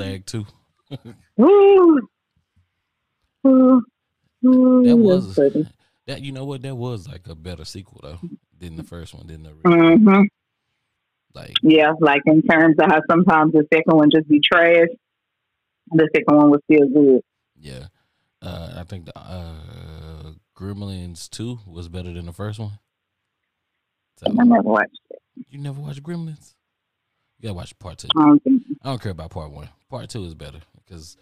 Stag 0.00 0.26
too. 0.26 0.46
That 4.42 4.96
was 4.98 5.34
that. 6.06 6.22
You 6.22 6.32
know 6.32 6.44
what? 6.44 6.62
That 6.62 6.74
was 6.74 7.06
like 7.08 7.26
a 7.28 7.34
better 7.34 7.64
sequel 7.64 8.00
though 8.02 8.18
than 8.58 8.76
the 8.76 8.82
first 8.84 9.14
one. 9.14 9.26
Than 9.26 9.42
the 9.42 9.50
Mhm. 9.50 10.24
like. 11.34 11.54
Yeah, 11.62 11.92
like 12.00 12.22
in 12.26 12.42
terms 12.42 12.76
of 12.78 12.90
how 12.90 13.00
sometimes 13.10 13.52
the 13.52 13.66
second 13.72 13.96
one 13.96 14.10
just 14.10 14.28
be 14.28 14.40
trash, 14.40 14.88
the 15.92 16.08
second 16.14 16.36
one 16.36 16.50
was 16.50 16.60
still 16.70 16.88
good. 16.88 17.22
Yeah. 17.58 17.86
Uh, 18.42 18.74
I 18.78 18.84
think 18.84 19.04
the 19.04 19.18
uh, 19.18 20.32
Gremlins 20.56 21.28
two 21.28 21.58
was 21.66 21.88
better 21.88 22.12
than 22.12 22.24
the 22.26 22.32
first 22.32 22.58
one. 22.58 22.72
So 24.16 24.26
I 24.38 24.44
never 24.44 24.62
watched 24.62 24.98
it. 25.10 25.18
you 25.50 25.58
never 25.58 25.80
watched 25.80 26.02
Gremlins? 26.02 26.54
You 27.38 27.44
gotta 27.48 27.54
watch 27.54 27.78
part 27.78 27.98
two. 27.98 28.08
I 28.16 28.22
don't. 28.24 28.42
I 28.82 28.88
don't 28.88 29.02
care 29.02 29.12
about 29.12 29.30
part 29.30 29.50
one. 29.50 29.68
Part 29.90 30.08
two 30.08 30.24
is 30.24 30.34
better 30.34 30.60
because 30.84 31.16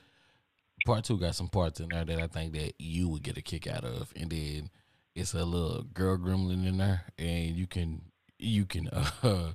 part 0.86 1.04
two 1.04 1.18
got 1.18 1.34
some 1.34 1.48
parts 1.48 1.80
in 1.80 1.88
there 1.88 2.04
that 2.04 2.18
I 2.20 2.26
think 2.26 2.52
that 2.52 2.74
you 2.78 3.08
would 3.08 3.22
get 3.22 3.38
a 3.38 3.42
kick 3.42 3.66
out 3.66 3.84
of, 3.84 4.12
and 4.14 4.30
then 4.30 4.70
it's 5.14 5.34
a 5.34 5.44
little 5.44 5.82
girl 5.82 6.16
gremlin 6.18 6.66
in 6.66 6.78
there, 6.78 7.02
and 7.18 7.56
you 7.56 7.66
can 7.66 8.02
you 8.38 8.66
can 8.66 8.88
uh 8.88 9.52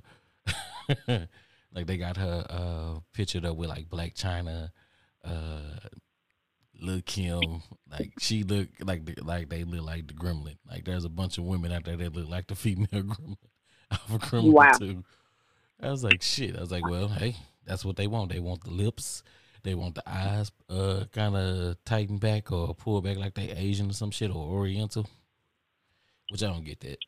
like 1.74 1.86
they 1.86 1.96
got 1.96 2.16
her 2.16 2.44
uh 2.50 3.00
pictured 3.12 3.44
up 3.46 3.56
with 3.56 3.68
like 3.70 3.88
Blac 3.88 4.14
Chyna, 4.14 4.70
uh 5.24 5.88
Lil 6.80 7.00
Kim, 7.06 7.62
like 7.90 8.12
she 8.18 8.42
look 8.42 8.68
like 8.80 9.04
the, 9.04 9.14
like 9.22 9.48
they 9.48 9.64
look 9.64 9.86
like 9.86 10.08
the 10.08 10.14
gremlin. 10.14 10.56
Like 10.68 10.84
there's 10.84 11.04
a 11.04 11.08
bunch 11.08 11.38
of 11.38 11.44
women 11.44 11.72
out 11.72 11.84
there 11.84 11.96
that 11.96 12.14
look 12.14 12.28
like 12.28 12.48
the 12.48 12.56
female 12.56 12.88
gremlin 12.92 13.36
of 13.90 14.14
a 14.14 14.18
gremlin 14.18 14.52
Wow. 14.52 14.72
too. 14.72 15.04
I 15.80 15.90
was 15.90 16.02
like, 16.04 16.22
shit. 16.22 16.56
I 16.56 16.60
was 16.60 16.70
like, 16.72 16.86
well, 16.88 17.08
hey, 17.08 17.36
that's 17.66 17.84
what 17.84 17.96
they 17.96 18.06
want. 18.06 18.32
They 18.32 18.40
want 18.40 18.64
the 18.64 18.70
lips. 18.70 19.22
They 19.62 19.74
want 19.74 19.94
the 19.94 20.02
eyes 20.06 20.52
uh 20.68 21.04
kind 21.12 21.36
of 21.36 21.82
tighten 21.84 22.18
back 22.18 22.52
or 22.52 22.74
pull 22.74 23.00
back 23.00 23.16
like 23.16 23.34
they 23.34 23.50
Asian 23.50 23.90
or 23.90 23.94
some 23.94 24.10
shit 24.10 24.30
or 24.30 24.36
Oriental. 24.36 25.06
Which 26.30 26.42
I 26.42 26.48
don't 26.48 26.64
get 26.64 26.80
that. 26.80 26.98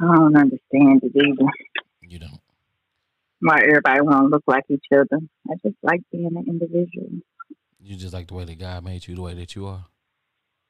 I 0.00 0.04
don't 0.04 0.36
understand 0.36 1.02
it 1.02 1.12
either. 1.14 1.50
You 2.02 2.18
don't. 2.20 2.40
Why 3.40 3.60
everybody 3.60 4.00
want 4.00 4.24
to 4.24 4.28
look 4.28 4.44
like 4.46 4.64
each 4.68 4.86
other? 4.92 5.20
I 5.48 5.54
just 5.64 5.76
like 5.82 6.00
being 6.10 6.26
an 6.26 6.44
individual. 6.48 7.20
You 7.80 7.96
just 7.96 8.14
like 8.14 8.28
the 8.28 8.34
way 8.34 8.44
that 8.44 8.58
God 8.58 8.84
made 8.84 9.06
you 9.06 9.14
the 9.14 9.22
way 9.22 9.34
that 9.34 9.54
you 9.54 9.66
are. 9.66 9.84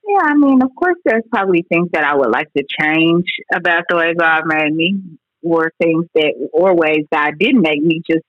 Yeah, 0.07 0.21
I 0.25 0.35
mean, 0.35 0.63
of 0.63 0.71
course, 0.75 0.97
there's 1.05 1.25
probably 1.31 1.67
things 1.69 1.89
that 1.93 2.05
I 2.05 2.15
would 2.15 2.31
like 2.31 2.51
to 2.57 2.65
change 2.81 3.27
about 3.53 3.85
the 3.89 3.97
way 3.97 4.15
God 4.15 4.43
made 4.47 4.75
me, 4.75 4.97
or 5.43 5.73
things 5.81 6.07
that, 6.15 6.35
or 6.53 6.75
ways 6.75 7.07
God 7.13 7.35
didn't 7.39 7.63
make 7.63 7.83
me. 7.83 8.03
Just 8.09 8.25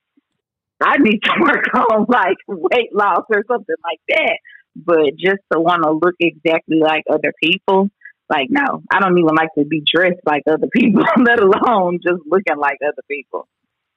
I 0.82 0.96
need 0.98 1.20
to 1.22 1.32
work 1.40 1.64
on 1.74 2.06
like 2.08 2.36
weight 2.46 2.94
loss 2.94 3.24
or 3.30 3.44
something 3.46 3.76
like 3.82 4.00
that. 4.08 4.38
But 4.76 5.16
just 5.18 5.40
to 5.52 5.60
want 5.60 5.82
to 5.82 5.92
look 5.92 6.14
exactly 6.20 6.78
like 6.78 7.04
other 7.10 7.32
people, 7.42 7.90
like 8.28 8.46
no, 8.48 8.82
I 8.92 9.00
don't 9.00 9.18
even 9.18 9.34
like 9.34 9.52
to 9.58 9.64
be 9.64 9.82
dressed 9.84 10.20
like 10.24 10.42
other 10.48 10.68
people, 10.72 11.02
let 11.24 11.40
alone 11.40 11.98
just 12.02 12.22
looking 12.26 12.56
like 12.56 12.78
other 12.82 13.02
people. 13.08 13.48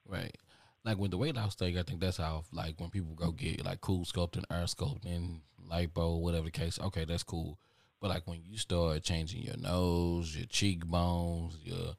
Right. 0.07 0.35
Like 0.83 0.97
with 0.97 1.11
the 1.11 1.17
weight 1.17 1.35
loss 1.35 1.55
thing, 1.55 1.77
I 1.77 1.83
think 1.83 2.01
that's 2.01 2.17
how 2.17 2.43
like 2.51 2.79
when 2.79 2.89
people 2.89 3.13
go 3.15 3.31
get 3.31 3.63
like 3.63 3.79
cool 3.79 4.03
sculpting, 4.03 4.43
air 4.51 4.65
sculpting, 4.65 5.39
lipo, 5.71 6.19
whatever 6.19 6.45
the 6.45 6.51
case, 6.51 6.79
okay, 6.79 7.05
that's 7.05 7.23
cool. 7.23 7.57
But 8.01 8.09
like 8.09 8.27
when 8.27 8.41
you 8.43 8.57
start 8.57 9.01
changing 9.03 9.43
your 9.43 9.55
nose, 9.55 10.35
your 10.35 10.47
cheekbones, 10.47 11.57
your 11.63 11.95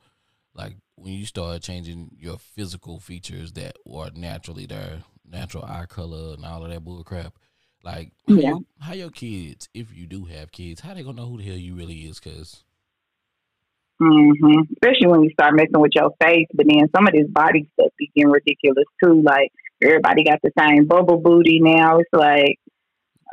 like 0.54 0.76
when 0.96 1.12
you 1.12 1.26
start 1.26 1.62
changing 1.62 2.10
your 2.18 2.38
physical 2.38 3.00
features 3.00 3.52
that 3.52 3.76
are 3.92 4.10
naturally 4.14 4.66
there, 4.66 5.02
natural 5.28 5.64
eye 5.64 5.86
color 5.88 6.34
and 6.34 6.44
all 6.44 6.64
of 6.64 6.70
that 6.70 6.84
bull 6.84 7.02
crap, 7.02 7.34
like 7.82 8.12
how, 8.28 8.34
Yeah. 8.34 8.48
your, 8.50 8.60
how 8.80 8.92
your 8.94 9.10
kids, 9.10 9.68
if 9.74 9.94
you 9.96 10.06
do 10.06 10.24
have 10.26 10.52
kids, 10.52 10.80
how 10.80 10.94
they 10.94 11.02
gonna 11.02 11.16
know 11.16 11.26
who 11.26 11.38
the 11.38 11.44
hell 11.44 11.56
you 11.56 11.74
really 11.74 12.00
is? 12.02 12.20
Cause 12.20 12.64
mm-hmm. 14.00 14.60
Especially 14.72 15.08
when 15.08 15.22
you 15.24 15.30
start 15.30 15.54
messing 15.56 15.80
with 15.80 15.92
your 15.94 16.10
face, 16.22 16.46
but 16.54 16.66
then 16.68 16.88
some 16.94 17.06
of 17.06 17.12
this 17.12 17.28
body 17.28 17.68
stuff 17.74 17.90
be 17.98 18.10
getting 18.14 18.30
ridiculous 18.30 18.84
too. 19.02 19.22
Like 19.22 19.50
everybody 19.82 20.24
got 20.24 20.40
the 20.42 20.52
same 20.58 20.86
bubble 20.86 21.18
booty 21.18 21.58
now. 21.60 21.98
It's 21.98 22.08
like, 22.12 22.58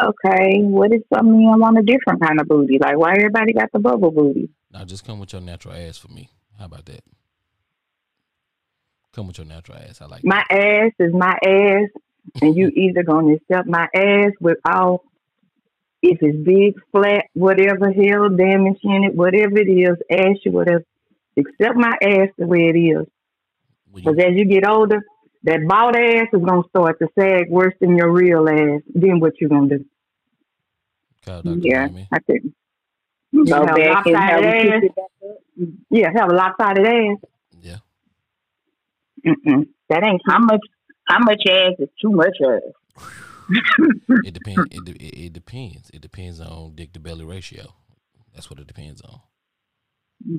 okay, 0.02 0.62
what 0.64 0.92
if 0.92 1.04
some 1.14 1.31
men 1.31 1.60
want 1.60 1.78
a 1.78 1.84
different 1.84 2.22
kind 2.22 2.42
of 2.42 2.48
booty? 2.48 2.80
Like 2.80 2.98
why 2.98 3.12
everybody 3.12 3.54
got 3.54 3.70
the 3.72 3.80
bubble 3.80 4.12
booty? 4.12 4.50
now 4.72 4.86
just 4.86 5.06
come 5.06 5.20
with 5.20 5.34
your 5.34 5.42
natural 5.42 5.74
ass 5.76 5.98
for 5.98 6.08
me. 6.08 6.30
How 6.62 6.68
about 6.68 6.86
that? 6.86 7.04
Come 9.14 9.26
with 9.26 9.40
your 9.40 9.48
natural 9.48 9.80
ass. 9.80 10.00
I 10.00 10.06
like 10.06 10.24
My 10.24 10.46
ass 10.48 10.92
is 11.00 11.12
my 11.12 11.36
ass, 11.44 11.90
and 12.40 12.56
you 12.56 12.68
either 12.76 13.02
gonna 13.02 13.34
accept 13.34 13.68
my 13.68 13.88
ass 13.96 14.32
with 14.40 14.60
all 14.64 15.04
if 16.04 16.20
it's 16.22 16.38
big, 16.38 16.80
flat, 16.92 17.26
whatever, 17.34 17.92
hell, 17.92 18.30
damage 18.30 18.78
in 18.84 19.06
it, 19.06 19.16
whatever 19.16 19.58
it 19.58 19.70
is, 19.70 19.98
ashy, 20.12 20.52
whatever. 20.52 20.84
Accept 21.36 21.76
my 21.76 21.98
ass 22.00 22.30
the 22.38 22.46
way 22.46 22.70
it 22.70 22.78
is. 22.78 23.08
Because 23.96 24.20
as 24.20 24.36
you 24.36 24.46
get 24.46 24.68
older, 24.68 25.02
that 25.44 25.68
bald 25.68 25.96
ass 25.96 26.28
is 26.32 26.46
gonna 26.46 26.62
start 26.70 27.00
to 27.00 27.08
sag 27.18 27.50
worse 27.50 27.74
than 27.82 27.98
your 27.98 28.12
real 28.12 28.48
ass. 28.48 28.82
Then 28.94 29.20
what 29.20 29.42
you 29.42 29.50
gonna 29.50 29.80
do? 29.80 29.86
call 31.26 31.42
yeah, 31.44 31.88
Miami? 31.88 32.08
I 32.12 32.20
think. 32.20 32.54
You 33.32 33.46
Go 33.46 33.66
have 33.66 33.76
back 33.76 34.06
and 34.06 34.16
have 34.16 34.44
lopsided 34.44 34.92
them 34.96 35.06
ass. 35.24 35.38
Kick 35.66 35.70
it 35.70 35.90
back 35.90 36.06
up. 36.12 36.16
Yeah, 36.16 36.22
have 36.22 36.32
a 36.32 36.36
lopsided 36.36 36.86
ass. 36.86 37.18
Yeah. 37.62 37.78
Mm-mm. 39.26 39.68
That 39.90 40.04
ain't 40.04 40.22
How 40.28 40.40
much? 40.40 40.62
How 41.08 41.20
much 41.20 41.42
ass 41.50 41.74
is 41.80 41.90
too 42.02 42.12
much 42.12 42.38
ass? 42.46 42.74
It 44.24 44.34
depends. 44.34 44.68
It, 44.72 44.86
de- 44.86 45.06
it, 45.06 45.26
it 45.26 45.34
depends. 45.34 45.90
It 45.94 46.02
depends 46.02 46.40
on 46.40 46.74
dick 46.76 46.94
to 46.94 47.00
belly 47.00 47.26
ratio. 47.26 47.74
That's 48.34 48.50
what 48.50 48.60
it 48.60 48.68
depends 48.68 49.02
on. 49.02 49.20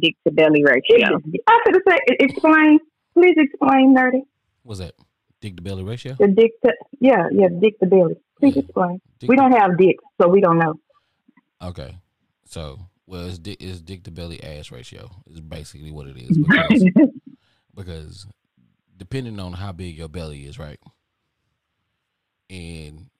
dick 0.00 0.14
to 0.26 0.32
belly 0.32 0.64
ratio. 0.64 1.18
I 1.48 1.60
could 1.64 1.74
have 1.74 1.82
said, 1.88 1.98
explain. 2.20 2.78
Please 3.14 3.34
explain, 3.36 3.94
nerdy. 3.94 4.22
What's 4.62 4.80
that? 4.80 4.94
Dick 5.42 5.56
to 5.56 5.62
belly 5.62 5.82
ratio? 5.84 6.14
The 6.18 6.28
dick 6.28 6.52
to 6.64 6.72
yeah, 7.00 7.26
yeah, 7.32 7.48
dick 7.60 7.78
to 7.80 7.86
belly. 7.86 8.14
Please 8.40 8.56
Yeah. 8.56 8.62
explain. 8.62 9.00
Dick 9.18 9.28
We 9.28 9.36
don't 9.36 9.52
have 9.52 9.76
dicks, 9.76 10.02
so 10.20 10.28
we 10.28 10.40
don't 10.40 10.58
know. 10.58 10.74
Okay. 11.60 11.98
So, 12.46 12.78
well, 13.12 13.26
it's 13.26 13.38
dick, 13.38 13.58
it's 13.60 13.82
dick 13.82 14.04
to 14.04 14.10
belly 14.10 14.42
ass 14.42 14.70
ratio. 14.70 15.10
Is 15.26 15.42
basically 15.42 15.90
what 15.90 16.06
it 16.06 16.16
is 16.16 16.38
because, 16.38 16.84
because 17.74 18.26
depending 18.96 19.38
on 19.38 19.52
how 19.52 19.70
big 19.70 19.98
your 19.98 20.08
belly 20.08 20.46
is, 20.46 20.58
right, 20.58 20.80
and 22.48 23.10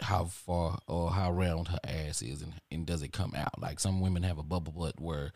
how 0.00 0.24
far 0.24 0.78
or 0.88 1.10
how 1.10 1.30
round 1.30 1.68
her 1.68 1.78
ass 1.84 2.22
is, 2.22 2.40
and, 2.40 2.54
and 2.70 2.86
does 2.86 3.02
it 3.02 3.12
come 3.12 3.34
out? 3.36 3.60
Like 3.60 3.78
some 3.78 4.00
women 4.00 4.22
have 4.22 4.38
a 4.38 4.42
bubble 4.42 4.72
butt 4.72 4.98
where, 4.98 5.32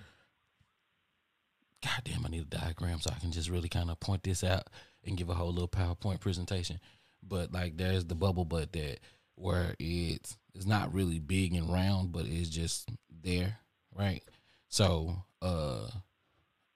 God 1.84 2.00
damn, 2.04 2.24
I 2.24 2.30
need 2.30 2.50
a 2.50 2.56
diagram 2.56 3.00
so 3.00 3.10
I 3.14 3.18
can 3.18 3.32
just 3.32 3.50
really 3.50 3.68
kind 3.68 3.90
of 3.90 4.00
point 4.00 4.22
this 4.22 4.42
out 4.42 4.70
and 5.04 5.18
give 5.18 5.28
a 5.28 5.34
whole 5.34 5.52
little 5.52 5.68
PowerPoint 5.68 6.20
presentation. 6.20 6.80
But 7.22 7.52
like, 7.52 7.76
there's 7.76 8.06
the 8.06 8.14
bubble 8.14 8.46
butt 8.46 8.72
that 8.72 9.00
where 9.34 9.74
it's 9.78 10.38
it's 10.54 10.64
not 10.64 10.94
really 10.94 11.18
big 11.18 11.52
and 11.52 11.70
round, 11.70 12.12
but 12.12 12.24
it's 12.24 12.48
just 12.48 12.88
there, 13.10 13.58
right? 13.96 14.22
So, 14.68 15.24
uh, 15.42 15.88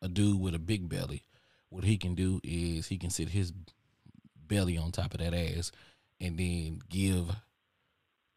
a 0.03 0.09
dude 0.09 0.41
with 0.41 0.55
a 0.55 0.59
big 0.59 0.89
belly, 0.89 1.25
what 1.69 1.85
he 1.85 1.97
can 1.97 2.15
do 2.15 2.41
is 2.43 2.89
he 2.89 2.99
can 2.99 3.11
sit 3.11 3.29
his 3.29 3.53
belly 4.47 4.77
on 4.77 4.93
top 4.93 5.15
of 5.15 5.21
that 5.21 5.35
ass, 5.35 5.71
and 6.21 6.39
then 6.39 6.81
give, 6.89 7.31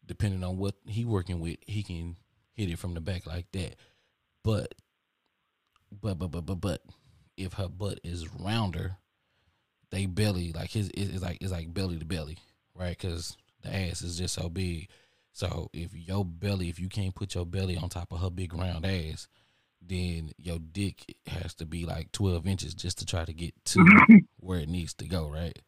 depending 0.06 0.44
on 0.44 0.58
what 0.58 0.74
he 0.86 1.04
working 1.04 1.40
with, 1.40 1.56
he 1.66 1.82
can 1.82 2.16
hit 2.52 2.70
it 2.70 2.78
from 2.78 2.94
the 2.94 3.00
back 3.00 3.26
like 3.26 3.50
that. 3.52 3.76
But, 4.42 4.74
but, 6.00 6.18
but, 6.18 6.28
but, 6.28 6.46
but, 6.46 6.60
but, 6.60 6.82
if 7.36 7.54
her 7.54 7.68
butt 7.68 8.00
is 8.04 8.32
rounder, 8.34 8.96
they 9.90 10.06
belly 10.06 10.52
like 10.52 10.70
his 10.70 10.88
is 10.90 11.22
like 11.22 11.38
it's 11.40 11.52
like 11.52 11.72
belly 11.72 11.98
to 11.98 12.04
belly, 12.04 12.38
right? 12.74 12.96
Because 12.96 13.36
the 13.62 13.74
ass 13.74 14.02
is 14.02 14.18
just 14.18 14.34
so 14.34 14.48
big. 14.48 14.88
So 15.34 15.68
if 15.72 15.90
your 15.92 16.24
belly, 16.24 16.68
if 16.68 16.78
you 16.78 16.88
can't 16.88 17.14
put 17.14 17.34
your 17.34 17.44
belly 17.44 17.76
on 17.76 17.88
top 17.88 18.12
of 18.12 18.20
her 18.20 18.30
big 18.30 18.54
round 18.54 18.86
ass, 18.86 19.28
then 19.82 20.30
your 20.38 20.58
dick 20.58 21.16
has 21.26 21.54
to 21.54 21.66
be 21.66 21.84
like 21.84 22.12
twelve 22.12 22.46
inches 22.46 22.72
just 22.72 22.98
to 23.00 23.04
try 23.04 23.24
to 23.24 23.32
get 23.34 23.52
to 23.66 23.84
where 24.38 24.60
it 24.60 24.68
needs 24.68 24.94
to 24.94 25.06
go, 25.06 25.28
right? 25.28 25.58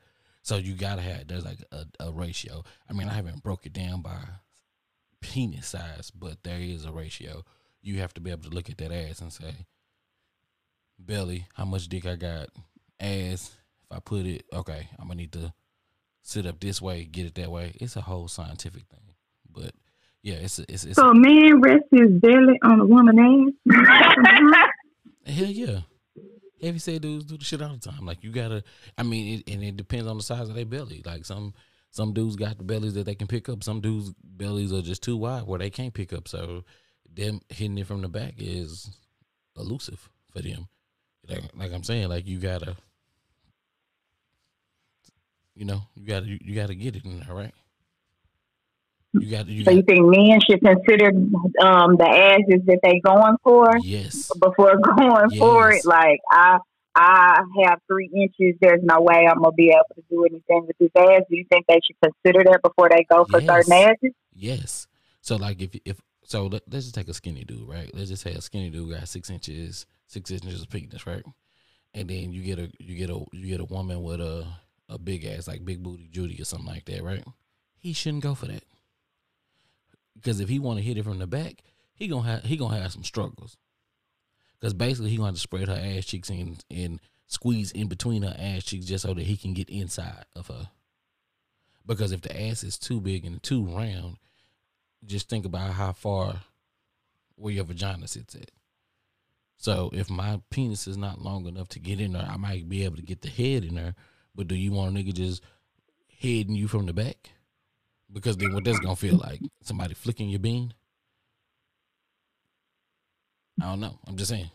So 0.42 0.56
you 0.56 0.74
gotta 0.74 1.02
have 1.02 1.26
there's 1.26 1.44
like 1.44 1.62
a, 1.72 1.84
a 1.98 2.12
ratio. 2.12 2.62
I 2.88 2.92
mean, 2.92 3.08
I 3.08 3.14
haven't 3.14 3.42
broke 3.42 3.66
it 3.66 3.72
down 3.72 4.02
by 4.02 4.20
penis 5.20 5.66
size, 5.66 6.12
but 6.12 6.44
there 6.44 6.60
is 6.60 6.84
a 6.84 6.92
ratio. 6.92 7.42
You 7.82 7.98
have 7.98 8.14
to 8.14 8.20
be 8.20 8.30
able 8.30 8.48
to 8.48 8.54
look 8.54 8.70
at 8.70 8.78
that 8.78 8.92
ass 8.92 9.20
and 9.20 9.32
say, 9.32 9.66
belly, 10.98 11.46
how 11.54 11.64
much 11.64 11.88
dick 11.88 12.06
I 12.06 12.14
got, 12.14 12.50
ass. 13.00 13.56
If 13.82 13.96
I 13.96 13.98
put 13.98 14.26
it, 14.26 14.44
okay, 14.52 14.88
I'm 14.98 15.08
gonna 15.08 15.16
need 15.16 15.32
to 15.32 15.52
sit 16.22 16.46
up 16.46 16.60
this 16.60 16.80
way, 16.80 17.04
get 17.04 17.26
it 17.26 17.34
that 17.34 17.50
way. 17.50 17.72
It's 17.80 17.96
a 17.96 18.02
whole 18.02 18.28
scientific 18.28 18.86
thing, 18.86 19.05
but 19.56 19.72
yeah, 20.22 20.34
it's 20.34 20.58
a, 20.58 20.64
it's 20.68 20.84
it's 20.84 20.96
So 20.96 21.10
a 21.10 21.14
man 21.14 21.60
rests 21.60 21.88
his 21.90 22.10
belly 22.20 22.58
on 22.62 22.80
a 22.80 22.86
woman's 22.86 23.56
ass. 23.66 24.68
hell 25.26 25.46
yeah. 25.46 25.80
heavy 26.62 26.78
set 26.78 27.00
dudes 27.02 27.24
do 27.24 27.38
the 27.38 27.44
shit 27.44 27.62
all 27.62 27.72
the 27.74 27.78
time. 27.78 28.04
Like 28.04 28.22
you 28.22 28.30
gotta, 28.30 28.62
I 28.98 29.02
mean, 29.02 29.38
it, 29.38 29.52
and 29.52 29.62
it 29.64 29.76
depends 29.76 30.06
on 30.06 30.16
the 30.16 30.22
size 30.22 30.48
of 30.48 30.54
their 30.54 30.64
belly. 30.64 31.02
Like 31.04 31.24
some 31.24 31.54
some 31.90 32.12
dudes 32.12 32.36
got 32.36 32.58
the 32.58 32.64
bellies 32.64 32.94
that 32.94 33.06
they 33.06 33.14
can 33.14 33.26
pick 33.26 33.48
up. 33.48 33.64
Some 33.64 33.80
dudes 33.80 34.12
bellies 34.22 34.72
are 34.72 34.82
just 34.82 35.02
too 35.02 35.16
wide 35.16 35.44
where 35.46 35.58
they 35.58 35.70
can't 35.70 35.94
pick 35.94 36.12
up. 36.12 36.28
So 36.28 36.64
them 37.10 37.40
hitting 37.48 37.78
it 37.78 37.86
from 37.86 38.02
the 38.02 38.08
back 38.08 38.34
is 38.36 38.90
elusive 39.56 40.08
for 40.32 40.42
them. 40.42 40.68
Like, 41.28 41.42
like 41.56 41.72
I'm 41.72 41.84
saying, 41.84 42.08
like 42.08 42.26
you 42.26 42.38
gotta, 42.38 42.76
you 45.54 45.64
know, 45.64 45.82
you 45.94 46.06
gotta 46.06 46.26
you, 46.26 46.38
you 46.42 46.54
gotta 46.54 46.74
get 46.74 46.96
it 46.96 47.04
in 47.04 47.20
there, 47.20 47.34
right? 47.34 47.54
You 49.20 49.30
got 49.30 49.46
you. 49.46 49.64
So 49.64 49.70
you 49.70 49.82
think 49.82 50.04
men 50.04 50.38
should 50.48 50.60
consider 50.60 51.08
um, 51.60 51.96
the 51.96 52.08
asses 52.08 52.64
that 52.66 52.80
they 52.82 53.00
going 53.00 53.36
for 53.42 53.78
yes, 53.82 54.30
before 54.40 54.76
going 54.96 55.30
for 55.38 55.70
it? 55.72 55.84
Like 55.84 56.20
I, 56.30 56.58
I 56.94 57.42
have 57.64 57.80
three 57.86 58.10
inches. 58.14 58.58
There's 58.60 58.82
no 58.82 59.00
way 59.00 59.26
I'm 59.28 59.42
gonna 59.42 59.52
be 59.52 59.68
able 59.68 59.94
to 59.96 60.02
do 60.10 60.24
anything 60.24 60.66
with 60.66 60.76
this 60.78 60.90
ass. 60.96 61.22
Do 61.30 61.36
you 61.36 61.44
think 61.50 61.66
they 61.66 61.80
should 61.86 61.96
consider 62.02 62.44
that 62.50 62.60
before 62.62 62.88
they 62.90 63.04
go 63.10 63.26
for 63.30 63.40
Yes. 63.40 63.48
certain 63.48 63.72
asses? 63.72 64.12
yes. 64.34 64.86
So 65.20 65.36
like 65.36 65.60
if 65.60 65.70
if 65.84 66.00
so, 66.24 66.46
let, 66.46 66.62
let's 66.70 66.86
just 66.86 66.94
take 66.94 67.08
a 67.08 67.14
skinny 67.14 67.44
dude, 67.44 67.68
right? 67.68 67.90
Let's 67.94 68.10
just 68.10 68.22
say 68.22 68.32
a 68.32 68.40
skinny 68.40 68.70
dude 68.70 68.90
got 68.92 69.08
six 69.08 69.30
inches, 69.30 69.86
six 70.08 70.30
inches 70.30 70.62
of 70.62 70.68
penis, 70.70 71.06
right? 71.06 71.22
And 71.94 72.08
then 72.10 72.32
you 72.32 72.42
get 72.42 72.58
a 72.58 72.70
you 72.78 72.96
get 72.96 73.10
a 73.10 73.24
you 73.32 73.46
get 73.46 73.60
a 73.60 73.64
woman 73.64 74.02
with 74.02 74.20
a 74.20 74.46
a 74.88 74.98
big 74.98 75.24
ass 75.24 75.48
like 75.48 75.64
big 75.64 75.82
booty 75.82 76.08
Judy 76.10 76.40
or 76.40 76.44
something 76.44 76.66
like 76.66 76.84
that, 76.86 77.02
right? 77.02 77.24
He 77.78 77.92
shouldn't 77.92 78.22
go 78.22 78.34
for 78.34 78.46
that 78.46 78.64
because 80.16 80.40
if 80.40 80.48
he 80.48 80.58
want 80.58 80.78
to 80.78 80.84
hit 80.84 80.98
it 80.98 81.04
from 81.04 81.18
the 81.18 81.26
back, 81.26 81.62
he 81.94 82.08
gonna 82.08 82.28
have 82.28 82.44
he 82.44 82.56
gonna 82.56 82.80
have 82.80 82.92
some 82.92 83.04
struggles. 83.04 83.56
Because 84.58 84.74
basically 84.74 85.10
he 85.10 85.16
gonna 85.16 85.28
have 85.28 85.34
to 85.34 85.40
spread 85.40 85.68
her 85.68 85.80
ass 85.80 86.04
cheeks 86.06 86.30
and 86.30 86.64
and 86.70 87.00
squeeze 87.26 87.72
in 87.72 87.88
between 87.88 88.22
her 88.22 88.36
ass 88.38 88.64
cheeks 88.64 88.86
just 88.86 89.02
so 89.02 89.14
that 89.14 89.24
he 89.24 89.36
can 89.36 89.54
get 89.54 89.68
inside 89.68 90.24
of 90.34 90.48
her. 90.48 90.70
Because 91.84 92.12
if 92.12 92.22
the 92.22 92.40
ass 92.40 92.62
is 92.62 92.78
too 92.78 93.00
big 93.00 93.24
and 93.24 93.42
too 93.42 93.64
round, 93.64 94.16
just 95.04 95.28
think 95.28 95.44
about 95.44 95.72
how 95.72 95.92
far 95.92 96.40
where 97.36 97.52
your 97.52 97.64
vagina 97.64 98.08
sits 98.08 98.34
at. 98.34 98.50
So 99.56 99.90
if 99.92 100.10
my 100.10 100.40
penis 100.50 100.86
is 100.86 100.96
not 100.96 101.22
long 101.22 101.46
enough 101.46 101.68
to 101.70 101.78
get 101.78 102.00
in 102.00 102.12
there, 102.12 102.26
I 102.28 102.36
might 102.36 102.68
be 102.68 102.84
able 102.84 102.96
to 102.96 103.02
get 103.02 103.22
the 103.22 103.28
head 103.28 103.64
in 103.64 103.76
there. 103.76 103.94
But 104.34 104.48
do 104.48 104.54
you 104.54 104.72
want 104.72 104.96
a 104.96 104.98
nigga 104.98 105.14
just 105.14 105.42
heading 106.20 106.54
you 106.54 106.68
from 106.68 106.86
the 106.86 106.92
back? 106.92 107.30
Because 108.12 108.36
then 108.36 108.54
what 108.54 108.64
that's 108.64 108.78
gonna 108.78 108.96
feel 108.96 109.16
like? 109.16 109.40
Somebody 109.62 109.94
flicking 109.94 110.28
your 110.28 110.40
bean? 110.40 110.72
I 113.60 113.66
don't 113.66 113.80
know. 113.80 113.98
I'm 114.06 114.16
just 114.16 114.30
saying. 114.30 114.50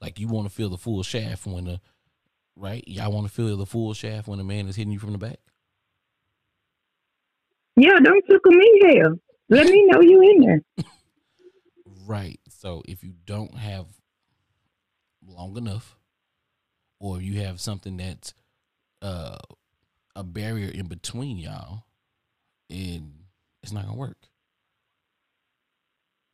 Like 0.00 0.18
you 0.20 0.28
want 0.28 0.48
to 0.48 0.54
feel 0.54 0.68
the 0.68 0.78
full 0.78 1.02
shaft 1.02 1.46
when 1.46 1.64
the 1.64 1.80
right? 2.56 2.84
Y'all 2.86 3.12
want 3.12 3.26
to 3.26 3.32
feel 3.32 3.56
the 3.56 3.66
full 3.66 3.94
shaft 3.94 4.28
when 4.28 4.40
a 4.40 4.44
man 4.44 4.68
is 4.68 4.76
hitting 4.76 4.92
you 4.92 4.98
from 4.98 5.12
the 5.12 5.18
back? 5.18 5.38
Yeah, 7.76 7.98
don't 8.02 8.24
tickle 8.26 8.52
me 8.52 8.80
hell. 8.82 9.14
Let 9.48 9.66
me 9.66 9.86
know 9.86 10.00
you 10.00 10.22
in 10.22 10.40
there. 10.40 10.62
Right. 12.06 12.40
So 12.48 12.82
if 12.88 13.04
you 13.04 13.12
don't 13.26 13.54
have 13.54 13.84
long 15.26 15.58
enough, 15.58 15.98
or 17.00 17.20
you 17.20 17.42
have 17.42 17.60
something 17.60 17.98
that's 17.98 18.32
uh, 19.02 19.36
a 20.16 20.24
barrier 20.24 20.70
in 20.70 20.86
between 20.86 21.36
y'all, 21.36 21.84
and 22.70 23.12
it's 23.62 23.72
not 23.72 23.84
gonna 23.84 23.96
work. 23.96 24.18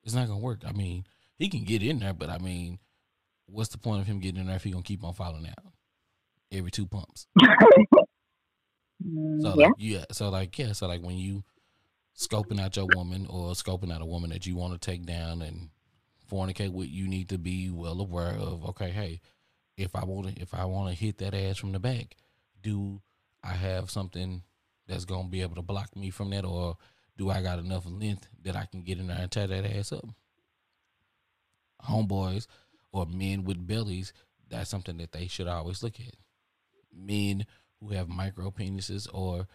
It's 0.05 0.15
not 0.15 0.29
gonna 0.29 0.41
work. 0.41 0.63
I 0.67 0.73
mean, 0.73 1.05
he 1.37 1.49
can 1.49 1.65
get 1.65 1.83
in 1.83 1.99
there, 1.99 2.15
but 2.15 2.31
I 2.31 2.39
mean, 2.39 2.79
what's 3.47 3.71
the 3.71 3.79
point 3.79 4.03
of 4.03 4.07
him 4.07 4.21
getting 4.21 4.41
in 4.41 4.47
there 4.47 4.57
if 4.57 4.65
he 4.65 4.71
gonna 4.71 4.83
keep 4.83 5.05
on 5.05 5.15
falling 5.15 5.47
out 5.47 5.73
every 6.53 6.71
two 6.71 6.87
pumps? 6.87 7.27
So 9.05 9.49
yeah. 9.49 9.67
like 9.67 9.73
yeah, 9.77 10.05
so 10.13 10.31
like 10.31 10.59
yeah, 10.59 10.73
so 10.73 10.87
like 10.87 11.03
when 11.03 11.17
you 11.17 11.45
scoping 12.17 12.61
out 12.61 12.77
your 12.77 12.87
woman 12.95 13.27
or 13.29 13.53
scoping 13.53 13.93
out 13.93 14.01
a 14.01 14.07
woman 14.07 14.31
that 14.31 14.47
you 14.47 14.57
want 14.57 14.73
to 14.73 14.79
take 14.79 15.05
down 15.05 15.43
and 15.43 15.69
fornicate 16.31 16.73
with, 16.73 16.89
you 16.89 17.07
need 17.07 17.29
to 17.29 17.39
be 17.39 17.71
well 17.71 18.01
aware 18.01 18.33
of 18.33 18.65
okay, 18.71 18.91
hey, 18.91 19.21
if 19.77 19.95
I 19.95 20.05
want 20.05 20.29
to 20.35 20.41
if 20.41 20.55
I 20.55 20.65
want 20.65 20.89
to 20.89 20.95
hit 20.95 21.19
that 21.19 21.35
ass 21.35 21.59
from 21.59 21.73
the 21.73 21.79
back, 21.79 22.17
do 22.63 23.03
I 23.43 23.53
have 23.53 23.91
something 23.91 24.43
that's 24.87 25.05
gonna 25.05 25.29
be 25.29 25.43
able 25.43 25.57
to 25.57 25.63
block 25.63 25.97
me 25.97 26.11
from 26.11 26.31
that, 26.31 26.45
or 26.45 26.77
do 27.17 27.31
I 27.31 27.43
got 27.43 27.59
enough 27.59 27.85
length 27.87 28.29
that 28.43 28.57
I 28.57 28.67
can 28.67 28.83
get 28.83 28.99
in 28.99 29.07
there 29.07 29.19
and 29.19 29.31
tie 29.31 29.47
that 29.47 29.65
ass 29.65 29.93
up? 29.93 30.07
Homeboys 31.85 32.47
or 32.93 33.07
men 33.07 33.45
with 33.45 33.67
bellies, 33.67 34.13
that's 34.49 34.71
something 34.71 34.97
that 34.99 35.13
they 35.13 35.27
should 35.27 35.49
always 35.49 35.83
look 35.83 35.99
at. 36.01 36.15
Men 36.93 37.47
who 37.81 37.95
have 37.95 38.09
micro 38.09 38.51
penises 38.51 39.09
or 39.13 39.47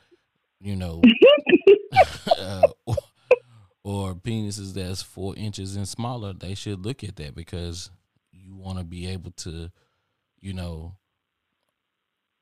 you 0.60 0.76
know 0.76 1.02
uh, 2.38 2.68
or, 2.86 2.96
or 3.84 4.16
penises 4.16 4.74
that's 4.74 5.02
four 5.02 5.36
inches 5.36 5.75
and 5.75 5.88
smaller 5.88 6.34
they 6.34 6.54
should 6.54 6.86
look 6.86 7.04
at 7.04 7.16
that 7.16 7.36
because 7.36 7.90
you 8.32 8.56
want 8.56 8.78
to 8.78 8.84
be 8.84 9.08
able 9.08 9.32
to 9.32 9.72
you 10.40 10.54
know 10.54 10.96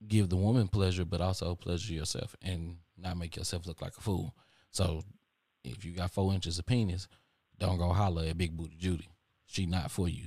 give 0.06 0.30
the 0.30 0.36
woman 0.36 0.68
pleasure 0.68 1.06
but 1.06 1.22
also 1.22 1.56
pleasure 1.56 1.94
yourself 1.94 2.36
and 2.42 2.78
not 2.98 3.18
make 3.18 3.36
yourself 3.36 3.66
look 3.66 3.82
like 3.82 3.98
a 3.98 4.02
fool 4.02 4.36
so 4.72 5.02
if 5.64 5.86
you 5.86 5.92
got 5.92 6.12
four 6.12 6.34
inches 6.34 6.60
of 6.60 6.66
penis 6.66 7.08
don't 7.58 7.78
go 7.78 7.90
holler 7.90 8.24
at 8.26 8.38
big 8.38 8.56
booty 8.56 8.76
judy 8.78 9.10
she 9.46 9.66
not 9.66 9.90
for 9.90 10.08
you 10.08 10.26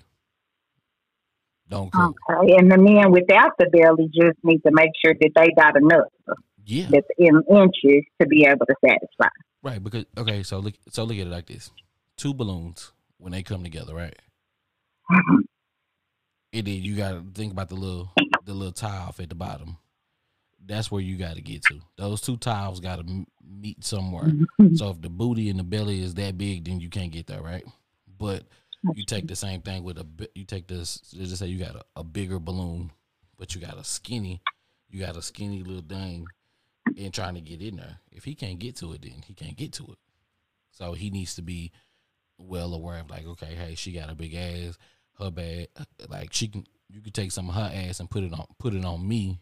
don't 1.69 1.93
go 1.93 2.15
Okay, 2.33 2.57
and 2.57 2.71
the 2.71 2.79
men 2.79 3.13
without 3.13 3.53
the 3.59 3.67
belly 3.71 4.11
just 4.13 4.39
need 4.43 4.61
to 4.63 4.73
make 4.73 4.91
sure 5.05 5.15
that 5.21 5.31
they 5.37 5.51
got 5.57 5.77
enough 5.77 6.09
yeah 6.71 6.87
that's 6.91 7.07
in 7.19 7.43
inches 7.51 8.05
to 8.21 8.27
be 8.27 8.47
able 8.47 8.67
to 8.67 8.75
satisfy. 8.85 9.29
Right, 9.63 9.83
because 9.83 10.07
okay, 10.17 10.43
so 10.43 10.59
look 10.59 10.75
so 10.89 11.05
look 11.05 11.19
at 11.19 11.27
it 11.27 11.31
like 11.31 11.47
this. 11.47 11.71
Two 12.17 12.33
balloons 12.33 12.93
when 13.19 13.33
they 13.33 13.43
come 13.43 13.63
together, 13.63 13.95
right? 13.95 14.17
And 16.53 16.67
then 16.67 16.83
you 16.83 16.97
gotta 16.97 17.23
think 17.35 17.53
about 17.53 17.69
the 17.69 17.77
little 17.77 18.13
the 18.45 18.55
little 18.55 18.73
tie 18.73 18.99
off 18.99 19.21
at 19.21 19.29
the 19.29 19.35
bottom. 19.35 19.77
That's 20.67 20.91
where 20.91 21.01
you 21.01 21.17
gotta 21.17 21.41
get 21.41 21.63
to. 21.65 21.81
Those 21.97 22.21
two 22.21 22.37
tiles 22.37 22.81
gotta 22.81 23.05
meet 23.43 23.85
somewhere. 23.85 24.25
Mm-hmm. 24.25 24.77
So 24.77 24.91
if 24.91 25.01
the 25.01 25.09
booty 25.09 25.49
and 25.49 25.59
the 25.59 25.65
belly 25.65 26.03
is 26.03 26.15
that 26.15 26.39
big, 26.39 26.65
then 26.65 26.81
you 26.81 26.89
can't 26.89 27.13
get 27.13 27.27
there, 27.27 27.43
right? 27.43 27.65
But 28.19 28.45
you 28.95 29.05
take 29.05 29.27
the 29.27 29.37
same 29.37 29.61
thing 29.63 29.85
with 29.85 29.99
a 29.99 30.07
you 30.35 30.45
take 30.45 30.67
this. 30.67 31.01
Let's 31.17 31.31
just 31.31 31.41
say 31.41 31.47
you 31.47 31.59
got 31.59 31.77
a, 31.77 31.85
a 31.97 32.05
bigger 32.05 32.39
balloon, 32.39 32.93
but 33.39 33.55
you 33.55 33.61
got 33.61 33.79
a 33.79 33.85
skinny, 33.85 34.43
you 34.89 35.01
got 35.01 35.17
a 35.17 35.23
skinny 35.23 35.63
little 35.63 35.83
thing, 35.83 36.27
and 36.99 37.13
trying 37.13 37.35
to 37.35 37.41
get 37.41 37.61
in 37.61 37.77
there. 37.77 37.99
If 38.11 38.25
he 38.25 38.35
can't 38.35 38.59
get 38.59 38.77
to 38.77 38.93
it, 38.93 39.03
then 39.03 39.23
he 39.27 39.35
can't 39.35 39.57
get 39.57 39.73
to 39.75 39.85
it. 39.85 39.99
So 40.73 40.93
he 40.93 41.11
needs 41.11 41.35
to 41.35 41.43
be 41.43 41.73
well 42.39 42.73
aware 42.75 43.01
of 43.01 43.11
like, 43.11 43.27
okay, 43.27 43.55
hey, 43.55 43.75
she 43.75 43.93
got 43.93 44.11
a 44.11 44.15
big 44.15 44.35
ass, 44.35 44.79
her 45.21 45.31
bad. 45.31 45.69
Like 46.09 46.33
she 46.33 46.49
can, 46.49 46.65
you 46.89 47.01
could 47.01 47.15
take 47.15 47.33
some 47.33 47.49
of 47.49 47.55
her 47.55 47.71
ass 47.73 48.01
and 48.01 48.11
put 48.11 48.25
it 48.25 48.33
on, 48.33 48.47
put 48.59 48.75
it 48.75 48.85
on 48.85 49.07
me. 49.07 49.39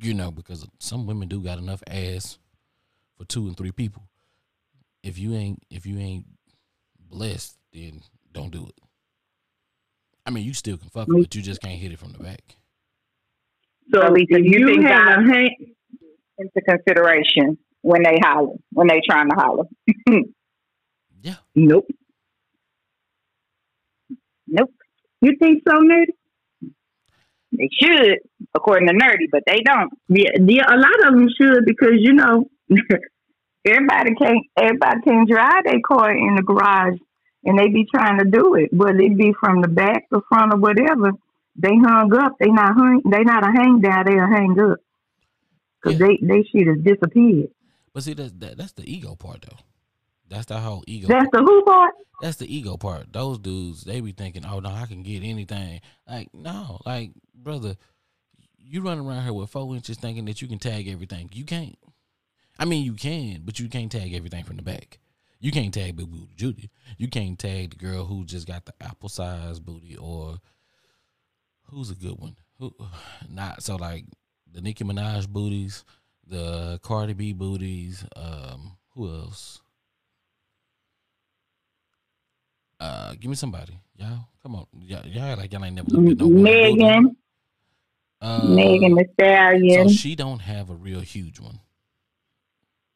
You 0.00 0.14
know, 0.14 0.30
because 0.30 0.66
some 0.78 1.06
women 1.06 1.28
do 1.28 1.40
got 1.42 1.58
enough 1.58 1.82
ass 1.86 2.38
for 3.18 3.24
two 3.26 3.46
and 3.46 3.56
three 3.56 3.72
people. 3.72 4.02
If 5.02 5.18
you 5.18 5.34
ain't, 5.34 5.62
if 5.70 5.84
you 5.86 5.98
ain't 5.98 6.24
blessed, 6.98 7.56
then 7.72 8.00
don't 8.32 8.50
do 8.50 8.66
it. 8.66 8.74
I 10.26 10.30
mean, 10.30 10.44
you 10.44 10.54
still 10.54 10.76
can 10.78 10.88
fuck, 10.90 11.08
it, 11.08 11.12
but 11.12 11.34
you 11.34 11.42
just 11.42 11.60
can't 11.60 11.78
hit 11.78 11.92
it 11.92 11.98
from 11.98 12.12
the 12.12 12.18
back. 12.18 12.56
So 13.92 14.08
Lisa, 14.10 14.36
if 14.36 14.44
you 14.44 14.60
you 14.60 14.66
think 14.66 14.82
have 14.84 15.06
that- 15.06 15.18
a 15.18 15.22
hang, 15.22 15.74
Into 16.38 16.60
consideration 16.66 17.58
when 17.82 18.02
they 18.02 18.18
holler, 18.22 18.54
when 18.72 18.86
they 18.88 19.00
trying 19.06 19.28
to 19.28 19.34
holler. 19.36 19.64
Yeah, 21.22 21.34
nope. 21.54 21.86
Nope, 24.50 24.70
You 25.20 25.36
think 25.38 25.62
so, 25.66 25.74
Nerdy? 25.80 26.14
they 27.52 27.68
should, 27.80 28.18
according 28.54 28.88
to 28.88 28.94
Nerdy, 28.94 29.26
but 29.32 29.42
they 29.46 29.60
don't. 29.64 29.90
Yeah, 30.08 30.30
yeah, 30.46 30.64
a 30.68 30.76
lot 30.76 31.06
of 31.08 31.14
them 31.14 31.28
should 31.40 31.64
because 31.64 31.94
you 31.98 32.12
know 32.14 32.44
Everybody 33.66 34.14
can't. 34.14 34.46
Everybody 34.56 35.00
can 35.04 35.26
drive 35.28 35.64
their 35.64 35.80
car 35.86 36.10
in 36.10 36.34
the 36.36 36.42
garage, 36.42 36.98
and 37.44 37.58
they 37.58 37.68
be 37.68 37.84
trying 37.94 38.18
to 38.18 38.24
do 38.24 38.54
it, 38.54 38.72
whether 38.72 38.98
it 38.98 39.18
be 39.18 39.34
from 39.38 39.60
the 39.60 39.68
back, 39.68 40.04
the 40.10 40.22
front, 40.30 40.54
or 40.54 40.58
whatever. 40.58 41.12
They 41.56 41.76
hung 41.76 42.10
up. 42.14 42.36
They 42.40 42.46
not 42.48 42.72
hung. 42.74 43.02
They 43.10 43.22
not 43.22 43.44
a 43.46 43.52
hang 43.52 43.80
down. 43.82 44.04
They 44.06 44.16
a 44.18 44.26
hang 44.26 44.56
up 44.58 44.78
because 45.82 46.00
Yeah. 46.00 46.06
they 46.06 46.18
they 46.22 46.42
shit 46.44 46.68
has 46.68 46.78
disappeared. 46.82 47.48
but 47.92 48.02
see, 48.02 48.14
that's 48.14 48.32
that, 48.38 48.56
that's 48.56 48.72
the 48.72 48.90
ego 48.90 49.14
part 49.14 49.42
though. 49.42 49.58
That's 50.30 50.46
the 50.46 50.58
whole 50.58 50.84
ego. 50.86 51.08
That's 51.08 51.28
the 51.32 51.38
who 51.38 51.62
part. 51.64 51.94
That's 52.22 52.36
the 52.36 52.54
ego 52.54 52.76
part. 52.76 53.12
Those 53.12 53.38
dudes, 53.38 53.82
they 53.82 54.00
be 54.00 54.12
thinking, 54.12 54.46
"Oh 54.46 54.60
no, 54.60 54.70
I 54.70 54.86
can 54.86 55.02
get 55.02 55.22
anything." 55.22 55.80
Like, 56.08 56.32
no, 56.32 56.80
like, 56.86 57.10
brother, 57.34 57.76
you 58.56 58.80
run 58.80 58.98
around 58.98 59.24
here 59.24 59.32
with 59.32 59.50
four 59.50 59.74
inches 59.74 59.98
thinking 59.98 60.26
that 60.26 60.40
you 60.40 60.48
can 60.48 60.58
tag 60.58 60.86
everything. 60.88 61.28
You 61.32 61.44
can't. 61.44 61.76
I 62.58 62.64
mean, 62.64 62.84
you 62.84 62.94
can, 62.94 63.42
but 63.44 63.58
you 63.58 63.68
can't 63.68 63.90
tag 63.90 64.14
everything 64.14 64.44
from 64.44 64.56
the 64.56 64.62
back. 64.62 64.98
You 65.40 65.50
can't 65.50 65.72
tag 65.72 65.96
Big 65.96 66.10
Booty 66.10 66.34
Judy. 66.36 66.70
You 66.98 67.08
can't 67.08 67.38
tag 67.38 67.70
the 67.70 67.76
girl 67.76 68.04
who 68.04 68.24
just 68.24 68.46
got 68.46 68.66
the 68.66 68.74
apple 68.80 69.08
size 69.08 69.58
booty 69.58 69.96
or 69.96 70.36
who's 71.70 71.90
a 71.90 71.94
good 71.94 72.18
one? 72.18 72.36
Who 72.58 72.74
not 73.28 73.62
so 73.62 73.76
like 73.76 74.04
the 74.52 74.60
Nicki 74.60 74.84
Minaj 74.84 75.26
booties, 75.28 75.84
the 76.26 76.78
Cardi 76.82 77.14
B 77.14 77.32
booties. 77.32 78.04
Um, 78.14 78.76
who 78.94 79.08
else? 79.08 79.62
Uh, 82.80 83.12
give 83.20 83.28
me 83.28 83.36
somebody, 83.36 83.78
y'all. 83.96 84.26
Come 84.42 84.54
on, 84.56 84.66
y'all, 84.80 85.06
y'all 85.06 85.36
like 85.36 85.52
y'all 85.52 85.62
ain't 85.64 85.74
never 85.76 85.90
looked 85.90 86.20
at 86.22 86.26
no. 86.26 86.42
Megan, 86.42 87.16
Uh, 88.22 88.46
Megan 88.48 88.94
the 88.94 89.04
So 89.04 89.12
Stallion, 89.12 89.88
she 89.90 90.14
don't 90.16 90.40
have 90.40 90.70
a 90.70 90.74
real 90.74 91.00
huge 91.00 91.38
one. 91.40 91.60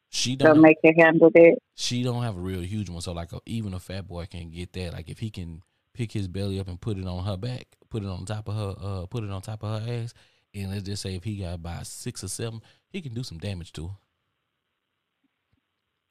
She 0.09 0.35
don't. 0.35 0.61
make 0.61 0.77
her 0.83 0.91
handle 0.97 1.29
that. 1.29 1.57
she 1.75 2.01
don't 2.01 2.23
have 2.23 2.35
a 2.37 2.39
real 2.39 2.61
huge 2.61 2.89
one. 2.89 3.01
So 3.01 3.11
like 3.11 3.31
a, 3.33 3.39
even 3.45 3.73
a 3.73 3.79
fat 3.79 4.07
boy 4.07 4.25
can 4.25 4.49
get 4.49 4.73
that. 4.73 4.93
Like 4.93 5.09
if 5.09 5.19
he 5.19 5.29
can 5.29 5.61
pick 5.93 6.11
his 6.13 6.27
belly 6.27 6.59
up 6.59 6.67
and 6.67 6.79
put 6.81 6.97
it 6.97 7.05
on 7.05 7.23
her 7.25 7.37
back, 7.37 7.67
put 7.89 8.01
it 8.01 8.07
on 8.09 8.25
top 8.25 8.47
of 8.47 8.55
her, 8.55 8.75
uh, 8.81 9.05
put 9.07 9.23
it 9.23 9.29
on 9.29 9.41
top 9.41 9.61
of 9.63 9.83
her 9.83 9.93
ass, 9.93 10.13
and 10.53 10.71
let's 10.71 10.83
just 10.83 11.03
say 11.03 11.13
if 11.15 11.23
he 11.23 11.35
got 11.37 11.53
about 11.55 11.85
six 11.85 12.23
or 12.23 12.27
seven, 12.27 12.61
he 12.89 13.01
can 13.01 13.13
do 13.13 13.23
some 13.23 13.37
damage 13.37 13.71
to 13.73 13.87
her. 13.89 13.93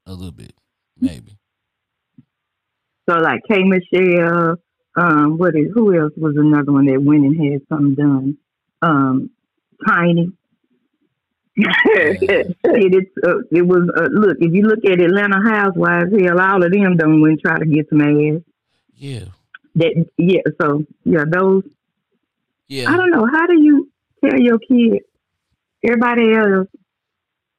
A 0.07 0.13
little 0.13 0.33
bit, 0.33 0.53
maybe. 1.01 1.39
So 3.09 3.17
like 3.17 3.41
K 3.51 3.63
Michelle, 3.65 4.57
um, 4.97 5.39
what 5.39 5.55
is 5.57 5.69
who 5.75 5.99
else 5.99 6.13
was 6.17 6.37
another 6.37 6.73
one 6.73 6.87
that 6.87 7.03
went 7.03 7.25
and 7.25 7.53
had 7.53 7.63
something 7.69 7.95
done? 7.95 8.39
Um, 8.83 9.31
Tiny. 9.87 10.33
it, 11.57 12.51
it's, 12.65 13.11
uh, 13.25 13.39
it 13.53 13.63
was 13.63 13.89
uh, 13.97 14.09
look 14.11 14.37
if 14.41 14.53
you 14.53 14.63
look 14.63 14.85
at 14.85 15.01
Atlanta 15.01 15.41
Housewives, 15.41 16.11
hell, 16.11 16.41
all 16.41 16.65
of 16.65 16.73
them 16.73 16.97
done 16.97 17.21
went 17.21 17.41
try 17.45 17.59
to 17.59 17.67
get 17.67 17.89
some 17.89 18.01
ass. 18.01 18.43
Yeah, 18.97 19.27
That 19.77 20.07
yeah, 20.17 20.41
so 20.61 20.85
yeah, 21.05 21.25
those 21.31 21.63
yeah. 22.67 22.91
I 22.91 22.97
don't 22.97 23.11
know. 23.11 23.27
How 23.27 23.47
do 23.47 23.61
you 23.61 23.89
tell 24.25 24.41
your 24.41 24.59
kid 24.59 25.03
everybody 25.85 26.33
else 26.35 26.69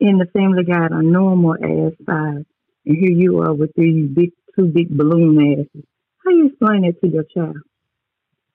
in 0.01 0.17
the 0.17 0.25
family 0.33 0.65
got 0.65 0.91
a 0.91 1.01
normal 1.01 1.53
ass 1.53 1.93
size, 2.05 2.45
and 2.85 2.97
here 2.97 3.11
you 3.11 3.41
are 3.41 3.53
with 3.53 3.71
these 3.77 4.09
big 4.09 4.31
two 4.57 4.67
big 4.67 4.89
balloon 4.89 5.37
asses? 5.59 5.85
How 6.25 6.31
you 6.31 6.47
explain 6.47 6.83
that 6.83 6.99
to 7.01 7.07
your 7.09 7.25
child? 7.35 7.57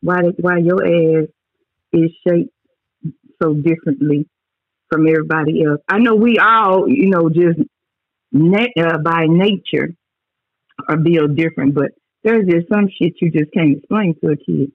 Why 0.02 0.20
why 0.40 0.58
your 0.58 0.84
ass 0.84 1.28
is 1.92 2.10
shaped 2.26 2.52
so 3.42 3.54
differently 3.54 4.28
from 4.90 5.08
everybody 5.08 5.64
else? 5.64 5.80
I 5.88 5.98
know 5.98 6.14
we 6.16 6.38
all, 6.38 6.88
you 6.88 7.10
know, 7.10 7.30
just 7.30 7.60
uh, 8.78 8.98
by 8.98 9.26
nature 9.28 9.94
are 10.88 10.96
built 10.98 11.36
different, 11.36 11.74
but 11.74 11.92
there's 12.24 12.46
just 12.48 12.68
some 12.72 12.88
shit 12.88 13.14
you 13.20 13.30
just 13.30 13.52
can't 13.52 13.78
explain 13.78 14.14
to 14.24 14.32
a 14.32 14.36
kid 14.36 14.68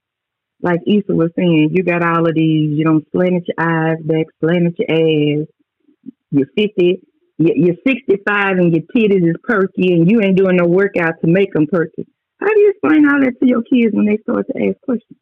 like 0.62 0.80
Issa 0.86 1.14
was 1.14 1.30
saying, 1.36 1.70
you 1.72 1.84
got 1.84 2.02
all 2.02 2.28
of 2.28 2.34
these, 2.34 2.78
you 2.78 2.84
don't 2.84 3.06
slant 3.12 3.44
your 3.46 3.60
eyes 3.68 3.98
back, 4.04 4.26
slant 4.42 4.76
your 4.78 5.42
ass. 5.42 5.48
You're 6.30 6.48
50, 6.56 6.72
you- 6.78 7.02
you're 7.38 7.76
65 7.86 8.58
and 8.58 8.72
your 8.74 8.82
titties 8.94 9.28
is 9.28 9.36
perky 9.42 9.92
and 9.92 10.10
you 10.10 10.20
ain't 10.22 10.36
doing 10.36 10.56
no 10.56 10.66
workout 10.66 11.14
to 11.20 11.26
make 11.26 11.52
them 11.52 11.66
perky. 11.70 12.06
How 12.40 12.48
do 12.48 12.60
you 12.60 12.70
explain 12.70 13.08
all 13.08 13.20
that 13.20 13.38
to 13.40 13.46
your 13.46 13.62
kids 13.62 13.94
when 13.94 14.06
they 14.06 14.18
start 14.18 14.46
to 14.48 14.68
ask 14.68 14.80
questions? 14.82 15.18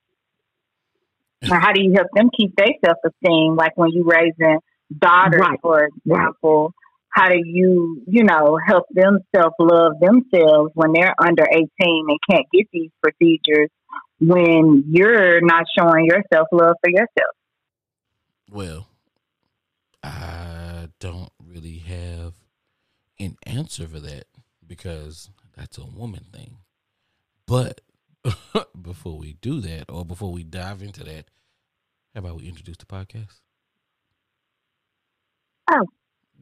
Or 1.50 1.58
how 1.58 1.72
do 1.72 1.82
you 1.82 1.92
help 1.94 2.08
them 2.14 2.30
keep 2.36 2.54
their 2.56 2.68
self 2.84 2.98
esteem? 3.04 3.56
Like 3.56 3.76
when 3.76 3.90
you 3.90 4.04
raising 4.04 4.58
daughters, 4.96 5.40
Right. 5.40 5.58
for 5.60 5.84
example, 5.84 6.72
how 7.10 7.28
do 7.28 7.38
you, 7.44 8.02
you 8.06 8.24
know, 8.24 8.58
help 8.64 8.86
them 8.90 9.18
self 9.34 9.54
love 9.58 9.92
themselves 10.00 10.72
when 10.74 10.92
they're 10.92 11.14
under 11.20 11.44
18 11.50 11.66
and 11.78 12.18
can't 12.28 12.46
get 12.52 12.66
these 12.72 12.90
procedures 13.02 13.68
when 14.20 14.84
you're 14.88 15.40
not 15.40 15.64
showing 15.78 16.06
your 16.06 16.22
self 16.32 16.48
love 16.50 16.76
for 16.80 16.90
yourself? 16.90 17.34
Well, 18.50 18.88
I 20.02 20.88
don't 21.00 21.30
really 21.54 21.78
have 21.78 22.34
an 23.20 23.36
answer 23.46 23.86
for 23.86 24.00
that 24.00 24.24
because 24.66 25.30
that's 25.56 25.78
a 25.78 25.84
woman 25.84 26.26
thing. 26.32 26.58
But 27.46 27.80
before 28.82 29.18
we 29.18 29.34
do 29.34 29.60
that, 29.60 29.84
or 29.88 30.04
before 30.04 30.32
we 30.32 30.42
dive 30.42 30.82
into 30.82 31.04
that, 31.04 31.26
how 32.12 32.20
about 32.20 32.36
we 32.36 32.48
introduce 32.48 32.76
the 32.78 32.86
podcast? 32.86 33.40
Oh, 35.70 35.86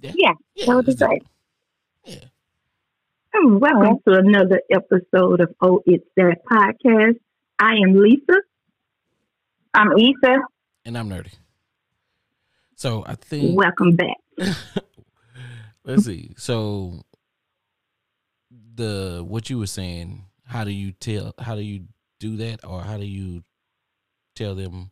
yeah, 0.01 0.33
that 0.67 0.75
would 0.75 0.87
be 0.87 0.95
great. 0.95 1.23
Yeah. 2.05 2.25
Hmm, 3.35 3.59
welcome 3.59 3.99
to 4.09 4.15
another 4.15 4.61
episode 4.71 5.41
of 5.41 5.55
Oh 5.61 5.83
It's 5.87 6.05
That 6.17 6.39
Podcast. 6.51 7.19
I 7.59 7.75
am 7.75 7.95
Lisa. 7.95 8.41
I'm 9.75 9.93
Issa. 9.93 10.39
And 10.85 10.99
I'm 10.99 11.09
nerdy. 11.09 11.33
So 12.77 13.05
I 13.07 13.15
think 13.15 13.57
Welcome 13.57 13.97
back. 13.97 14.17
let's 15.85 16.05
see. 16.05 16.35
So 16.37 17.03
the 18.75 19.25
what 19.27 19.51
you 19.51 19.59
were 19.59 19.67
saying, 19.67 20.25
how 20.47 20.65
do 20.65 20.71
you 20.71 20.93
tell 20.93 21.35
how 21.39 21.55
do 21.55 21.63
you 21.63 21.85
do 22.21 22.37
that 22.37 22.65
or 22.65 22.83
how 22.83 22.97
do 22.97 23.07
you 23.07 23.43
tell 24.35 24.55
them 24.55 24.91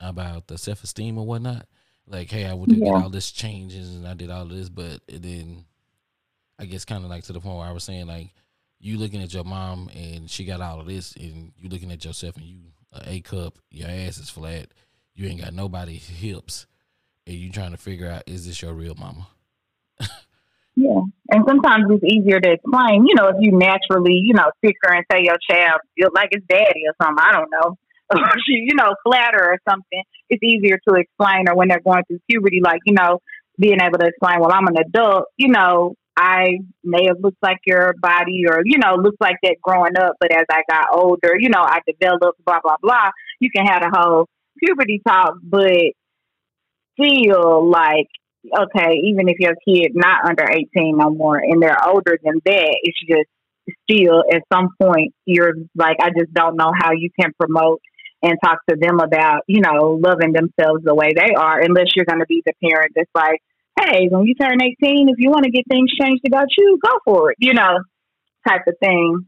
about 0.00 0.46
the 0.46 0.58
self 0.58 0.82
esteem 0.84 1.18
or 1.18 1.26
whatnot? 1.26 1.66
Like, 2.06 2.30
hey, 2.30 2.46
I 2.46 2.54
would 2.54 2.70
Yeah. 2.70 2.92
get 2.92 3.02
all 3.02 3.10
this 3.10 3.30
changes 3.30 3.94
and 3.94 4.06
I 4.06 4.14
did 4.14 4.30
all 4.30 4.44
this, 4.46 4.68
but 4.68 5.00
it 5.08 5.22
then 5.22 5.64
I 6.58 6.66
guess 6.66 6.84
kind 6.84 7.04
of 7.04 7.10
like 7.10 7.24
to 7.24 7.32
the 7.32 7.40
point 7.40 7.58
where 7.58 7.66
I 7.68 7.72
was 7.72 7.84
saying 7.84 8.06
like 8.06 8.32
you 8.78 8.98
looking 8.98 9.22
at 9.22 9.32
your 9.32 9.44
mom 9.44 9.90
and 9.94 10.28
she 10.30 10.44
got 10.44 10.60
all 10.60 10.80
of 10.80 10.86
this 10.86 11.12
and 11.16 11.52
you 11.58 11.68
looking 11.68 11.92
at 11.92 12.04
yourself 12.04 12.36
and 12.36 12.44
you 12.44 12.58
a 12.92 13.14
A 13.14 13.20
cup, 13.20 13.58
your 13.70 13.88
ass 13.88 14.18
is 14.18 14.28
flat, 14.30 14.66
you 15.14 15.28
ain't 15.28 15.40
got 15.40 15.54
nobody 15.54 15.96
hips, 15.96 16.66
and 17.26 17.36
you 17.36 17.52
trying 17.52 17.70
to 17.70 17.76
figure 17.76 18.10
out 18.10 18.24
is 18.26 18.46
this 18.46 18.60
your 18.62 18.72
real 18.74 18.96
mama? 18.96 19.28
Yeah. 20.76 21.02
And 21.30 21.44
sometimes 21.46 21.84
it's 21.90 22.04
easier 22.04 22.40
to 22.40 22.52
explain, 22.52 23.06
you 23.06 23.14
know, 23.14 23.28
if 23.28 23.36
you 23.40 23.52
naturally, 23.52 24.14
you 24.14 24.34
know, 24.34 24.50
there 24.62 24.94
and 24.94 25.04
say 25.12 25.22
your 25.24 25.36
child 25.50 25.80
feel 25.94 26.08
like 26.14 26.28
it's 26.30 26.46
daddy 26.48 26.82
or 26.86 26.94
something, 27.02 27.22
I 27.22 27.32
don't 27.32 27.50
know. 27.50 27.76
Or 28.12 28.32
you 28.48 28.74
know, 28.74 28.92
flatter 29.04 29.52
or 29.52 29.58
something, 29.68 30.02
it's 30.28 30.42
easier 30.42 30.80
to 30.88 30.94
explain 30.96 31.48
or 31.48 31.54
when 31.54 31.68
they're 31.68 31.78
going 31.78 32.02
through 32.08 32.18
puberty, 32.28 32.60
like, 32.60 32.80
you 32.84 32.92
know, 32.92 33.20
being 33.56 33.78
able 33.80 33.98
to 33.98 34.06
explain, 34.06 34.40
well, 34.40 34.52
I'm 34.52 34.66
an 34.66 34.78
adult, 34.78 35.26
you 35.36 35.46
know, 35.46 35.94
I 36.16 36.58
may 36.82 37.06
have 37.06 37.18
looked 37.20 37.40
like 37.40 37.58
your 37.66 37.94
body 38.02 38.42
or, 38.48 38.62
you 38.64 38.78
know, 38.78 38.96
looked 38.96 39.20
like 39.20 39.36
that 39.44 39.56
growing 39.62 39.96
up, 39.96 40.16
but 40.18 40.32
as 40.32 40.44
I 40.50 40.62
got 40.68 40.88
older, 40.92 41.34
you 41.38 41.50
know, 41.50 41.62
I 41.62 41.78
developed 41.86 42.44
blah, 42.44 42.58
blah, 42.64 42.76
blah. 42.82 43.10
You 43.38 43.48
can 43.54 43.64
have 43.64 43.82
a 43.82 43.96
whole 43.96 44.28
puberty 44.58 45.00
talk, 45.06 45.34
but 45.42 45.92
feel 46.96 47.70
like 47.70 48.08
okay, 48.46 48.94
even 49.04 49.28
if 49.28 49.38
your 49.38 49.54
kid 49.66 49.92
not 49.94 50.24
under 50.28 50.44
18 50.50 50.96
no 50.96 51.10
more 51.10 51.38
and 51.38 51.62
they're 51.62 51.86
older 51.86 52.18
than 52.22 52.40
that, 52.44 52.78
it's 52.82 52.98
just 53.06 53.28
still 53.88 54.24
at 54.32 54.42
some 54.52 54.70
point 54.80 55.14
you're 55.26 55.54
like, 55.76 55.96
I 56.00 56.10
just 56.10 56.32
don't 56.32 56.56
know 56.56 56.72
how 56.76 56.92
you 56.92 57.10
can 57.18 57.32
promote 57.38 57.80
and 58.22 58.38
talk 58.42 58.58
to 58.68 58.76
them 58.78 59.00
about, 59.00 59.42
you 59.46 59.60
know, 59.60 59.98
loving 60.02 60.32
themselves 60.32 60.84
the 60.84 60.94
way 60.94 61.10
they 61.14 61.34
are, 61.34 61.60
unless 61.60 61.88
you're 61.96 62.04
going 62.04 62.20
to 62.20 62.26
be 62.26 62.42
the 62.44 62.52
parent 62.62 62.92
that's 62.94 63.10
like, 63.14 63.40
hey, 63.80 64.08
when 64.10 64.26
you 64.26 64.34
turn 64.34 64.60
18, 64.60 65.08
if 65.08 65.16
you 65.18 65.30
want 65.30 65.44
to 65.44 65.50
get 65.50 65.64
things 65.70 65.90
changed 66.00 66.24
about 66.26 66.48
you, 66.56 66.78
go 66.82 66.98
for 67.04 67.30
it, 67.30 67.36
you 67.40 67.54
know, 67.54 67.80
type 68.46 68.62
of 68.66 68.74
thing. 68.82 69.26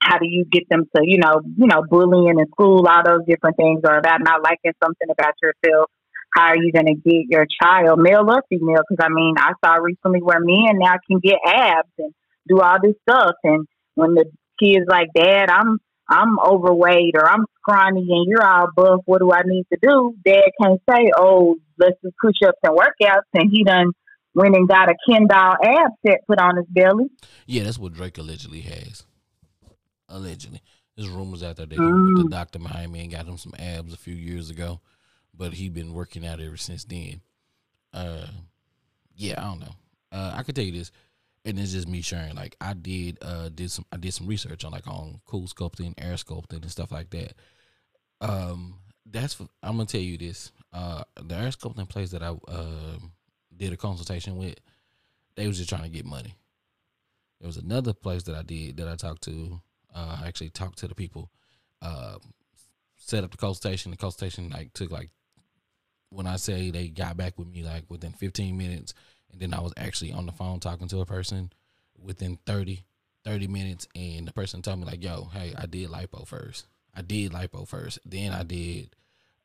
How 0.00 0.18
do 0.18 0.26
you 0.26 0.44
get 0.50 0.68
them 0.68 0.84
to, 0.94 1.02
you 1.04 1.18
know, 1.18 1.40
you 1.56 1.66
know, 1.66 1.82
bullying 1.88 2.38
in 2.38 2.46
school, 2.48 2.86
all 2.86 3.02
those 3.04 3.26
different 3.26 3.56
things, 3.56 3.80
or 3.84 3.96
about 3.96 4.20
not 4.22 4.42
liking 4.42 4.72
something 4.82 5.08
about 5.10 5.34
yourself? 5.42 5.90
How 6.36 6.48
are 6.48 6.56
you 6.58 6.70
going 6.70 6.86
to 6.86 6.94
get 6.94 7.24
your 7.30 7.46
child, 7.62 7.98
male 7.98 8.28
or 8.28 8.42
female? 8.48 8.82
Because 8.88 9.04
I 9.04 9.08
mean, 9.08 9.34
I 9.38 9.52
saw 9.64 9.76
recently 9.76 10.20
where 10.20 10.40
men 10.40 10.78
now 10.78 10.96
can 11.08 11.18
get 11.20 11.38
abs 11.46 11.88
and 11.98 12.12
do 12.46 12.60
all 12.60 12.76
this 12.82 12.94
stuff, 13.08 13.34
and 13.42 13.66
when 13.94 14.14
the 14.14 14.26
kid's 14.62 14.86
like, 14.88 15.08
"Dad, 15.14 15.48
I'm 15.50 15.78
I'm 16.08 16.38
overweight 16.38 17.14
or 17.16 17.28
I'm 17.28 17.44
scrawny 17.58 18.06
and 18.08 18.26
you're 18.28 18.46
all 18.46 18.68
buff, 18.76 19.00
what 19.06 19.18
do 19.20 19.32
I 19.32 19.42
need 19.44 19.64
to 19.72 19.78
do?" 19.80 20.14
Dad 20.24 20.50
can't 20.60 20.80
say, 20.90 21.10
"Oh, 21.16 21.56
let's 21.78 21.96
do 22.02 22.10
push-ups 22.22 22.58
and 22.62 22.76
workouts," 22.76 23.22
and 23.34 23.50
he 23.50 23.64
done 23.64 23.92
went 24.34 24.54
and 24.54 24.68
got 24.68 24.90
a 24.90 24.94
Ken 25.08 25.26
doll 25.26 25.54
ab 25.64 25.92
set 26.06 26.26
put 26.28 26.38
on 26.38 26.56
his 26.58 26.66
belly. 26.68 27.06
Yeah, 27.46 27.64
that's 27.64 27.78
what 27.78 27.94
Drake 27.94 28.18
allegedly 28.18 28.60
has. 28.60 29.06
Allegedly, 30.08 30.60
there's 30.94 31.08
rumors 31.08 31.42
out 31.42 31.56
there 31.56 31.66
that 31.66 31.74
he 31.74 31.80
Mm. 31.80 32.04
went 32.04 32.16
to 32.18 32.28
Doctor 32.36 32.58
Miami 32.58 33.00
and 33.00 33.10
got 33.10 33.26
him 33.26 33.38
some 33.38 33.54
abs 33.58 33.92
a 33.94 33.96
few 33.96 34.14
years 34.14 34.50
ago, 34.50 34.80
but 35.36 35.54
he 35.54 35.68
been 35.68 35.92
working 35.92 36.26
out 36.26 36.40
ever 36.40 36.56
since 36.56 36.84
then. 36.84 37.20
Uh, 37.92 38.26
yeah, 39.14 39.34
I 39.38 39.44
don't 39.44 39.60
know. 39.60 39.74
Uh, 40.12 40.34
I 40.36 40.42
could 40.42 40.54
tell 40.54 40.64
you 40.64 40.72
this, 40.72 40.92
and 41.44 41.58
it's 41.58 41.72
just 41.72 41.88
me 41.88 42.02
sharing. 42.02 42.34
Like 42.34 42.56
I 42.60 42.74
did, 42.74 43.18
uh, 43.22 43.48
did 43.48 43.70
some, 43.70 43.84
I 43.92 43.96
did 43.96 44.14
some 44.14 44.26
research 44.26 44.64
on 44.64 44.72
like 44.72 44.86
on 44.86 45.20
cool 45.26 45.46
sculpting, 45.46 45.94
air 45.98 46.14
sculpting, 46.14 46.62
and 46.62 46.70
stuff 46.70 46.92
like 46.92 47.10
that. 47.10 47.34
Um, 48.20 48.76
that's 49.04 49.34
for, 49.34 49.48
I'm 49.62 49.76
gonna 49.76 49.86
tell 49.86 50.00
you 50.00 50.18
this. 50.18 50.52
Uh, 50.72 51.04
the 51.22 51.34
air 51.34 51.48
sculpting 51.48 51.88
place 51.88 52.10
that 52.10 52.22
I 52.22 52.36
uh, 52.48 52.98
did 53.56 53.72
a 53.72 53.76
consultation 53.76 54.36
with, 54.36 54.56
they 55.36 55.46
was 55.46 55.58
just 55.58 55.68
trying 55.68 55.84
to 55.84 55.88
get 55.88 56.04
money. 56.04 56.34
There 57.40 57.46
was 57.46 57.58
another 57.58 57.92
place 57.92 58.22
that 58.24 58.34
I 58.34 58.42
did 58.42 58.78
that 58.78 58.88
I 58.88 58.96
talked 58.96 59.22
to. 59.24 59.60
Uh, 59.94 60.18
I 60.22 60.28
actually 60.28 60.50
talked 60.50 60.78
to 60.78 60.88
the 60.88 60.94
people. 60.94 61.30
Uh, 61.82 62.18
set 62.96 63.24
up 63.24 63.30
the 63.30 63.36
consultation. 63.36 63.90
The 63.90 63.96
consultation 63.96 64.50
like 64.50 64.72
took 64.72 64.90
like 64.90 65.10
when 66.10 66.26
I 66.26 66.36
say 66.36 66.70
they 66.70 66.88
got 66.88 67.16
back 67.16 67.38
with 67.38 67.48
me 67.48 67.62
like 67.62 67.84
within 67.88 68.12
15 68.12 68.56
minutes, 68.56 68.94
and 69.30 69.40
then 69.40 69.54
I 69.54 69.60
was 69.60 69.72
actually 69.76 70.12
on 70.12 70.26
the 70.26 70.32
phone 70.32 70.60
talking 70.60 70.88
to 70.88 71.00
a 71.00 71.06
person 71.06 71.52
within 71.98 72.38
30, 72.46 72.84
30 73.24 73.48
minutes, 73.48 73.88
and 73.94 74.26
the 74.26 74.32
person 74.32 74.62
told 74.62 74.78
me 74.78 74.86
like, 74.86 75.02
"Yo, 75.02 75.30
hey, 75.32 75.54
I 75.56 75.66
did 75.66 75.90
lipo 75.90 76.26
first. 76.26 76.66
I 76.94 77.02
did 77.02 77.32
lipo 77.32 77.66
first. 77.66 77.98
Then 78.04 78.32
I 78.32 78.42
did 78.42 78.94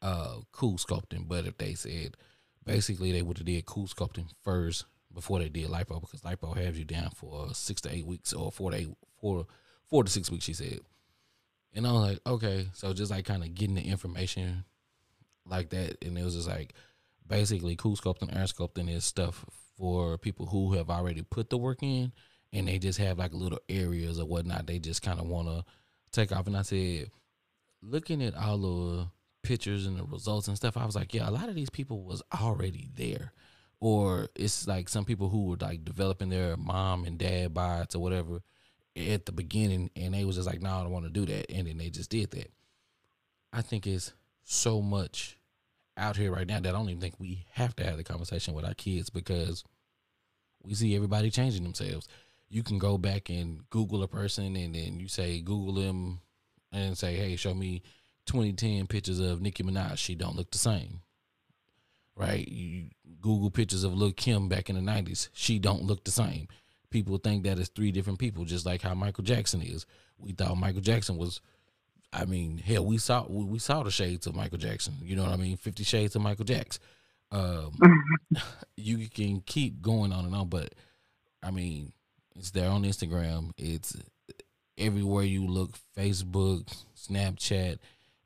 uh 0.02 0.38
CoolSculpting." 0.54 1.28
But 1.28 1.46
if 1.46 1.58
they 1.58 1.74
said 1.74 2.18
basically 2.66 3.12
they 3.12 3.22
would 3.22 3.38
have 3.38 3.46
did 3.46 3.66
CoolSculpting 3.66 4.30
first 4.44 4.86
before 5.14 5.40
they 5.40 5.50
did 5.50 5.70
lipo 5.70 6.00
because 6.00 6.22
lipo 6.22 6.56
has 6.56 6.78
you 6.78 6.86
down 6.86 7.10
for 7.16 7.54
six 7.54 7.82
to 7.82 7.94
eight 7.94 8.06
weeks 8.06 8.34
or 8.34 8.52
four 8.52 8.72
to 8.72 8.78
eight 8.78 8.90
four 9.20 9.46
four 9.88 10.04
to 10.04 10.12
six 10.12 10.32
weeks. 10.32 10.46
She 10.46 10.54
said, 10.54 10.80
and 11.74 11.88
I 11.88 11.92
was 11.92 12.02
like, 12.02 12.20
okay, 12.26 12.68
so 12.74 12.94
just 12.94 13.12
like 13.12 13.26
kind 13.26 13.44
of 13.44 13.54
getting 13.54 13.76
the 13.76 13.82
information 13.82 14.64
like 15.46 15.70
that, 15.70 15.98
and 16.04 16.18
it 16.18 16.24
was 16.24 16.36
just 16.36 16.48
like 16.48 16.74
basically 17.28 17.76
cool 17.76 17.96
sculpting, 17.96 18.36
air 18.36 18.46
sculpting 18.46 18.90
is 18.90 19.06
stuff 19.06 19.46
for 19.78 20.18
people 20.18 20.46
who 20.46 20.74
have 20.74 20.90
already 20.90 21.22
put 21.22 21.50
the 21.50 21.58
work 21.58 21.82
in, 21.82 22.12
and 22.54 22.68
they 22.68 22.78
just 22.78 23.00
have 23.00 23.18
like 23.18 23.34
little 23.34 23.60
areas 23.70 24.20
or 24.20 24.26
whatnot. 24.26 24.68
They 24.68 24.80
just 24.80 25.02
kind 25.02 25.20
of 25.20 25.28
want 25.28 25.48
to 25.48 25.64
take 26.12 26.32
off. 26.32 26.48
And 26.48 26.58
I 26.58 26.62
said, 26.62 27.10
looking 27.82 28.22
at 28.22 28.36
all 28.36 28.58
the 28.58 29.08
pictures 29.44 29.86
and 29.86 29.98
the 29.98 30.04
results 30.04 30.48
and 30.48 30.58
stuff, 30.58 30.78
I 30.78 30.86
was 30.86 30.96
like, 30.96 31.14
yeah, 31.14 31.28
a 31.28 31.32
lot 31.32 31.50
of 31.50 31.56
these 31.56 31.70
people 31.70 32.04
was 32.04 32.22
already 32.34 32.90
there. 32.96 33.32
Or 33.80 34.28
it's 34.36 34.68
like 34.68 34.90
some 34.90 35.06
people 35.06 35.30
who 35.30 35.46
were 35.46 35.58
like 35.60 35.84
developing 35.84 36.30
their 36.30 36.56
mom 36.56 37.04
and 37.06 37.18
dad 37.18 37.54
bods 37.54 37.96
or 37.96 38.00
whatever 38.00 38.42
at 38.96 39.26
the 39.26 39.32
beginning, 39.32 39.90
and 39.96 40.14
they 40.14 40.26
was 40.26 40.36
just 40.36 40.48
like, 40.48 40.62
no, 40.62 40.70
I 40.70 40.84
don't 40.84 40.92
want 40.92 41.06
to 41.06 41.12
do 41.12 41.26
that, 41.26 41.50
and 41.50 41.66
then 41.66 41.78
they 41.78 41.90
just 41.90 42.12
did 42.12 42.30
that. 42.32 42.52
I 43.54 43.62
think 43.62 43.88
it's 43.88 44.14
so 44.44 44.82
much 44.82 45.38
out 45.98 46.18
here 46.18 46.32
right 46.32 46.48
now 46.48 46.60
that 46.60 46.70
I 46.70 46.72
don't 46.72 46.90
even 46.90 47.02
think 47.02 47.20
we 47.20 47.46
have 47.54 47.76
to 47.78 47.84
have 47.84 47.98
the 47.98 48.04
conversation 48.04 48.54
with 48.54 48.66
our 48.66 48.74
kids 48.74 49.10
because 49.10 49.64
we 50.64 50.74
see 50.74 50.96
everybody 50.96 51.30
changing 51.30 51.64
themselves. 51.64 52.08
You 52.50 52.64
can 52.64 52.80
go 52.80 52.98
back 52.98 53.30
and 53.30 53.70
Google 53.70 54.04
a 54.04 54.08
person 54.08 54.56
and 54.56 54.76
then 54.76 55.00
you 55.00 55.08
say 55.08 55.42
Google 55.42 55.74
them 55.74 56.20
and 56.72 56.98
say, 56.98 57.16
"Hey, 57.16 57.36
show 57.36 57.54
me 57.54 57.82
2010 58.26 58.88
pictures 58.88 59.20
of 59.20 59.42
Nicki 59.42 59.64
Minaj. 59.64 59.98
She 59.98 60.16
don't 60.16 60.36
look 60.36 60.52
the 60.52 60.58
same." 60.58 61.02
Right? 62.16 62.48
You 62.48 62.90
Google 63.22 63.52
pictures 63.52 63.84
of 63.84 63.94
Lil 63.94 64.12
Kim 64.12 64.50
back 64.50 64.70
in 64.70 64.76
the 64.76 64.82
90s. 64.82 65.30
She 65.34 65.60
don't 65.60 65.84
look 65.84 66.04
the 66.04 66.12
same. 66.12 66.48
People 66.90 67.18
think 67.18 67.44
that 67.44 67.58
it's 67.58 67.70
three 67.70 67.92
different 67.92 68.20
people, 68.20 68.44
just 68.44 68.66
like 68.66 68.82
how 68.82 68.94
Michael 68.94 69.24
Jackson 69.24 69.62
is. 69.62 69.86
We 70.18 70.34
thought 70.34 70.58
Michael 70.58 70.82
Jackson 70.82 71.18
was 71.18 71.42
I 72.14 72.26
mean, 72.26 72.58
hell, 72.58 72.86
we 72.86 72.98
saw 72.98 73.26
we, 73.28 73.44
we 73.46 73.60
saw 73.60 73.84
the 73.84 73.92
shades 73.92 74.28
of 74.28 74.36
Michael 74.36 74.58
Jackson. 74.58 74.96
You 75.02 75.16
know 75.16 75.24
what 75.24 75.32
I 75.32 75.38
mean? 75.38 75.58
Fifty 75.58 75.84
Shades 75.84 76.16
of 76.16 76.22
Michael 76.22 76.46
Jackson. 76.46 76.82
Um, 77.32 77.78
you 78.76 79.08
can 79.10 79.42
keep 79.42 79.82
going 79.82 80.12
on 80.12 80.26
and 80.26 80.36
on, 80.36 80.50
but 80.50 80.76
I 81.42 81.52
mean, 81.52 81.94
it's 82.36 82.52
there 82.52 82.70
on 82.70 82.84
Instagram. 82.84 83.52
It's 83.58 83.96
everywhere 84.78 85.24
you 85.24 85.48
look. 85.48 85.72
Facebook, 85.98 86.68
Snapchat. 86.96 87.80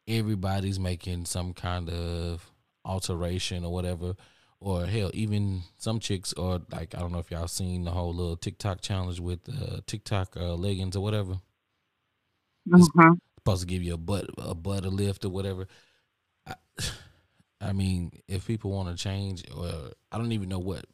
Everybody's 0.07 0.79
making 0.79 1.25
some 1.25 1.53
kind 1.53 1.89
of 1.89 2.51
alteration 2.83 3.65
or 3.65 3.71
whatever. 3.71 4.15
Or 4.59 4.85
hell, 4.85 5.11
even 5.13 5.61
some 5.77 5.99
chicks, 5.99 6.33
or 6.33 6.61
like 6.71 6.95
I 6.95 6.99
don't 6.99 7.11
know 7.11 7.19
if 7.19 7.29
y'all 7.29 7.47
seen 7.47 7.83
the 7.83 7.91
whole 7.91 8.15
little 8.15 8.37
TikTok 8.37 8.81
challenge 8.81 9.19
with 9.19 9.41
uh, 9.49 9.81
TikTok 9.85 10.35
uh, 10.37 10.55
leggings 10.55 10.95
or 10.95 11.03
whatever. 11.03 11.39
Mm-hmm. 12.67 13.13
Supposed 13.45 13.61
to 13.61 13.67
give 13.67 13.83
you 13.83 13.93
a 13.93 13.97
butt 13.97 14.25
a 14.39 14.55
butt 14.55 14.85
a 14.85 14.89
lift 14.89 15.23
or 15.23 15.29
whatever. 15.29 15.67
I, 16.47 16.55
I 17.61 17.73
mean, 17.73 18.11
if 18.27 18.47
people 18.47 18.71
want 18.71 18.89
to 18.89 19.01
change, 19.01 19.43
or 19.55 19.91
I 20.11 20.17
don't 20.17 20.31
even 20.31 20.49
know 20.49 20.59
what 20.59 20.85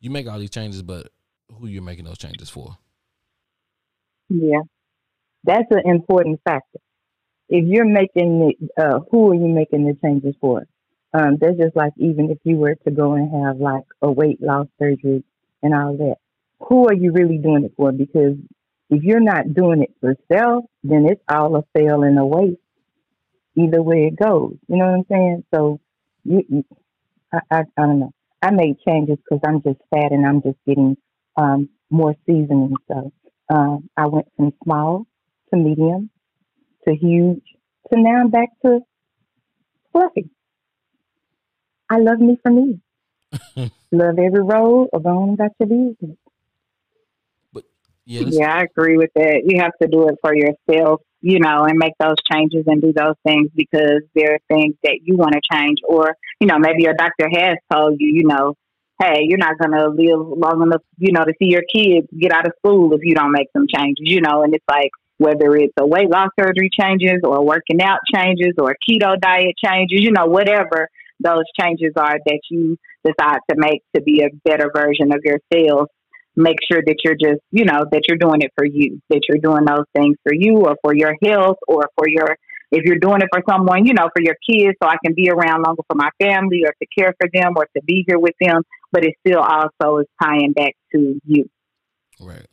you 0.00 0.10
make 0.10 0.26
all 0.26 0.38
these 0.38 0.50
changes, 0.50 0.82
but 0.82 1.08
who 1.58 1.66
you're 1.66 1.82
making 1.82 2.04
those 2.04 2.18
changes 2.18 2.48
for? 2.48 2.76
Yeah, 4.28 4.62
that's 5.44 5.70
an 5.70 5.82
important 5.84 6.40
factor. 6.44 6.78
If 7.48 7.64
you're 7.66 7.84
making 7.84 8.38
the, 8.38 8.82
uh, 8.82 9.00
who 9.10 9.30
are 9.30 9.34
you 9.34 9.48
making 9.48 9.84
the 9.84 9.96
changes 10.02 10.36
for? 10.40 10.66
Um, 11.12 11.36
that's 11.40 11.58
just 11.58 11.74
like 11.74 11.92
even 11.96 12.30
if 12.30 12.38
you 12.44 12.56
were 12.56 12.76
to 12.76 12.90
go 12.92 13.14
and 13.14 13.44
have 13.44 13.56
like 13.56 13.84
a 14.00 14.10
weight 14.10 14.40
loss 14.40 14.68
surgery 14.78 15.24
and 15.62 15.74
all 15.74 15.96
that, 15.96 16.16
who 16.60 16.86
are 16.86 16.94
you 16.94 17.10
really 17.10 17.38
doing 17.38 17.64
it 17.64 17.72
for? 17.76 17.90
Because 17.90 18.36
if 18.90 19.02
you're 19.02 19.20
not 19.20 19.54
doing 19.54 19.82
it 19.82 19.94
for 20.00 20.16
self, 20.30 20.64
then 20.82 21.06
it's 21.06 21.22
all 21.28 21.56
a 21.56 21.64
fail 21.74 22.02
and 22.02 22.18
a 22.18 22.24
waste. 22.24 22.58
Either 23.56 23.82
way 23.82 24.10
it 24.12 24.16
goes, 24.16 24.56
you 24.68 24.76
know 24.76 24.86
what 24.86 24.94
I'm 24.94 25.06
saying? 25.10 25.44
So, 25.54 25.80
you, 26.24 26.44
you 26.48 26.64
I, 27.32 27.38
I, 27.50 27.58
I 27.76 27.82
don't 27.82 28.00
know. 28.00 28.12
I 28.42 28.50
made 28.50 28.76
changes 28.86 29.18
because 29.18 29.40
I'm 29.46 29.62
just 29.62 29.80
fat 29.90 30.12
and 30.12 30.26
I'm 30.26 30.42
just 30.42 30.58
getting 30.66 30.96
um, 31.36 31.68
more 31.90 32.14
seasoning. 32.26 32.74
So 32.88 33.12
um, 33.52 33.88
I 33.96 34.06
went 34.06 34.26
from 34.36 34.52
small 34.64 35.06
to 35.50 35.56
medium 35.56 36.10
to 36.86 36.94
huge 36.94 37.42
to 37.92 38.00
now 38.00 38.20
I'm 38.20 38.30
back 38.30 38.48
to 38.64 38.80
fluffy. 39.92 40.30
I 41.88 41.98
love 41.98 42.20
me 42.20 42.38
for 42.42 42.50
me. 42.50 42.80
love 43.92 44.18
every 44.18 44.42
roll 44.42 44.88
of 44.92 45.06
on 45.06 45.34
about 45.34 45.50
your 45.58 45.68
business. 45.68 46.16
Yeah, 48.10 48.26
Yeah, 48.26 48.52
I 48.52 48.62
agree 48.62 48.96
with 48.96 49.10
that. 49.14 49.42
You 49.46 49.60
have 49.60 49.70
to 49.80 49.86
do 49.86 50.08
it 50.08 50.16
for 50.20 50.34
yourself, 50.34 51.00
you 51.20 51.38
know, 51.38 51.64
and 51.64 51.78
make 51.78 51.92
those 52.00 52.16
changes 52.30 52.64
and 52.66 52.82
do 52.82 52.92
those 52.92 53.14
things 53.24 53.50
because 53.54 54.02
there 54.16 54.34
are 54.34 54.38
things 54.48 54.74
that 54.82 54.98
you 55.04 55.16
want 55.16 55.34
to 55.34 55.40
change, 55.52 55.78
or 55.86 56.16
you 56.40 56.48
know, 56.48 56.58
maybe 56.58 56.82
your 56.82 56.94
doctor 56.94 57.28
has 57.32 57.56
told 57.72 58.00
you, 58.00 58.08
you 58.12 58.26
know, 58.26 58.54
hey, 59.00 59.20
you're 59.22 59.38
not 59.38 59.58
going 59.58 59.70
to 59.70 59.88
live 59.88 60.26
long 60.26 60.60
enough, 60.60 60.82
you 60.98 61.12
know, 61.12 61.24
to 61.24 61.32
see 61.38 61.50
your 61.50 61.62
kids 61.72 62.08
get 62.18 62.32
out 62.32 62.46
of 62.46 62.52
school 62.58 62.92
if 62.94 63.00
you 63.04 63.14
don't 63.14 63.30
make 63.30 63.46
some 63.56 63.66
changes, 63.72 64.02
you 64.02 64.20
know, 64.20 64.42
and 64.42 64.54
it's 64.54 64.64
like 64.68 64.90
whether 65.18 65.54
it's 65.54 65.74
a 65.78 65.86
weight 65.86 66.10
loss 66.10 66.30
surgery 66.38 66.70
changes 66.78 67.20
or 67.22 67.44
working 67.44 67.80
out 67.80 68.00
changes 68.12 68.54
or 68.58 68.74
keto 68.88 69.20
diet 69.20 69.54
changes, 69.64 70.00
you 70.00 70.10
know, 70.10 70.26
whatever 70.26 70.88
those 71.22 71.44
changes 71.60 71.92
are 71.96 72.18
that 72.26 72.40
you 72.50 72.76
decide 73.04 73.38
to 73.48 73.56
make 73.56 73.82
to 73.94 74.02
be 74.02 74.22
a 74.22 74.34
better 74.44 74.68
version 74.74 75.12
of 75.12 75.20
yourself 75.22 75.88
make 76.36 76.58
sure 76.70 76.82
that 76.84 76.96
you're 77.04 77.14
just, 77.14 77.40
you 77.50 77.64
know, 77.64 77.84
that 77.90 78.02
you're 78.08 78.18
doing 78.18 78.42
it 78.42 78.52
for 78.56 78.64
you, 78.64 79.00
that 79.10 79.22
you're 79.28 79.38
doing 79.38 79.64
those 79.64 79.86
things 79.94 80.16
for 80.22 80.32
you 80.34 80.58
or 80.58 80.76
for 80.82 80.94
your 80.94 81.14
health 81.24 81.58
or 81.66 81.88
for 81.96 82.08
your, 82.08 82.36
if 82.70 82.84
you're 82.84 82.98
doing 82.98 83.20
it 83.20 83.28
for 83.32 83.42
someone, 83.48 83.86
you 83.86 83.94
know, 83.94 84.08
for 84.14 84.22
your 84.22 84.36
kids, 84.48 84.76
so 84.82 84.88
I 84.88 84.96
can 85.04 85.14
be 85.14 85.28
around 85.28 85.62
longer 85.62 85.82
for 85.88 85.96
my 85.96 86.10
family 86.20 86.62
or 86.64 86.72
to 86.80 86.86
care 86.96 87.14
for 87.20 87.28
them 87.32 87.54
or 87.56 87.66
to 87.76 87.82
be 87.84 88.04
here 88.06 88.18
with 88.18 88.34
them. 88.40 88.62
But 88.92 89.04
it 89.04 89.14
still 89.26 89.40
also 89.40 89.98
is 89.98 90.06
tying 90.22 90.52
back 90.52 90.74
to 90.92 91.20
you. 91.24 91.48
Right. 92.20 92.46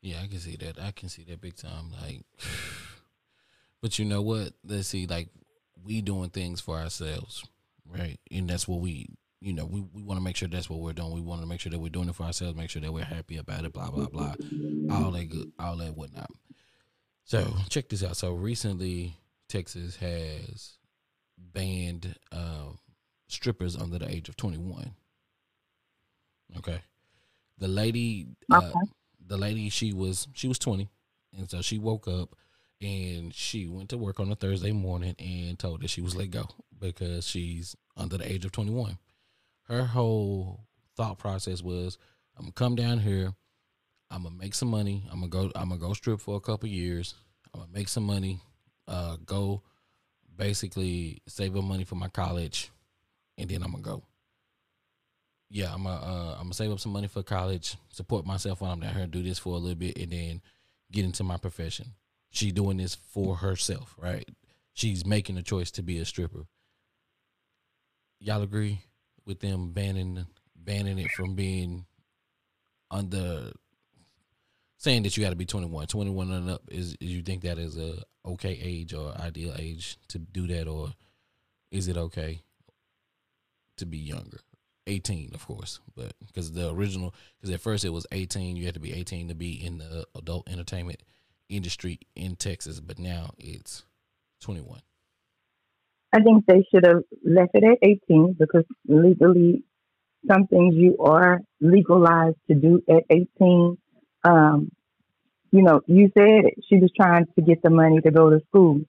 Yeah, 0.00 0.20
I 0.22 0.26
can 0.26 0.38
see 0.38 0.56
that. 0.56 0.78
I 0.80 0.90
can 0.90 1.08
see 1.08 1.24
that 1.24 1.40
big 1.40 1.56
time. 1.56 1.90
Like, 2.02 2.24
but 3.80 3.98
you 3.98 4.04
know 4.04 4.22
what? 4.22 4.52
Let's 4.64 4.88
see. 4.88 5.06
Like, 5.06 5.28
we 5.84 6.00
doing 6.02 6.30
things 6.30 6.60
for 6.60 6.76
ourselves, 6.76 7.44
right? 7.90 8.18
And 8.30 8.48
that's 8.48 8.66
what 8.68 8.80
we 8.80 9.08
you 9.44 9.52
know, 9.52 9.66
we, 9.66 9.82
we 9.92 10.02
want 10.02 10.18
to 10.18 10.24
make 10.24 10.36
sure 10.36 10.48
that's 10.48 10.70
what 10.70 10.80
we're 10.80 10.94
doing. 10.94 11.12
We 11.12 11.20
want 11.20 11.42
to 11.42 11.46
make 11.46 11.60
sure 11.60 11.70
that 11.70 11.78
we're 11.78 11.90
doing 11.90 12.08
it 12.08 12.14
for 12.14 12.22
ourselves, 12.22 12.56
make 12.56 12.70
sure 12.70 12.80
that 12.80 12.92
we're 12.92 13.04
happy 13.04 13.36
about 13.36 13.66
it, 13.66 13.74
blah, 13.74 13.90
blah, 13.90 14.06
blah. 14.06 14.34
All 14.90 15.10
that 15.10 15.28
good, 15.28 15.52
all 15.58 15.76
that 15.76 15.94
whatnot. 15.94 16.30
So 17.24 17.52
check 17.68 17.90
this 17.90 18.02
out. 18.02 18.16
So 18.16 18.32
recently 18.32 19.18
Texas 19.48 19.96
has 19.96 20.78
banned 21.36 22.14
uh, 22.32 22.70
strippers 23.28 23.76
under 23.76 23.98
the 23.98 24.10
age 24.10 24.30
of 24.30 24.36
21. 24.36 24.94
Okay. 26.56 26.80
The 27.58 27.68
lady 27.68 28.28
uh, 28.50 28.72
the 29.26 29.36
lady 29.36 29.68
she 29.68 29.92
was 29.92 30.26
she 30.34 30.48
was 30.48 30.58
20 30.58 30.88
and 31.36 31.48
so 31.48 31.62
she 31.62 31.78
woke 31.78 32.08
up 32.08 32.34
and 32.80 33.32
she 33.32 33.66
went 33.66 33.90
to 33.90 33.98
work 33.98 34.20
on 34.20 34.30
a 34.30 34.34
Thursday 34.34 34.72
morning 34.72 35.14
and 35.18 35.58
told 35.58 35.82
that 35.82 35.90
she 35.90 36.00
was 36.00 36.16
let 36.16 36.30
go 36.30 36.48
because 36.78 37.26
she's 37.26 37.76
under 37.96 38.18
the 38.18 38.30
age 38.30 38.44
of 38.44 38.52
21 38.52 38.98
her 39.68 39.84
whole 39.84 40.60
thought 40.96 41.18
process 41.18 41.62
was 41.62 41.98
I'm 42.36 42.44
gonna 42.44 42.52
come 42.52 42.74
down 42.74 42.98
here, 42.98 43.32
I'm 44.10 44.22
gonna 44.24 44.34
make 44.34 44.54
some 44.54 44.68
money, 44.68 45.06
I'm 45.10 45.20
gonna 45.20 45.28
go 45.28 45.52
I'm 45.54 45.68
gonna 45.68 45.80
go 45.80 45.92
strip 45.92 46.20
for 46.20 46.36
a 46.36 46.40
couple 46.40 46.68
years, 46.68 47.14
I'm 47.52 47.60
gonna 47.60 47.72
make 47.72 47.88
some 47.88 48.04
money, 48.04 48.40
uh 48.88 49.16
go 49.24 49.62
basically 50.36 51.22
save 51.26 51.56
up 51.56 51.64
money 51.64 51.84
for 51.84 51.94
my 51.94 52.08
college, 52.08 52.70
and 53.38 53.48
then 53.48 53.62
I'm 53.62 53.72
gonna 53.72 53.82
go. 53.82 54.02
Yeah, 55.50 55.72
I'm 55.72 55.84
gonna 55.84 55.96
uh, 55.96 56.32
I'm 56.32 56.44
gonna 56.44 56.54
save 56.54 56.72
up 56.72 56.80
some 56.80 56.92
money 56.92 57.06
for 57.06 57.22
college, 57.22 57.76
support 57.90 58.26
myself 58.26 58.60
while 58.60 58.72
I'm 58.72 58.80
down 58.80 58.94
here, 58.94 59.06
do 59.06 59.22
this 59.22 59.38
for 59.38 59.54
a 59.54 59.58
little 59.58 59.76
bit, 59.76 59.98
and 59.98 60.10
then 60.10 60.42
get 60.90 61.04
into 61.04 61.22
my 61.22 61.36
profession. 61.36 61.86
She's 62.30 62.52
doing 62.52 62.78
this 62.78 62.94
for 62.96 63.36
herself, 63.36 63.94
right? 63.98 64.28
She's 64.72 65.06
making 65.06 65.38
a 65.38 65.42
choice 65.42 65.70
to 65.72 65.82
be 65.82 65.98
a 65.98 66.04
stripper. 66.04 66.46
Y'all 68.18 68.42
agree? 68.42 68.80
With 69.26 69.40
them 69.40 69.70
banning 69.70 70.26
banning 70.56 70.98
it 70.98 71.10
from 71.10 71.34
being 71.34 71.84
under 72.90 73.52
saying 74.78 75.02
that 75.02 75.16
you 75.16 75.22
got 75.22 75.30
to 75.30 75.36
be 75.36 75.46
21, 75.46 75.86
21 75.86 76.30
and 76.30 76.50
up 76.50 76.62
is, 76.70 76.94
is 77.00 77.10
you 77.10 77.22
think 77.22 77.42
that 77.42 77.58
is 77.58 77.78
a 77.78 78.02
okay 78.26 78.58
age 78.62 78.92
or 78.92 79.14
ideal 79.18 79.54
age 79.58 79.96
to 80.08 80.18
do 80.18 80.46
that 80.46 80.68
or 80.68 80.92
is 81.70 81.88
it 81.88 81.96
okay 81.96 82.42
to 83.76 83.86
be 83.86 83.98
younger? 83.98 84.38
18, 84.86 85.30
of 85.34 85.46
course, 85.46 85.80
but 85.96 86.12
because 86.26 86.52
the 86.52 86.70
original, 86.70 87.14
because 87.40 87.54
at 87.54 87.60
first 87.60 87.86
it 87.86 87.88
was 87.88 88.06
18, 88.12 88.56
you 88.56 88.66
had 88.66 88.74
to 88.74 88.80
be 88.80 88.92
18 88.92 89.28
to 89.28 89.34
be 89.34 89.52
in 89.52 89.78
the 89.78 90.06
adult 90.14 90.46
entertainment 90.48 91.02
industry 91.48 91.98
in 92.14 92.36
Texas, 92.36 92.80
but 92.80 92.98
now 92.98 93.30
it's 93.38 93.84
21. 94.42 94.80
I 96.14 96.22
think 96.22 96.46
they 96.46 96.64
should 96.70 96.86
have 96.86 97.02
left 97.24 97.50
it 97.54 97.64
at 97.64 97.78
18 97.82 98.36
because 98.38 98.64
legally, 98.86 99.64
some 100.30 100.46
things 100.46 100.76
you 100.76 100.96
are 101.00 101.40
legalized 101.60 102.36
to 102.48 102.54
do 102.54 102.82
at 102.88 103.02
18. 103.10 103.76
Um, 104.22 104.70
you 105.50 105.62
know, 105.62 105.80
you 105.86 106.10
said. 106.16 106.52
She 106.68 106.76
was 106.76 106.90
trying 106.96 107.26
to 107.34 107.42
get 107.42 107.62
the 107.62 107.70
money 107.70 108.00
to 108.00 108.10
go 108.12 108.30
to 108.30 108.40
school. 108.48 108.80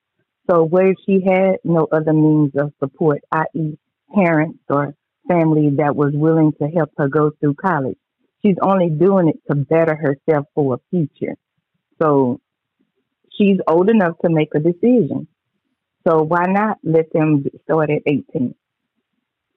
So 0.49 0.69
if 0.71 0.97
she 1.05 1.23
had 1.25 1.57
no 1.63 1.87
other 1.91 2.13
means 2.13 2.51
of 2.55 2.73
support, 2.79 3.21
i.e., 3.31 3.77
parents 4.13 4.59
or 4.69 4.93
family 5.27 5.71
that 5.77 5.95
was 5.95 6.11
willing 6.13 6.53
to 6.61 6.67
help 6.67 6.91
her 6.97 7.07
go 7.07 7.31
through 7.39 7.55
college? 7.55 7.97
She's 8.43 8.57
only 8.61 8.89
doing 8.89 9.29
it 9.29 9.39
to 9.49 9.55
better 9.55 9.95
herself 9.95 10.45
for 10.53 10.75
a 10.75 10.77
future. 10.91 11.35
So 11.99 12.39
she's 13.35 13.57
old 13.67 13.89
enough 13.89 14.17
to 14.23 14.29
make 14.29 14.53
a 14.53 14.59
decision. 14.59 15.27
So 16.07 16.21
why 16.23 16.45
not 16.47 16.77
let 16.83 17.11
them 17.13 17.45
start 17.63 17.89
at 17.89 18.01
18? 18.05 18.53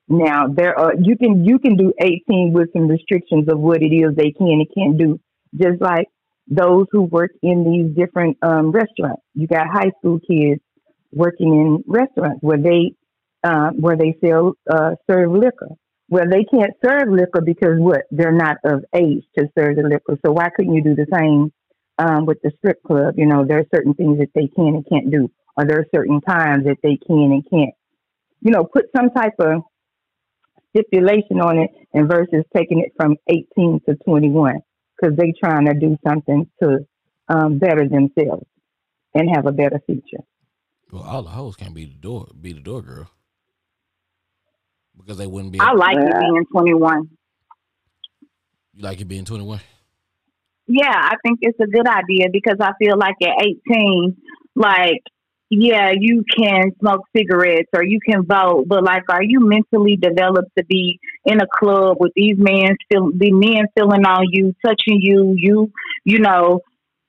Now 0.09 0.47
there 0.49 0.79
are 0.79 0.95
you 0.99 1.17
can 1.17 1.45
you 1.45 1.59
can 1.59 1.77
do 1.77 1.93
18 2.01 2.53
with 2.53 2.73
some 2.73 2.89
restrictions 2.89 3.47
of 3.49 3.59
what 3.59 3.83
it 3.83 3.95
is 3.95 4.17
they 4.17 4.33
can 4.33 4.49
and 4.49 4.67
can't 4.75 4.99
do. 4.99 5.21
Just 5.55 5.81
like 5.81 6.09
those 6.47 6.87
who 6.91 7.03
work 7.03 7.33
in 7.43 7.65
these 7.71 7.95
different 7.95 8.39
um, 8.43 8.71
restaurants. 8.71 9.23
You 9.35 9.47
got 9.47 9.67
high 9.67 9.91
school 9.99 10.19
kids 10.19 10.63
working 11.13 11.49
in 11.49 11.85
restaurants 11.87 12.39
where 12.41 12.59
they 12.59 12.95
uh, 13.45 13.71
where 13.71 13.97
they 13.97 14.17
sell 14.25 14.55
uh, 14.71 14.93
serve 15.09 15.31
liquor. 15.31 15.69
Well, 16.09 16.25
they 16.31 16.45
can't 16.45 16.73
serve 16.85 17.13
liquor 17.13 17.43
because 17.45 17.77
what 17.79 18.03
they're 18.11 18.33
not 18.33 18.57
of 18.65 18.85
age 18.95 19.25
to 19.39 19.49
serve 19.59 19.77
the 19.77 19.83
liquor. 19.83 20.19
So 20.25 20.33
why 20.33 20.49
couldn't 20.55 20.73
you 20.73 20.83
do 20.83 20.95
the 20.95 21.07
same 21.13 21.53
um, 21.99 22.25
with 22.25 22.41
the 22.43 22.51
strip 22.59 22.83
club? 22.83 23.15
You 23.19 23.27
know, 23.27 23.45
there 23.47 23.59
are 23.59 23.67
certain 23.75 23.93
things 23.93 24.19
that 24.19 24.31
they 24.35 24.49
can 24.49 24.69
and 24.69 24.87
can't 24.89 25.11
do, 25.11 25.31
or 25.59 25.65
there 25.67 25.81
are 25.81 25.87
certain 25.93 26.21
times 26.21 26.65
that 26.65 26.77
they 26.83 26.97
can 27.05 27.33
and 27.33 27.45
can't. 27.51 27.75
You 28.41 28.53
know, 28.53 28.65
put 28.65 28.87
some 28.97 29.11
type 29.11 29.35
of 29.41 29.63
stipulation 30.71 31.41
on 31.41 31.59
it, 31.59 31.71
and 31.93 32.09
versus 32.09 32.45
taking 32.57 32.79
it 32.79 32.93
from 32.97 33.17
18 33.29 33.81
to 33.89 33.97
21 34.05 34.61
because 34.97 35.17
they 35.17 35.33
trying 35.43 35.67
to 35.67 35.75
do 35.75 35.97
something 36.07 36.49
to 36.63 36.87
um, 37.29 37.59
better 37.59 37.89
themselves 37.89 38.47
and 39.15 39.29
have 39.35 39.47
a 39.47 39.53
better 39.53 39.81
future. 39.85 40.23
Well, 40.93 41.03
all 41.03 41.23
the 41.23 41.31
hoes 41.31 41.57
can't 41.57 41.75
be 41.75 41.87
the 41.87 41.95
door, 41.95 42.29
be 42.41 42.53
the 42.53 42.61
door 42.61 42.83
girl 42.83 43.11
because 44.97 45.19
they 45.19 45.27
wouldn't 45.27 45.53
be. 45.53 45.61
I 45.61 45.73
like 45.73 45.97
it 45.97 46.21
being 46.21 46.45
21. 46.53 47.09
You 48.75 48.83
like 48.83 49.01
it 49.01 49.09
being 49.09 49.25
21? 49.25 49.61
Yeah, 50.69 50.93
I 50.93 51.17
think 51.25 51.39
it's 51.43 51.59
a 51.61 51.67
good 51.67 51.89
idea 51.89 52.29
because 52.31 52.59
I 52.61 52.73
feel 52.79 52.97
like 52.97 53.17
at 53.23 53.43
18, 53.43 54.17
like, 54.55 55.03
yeah, 55.51 55.93
you 55.99 56.25
can 56.37 56.73
smoke 56.79 57.03
cigarettes 57.17 57.71
or 57.75 57.83
you 57.83 58.01
can 58.07 58.25
vote, 58.25 58.67
but 58.67 58.85
like, 58.85 59.05
are 59.09 59.23
you 59.23 59.41
mentally 59.41 59.97
developed 59.97 60.51
to 60.59 60.65
be 60.65 61.01
in 61.25 61.41
a 61.41 61.47
club 61.59 61.97
with 62.01 62.13
these 62.15 62.37
men, 62.37 62.77
still 62.85 63.11
the 63.17 63.33
men 63.33 63.67
feeling 63.75 64.05
on 64.05 64.27
you, 64.31 64.55
touching 64.65 65.01
you, 65.01 65.35
you, 65.37 65.73
you 66.05 66.19
know, 66.19 66.61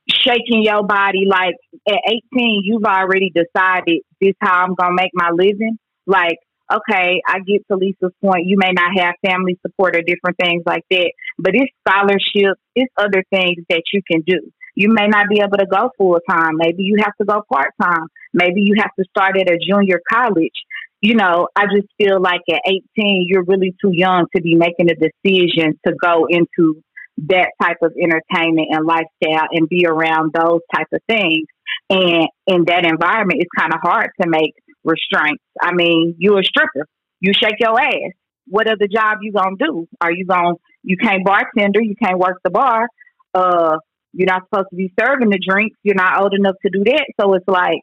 shaking 0.09 0.63
your 0.63 0.83
body? 0.83 1.25
Like 1.29 1.55
at 1.87 1.99
18, 2.33 2.61
you've 2.63 2.85
already 2.85 3.31
decided 3.33 4.01
this 4.21 4.35
how 4.39 4.63
I'm 4.63 4.75
gonna 4.75 4.95
make 4.95 5.11
my 5.13 5.31
living. 5.31 5.77
Like 6.07 6.37
okay, 6.71 7.21
I 7.27 7.39
get 7.39 7.67
to 7.69 7.77
Lisa's 7.77 8.13
point. 8.21 8.45
You 8.45 8.57
may 8.57 8.71
not 8.71 8.97
have 8.97 9.15
family 9.25 9.57
support 9.61 9.95
or 9.95 10.01
different 10.01 10.37
things 10.37 10.63
like 10.65 10.85
that, 10.91 11.11
but 11.37 11.53
it's 11.55 11.71
scholarships, 11.87 12.61
it's 12.75 12.93
other 12.97 13.23
things 13.31 13.65
that 13.69 13.83
you 13.93 14.01
can 14.09 14.21
do. 14.21 14.51
You 14.79 14.87
may 14.93 15.07
not 15.07 15.27
be 15.27 15.41
able 15.41 15.57
to 15.57 15.65
go 15.65 15.91
full 15.97 16.19
time. 16.29 16.55
Maybe 16.55 16.83
you 16.83 16.95
have 17.03 17.11
to 17.17 17.25
go 17.25 17.43
part 17.51 17.73
time. 17.81 18.07
Maybe 18.33 18.61
you 18.61 18.75
have 18.77 18.91
to 18.97 19.03
start 19.09 19.35
at 19.35 19.51
a 19.51 19.57
junior 19.57 19.99
college. 20.09 20.53
You 21.01 21.15
know, 21.15 21.49
I 21.53 21.65
just 21.65 21.89
feel 21.97 22.21
like 22.21 22.39
at 22.49 22.61
18, 22.65 23.25
you're 23.27 23.43
really 23.43 23.75
too 23.81 23.91
young 23.91 24.27
to 24.33 24.41
be 24.41 24.55
making 24.55 24.89
a 24.89 24.95
decision 24.95 25.77
to 25.85 25.93
go 26.01 26.27
into 26.29 26.81
that 27.27 27.49
type 27.61 27.79
of 27.81 27.91
entertainment 28.01 28.69
and 28.71 28.85
lifestyle 28.85 29.49
and 29.51 29.67
be 29.67 29.85
around 29.85 30.31
those 30.33 30.61
type 30.73 30.87
of 30.93 31.01
things. 31.09 31.45
And 31.89 32.29
in 32.47 32.63
that 32.67 32.85
environment, 32.85 33.41
it's 33.41 33.51
kind 33.59 33.73
of 33.73 33.81
hard 33.83 34.11
to 34.21 34.29
make 34.29 34.53
restraints. 34.85 35.43
I 35.61 35.73
mean, 35.73 36.15
you're 36.19 36.39
a 36.39 36.43
stripper. 36.45 36.87
You 37.19 37.33
shake 37.33 37.59
your 37.59 37.77
ass. 37.77 38.13
What 38.47 38.71
other 38.71 38.87
job 38.87 39.17
you 39.23 39.33
gonna 39.33 39.57
do? 39.59 39.89
Are 39.99 40.13
you 40.13 40.25
gonna 40.25 40.53
you 40.83 40.95
can't 40.95 41.25
bartender, 41.25 41.81
you 41.81 41.95
can't 42.01 42.17
work 42.17 42.39
the 42.45 42.49
bar, 42.49 42.87
uh, 43.33 43.77
you're 44.13 44.27
not 44.27 44.43
supposed 44.43 44.69
to 44.71 44.75
be 44.75 44.93
serving 44.99 45.29
the 45.29 45.39
drinks, 45.39 45.77
you're 45.83 45.95
not 45.95 46.21
old 46.21 46.33
enough 46.33 46.55
to 46.65 46.69
do 46.71 46.83
that. 46.85 47.05
So 47.19 47.33
it's 47.33 47.47
like 47.47 47.81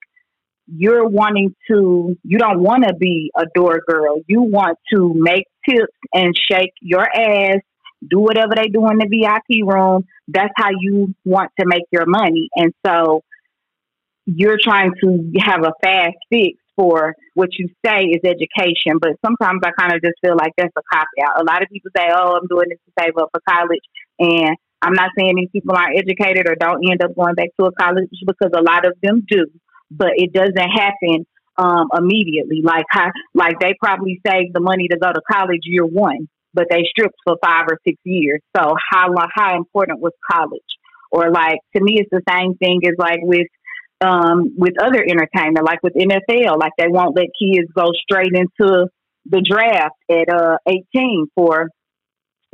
you're 0.67 1.07
wanting 1.07 1.55
to 1.71 2.17
you 2.25 2.39
don't 2.39 2.61
wanna 2.61 2.93
be 2.95 3.31
a 3.37 3.45
door 3.55 3.81
girl. 3.87 4.21
You 4.27 4.43
want 4.43 4.79
to 4.93 5.12
make 5.15 5.45
tips 5.69 5.93
and 6.12 6.35
shake 6.51 6.73
your 6.81 7.09
ass, 7.09 7.61
do 8.09 8.19
whatever 8.19 8.55
they 8.57 8.69
do 8.69 8.89
in 8.91 8.99
the 8.99 9.07
VIP 9.07 9.65
room. 9.67 10.05
That's 10.29 10.53
how 10.57 10.71
you 10.79 11.15
want 11.25 11.53
to 11.61 11.67
make 11.67 11.85
your 11.93 12.07
money. 12.07 12.49
And 12.57 12.73
so 12.85 13.23
you're 14.27 14.59
trying 14.61 14.93
to 15.03 15.33
have 15.41 15.62
a 15.62 15.73
fast 15.83 16.17
fix 16.31 16.59
for 16.75 17.15
what 17.35 17.51
you 17.59 17.69
say 17.85 18.03
is 18.05 18.21
education, 18.25 18.99
but 19.01 19.12
sometimes 19.25 19.61
I 19.65 19.71
kind 19.79 19.95
of 19.95 20.03
just 20.03 20.17
feel 20.21 20.37
like 20.37 20.53
that's 20.59 20.75
a 20.77 20.83
cop 20.93 21.07
out. 21.25 21.41
A 21.41 21.45
lot 21.45 21.62
of 21.62 21.69
people 21.71 21.91
say, 21.97 22.09
"Oh, 22.11 22.37
I'm 22.37 22.47
doing 22.49 22.69
this 22.69 22.79
to 22.87 22.93
save 22.99 23.17
up 23.17 23.31
for 23.33 23.41
college," 23.49 23.81
and 24.19 24.57
I'm 24.83 24.95
not 24.95 25.11
saying 25.19 25.35
these 25.37 25.51
people 25.53 25.75
aren't 25.75 25.99
educated 25.99 26.49
or 26.49 26.55
don't 26.55 26.85
end 26.89 27.03
up 27.03 27.15
going 27.15 27.35
back 27.35 27.49
to 27.59 27.67
a 27.67 27.73
college 27.73 28.11
because 28.27 28.53
a 28.55 28.62
lot 28.62 28.87
of 28.87 28.95
them 29.03 29.25
do, 29.29 29.47
but 29.91 30.11
it 30.17 30.33
doesn't 30.33 30.57
happen 30.57 31.27
um, 31.57 31.89
immediately. 31.97 32.61
Like 32.62 32.85
how, 32.91 33.11
like 33.35 33.59
they 33.61 33.75
probably 33.83 34.21
save 34.27 34.53
the 34.53 34.61
money 34.61 34.89
to 34.89 34.99
go 34.99 35.12
to 35.12 35.21
college 35.31 35.62
year 35.65 35.85
one, 35.85 36.29
but 36.55 36.67
they 36.71 36.85
stripped 36.91 37.17
for 37.25 37.37
five 37.43 37.65
or 37.69 37.79
six 37.87 37.99
years. 38.05 38.41
So 38.57 38.75
how 38.91 39.15
how 39.35 39.57
important 39.57 40.01
was 40.01 40.12
college? 40.31 40.61
Or 41.11 41.31
like 41.31 41.59
to 41.75 41.83
me, 41.83 41.99
it's 42.01 42.11
the 42.11 42.23
same 42.29 42.57
thing 42.57 42.81
as 42.87 42.95
like 42.99 43.21
with 43.23 43.47
um, 44.01 44.55
with 44.59 44.75
other 44.81 45.03
entertainment, 45.03 45.65
like 45.65 45.83
with 45.83 45.95
NFL, 45.95 46.59
like 46.59 46.73
they 46.77 46.89
won't 46.89 47.17
let 47.17 47.29
kids 47.41 47.71
go 47.75 47.93
straight 48.03 48.35
into 48.35 48.89
the 49.25 49.41
draft 49.41 49.97
at 50.11 50.29
uh, 50.29 50.59
18 50.69 51.27
for 51.35 51.69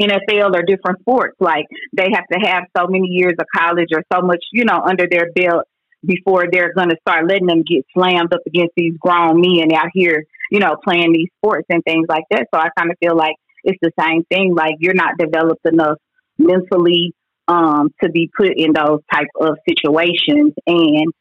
NFL 0.01 0.55
or 0.55 0.63
different 0.63 1.01
sports. 1.01 1.37
Like 1.41 1.67
they 1.93 2.09
have 2.13 2.27
to 2.33 2.39
have 2.49 2.65
so 2.77 2.87
many 2.87 3.09
years 3.09 3.35
of 3.39 3.47
college 3.55 3.89
or 3.93 4.03
so 4.13 4.23
much, 4.23 4.45
you 4.53 4.65
know, 4.65 4.81
under 4.81 5.07
their 5.11 5.31
belt 5.35 5.65
before 6.05 6.47
they're 6.51 6.75
going 6.75 6.89
to 6.89 6.97
start 7.01 7.29
letting 7.29 7.47
them 7.47 7.63
get 7.63 7.85
slammed 7.95 8.33
up 8.33 8.41
against 8.47 8.73
these 8.77 8.95
grown 8.99 9.41
men 9.41 9.73
out 9.75 9.91
here, 9.93 10.25
you 10.51 10.59
know, 10.59 10.77
playing 10.83 11.13
these 11.13 11.29
sports 11.39 11.67
and 11.71 11.83
things 11.85 12.07
like 12.09 12.25
that. 12.31 12.49
So 12.53 12.61
I 12.61 12.69
kind 12.77 12.91
of 12.91 12.97
feel 12.99 13.17
like 13.17 13.37
it's 13.65 13.79
the 13.81 13.93
same 14.01 14.25
thing. 14.25 14.55
Like 14.55 14.75
you're 14.81 14.95
not 14.95 15.19
developed 15.19 15.65
enough 15.65 15.99
mentally 16.39 17.15
um, 17.49 17.91
to 18.03 18.11
be 18.11 18.31
put 18.37 18.51
in 18.57 18.73
those 18.73 19.01
type 19.13 19.29
of 19.41 19.59
situations. 19.69 20.55
And 20.67 21.13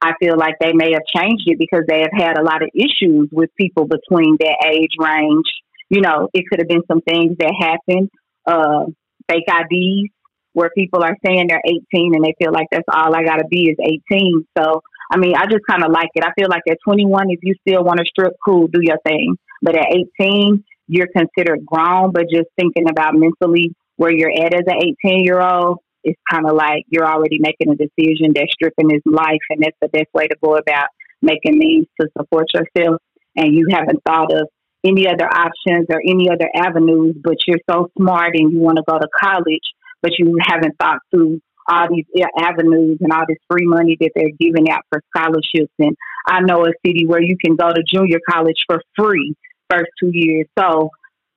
I 0.00 0.12
feel 0.20 0.36
like 0.36 0.56
they 0.60 0.72
may 0.72 0.92
have 0.92 1.06
changed 1.14 1.44
it 1.46 1.58
because 1.58 1.84
they 1.88 2.00
have 2.00 2.12
had 2.12 2.38
a 2.38 2.42
lot 2.42 2.62
of 2.62 2.68
issues 2.74 3.28
with 3.32 3.50
people 3.56 3.86
between 3.86 4.36
that 4.40 4.66
age 4.66 4.92
range. 4.98 5.46
You 5.88 6.00
know, 6.00 6.28
it 6.32 6.44
could 6.48 6.60
have 6.60 6.68
been 6.68 6.82
some 6.88 7.00
things 7.00 7.36
that 7.38 7.54
happened, 7.58 8.10
uh, 8.46 8.86
fake 9.28 9.44
IDs, 9.48 10.10
where 10.52 10.70
people 10.76 11.02
are 11.04 11.16
saying 11.24 11.46
they're 11.48 11.60
18 11.64 12.14
and 12.14 12.24
they 12.24 12.34
feel 12.42 12.50
like 12.52 12.66
that's 12.70 12.88
all 12.90 13.14
I 13.14 13.22
got 13.24 13.36
to 13.36 13.46
be 13.46 13.68
is 13.68 13.76
18. 14.10 14.46
So, 14.56 14.80
I 15.12 15.18
mean, 15.18 15.34
I 15.36 15.44
just 15.44 15.66
kind 15.68 15.84
of 15.84 15.90
like 15.92 16.08
it. 16.14 16.24
I 16.24 16.32
feel 16.32 16.48
like 16.48 16.62
at 16.68 16.78
21, 16.82 17.30
if 17.30 17.40
you 17.42 17.54
still 17.60 17.84
want 17.84 18.00
to 18.00 18.06
strip, 18.06 18.32
cool, 18.44 18.66
do 18.66 18.80
your 18.82 18.98
thing. 19.06 19.36
But 19.60 19.76
at 19.76 19.86
18, 20.18 20.64
you're 20.88 21.08
considered 21.14 21.66
grown, 21.66 22.12
but 22.12 22.30
just 22.30 22.48
thinking 22.58 22.88
about 22.88 23.14
mentally 23.14 23.74
where 23.96 24.10
you're 24.10 24.30
at 24.30 24.54
as 24.54 24.64
an 24.66 24.80
18 25.04 25.24
year 25.24 25.40
old, 25.40 25.78
it's 26.04 26.20
kind 26.30 26.46
of 26.46 26.54
like 26.54 26.84
you're 26.88 27.06
already 27.06 27.38
making 27.38 27.70
a 27.70 27.76
decision 27.76 28.32
that 28.34 28.48
stripping 28.50 28.90
is 28.92 29.02
life, 29.04 29.44
and 29.50 29.62
that's 29.62 29.76
the 29.82 29.88
best 29.88 30.08
way 30.14 30.26
to 30.26 30.36
go 30.42 30.56
about 30.56 30.88
making 31.20 31.58
means 31.58 31.86
to 32.00 32.08
support 32.16 32.46
yourself. 32.54 33.00
And 33.36 33.54
you 33.54 33.66
haven't 33.70 34.00
thought 34.06 34.32
of 34.32 34.48
any 34.86 35.08
other 35.08 35.26
options 35.26 35.86
or 35.90 36.00
any 36.06 36.30
other 36.30 36.48
avenues, 36.54 37.16
but 37.22 37.36
you're 37.46 37.60
so 37.68 37.90
smart 37.98 38.34
and 38.34 38.52
you 38.52 38.58
want 38.58 38.76
to 38.78 38.84
go 38.86 38.98
to 38.98 39.08
college, 39.18 39.66
but 40.02 40.12
you 40.18 40.38
haven't 40.40 40.76
thought 40.78 40.98
through 41.10 41.40
all 41.68 41.88
these 41.90 42.04
avenues 42.38 42.98
and 43.00 43.12
all 43.12 43.24
this 43.28 43.38
free 43.50 43.66
money 43.66 43.96
that 44.00 44.10
they're 44.14 44.30
giving 44.38 44.70
out 44.70 44.82
for 44.90 45.02
scholarships. 45.14 45.72
And 45.78 45.96
I 46.26 46.40
know 46.40 46.64
a 46.64 46.70
city 46.86 47.06
where 47.06 47.22
you 47.22 47.36
can 47.44 47.56
go 47.56 47.68
to 47.68 47.82
junior 47.92 48.20
college 48.28 48.62
for 48.66 48.80
free 48.96 49.34
first 49.68 49.90
two 50.00 50.10
years. 50.12 50.46
So 50.58 50.90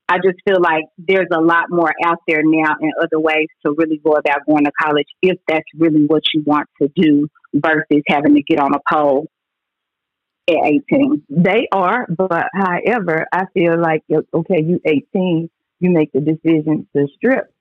I 0.07 0.17
just 0.17 0.37
feel 0.47 0.61
like 0.61 0.85
there's 0.97 1.29
a 1.33 1.41
lot 1.41 1.65
more 1.69 1.91
out 2.05 2.17
there 2.27 2.41
now 2.43 2.75
and 2.79 2.91
other 3.01 3.19
ways 3.19 3.47
to 3.65 3.73
really 3.77 3.99
go 4.03 4.13
about 4.13 4.45
going 4.47 4.65
to 4.65 4.71
college 4.81 5.07
if 5.21 5.37
that's 5.47 5.65
really 5.77 6.05
what 6.05 6.23
you 6.33 6.43
want 6.45 6.67
to 6.81 6.89
do 6.95 7.27
versus 7.53 8.03
having 8.07 8.35
to 8.35 8.41
get 8.41 8.59
on 8.59 8.73
a 8.73 8.79
pole 8.91 9.27
at 10.57 10.65
18. 10.91 11.23
They 11.29 11.67
are, 11.71 12.05
but 12.09 12.47
however, 12.53 13.25
I 13.31 13.45
feel 13.53 13.79
like, 13.79 14.03
okay, 14.11 14.63
you 14.63 14.81
18, 14.85 15.49
you 15.79 15.89
make 15.89 16.11
the 16.11 16.21
decision 16.21 16.87
to 16.95 17.07
strip. 17.15 17.53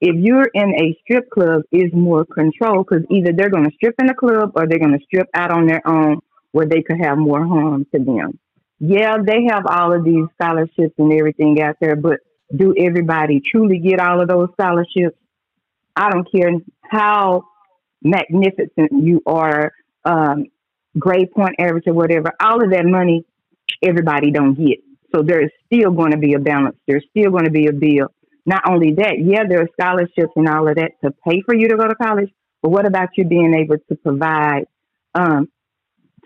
If 0.00 0.16
you're 0.16 0.50
in 0.52 0.74
a 0.74 0.98
strip 1.02 1.30
club, 1.30 1.62
is 1.72 1.92
more 1.92 2.24
control 2.24 2.84
because 2.84 3.04
either 3.10 3.32
they're 3.32 3.50
going 3.50 3.64
to 3.64 3.74
strip 3.74 3.94
in 3.98 4.06
the 4.06 4.14
club 4.14 4.52
or 4.54 4.66
they're 4.66 4.78
going 4.78 4.98
to 4.98 5.04
strip 5.04 5.28
out 5.34 5.50
on 5.50 5.66
their 5.66 5.86
own 5.86 6.20
where 6.52 6.66
they 6.66 6.82
could 6.82 7.00
have 7.00 7.18
more 7.18 7.44
harm 7.44 7.86
to 7.94 7.98
them 7.98 8.38
yeah, 8.80 9.16
they 9.24 9.44
have 9.50 9.66
all 9.66 9.92
of 9.92 10.04
these 10.04 10.26
scholarships 10.34 10.94
and 10.98 11.12
everything 11.12 11.60
out 11.62 11.76
there, 11.80 11.96
but 11.96 12.20
do 12.54 12.74
everybody 12.78 13.40
truly 13.40 13.78
get 13.78 14.00
all 14.00 14.20
of 14.20 14.28
those 14.28 14.48
scholarships? 14.52 15.16
I 15.96 16.10
don't 16.10 16.30
care 16.30 16.50
how 16.82 17.44
magnificent 18.02 18.90
you 18.92 19.22
are, 19.26 19.72
um, 20.04 20.46
grade 20.98 21.32
point 21.32 21.56
average 21.58 21.84
or 21.86 21.94
whatever, 21.94 22.32
all 22.40 22.62
of 22.62 22.70
that 22.70 22.84
money 22.84 23.24
everybody 23.82 24.30
don't 24.30 24.54
get. 24.54 24.78
So 25.14 25.22
there's 25.22 25.50
still 25.66 25.92
going 25.92 26.10
to 26.10 26.18
be 26.18 26.34
a 26.34 26.38
balance. 26.38 26.76
There's 26.86 27.04
still 27.10 27.30
going 27.30 27.44
to 27.44 27.50
be 27.50 27.66
a 27.66 27.72
bill. 27.72 28.08
Not 28.46 28.62
only 28.68 28.94
that, 28.94 29.14
yeah, 29.24 29.44
there 29.48 29.62
are 29.62 29.68
scholarships 29.72 30.32
and 30.36 30.48
all 30.48 30.68
of 30.68 30.76
that 30.76 30.92
to 31.02 31.12
pay 31.26 31.40
for 31.42 31.54
you 31.54 31.68
to 31.68 31.76
go 31.76 31.86
to 31.86 31.94
college, 31.94 32.30
but 32.62 32.70
what 32.70 32.86
about 32.86 33.10
you 33.16 33.24
being 33.24 33.54
able 33.54 33.76
to 33.88 33.94
provide 33.96 34.66
um, 35.14 35.48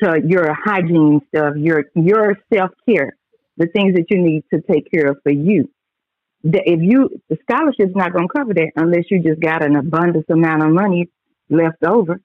to 0.03 0.21
your 0.25 0.55
hygiene 0.55 1.21
stuff, 1.29 1.55
your 1.57 1.85
your 1.95 2.37
self 2.53 2.71
care, 2.89 3.17
the 3.57 3.67
things 3.67 3.95
that 3.95 4.07
you 4.11 4.23
need 4.23 4.45
to 4.53 4.61
take 4.61 4.91
care 4.91 5.11
of 5.11 5.19
for 5.23 5.33
you. 5.33 5.71
The, 6.45 6.61
if 6.65 6.81
you 6.81 7.21
the 7.29 7.37
scholarship's 7.43 7.95
not 7.95 8.13
going 8.13 8.29
to 8.29 8.39
cover 8.39 8.55
that 8.55 8.73
unless 8.77 9.05
you 9.11 9.23
just 9.23 9.41
got 9.41 9.65
an 9.65 9.77
abundance 9.77 10.27
amount 10.31 10.63
of 10.63 10.71
money 10.71 11.11
left 11.51 11.83
over. 11.85 12.21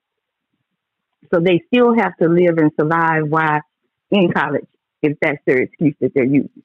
So 1.32 1.40
they 1.40 1.62
still 1.68 1.94
have 1.96 2.16
to 2.18 2.28
live 2.28 2.58
and 2.58 2.72
survive 2.80 3.24
while 3.28 3.62
in 4.12 4.32
college, 4.32 4.68
if 5.02 5.18
that's 5.22 5.40
their 5.46 5.62
excuse 5.62 5.96
that 6.02 6.14
they're 6.14 6.24
using. 6.24 6.64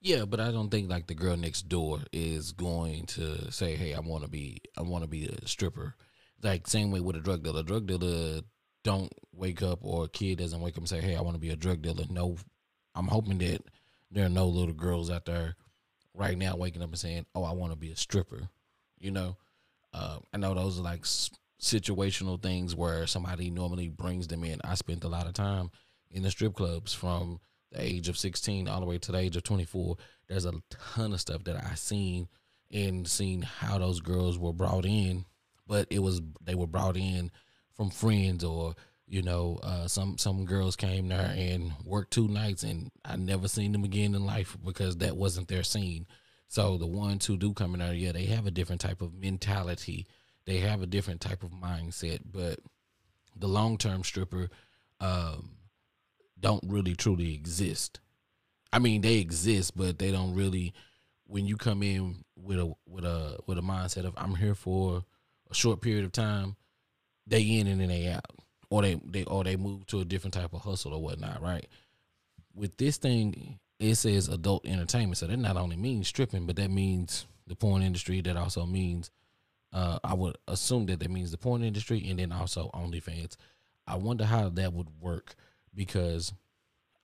Yeah, 0.00 0.26
but 0.26 0.38
I 0.38 0.50
don't 0.50 0.68
think 0.68 0.90
like 0.90 1.06
the 1.06 1.14
girl 1.14 1.36
next 1.36 1.62
door 1.62 2.00
is 2.12 2.52
going 2.52 3.06
to 3.06 3.50
say, 3.50 3.74
"Hey, 3.74 3.94
I 3.94 4.00
want 4.00 4.22
to 4.22 4.28
be, 4.28 4.60
I 4.76 4.82
want 4.82 5.02
to 5.02 5.08
be 5.08 5.26
a 5.26 5.48
stripper." 5.48 5.94
Like 6.42 6.66
same 6.66 6.90
way 6.90 7.00
with 7.00 7.16
a 7.16 7.20
drug 7.20 7.42
dealer. 7.42 7.60
A 7.60 7.62
drug 7.62 7.86
dealer 7.86 8.42
don't 8.82 9.10
wake 9.32 9.62
up 9.62 9.78
or 9.82 10.04
a 10.04 10.08
kid 10.08 10.38
doesn't 10.38 10.60
wake 10.60 10.74
up 10.74 10.80
and 10.80 10.88
say, 10.88 11.00
"Hey, 11.00 11.16
I 11.16 11.22
want 11.22 11.36
to 11.36 11.40
be 11.40 11.50
a 11.50 11.56
drug 11.56 11.80
dealer." 11.80 12.04
No, 12.10 12.36
I'm 12.94 13.08
hoping 13.08 13.38
that 13.38 13.62
there 14.10 14.26
are 14.26 14.30
no 14.30 14.46
little 14.46 14.74
girls 14.74 15.10
out 15.10 15.24
there 15.24 15.56
right 16.12 16.36
now 16.36 16.54
waking 16.54 16.82
up 16.82 16.90
and 16.90 16.98
saying, 16.98 17.24
"Oh, 17.34 17.44
I 17.44 17.52
want 17.52 17.72
to 17.72 17.78
be 17.78 17.90
a 17.90 17.96
stripper." 17.96 18.50
You 18.98 19.10
know, 19.10 19.38
uh, 19.94 20.18
I 20.34 20.36
know 20.36 20.52
those 20.52 20.78
are 20.78 20.82
like 20.82 21.06
situational 21.60 22.40
things 22.40 22.74
where 22.74 23.06
somebody 23.06 23.50
normally 23.50 23.88
brings 23.88 24.28
them 24.28 24.44
in. 24.44 24.60
I 24.64 24.74
spent 24.74 25.04
a 25.04 25.08
lot 25.08 25.26
of 25.26 25.34
time 25.34 25.70
in 26.10 26.22
the 26.22 26.30
strip 26.30 26.54
clubs 26.54 26.92
from 26.92 27.40
the 27.72 27.82
age 27.82 28.08
of 28.08 28.18
16 28.18 28.68
all 28.68 28.80
the 28.80 28.86
way 28.86 28.98
to 28.98 29.12
the 29.12 29.18
age 29.18 29.36
of 29.36 29.42
24. 29.42 29.96
There's 30.28 30.44
a 30.44 30.52
ton 30.70 31.12
of 31.12 31.20
stuff 31.20 31.44
that 31.44 31.56
I 31.56 31.74
seen 31.74 32.28
and 32.72 33.06
seen 33.06 33.42
how 33.42 33.78
those 33.78 34.00
girls 34.00 34.38
were 34.38 34.52
brought 34.52 34.84
in, 34.86 35.24
but 35.66 35.86
it 35.90 36.00
was 36.00 36.20
they 36.42 36.54
were 36.54 36.66
brought 36.66 36.96
in 36.96 37.30
from 37.74 37.90
friends 37.90 38.44
or 38.44 38.74
you 39.06 39.22
know 39.22 39.58
uh, 39.62 39.86
some 39.86 40.16
some 40.18 40.44
girls 40.44 40.76
came 40.76 41.08
there 41.08 41.32
and 41.36 41.72
worked 41.84 42.12
two 42.12 42.28
nights 42.28 42.62
and 42.62 42.90
I 43.04 43.16
never 43.16 43.48
seen 43.48 43.72
them 43.72 43.84
again 43.84 44.14
in 44.14 44.24
life 44.24 44.56
because 44.64 44.96
that 44.98 45.16
wasn't 45.16 45.48
their 45.48 45.62
scene. 45.62 46.06
So 46.48 46.78
the 46.78 46.86
ones 46.86 47.26
who 47.26 47.36
do 47.36 47.52
come 47.52 47.74
in 47.74 47.80
there, 47.80 47.94
yeah, 47.94 48.12
they 48.12 48.26
have 48.26 48.46
a 48.46 48.50
different 48.50 48.80
type 48.80 49.02
of 49.02 49.14
mentality. 49.14 50.06
They 50.46 50.58
have 50.58 50.82
a 50.82 50.86
different 50.86 51.20
type 51.20 51.42
of 51.42 51.50
mindset, 51.50 52.20
but 52.30 52.58
the 53.36 53.48
long 53.48 53.78
term 53.78 54.04
stripper 54.04 54.48
um, 55.00 55.50
don't 56.38 56.64
really 56.66 56.94
truly 56.94 57.34
exist. 57.34 58.00
I 58.72 58.78
mean, 58.78 59.02
they 59.02 59.18
exist, 59.18 59.76
but 59.76 59.98
they 59.98 60.10
don't 60.10 60.34
really. 60.34 60.74
When 61.26 61.46
you 61.46 61.56
come 61.56 61.82
in 61.82 62.24
with 62.36 62.58
a 62.58 62.74
with 62.86 63.04
a 63.04 63.38
with 63.46 63.56
a 63.56 63.62
mindset 63.62 64.04
of 64.04 64.12
I'm 64.16 64.34
here 64.34 64.54
for 64.54 65.04
a 65.50 65.54
short 65.54 65.80
period 65.80 66.04
of 66.04 66.12
time, 66.12 66.56
they 67.26 67.40
in 67.40 67.66
and 67.66 67.80
then 67.80 67.88
they 67.88 68.08
out, 68.08 68.26
or 68.68 68.82
they 68.82 69.00
they 69.04 69.24
or 69.24 69.44
they 69.44 69.56
move 69.56 69.86
to 69.86 70.00
a 70.00 70.04
different 70.04 70.34
type 70.34 70.52
of 70.52 70.60
hustle 70.60 70.92
or 70.92 71.00
whatnot, 71.00 71.40
right? 71.40 71.66
With 72.54 72.76
this 72.76 72.98
thing, 72.98 73.58
it 73.78 73.94
says 73.96 74.28
adult 74.28 74.66
entertainment, 74.66 75.16
so 75.18 75.26
that 75.26 75.36
not 75.38 75.56
only 75.56 75.76
means 75.76 76.08
stripping, 76.08 76.46
but 76.46 76.56
that 76.56 76.70
means 76.70 77.26
the 77.46 77.54
porn 77.54 77.82
industry. 77.82 78.20
That 78.20 78.36
also 78.36 78.66
means, 78.66 79.10
uh, 79.74 79.98
I 80.04 80.14
would 80.14 80.38
assume 80.46 80.86
that 80.86 81.00
that 81.00 81.10
means 81.10 81.32
the 81.32 81.36
porn 81.36 81.64
industry, 81.64 82.06
and 82.08 82.18
then 82.18 82.32
also 82.32 82.70
OnlyFans. 82.72 83.36
I 83.86 83.96
wonder 83.96 84.24
how 84.24 84.48
that 84.50 84.72
would 84.72 84.88
work 85.00 85.34
because 85.74 86.32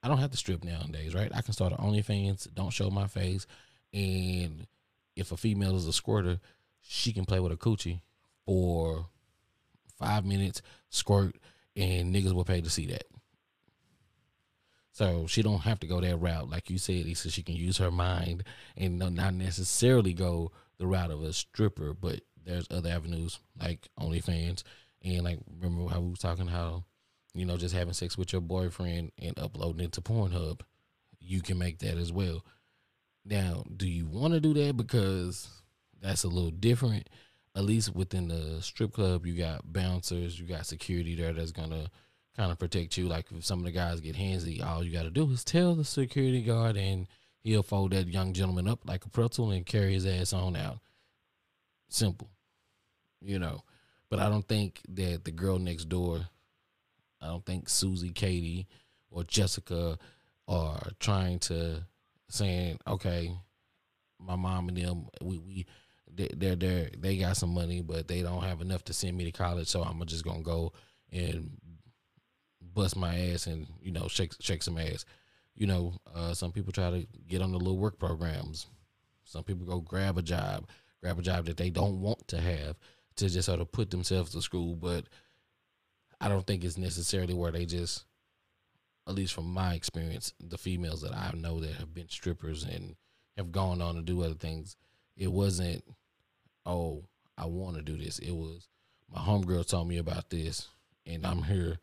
I 0.02 0.09
don't 0.09 0.18
have 0.18 0.30
to 0.30 0.37
strip 0.37 0.62
nowadays, 0.64 1.14
right? 1.14 1.30
I 1.35 1.42
can 1.42 1.52
start 1.52 1.72
an 1.72 1.78
OnlyFans, 1.78 2.54
don't 2.54 2.72
show 2.72 2.88
my 2.88 3.09
face, 3.09 3.46
and 3.92 4.66
if 5.16 5.33
a 5.33 5.37
female 5.37 5.76
is 5.76 5.87
a 5.87 5.92
squirter, 5.92 6.38
she 6.80 7.12
can 7.12 7.24
play 7.24 7.40
with 7.40 7.52
a 7.52 7.56
coochie 7.56 8.00
for 8.46 9.06
five 9.98 10.24
minutes, 10.24 10.62
squirt, 10.88 11.37
and 11.76 12.14
niggas 12.14 12.33
will 12.33 12.44
pay 12.44 12.61
to 12.61 12.70
see 12.70 12.87
that. 12.87 13.04
So 14.92 15.26
she 15.26 15.42
don't 15.42 15.61
have 15.61 15.80
to 15.80 15.87
go 15.87 16.00
that 16.00 16.16
route, 16.16 16.48
like 16.48 16.70
you 16.70 16.78
said. 16.78 17.16
So 17.16 17.30
she 17.30 17.42
can 17.42 17.56
use 17.56 17.78
her 17.78 17.90
mind 17.90 18.44
and 18.76 18.98
not 18.98 19.35
necessarily 19.35 20.12
go 20.12 20.52
the 20.78 20.87
route 20.87 21.11
of 21.11 21.22
a 21.22 21.33
stripper, 21.33 21.94
but 21.94 22.20
there's 22.44 22.66
other 22.70 22.90
avenues 22.90 23.40
like 23.61 23.88
OnlyFans 23.98 24.62
and 25.03 25.22
like 25.22 25.38
remember 25.61 25.92
how 25.92 26.00
we 26.00 26.11
was 26.11 26.18
talking 26.18 26.46
how 26.46 26.85
you 27.35 27.44
know 27.44 27.57
just 27.57 27.74
having 27.74 27.94
sex 27.94 28.18
with 28.18 28.33
your 28.33 28.42
boyfriend 28.42 29.12
and 29.18 29.38
uploading 29.38 29.85
it 29.85 29.92
to 29.92 30.00
Pornhub, 30.00 30.61
you 31.18 31.42
can 31.42 31.59
make 31.59 31.79
that 31.79 31.96
as 31.96 32.12
well. 32.12 32.44
Now, 33.24 33.64
do 33.76 33.87
you 33.87 34.07
want 34.07 34.35
to 34.35 34.40
do 34.40 34.55
that 34.55 34.76
because 34.76 35.48
that's 36.00 36.24
a 36.24 36.29
little 36.29 36.50
different? 36.50 37.09
at 37.57 37.64
least 37.64 37.94
within 37.94 38.29
the 38.29 38.62
strip 38.62 38.92
club, 38.92 39.26
you 39.26 39.35
got 39.35 39.72
bouncers, 39.72 40.38
you 40.38 40.46
got 40.46 40.66
security 40.66 41.16
there 41.16 41.33
that's 41.33 41.53
gonna 41.53 41.90
kind 42.37 42.53
of 42.53 42.59
protect 42.59 42.96
you. 42.96 43.09
Like 43.09 43.26
if 43.31 43.44
some 43.44 43.59
of 43.59 43.64
the 43.64 43.72
guys 43.72 44.00
get 44.00 44.16
handsy, 44.16 44.64
all 44.64 44.85
you 44.85 44.92
got 44.92 45.03
to 45.03 45.11
do 45.11 45.31
is 45.31 45.44
tell 45.44 45.74
the 45.74 45.85
security 45.85 46.42
guard, 46.42 46.76
and 46.76 47.07
he'll 47.40 47.62
fold 47.62 47.92
that 47.92 48.09
young 48.09 48.33
gentleman 48.33 48.68
up 48.68 48.81
like 48.87 49.05
a 49.05 49.09
pretzel 49.09 49.50
and 49.50 49.66
carry 49.66 49.94
his 49.94 50.07
ass 50.07 50.33
on 50.33 50.57
out. 50.57 50.79
Simple, 51.90 52.31
you 53.20 53.38
know. 53.38 53.62
But 54.09 54.20
I 54.20 54.29
don't 54.29 54.46
think 54.46 54.81
that 54.90 55.24
the 55.24 55.31
girl 55.31 55.59
next 55.59 55.88
door, 55.88 56.20
I 57.20 57.26
don't 57.26 57.44
think 57.44 57.68
Susie, 57.68 58.11
Katie, 58.11 58.66
or 59.11 59.24
Jessica 59.24 59.98
are 60.48 60.81
trying 60.98 61.38
to 61.40 61.85
saying, 62.29 62.79
okay, 62.87 63.33
my 64.18 64.37
mom 64.37 64.68
and 64.68 64.76
them, 64.79 65.09
we 65.20 65.38
we 65.38 65.66
they're 66.12 66.57
they 66.57 66.90
they 66.96 67.16
got 67.16 67.37
some 67.37 67.53
money, 67.53 67.83
but 67.83 68.09
they 68.09 68.22
don't 68.22 68.42
have 68.42 68.61
enough 68.61 68.85
to 68.85 68.92
send 68.92 69.16
me 69.16 69.24
to 69.24 69.33
college. 69.33 69.68
So 69.68 69.83
I'm 69.83 70.05
just 70.07 70.24
gonna 70.24 70.42
go 70.42 70.72
and 71.12 71.50
bust 72.74 72.96
my 72.96 73.18
ass 73.31 73.46
and 73.46 73.66
you 73.83 73.90
know 73.90 74.09
shake 74.09 74.33
shake 74.40 74.62
some 74.62 74.79
ass. 74.79 75.05
You 75.57 75.66
know, 75.66 75.94
uh, 76.14 76.35
some 76.35 76.53
people 76.53 76.72
try 76.72 76.90
to 76.90 77.07
get 77.29 77.42
on 77.42 77.53
the 77.53 77.59
little 77.59 77.79
work 77.79 77.98
programs. 77.98 78.66
Some 79.24 79.44
people 79.44 79.66
go 79.66 79.81
grab 79.81 80.18
a 80.18 80.22
job, 80.22 80.66
grab 81.02 81.18
a 81.18 81.22
job 81.22 81.46
that 81.46 81.56
they 81.56 81.70
don't 81.70 82.00
want 82.00 82.26
to 82.28 82.40
have 82.40 82.76
to 83.16 83.28
just 83.28 83.46
sort 83.46 83.60
of 83.60 83.72
put 83.72 83.90
themselves 83.90 84.32
to 84.32 84.42
school. 84.42 84.74
But 84.76 85.06
I 86.20 86.28
don't 86.28 86.46
think 86.46 86.64
it's 86.64 86.78
necessarily 86.78 87.34
where 87.34 87.52
they 87.52 87.64
just, 87.66 88.04
at 89.08 89.14
least 89.14 89.34
from 89.34 89.52
my 89.52 89.74
experience, 89.74 90.32
the 90.40 90.58
females 90.58 91.02
that 91.02 91.14
I 91.14 91.32
know 91.34 91.60
that 91.60 91.74
have 91.74 91.94
been 91.94 92.08
strippers 92.08 92.64
and 92.64 92.96
have 93.36 93.52
gone 93.52 93.80
on 93.80 93.94
to 93.94 94.02
do 94.02 94.22
other 94.22 94.34
things, 94.34 94.76
it 95.16 95.32
wasn't 95.32 95.84
oh, 96.66 97.04
I 97.36 97.46
want 97.46 97.76
to 97.76 97.82
do 97.82 97.96
this. 97.96 98.18
It 98.18 98.32
was 98.32 98.68
my 99.12 99.20
homegirl 99.20 99.66
told 99.66 99.88
me 99.88 99.98
about 99.98 100.30
this, 100.30 100.68
and 101.06 101.26
I'm 101.26 101.42
here, 101.42 101.78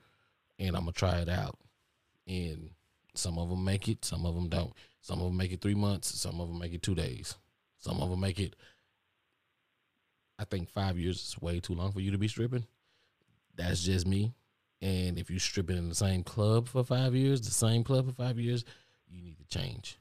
and 0.59 0.75
I'm 0.75 0.83
gonna 0.83 0.93
try 0.93 1.17
it 1.17 1.29
out. 1.29 1.57
And 2.25 2.71
some 3.15 3.37
of 3.37 3.49
them 3.49 3.63
make 3.63 3.87
it, 3.87 4.05
some 4.05 4.25
of 4.25 4.35
them 4.35 4.49
don't. 4.49 4.73
Some 5.01 5.19
of 5.19 5.25
them 5.25 5.37
make 5.37 5.51
it 5.51 5.61
three 5.61 5.75
months, 5.75 6.19
some 6.19 6.39
of 6.39 6.47
them 6.47 6.59
make 6.59 6.73
it 6.73 6.81
two 6.81 6.95
days, 6.95 7.35
some 7.77 8.01
of 8.01 8.09
them 8.09 8.19
make 8.19 8.39
it. 8.39 8.55
I 10.39 10.45
think 10.45 10.69
five 10.69 10.97
years 10.97 11.17
is 11.17 11.41
way 11.41 11.59
too 11.59 11.73
long 11.73 11.91
for 11.91 11.99
you 11.99 12.11
to 12.11 12.17
be 12.17 12.27
stripping. 12.27 12.65
That's 13.55 13.83
just 13.83 14.05
me. 14.05 14.33
And 14.81 15.17
if 15.17 15.29
you're 15.31 15.39
stripping 15.39 15.77
in 15.77 15.89
the 15.89 15.95
same 15.95 16.23
club 16.23 16.67
for 16.67 16.83
five 16.83 17.15
years, 17.15 17.41
the 17.41 17.51
same 17.51 17.83
club 17.83 18.05
for 18.05 18.13
five 18.13 18.37
years, 18.37 18.63
you 19.09 19.21
need 19.23 19.37
to 19.39 19.45
change, 19.57 19.97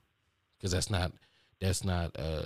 because 0.58 0.72
that's 0.72 0.90
not 0.90 1.12
that's 1.60 1.84
not. 1.84 2.18
uh 2.18 2.44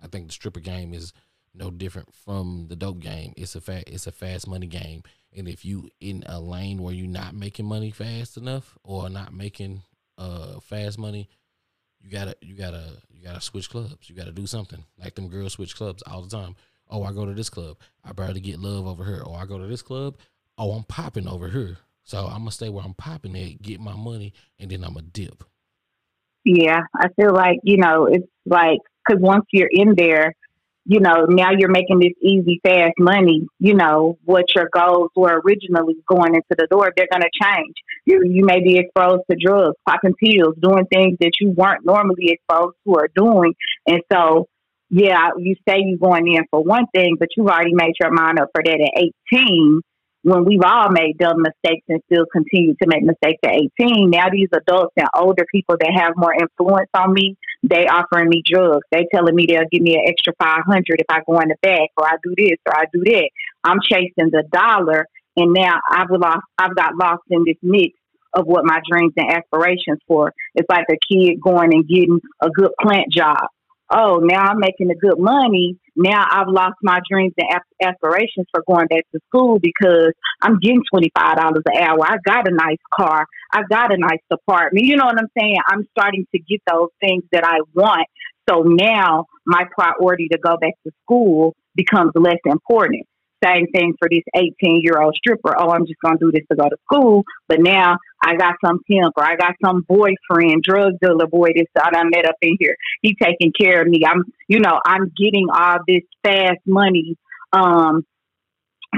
I 0.00 0.06
think 0.08 0.26
the 0.26 0.32
stripper 0.32 0.60
game 0.60 0.94
is 0.94 1.12
no 1.54 1.70
different 1.70 2.14
from 2.14 2.66
the 2.68 2.76
dope 2.76 3.00
game. 3.00 3.32
It's 3.36 3.56
a 3.56 3.60
fa- 3.60 3.82
it's 3.92 4.06
a 4.06 4.12
fast 4.12 4.46
money 4.46 4.66
game, 4.68 5.02
and 5.36 5.48
if 5.48 5.64
you 5.64 5.88
in 6.00 6.22
a 6.26 6.38
lane 6.38 6.82
where 6.82 6.94
you're 6.94 7.08
not 7.08 7.34
making 7.34 7.66
money 7.66 7.90
fast 7.90 8.36
enough 8.36 8.78
or 8.84 9.10
not 9.10 9.34
making 9.34 9.82
uh 10.18 10.60
fast 10.60 10.98
money, 10.98 11.28
you 12.00 12.10
gotta 12.10 12.36
you 12.42 12.54
gotta 12.54 12.98
you 13.10 13.24
gotta 13.24 13.40
switch 13.40 13.70
clubs. 13.70 14.08
You 14.08 14.14
gotta 14.14 14.30
do 14.32 14.46
something. 14.46 14.84
Like 15.02 15.16
them 15.16 15.28
girls 15.28 15.54
switch 15.54 15.74
clubs 15.74 16.02
all 16.06 16.22
the 16.22 16.30
time. 16.36 16.54
Oh, 16.90 17.02
I 17.02 17.12
go 17.12 17.26
to 17.26 17.34
this 17.34 17.50
club. 17.50 17.76
I 18.04 18.12
barely 18.12 18.40
get 18.40 18.60
love 18.60 18.86
over 18.86 19.04
here. 19.04 19.22
Oh, 19.24 19.34
I 19.34 19.46
go 19.46 19.58
to 19.58 19.66
this 19.66 19.82
club. 19.82 20.16
Oh, 20.58 20.72
I'm 20.72 20.84
popping 20.84 21.28
over 21.28 21.48
here. 21.48 21.78
So 22.06 22.26
I'm 22.26 22.38
gonna 22.38 22.52
stay 22.52 22.68
where 22.68 22.84
I'm 22.84 22.94
popping 22.94 23.36
at, 23.36 23.60
get 23.60 23.80
my 23.80 23.96
money, 23.96 24.32
and 24.60 24.70
then 24.70 24.84
I'm 24.84 24.94
gonna 24.94 25.06
dip. 25.06 25.42
Yeah, 26.44 26.82
I 26.94 27.08
feel 27.20 27.34
like 27.34 27.58
you 27.64 27.78
know 27.78 28.06
it's 28.06 28.28
like 28.46 28.78
because 29.06 29.20
once 29.20 29.44
you're 29.52 29.68
in 29.68 29.94
there, 29.96 30.32
you 30.84 31.00
know 31.00 31.26
now 31.28 31.50
you're 31.50 31.68
making 31.68 31.98
this 31.98 32.12
easy, 32.22 32.60
fast 32.62 32.94
money. 33.00 33.48
You 33.58 33.74
know 33.74 34.18
what 34.24 34.44
your 34.54 34.68
goals 34.72 35.10
were 35.16 35.42
originally 35.44 35.96
going 36.06 36.36
into 36.36 36.54
the 36.56 36.68
door, 36.70 36.92
they're 36.96 37.08
gonna 37.10 37.26
change. 37.42 37.74
You 38.04 38.22
you 38.24 38.44
may 38.44 38.60
be 38.60 38.78
exposed 38.78 39.22
to 39.28 39.36
drugs, 39.36 39.74
popping 39.88 40.14
pills, 40.14 40.54
doing 40.62 40.86
things 40.86 41.18
that 41.18 41.32
you 41.40 41.50
weren't 41.50 41.84
normally 41.84 42.30
exposed 42.30 42.76
to 42.84 42.92
or 42.92 43.08
doing, 43.16 43.52
and 43.88 44.00
so 44.12 44.46
yeah, 44.90 45.30
you 45.38 45.56
say 45.68 45.78
you're 45.84 45.98
going 45.98 46.32
in 46.32 46.44
for 46.50 46.62
one 46.62 46.86
thing, 46.94 47.16
but 47.18 47.28
you've 47.36 47.48
already 47.48 47.74
made 47.74 47.94
your 48.00 48.12
mind 48.12 48.38
up 48.38 48.48
for 48.52 48.62
that 48.64 48.80
at 48.80 49.10
18 49.32 49.80
when 50.22 50.44
we've 50.44 50.62
all 50.64 50.90
made 50.90 51.16
dumb 51.18 51.40
mistakes 51.42 51.84
and 51.88 52.02
still 52.10 52.26
continue 52.32 52.74
to 52.82 52.88
make 52.88 53.02
mistakes 53.02 53.38
at 53.44 53.54
18. 53.80 54.10
Now 54.10 54.26
these 54.30 54.48
adults 54.52 54.92
and 54.96 55.08
older 55.16 55.44
people 55.52 55.76
that 55.78 55.92
have 55.94 56.14
more 56.16 56.34
influence 56.34 56.90
on 56.94 57.12
me, 57.12 57.36
they 57.62 57.86
offering 57.86 58.28
me 58.28 58.42
drugs. 58.44 58.86
They 58.90 59.06
telling 59.14 59.34
me 59.34 59.46
they'll 59.48 59.70
give 59.70 59.82
me 59.82 59.94
an 59.94 60.04
extra 60.06 60.32
500 60.38 60.84
if 60.98 61.06
I 61.08 61.20
go 61.26 61.38
in 61.38 61.48
the 61.48 61.56
back 61.62 61.90
or 61.96 62.06
I 62.06 62.16
do 62.22 62.34
this 62.36 62.58
or 62.66 62.76
I 62.76 62.84
do 62.92 63.02
that. 63.04 63.30
I'm 63.62 63.78
chasing 63.82 64.30
the 64.30 64.42
dollar 64.50 65.06
and 65.36 65.52
now 65.52 65.78
I've 65.90 66.10
lost, 66.10 66.42
I've 66.58 66.74
got 66.74 66.96
lost 66.96 67.22
in 67.30 67.44
this 67.46 67.58
mix 67.62 67.94
of 68.34 68.46
what 68.46 68.64
my 68.64 68.80
dreams 68.90 69.14
and 69.16 69.30
aspirations 69.30 70.00
for. 70.08 70.32
It's 70.54 70.68
like 70.68 70.86
a 70.90 70.98
kid 71.08 71.40
going 71.40 71.72
and 71.72 71.86
getting 71.86 72.20
a 72.42 72.50
good 72.50 72.72
plant 72.80 73.12
job 73.12 73.46
oh, 73.90 74.20
now 74.22 74.42
I'm 74.42 74.58
making 74.58 74.88
the 74.88 74.94
good 74.94 75.18
money. 75.18 75.78
Now 75.94 76.26
I've 76.30 76.48
lost 76.48 76.76
my 76.82 77.00
dreams 77.10 77.32
and 77.38 77.48
aspirations 77.82 78.46
for 78.52 78.62
going 78.66 78.86
back 78.88 79.04
to 79.12 79.20
school 79.28 79.58
because 79.58 80.12
I'm 80.42 80.58
getting 80.58 80.82
$25 80.92 81.08
an 81.16 81.82
hour. 81.82 81.98
I 82.02 82.16
got 82.24 82.48
a 82.48 82.52
nice 82.52 82.78
car. 82.92 83.26
I 83.52 83.62
got 83.70 83.92
a 83.92 83.96
nice 83.96 84.20
apartment. 84.30 84.84
You 84.84 84.96
know 84.96 85.06
what 85.06 85.18
I'm 85.18 85.28
saying? 85.38 85.56
I'm 85.66 85.86
starting 85.96 86.26
to 86.34 86.38
get 86.38 86.60
those 86.70 86.88
things 87.00 87.24
that 87.32 87.44
I 87.44 87.60
want. 87.74 88.06
So 88.48 88.62
now 88.62 89.26
my 89.46 89.64
priority 89.74 90.28
to 90.32 90.38
go 90.38 90.56
back 90.56 90.74
to 90.84 90.92
school 91.04 91.54
becomes 91.74 92.12
less 92.14 92.38
important. 92.44 93.06
Same 93.46 93.66
thing 93.68 93.94
for 93.98 94.08
this 94.10 94.22
18 94.34 94.80
year 94.82 95.00
old 95.00 95.14
stripper. 95.16 95.54
Oh, 95.58 95.70
I'm 95.70 95.86
just 95.86 96.00
going 96.04 96.18
to 96.18 96.24
do 96.24 96.32
this 96.32 96.46
to 96.50 96.56
go 96.56 96.68
to 96.68 96.76
school. 96.84 97.24
But 97.48 97.60
now 97.60 97.98
I 98.22 98.36
got 98.36 98.54
some 98.64 98.80
pimp 98.88 99.12
or 99.16 99.24
I 99.24 99.36
got 99.36 99.54
some 99.64 99.84
boyfriend, 99.88 100.62
drug 100.62 100.94
dealer 101.00 101.26
boy 101.26 101.50
this 101.54 101.66
I 101.76 102.02
met 102.04 102.26
up 102.26 102.36
in 102.42 102.56
here. 102.58 102.76
He 103.02 103.14
taking 103.20 103.52
care 103.58 103.82
of 103.82 103.88
me. 103.88 104.00
I'm, 104.06 104.24
you 104.48 104.60
know, 104.60 104.80
I'm 104.84 105.12
getting 105.16 105.46
all 105.52 105.78
this 105.86 106.02
fast 106.24 106.60
money, 106.66 107.16
um, 107.52 108.04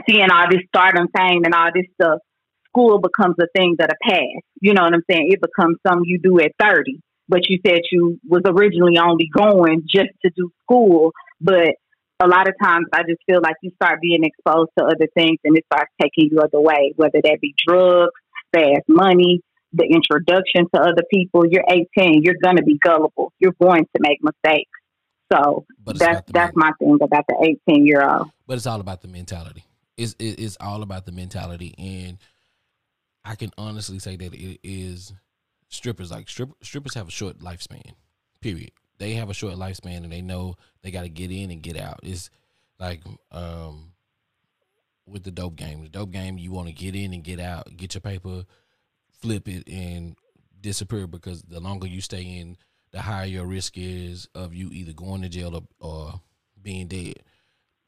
seeing 0.08 0.30
all 0.30 0.46
this 0.50 0.62
stardom 0.68 1.08
fame 1.14 1.42
and 1.44 1.54
all 1.54 1.70
this 1.74 1.86
stuff. 2.00 2.20
School 2.68 3.00
becomes 3.00 3.36
a 3.40 3.46
thing 3.56 3.76
that 3.78 3.90
a 3.90 3.96
past. 4.08 4.44
You 4.60 4.74
know 4.74 4.82
what 4.82 4.94
I'm 4.94 5.02
saying? 5.10 5.30
It 5.30 5.40
becomes 5.40 5.78
something 5.86 6.04
you 6.04 6.18
do 6.18 6.38
at 6.40 6.52
30. 6.60 7.00
But 7.28 7.48
you 7.48 7.58
said 7.66 7.80
you 7.92 8.18
was 8.26 8.42
originally 8.46 8.98
only 8.98 9.28
going 9.34 9.82
just 9.86 10.10
to 10.22 10.30
do 10.34 10.50
school, 10.62 11.12
but 11.40 11.74
a 12.20 12.26
lot 12.26 12.48
of 12.48 12.54
times 12.60 12.86
I 12.92 13.02
just 13.02 13.22
feel 13.26 13.40
like 13.42 13.56
you 13.62 13.70
start 13.80 14.00
being 14.00 14.24
exposed 14.24 14.70
to 14.78 14.84
other 14.84 15.06
things 15.14 15.38
and 15.44 15.56
it 15.56 15.64
starts 15.72 15.92
taking 16.00 16.30
you 16.32 16.40
other 16.40 16.60
way, 16.60 16.92
whether 16.96 17.20
that 17.22 17.38
be 17.40 17.54
drugs, 17.66 18.12
fast 18.52 18.88
money, 18.88 19.40
the 19.72 19.84
introduction 19.84 20.66
to 20.74 20.80
other 20.80 21.02
people. 21.12 21.46
You're 21.46 21.64
18, 21.68 22.22
you're 22.22 22.34
going 22.42 22.56
to 22.56 22.62
be 22.62 22.78
gullible. 22.78 23.32
You're 23.38 23.54
going 23.60 23.84
to 23.84 24.00
make 24.00 24.18
mistakes. 24.22 24.70
So 25.32 25.66
that's 25.84 26.22
that's 26.32 26.56
my 26.56 26.72
thing 26.78 26.98
about 27.02 27.24
the 27.28 27.56
18 27.68 27.86
year 27.86 28.02
old. 28.02 28.30
But 28.46 28.56
it's 28.56 28.66
all 28.66 28.80
about 28.80 29.02
the 29.02 29.08
mentality. 29.08 29.64
It's 29.96 30.16
it's 30.18 30.56
all 30.58 30.82
about 30.82 31.04
the 31.04 31.12
mentality, 31.12 31.74
and 31.76 32.16
I 33.24 33.34
can 33.34 33.50
honestly 33.58 33.98
say 33.98 34.16
that 34.16 34.32
it 34.32 34.60
is 34.62 35.12
strippers 35.68 36.10
like 36.10 36.30
strip, 36.30 36.50
strippers 36.62 36.94
have 36.94 37.08
a 37.08 37.10
short 37.10 37.40
lifespan. 37.40 37.92
Period 38.40 38.70
they 38.98 39.14
have 39.14 39.30
a 39.30 39.34
short 39.34 39.54
lifespan 39.54 39.98
and 39.98 40.12
they 40.12 40.22
know 40.22 40.56
they 40.82 40.90
got 40.90 41.02
to 41.02 41.08
get 41.08 41.30
in 41.30 41.50
and 41.50 41.62
get 41.62 41.78
out. 41.78 42.00
It's 42.02 42.30
like 42.78 43.02
um, 43.30 43.92
with 45.06 45.24
the 45.24 45.30
dope 45.30 45.56
game. 45.56 45.82
The 45.82 45.88
dope 45.88 46.10
game, 46.10 46.38
you 46.38 46.52
want 46.52 46.68
to 46.68 46.74
get 46.74 46.94
in 46.94 47.12
and 47.12 47.24
get 47.24 47.40
out, 47.40 47.76
get 47.76 47.94
your 47.94 48.00
paper, 48.00 48.44
flip 49.20 49.48
it, 49.48 49.68
and 49.68 50.16
disappear 50.60 51.06
because 51.06 51.42
the 51.42 51.60
longer 51.60 51.86
you 51.86 52.00
stay 52.00 52.22
in, 52.22 52.56
the 52.90 53.00
higher 53.00 53.26
your 53.26 53.46
risk 53.46 53.74
is 53.76 54.28
of 54.34 54.54
you 54.54 54.70
either 54.72 54.92
going 54.92 55.22
to 55.22 55.28
jail 55.28 55.54
or, 55.54 55.62
or 55.80 56.20
being 56.60 56.88
dead. 56.88 57.22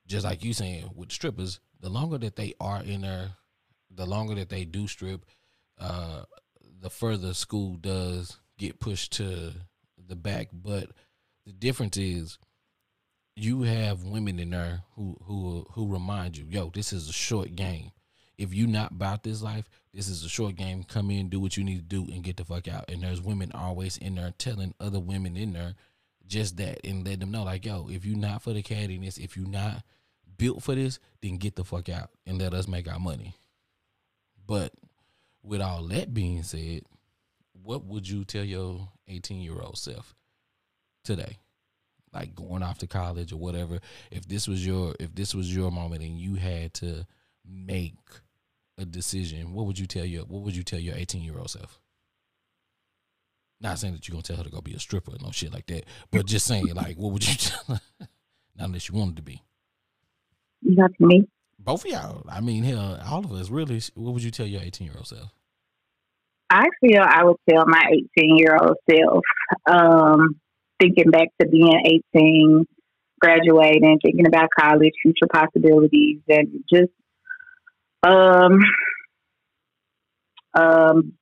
Just 0.06 0.24
like 0.24 0.44
you 0.44 0.52
saying 0.52 0.90
with 0.94 1.12
strippers, 1.12 1.60
the 1.80 1.88
longer 1.88 2.18
that 2.18 2.36
they 2.36 2.54
are 2.60 2.82
in 2.82 3.02
there, 3.02 3.30
the 3.90 4.06
longer 4.06 4.34
that 4.34 4.48
they 4.48 4.64
do 4.64 4.86
strip, 4.86 5.24
uh, 5.78 6.22
the 6.80 6.90
further 6.90 7.34
school 7.34 7.76
does 7.76 8.38
get 8.58 8.80
pushed 8.80 9.12
to 9.12 9.52
the 10.10 10.16
back, 10.16 10.48
but 10.52 10.90
the 11.46 11.52
difference 11.52 11.96
is 11.96 12.38
you 13.34 13.62
have 13.62 14.04
women 14.04 14.38
in 14.38 14.50
there 14.50 14.82
who 14.96 15.16
who 15.24 15.66
who 15.72 15.90
remind 15.90 16.36
you, 16.36 16.44
yo, 16.48 16.70
this 16.74 16.92
is 16.92 17.08
a 17.08 17.12
short 17.12 17.56
game. 17.56 17.92
If 18.36 18.54
you 18.54 18.66
not 18.66 18.92
about 18.92 19.22
this 19.22 19.42
life, 19.42 19.68
this 19.92 20.08
is 20.08 20.24
a 20.24 20.28
short 20.28 20.56
game. 20.56 20.82
Come 20.84 21.10
in, 21.10 21.28
do 21.28 21.40
what 21.40 21.56
you 21.56 21.64
need 21.64 21.76
to 21.76 21.82
do, 21.82 22.10
and 22.12 22.24
get 22.24 22.36
the 22.36 22.44
fuck 22.44 22.68
out. 22.68 22.90
And 22.90 23.02
there's 23.02 23.20
women 23.20 23.52
always 23.54 23.96
in 23.98 24.14
there 24.14 24.32
telling 24.38 24.74
other 24.80 25.00
women 25.00 25.36
in 25.36 25.52
there 25.52 25.74
just 26.26 26.56
that 26.56 26.78
and 26.84 27.06
let 27.06 27.20
them 27.20 27.30
know, 27.30 27.42
like, 27.42 27.66
yo, 27.66 27.88
if 27.90 28.06
you 28.06 28.14
not 28.14 28.42
for 28.42 28.52
the 28.52 28.62
cattiness, 28.62 29.18
if 29.18 29.36
you 29.36 29.44
not 29.44 29.82
built 30.38 30.62
for 30.62 30.74
this, 30.74 30.98
then 31.20 31.36
get 31.36 31.56
the 31.56 31.64
fuck 31.64 31.88
out 31.88 32.10
and 32.26 32.38
let 32.38 32.54
us 32.54 32.66
make 32.66 32.90
our 32.90 33.00
money. 33.00 33.34
But 34.46 34.72
with 35.42 35.60
all 35.60 35.82
that 35.88 36.14
being 36.14 36.42
said, 36.42 36.82
what 37.62 37.84
would 37.84 38.08
you 38.08 38.24
tell 38.24 38.44
your 38.44 38.88
18 39.08 39.40
year 39.40 39.60
old 39.60 39.78
self 39.78 40.14
today? 41.04 41.38
Like 42.12 42.34
going 42.34 42.62
off 42.62 42.78
to 42.78 42.86
college 42.86 43.32
or 43.32 43.36
whatever. 43.36 43.78
If 44.10 44.26
this 44.26 44.48
was 44.48 44.66
your 44.66 44.94
if 44.98 45.14
this 45.14 45.34
was 45.34 45.54
your 45.54 45.70
moment 45.70 46.02
and 46.02 46.18
you 46.18 46.34
had 46.34 46.74
to 46.74 47.06
make 47.46 47.94
a 48.78 48.84
decision, 48.84 49.52
what 49.52 49.66
would 49.66 49.78
you 49.78 49.86
tell 49.86 50.04
your 50.04 50.24
what 50.24 50.42
would 50.42 50.56
you 50.56 50.62
tell 50.62 50.80
your 50.80 50.96
18 50.96 51.22
year 51.22 51.38
old 51.38 51.50
self? 51.50 51.78
Not 53.60 53.78
saying 53.78 53.94
that 53.94 54.08
you're 54.08 54.14
gonna 54.14 54.22
tell 54.22 54.38
her 54.38 54.44
to 54.44 54.50
go 54.50 54.60
be 54.60 54.74
a 54.74 54.80
stripper 54.80 55.12
no 55.22 55.30
shit 55.30 55.52
like 55.52 55.66
that, 55.66 55.84
but 56.10 56.26
just 56.26 56.46
saying 56.46 56.74
like 56.74 56.96
what 56.96 57.12
would 57.12 57.26
you 57.26 57.34
tell 57.38 57.76
her? 57.76 57.80
Not 58.56 58.66
unless 58.66 58.88
you 58.88 58.98
wanted 58.98 59.16
to 59.16 59.22
be. 59.22 59.42
Not 60.62 60.90
me. 60.98 61.26
Both 61.58 61.84
of 61.84 61.90
y'all. 61.90 62.24
I 62.28 62.40
mean, 62.40 62.64
hell, 62.64 63.00
all 63.04 63.24
of 63.24 63.32
us 63.32 63.50
really. 63.50 63.80
What 63.94 64.14
would 64.14 64.22
you 64.22 64.30
tell 64.30 64.46
your 64.46 64.62
18 64.62 64.86
year 64.86 64.96
old 64.96 65.06
self? 65.06 65.32
I 66.50 66.64
feel 66.80 67.00
I 67.00 67.24
would 67.24 67.36
tell 67.48 67.64
my 67.66 67.82
18 68.18 68.36
year 68.36 68.56
old 68.60 68.76
self, 68.90 69.24
um, 69.70 70.40
thinking 70.80 71.10
back 71.10 71.28
to 71.40 71.48
being 71.48 72.02
18, 72.14 72.66
graduating, 73.20 74.00
thinking 74.04 74.26
about 74.26 74.48
college, 74.58 74.92
future 75.00 75.28
possibilities, 75.32 76.18
and 76.28 76.64
just 76.68 76.90
um, 78.02 78.58
um, 80.54 81.12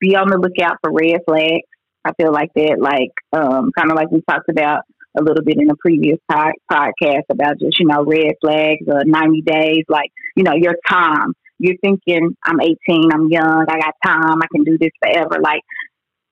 be 0.00 0.14
on 0.14 0.28
the 0.28 0.38
lookout 0.38 0.78
for 0.82 0.92
red 0.92 1.20
flags. 1.26 1.66
I 2.04 2.12
feel 2.12 2.32
like 2.32 2.50
that, 2.54 2.76
like 2.78 3.12
um, 3.32 3.72
kind 3.76 3.90
of 3.90 3.96
like 3.96 4.10
we 4.10 4.22
talked 4.28 4.50
about 4.50 4.82
a 5.18 5.22
little 5.22 5.42
bit 5.42 5.56
in 5.58 5.70
a 5.70 5.76
previous 5.76 6.18
pod- 6.30 6.52
podcast 6.70 7.22
about 7.30 7.58
just 7.58 7.80
you 7.80 7.86
know 7.86 8.04
red 8.04 8.34
flags 8.40 8.86
or 8.86 9.04
90 9.04 9.42
days, 9.42 9.84
like 9.88 10.10
you 10.36 10.44
know 10.44 10.54
your 10.54 10.76
time 10.88 11.32
you're 11.64 11.78
thinking, 11.82 12.36
I'm 12.44 12.60
18, 12.60 13.10
I'm 13.12 13.28
young, 13.30 13.66
I 13.68 13.78
got 13.78 13.94
time, 14.04 14.42
I 14.42 14.46
can 14.54 14.64
do 14.64 14.76
this 14.78 14.90
forever. 15.02 15.40
Like, 15.42 15.62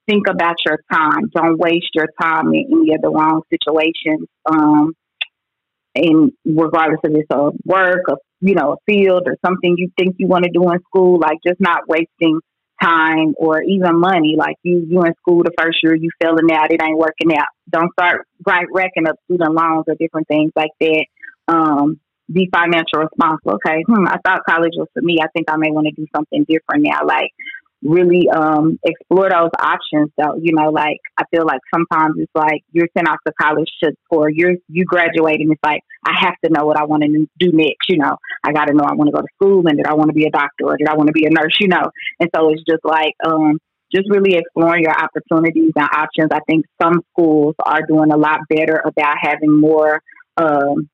think 0.06 0.26
about 0.28 0.56
your 0.66 0.78
time. 0.92 1.30
Don't 1.34 1.58
waste 1.58 1.90
your 1.94 2.08
time 2.20 2.48
in 2.48 2.66
any 2.70 2.94
of 2.94 3.02
the 3.02 3.10
wrong 3.10 3.42
situations. 3.50 4.28
Um, 4.46 4.94
and 5.94 6.32
regardless 6.44 7.00
of 7.04 7.12
it's 7.14 7.28
a 7.30 7.50
work, 7.64 8.02
or 8.08 8.18
you 8.40 8.54
know, 8.54 8.72
a 8.72 8.76
field 8.86 9.22
or 9.26 9.36
something 9.44 9.74
you 9.76 9.90
think 9.98 10.16
you 10.18 10.26
want 10.26 10.44
to 10.44 10.50
do 10.52 10.70
in 10.70 10.78
school, 10.88 11.18
like 11.18 11.38
just 11.46 11.60
not 11.60 11.88
wasting 11.88 12.40
time 12.82 13.34
or 13.36 13.62
even 13.62 14.00
money. 14.00 14.34
Like 14.36 14.56
you, 14.62 14.84
you 14.88 15.02
in 15.02 15.14
school 15.14 15.42
the 15.44 15.52
first 15.58 15.78
year, 15.82 15.94
you 15.94 16.10
failing 16.20 16.50
out, 16.52 16.72
it 16.72 16.82
ain't 16.82 16.98
working 16.98 17.36
out. 17.36 17.46
Don't 17.70 17.92
start 17.92 18.26
right 18.44 18.66
racking 18.72 19.06
up 19.06 19.16
student 19.24 19.54
loans 19.54 19.84
or 19.86 19.94
different 19.98 20.28
things 20.28 20.50
like 20.56 20.72
that. 20.80 21.06
Um, 21.48 22.00
be 22.32 22.48
financial 22.52 23.00
responsible. 23.00 23.58
Okay, 23.64 23.82
hmm, 23.86 24.06
I 24.06 24.18
thought 24.24 24.44
college 24.48 24.72
was 24.76 24.88
for 24.94 25.02
me. 25.02 25.18
I 25.22 25.28
think 25.34 25.50
I 25.50 25.56
may 25.56 25.70
want 25.70 25.86
to 25.86 25.92
do 25.92 26.06
something 26.14 26.44
different 26.48 26.84
now. 26.84 27.06
Like 27.06 27.30
really 27.82 28.28
um 28.30 28.78
explore 28.84 29.28
those 29.28 29.50
options 29.58 30.10
though. 30.16 30.36
You 30.40 30.54
know, 30.54 30.70
like 30.70 30.98
I 31.18 31.24
feel 31.30 31.44
like 31.44 31.60
sometimes 31.74 32.14
it's 32.18 32.32
like 32.34 32.62
you're 32.72 32.88
sent 32.96 33.08
off 33.08 33.18
to 33.26 33.32
college 33.40 33.70
to 33.82 33.92
or 34.10 34.30
you're 34.30 34.54
you 34.68 34.84
graduate 34.84 35.40
and 35.40 35.52
it's 35.52 35.64
like 35.64 35.82
I 36.06 36.12
have 36.20 36.34
to 36.44 36.50
know 36.50 36.64
what 36.64 36.78
I 36.78 36.84
want 36.84 37.02
to 37.02 37.26
do 37.38 37.52
next, 37.52 37.88
you 37.88 37.98
know. 37.98 38.16
I 38.44 38.52
gotta 38.52 38.72
know 38.72 38.84
I 38.84 38.94
want 38.94 39.08
to 39.08 39.12
go 39.12 39.20
to 39.20 39.34
school 39.34 39.66
and 39.66 39.76
did 39.76 39.86
I 39.86 39.94
want 39.94 40.08
to 40.08 40.14
be 40.14 40.26
a 40.26 40.30
doctor 40.30 40.66
or 40.66 40.76
did 40.76 40.88
I 40.88 40.94
want 40.94 41.08
to 41.08 41.12
be 41.12 41.26
a 41.26 41.30
nurse, 41.30 41.56
you 41.60 41.68
know. 41.68 41.90
And 42.20 42.30
so 42.34 42.50
it's 42.50 42.62
just 42.68 42.84
like 42.84 43.14
um 43.24 43.58
just 43.94 44.08
really 44.08 44.36
exploring 44.36 44.84
your 44.84 44.94
opportunities 44.94 45.72
and 45.76 45.88
options. 45.92 46.30
I 46.32 46.40
think 46.46 46.64
some 46.80 47.02
schools 47.12 47.54
are 47.64 47.82
doing 47.86 48.10
a 48.10 48.16
lot 48.16 48.40
better 48.48 48.80
about 48.84 49.16
having 49.20 49.60
more 49.60 50.00
um, 50.38 50.88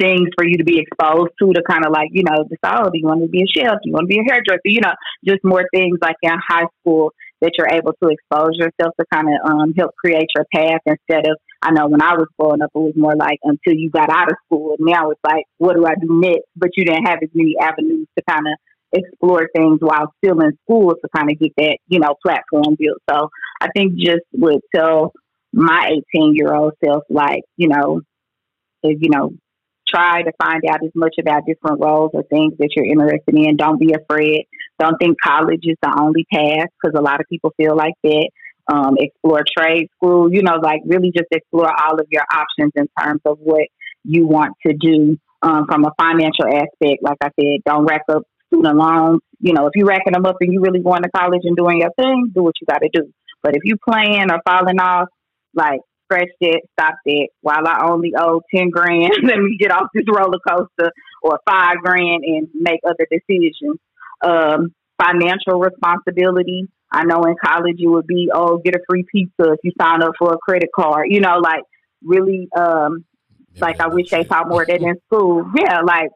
things 0.00 0.28
for 0.36 0.46
you 0.46 0.58
to 0.58 0.64
be 0.64 0.78
exposed 0.78 1.32
to 1.40 1.52
to 1.52 1.62
kind 1.68 1.84
of 1.84 1.92
like, 1.92 2.08
you 2.12 2.22
know, 2.22 2.44
decide, 2.44 2.80
oh, 2.80 2.90
do 2.90 2.98
you 2.98 3.06
want 3.06 3.22
to 3.22 3.28
be 3.28 3.42
a 3.42 3.46
chef? 3.46 3.78
Do 3.82 3.88
you 3.88 3.92
want 3.92 4.04
to 4.04 4.14
be 4.14 4.20
a 4.20 4.24
hairdresser? 4.24 4.60
You 4.64 4.80
know, 4.80 4.94
just 5.24 5.44
more 5.44 5.64
things 5.72 5.98
like 6.00 6.16
in 6.22 6.32
high 6.46 6.66
school 6.80 7.12
that 7.40 7.52
you're 7.58 7.68
able 7.70 7.92
to 8.02 8.08
expose 8.08 8.56
yourself 8.56 8.94
to 8.98 9.04
kind 9.12 9.28
of 9.28 9.50
um, 9.50 9.74
help 9.76 9.94
create 9.96 10.28
your 10.34 10.46
path 10.54 10.80
instead 10.86 11.26
of, 11.30 11.36
I 11.62 11.70
know 11.70 11.86
when 11.86 12.02
I 12.02 12.14
was 12.14 12.28
growing 12.38 12.62
up, 12.62 12.70
it 12.74 12.78
was 12.78 12.94
more 12.96 13.14
like 13.14 13.38
until 13.42 13.74
you 13.74 13.90
got 13.90 14.10
out 14.10 14.30
of 14.30 14.38
school. 14.46 14.76
And 14.78 14.86
now 14.86 15.10
it's 15.10 15.20
like, 15.24 15.44
what 15.58 15.76
do 15.76 15.84
I 15.84 15.94
do 16.00 16.08
next? 16.08 16.48
But 16.56 16.70
you 16.76 16.84
didn't 16.84 17.06
have 17.06 17.18
as 17.22 17.28
many 17.34 17.56
avenues 17.60 18.08
to 18.16 18.24
kind 18.28 18.46
of 18.46 18.58
explore 18.92 19.48
things 19.54 19.78
while 19.80 20.12
still 20.18 20.40
in 20.40 20.56
school 20.64 20.94
to 20.94 21.08
kind 21.14 21.30
of 21.30 21.38
get 21.38 21.52
that, 21.58 21.78
you 21.88 21.98
know, 21.98 22.14
platform 22.24 22.76
built. 22.78 23.02
So 23.10 23.28
I 23.60 23.68
think 23.74 23.96
just 23.96 24.24
would 24.32 24.60
tell 24.74 25.12
my 25.52 25.90
18 26.14 26.34
year 26.34 26.54
old 26.54 26.72
self, 26.84 27.04
like, 27.10 27.42
you 27.56 27.68
know, 27.68 28.00
if, 28.82 28.98
you 29.00 29.10
know, 29.10 29.32
try 29.88 30.22
to 30.22 30.32
find 30.42 30.62
out 30.68 30.84
as 30.84 30.90
much 30.94 31.14
about 31.20 31.46
different 31.46 31.80
roles 31.80 32.10
or 32.14 32.22
things 32.24 32.54
that 32.58 32.70
you're 32.74 32.86
interested 32.86 33.34
in. 33.34 33.56
Don't 33.56 33.78
be 33.78 33.94
afraid. 33.94 34.46
Don't 34.78 34.96
think 34.98 35.16
college 35.22 35.62
is 35.62 35.76
the 35.82 35.96
only 35.98 36.26
path 36.32 36.68
because 36.80 36.98
a 36.98 37.02
lot 37.02 37.20
of 37.20 37.26
people 37.30 37.52
feel 37.56 37.76
like 37.76 37.94
that. 38.04 38.28
Um, 38.68 38.96
explore 38.98 39.44
trade 39.56 39.88
school, 39.94 40.32
you 40.32 40.42
know, 40.42 40.56
like 40.60 40.80
really 40.84 41.12
just 41.16 41.28
explore 41.30 41.70
all 41.70 42.00
of 42.00 42.06
your 42.10 42.24
options 42.34 42.72
in 42.74 42.88
terms 42.98 43.20
of 43.24 43.38
what 43.38 43.62
you 44.02 44.26
want 44.26 44.54
to 44.66 44.72
do 44.72 45.16
um, 45.42 45.66
from 45.66 45.84
a 45.84 45.92
financial 45.96 46.46
aspect. 46.46 47.00
Like 47.00 47.18
I 47.22 47.28
said, 47.38 47.60
don't 47.64 47.84
rack 47.84 48.02
up 48.08 48.24
student 48.48 48.76
loans. 48.76 49.20
You 49.38 49.52
know, 49.52 49.66
if 49.66 49.72
you're 49.76 49.86
racking 49.86 50.14
them 50.14 50.26
up 50.26 50.38
and 50.40 50.52
you 50.52 50.60
really 50.60 50.80
going 50.80 51.02
to 51.02 51.10
college 51.10 51.42
and 51.44 51.56
doing 51.56 51.80
your 51.80 51.92
thing, 51.96 52.32
do 52.34 52.42
what 52.42 52.54
you 52.60 52.66
got 52.66 52.82
to 52.82 52.88
do. 52.92 53.12
But 53.40 53.54
if 53.54 53.62
you 53.64 53.76
playing 53.76 54.32
or 54.32 54.40
falling 54.44 54.80
off, 54.80 55.08
like 55.54 55.80
scratch 56.06 56.28
that, 56.40 56.62
stop 56.78 56.94
that. 57.04 57.28
While 57.40 57.66
I 57.66 57.88
only 57.90 58.12
owe 58.16 58.40
ten 58.54 58.70
grand, 58.70 59.12
let 59.22 59.38
me 59.38 59.56
get 59.58 59.70
off 59.70 59.88
this 59.94 60.04
roller 60.08 60.38
coaster 60.46 60.92
or 61.22 61.38
five 61.48 61.76
grand 61.82 62.24
and 62.24 62.48
make 62.54 62.80
other 62.86 63.06
decisions. 63.10 63.78
Um, 64.24 64.74
financial 65.00 65.60
responsibility. 65.60 66.64
I 66.90 67.04
know 67.04 67.22
in 67.24 67.34
college 67.44 67.76
it 67.78 67.88
would 67.88 68.06
be, 68.06 68.30
oh, 68.32 68.58
get 68.58 68.74
a 68.74 68.80
free 68.88 69.04
pizza 69.10 69.52
if 69.52 69.58
you 69.62 69.72
sign 69.80 70.02
up 70.02 70.12
for 70.18 70.32
a 70.32 70.38
credit 70.38 70.70
card. 70.74 71.06
You 71.10 71.20
know, 71.20 71.38
like 71.38 71.62
really, 72.02 72.48
um, 72.56 73.04
yeah, 73.54 73.64
like 73.64 73.80
I 73.80 73.88
wish 73.88 74.10
they 74.10 74.24
taught 74.24 74.48
more 74.48 74.62
of 74.62 74.68
that 74.68 74.80
in 74.80 74.96
school. 75.06 75.50
Yeah, 75.56 75.80
like 75.82 76.10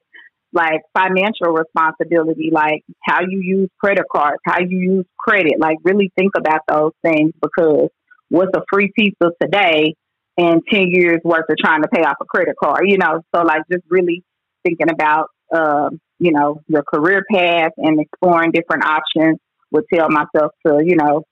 like 0.53 0.81
financial 0.93 1.53
responsibility, 1.53 2.51
like 2.53 2.83
how 3.05 3.21
you 3.21 3.41
use 3.41 3.71
credit 3.79 4.05
cards, 4.11 4.41
how 4.45 4.59
you 4.61 4.79
use 4.79 5.07
credit. 5.19 5.55
Like 5.59 5.79
really 5.85 6.11
think 6.17 6.33
about 6.37 6.61
those 6.69 6.93
things 7.03 7.33
because 7.41 7.91
what's 8.31 8.57
a 8.57 8.63
free 8.73 8.91
pizza 8.97 9.31
today 9.41 9.95
and 10.39 10.63
10 10.73 10.87
years 10.89 11.21
worth 11.25 11.45
of 11.51 11.57
trying 11.59 11.83
to 11.83 11.89
pay 11.89 12.03
off 12.03 12.17
a 12.21 12.25
credit 12.25 12.57
card, 12.63 12.85
you 12.87 12.97
know? 12.97 13.21
So, 13.35 13.43
like, 13.43 13.63
just 13.71 13.85
really 13.89 14.23
thinking 14.65 14.89
about, 14.91 15.29
uh, 15.53 15.91
you 16.19 16.33
know, 16.33 16.63
your 16.69 16.83
career 16.83 17.25
path 17.31 17.73
and 17.77 18.01
exploring 18.01 18.53
different 18.53 18.85
options 18.85 19.39
would 19.73 19.85
tell 19.93 20.09
myself 20.09 20.53
to, 20.67 20.81
you 20.85 20.97
know, 20.97 21.25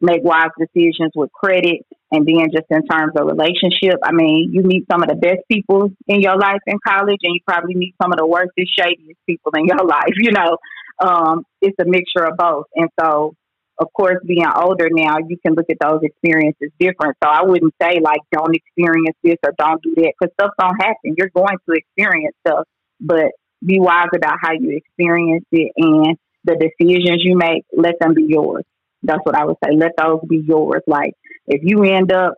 make 0.00 0.22
wise 0.24 0.50
decisions 0.58 1.12
with 1.14 1.30
credit. 1.32 1.86
And 2.10 2.26
then 2.26 2.48
just 2.52 2.66
in 2.70 2.86
terms 2.86 3.12
of 3.16 3.26
relationship, 3.26 4.00
I 4.02 4.12
mean, 4.12 4.50
you 4.52 4.62
meet 4.62 4.84
some 4.90 5.02
of 5.02 5.08
the 5.08 5.14
best 5.14 5.40
people 5.50 5.90
in 6.08 6.20
your 6.20 6.36
life 6.36 6.60
in 6.66 6.78
college 6.86 7.18
and 7.22 7.34
you 7.34 7.40
probably 7.46 7.74
meet 7.74 7.94
some 8.02 8.12
of 8.12 8.18
the 8.18 8.26
worst, 8.26 8.50
and 8.56 8.66
shadiest 8.66 9.18
people 9.26 9.52
in 9.56 9.66
your 9.66 9.84
life, 9.86 10.14
you 10.16 10.32
know. 10.32 10.56
Um, 10.98 11.44
it's 11.62 11.76
a 11.80 11.84
mixture 11.84 12.24
of 12.24 12.36
both. 12.36 12.66
And 12.74 12.88
so 12.98 13.34
of 13.80 13.90
course, 13.94 14.18
being 14.26 14.44
older 14.54 14.88
now, 14.92 15.16
you 15.26 15.38
can 15.44 15.54
look 15.54 15.64
at 15.70 15.78
those 15.80 16.00
experiences 16.02 16.70
different. 16.78 17.16
So 17.24 17.30
I 17.30 17.42
wouldn't 17.42 17.74
say 17.80 17.98
like 18.00 18.20
don't 18.30 18.54
experience 18.54 19.16
this 19.24 19.36
or 19.42 19.54
don't 19.56 19.82
do 19.82 19.94
that 19.96 20.12
because 20.20 20.32
stuff 20.34 20.50
don't 20.58 20.76
happen. 20.76 21.14
You're 21.16 21.30
going 21.34 21.56
to 21.66 21.74
experience 21.74 22.36
stuff, 22.46 22.68
but 23.00 23.32
be 23.64 23.80
wise 23.80 24.08
about 24.14 24.36
how 24.40 24.52
you 24.52 24.76
experience 24.76 25.46
it 25.50 25.72
and 25.78 26.18
the 26.44 26.56
decisions 26.56 27.22
you 27.24 27.38
make. 27.38 27.64
Let 27.74 27.94
them 28.00 28.12
be 28.12 28.26
yours. 28.28 28.64
That's 29.02 29.20
what 29.24 29.34
I 29.34 29.46
would 29.46 29.56
say. 29.64 29.74
Let 29.74 29.92
those 29.96 30.20
be 30.28 30.44
yours. 30.46 30.82
Like 30.86 31.14
if 31.46 31.62
you 31.64 31.82
end 31.84 32.12
up 32.12 32.34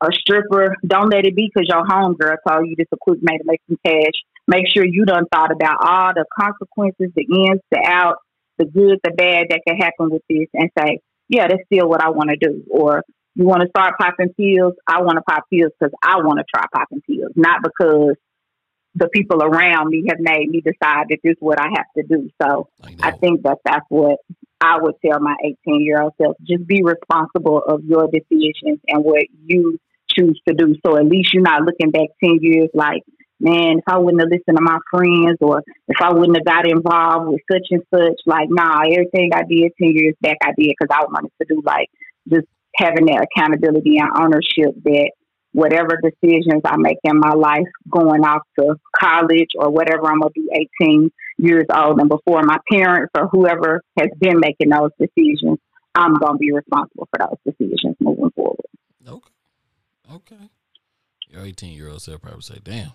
a 0.00 0.08
stripper, 0.10 0.74
don't 0.86 1.10
let 1.10 1.26
it 1.26 1.36
be 1.36 1.50
because 1.54 1.68
your 1.68 1.84
homegirl 1.84 2.36
told 2.48 2.66
you 2.66 2.76
this 2.78 2.86
a 2.92 2.96
quick 2.98 3.18
way 3.20 3.36
to 3.36 3.44
make 3.44 3.60
some 3.68 3.78
cash. 3.84 4.14
Make 4.48 4.64
sure 4.74 4.86
you 4.86 5.04
done 5.04 5.26
thought 5.30 5.52
about 5.52 5.78
all 5.80 6.12
the 6.14 6.24
consequences, 6.38 7.12
the 7.14 7.26
ins, 7.28 7.60
the 7.70 7.82
outs 7.84 8.22
the 8.58 8.64
good, 8.64 8.98
the 9.02 9.10
bad 9.10 9.46
that 9.50 9.62
can 9.66 9.76
happen 9.76 10.10
with 10.10 10.22
this 10.28 10.48
and 10.54 10.70
say, 10.78 11.00
yeah, 11.28 11.48
that's 11.48 11.62
still 11.72 11.88
what 11.88 12.02
I 12.02 12.10
want 12.10 12.30
to 12.30 12.36
do. 12.36 12.62
Or 12.70 13.02
you 13.34 13.44
want 13.44 13.62
to 13.62 13.68
start 13.68 13.98
popping 13.98 14.32
pills? 14.34 14.74
I 14.86 15.02
want 15.02 15.16
to 15.16 15.22
pop 15.22 15.44
pills 15.52 15.72
because 15.78 15.92
I 16.02 16.16
want 16.16 16.38
to 16.38 16.44
try 16.52 16.64
popping 16.72 17.02
pills, 17.02 17.32
not 17.36 17.60
because 17.62 18.16
the 18.94 19.08
people 19.08 19.42
around 19.42 19.90
me 19.90 20.04
have 20.08 20.18
made 20.18 20.48
me 20.48 20.62
decide 20.62 21.06
that 21.10 21.18
this 21.22 21.32
is 21.32 21.36
what 21.40 21.60
I 21.60 21.68
have 21.76 21.86
to 21.98 22.02
do. 22.02 22.30
So 22.40 22.68
I, 22.82 23.08
I 23.08 23.10
think 23.10 23.42
that 23.42 23.58
that's 23.64 23.84
what 23.90 24.18
I 24.60 24.78
would 24.80 24.94
tell 25.04 25.20
my 25.20 25.36
18 25.44 25.82
year 25.82 26.00
old 26.00 26.14
self. 26.20 26.36
Just 26.46 26.66
be 26.66 26.82
responsible 26.82 27.58
of 27.58 27.84
your 27.84 28.08
decisions 28.08 28.80
and 28.88 29.04
what 29.04 29.24
you 29.44 29.78
choose 30.08 30.40
to 30.48 30.54
do. 30.54 30.74
So 30.84 30.96
at 30.96 31.04
least 31.04 31.34
you're 31.34 31.42
not 31.42 31.62
looking 31.62 31.90
back 31.90 32.08
10 32.24 32.38
years 32.40 32.70
like, 32.72 33.02
man, 33.40 33.78
if 33.78 33.84
I 33.86 33.98
wouldn't 33.98 34.20
have 34.20 34.30
listened 34.30 34.56
to 34.56 34.62
my 34.62 34.78
friends 34.90 35.38
or 35.40 35.62
if 35.88 36.00
I 36.00 36.12
wouldn't 36.12 36.36
have 36.36 36.44
got 36.44 36.68
involved 36.68 37.28
with 37.28 37.40
such 37.50 37.66
and 37.70 37.82
such, 37.94 38.20
like, 38.26 38.48
nah, 38.50 38.82
everything 38.82 39.30
I 39.34 39.42
did 39.42 39.72
10 39.80 39.92
years 39.92 40.14
back, 40.20 40.38
I 40.42 40.52
did 40.58 40.74
because 40.78 40.90
I 40.90 41.04
wanted 41.04 41.32
to 41.40 41.46
do 41.48 41.62
like 41.64 41.88
just 42.28 42.46
having 42.76 43.06
that 43.06 43.26
accountability 43.26 43.98
and 43.98 44.10
ownership 44.18 44.74
that 44.84 45.10
whatever 45.52 45.98
decisions 46.02 46.62
I 46.64 46.76
make 46.76 46.98
in 47.04 47.18
my 47.18 47.32
life 47.32 47.68
going 47.90 48.24
off 48.24 48.42
to 48.58 48.76
college 48.98 49.50
or 49.58 49.70
whatever, 49.70 50.06
I'm 50.06 50.20
going 50.20 50.32
to 50.34 50.40
be 50.40 50.68
18 50.82 51.10
years 51.38 51.66
old 51.74 51.98
and 52.00 52.08
before 52.08 52.42
my 52.42 52.58
parents 52.70 53.12
or 53.16 53.28
whoever 53.28 53.82
has 53.98 54.08
been 54.18 54.40
making 54.40 54.70
those 54.70 54.90
decisions, 54.98 55.58
I'm 55.94 56.14
going 56.14 56.34
to 56.34 56.38
be 56.38 56.52
responsible 56.52 57.08
for 57.10 57.18
those 57.18 57.54
decisions 57.54 57.96
moving 58.00 58.30
forward. 58.30 58.66
Okay. 59.06 59.30
Okay. 60.14 60.50
Your 61.30 61.44
18 61.44 61.72
year 61.72 61.88
old 61.88 62.02
self 62.02 62.20
probably 62.20 62.42
say, 62.42 62.58
damn, 62.62 62.92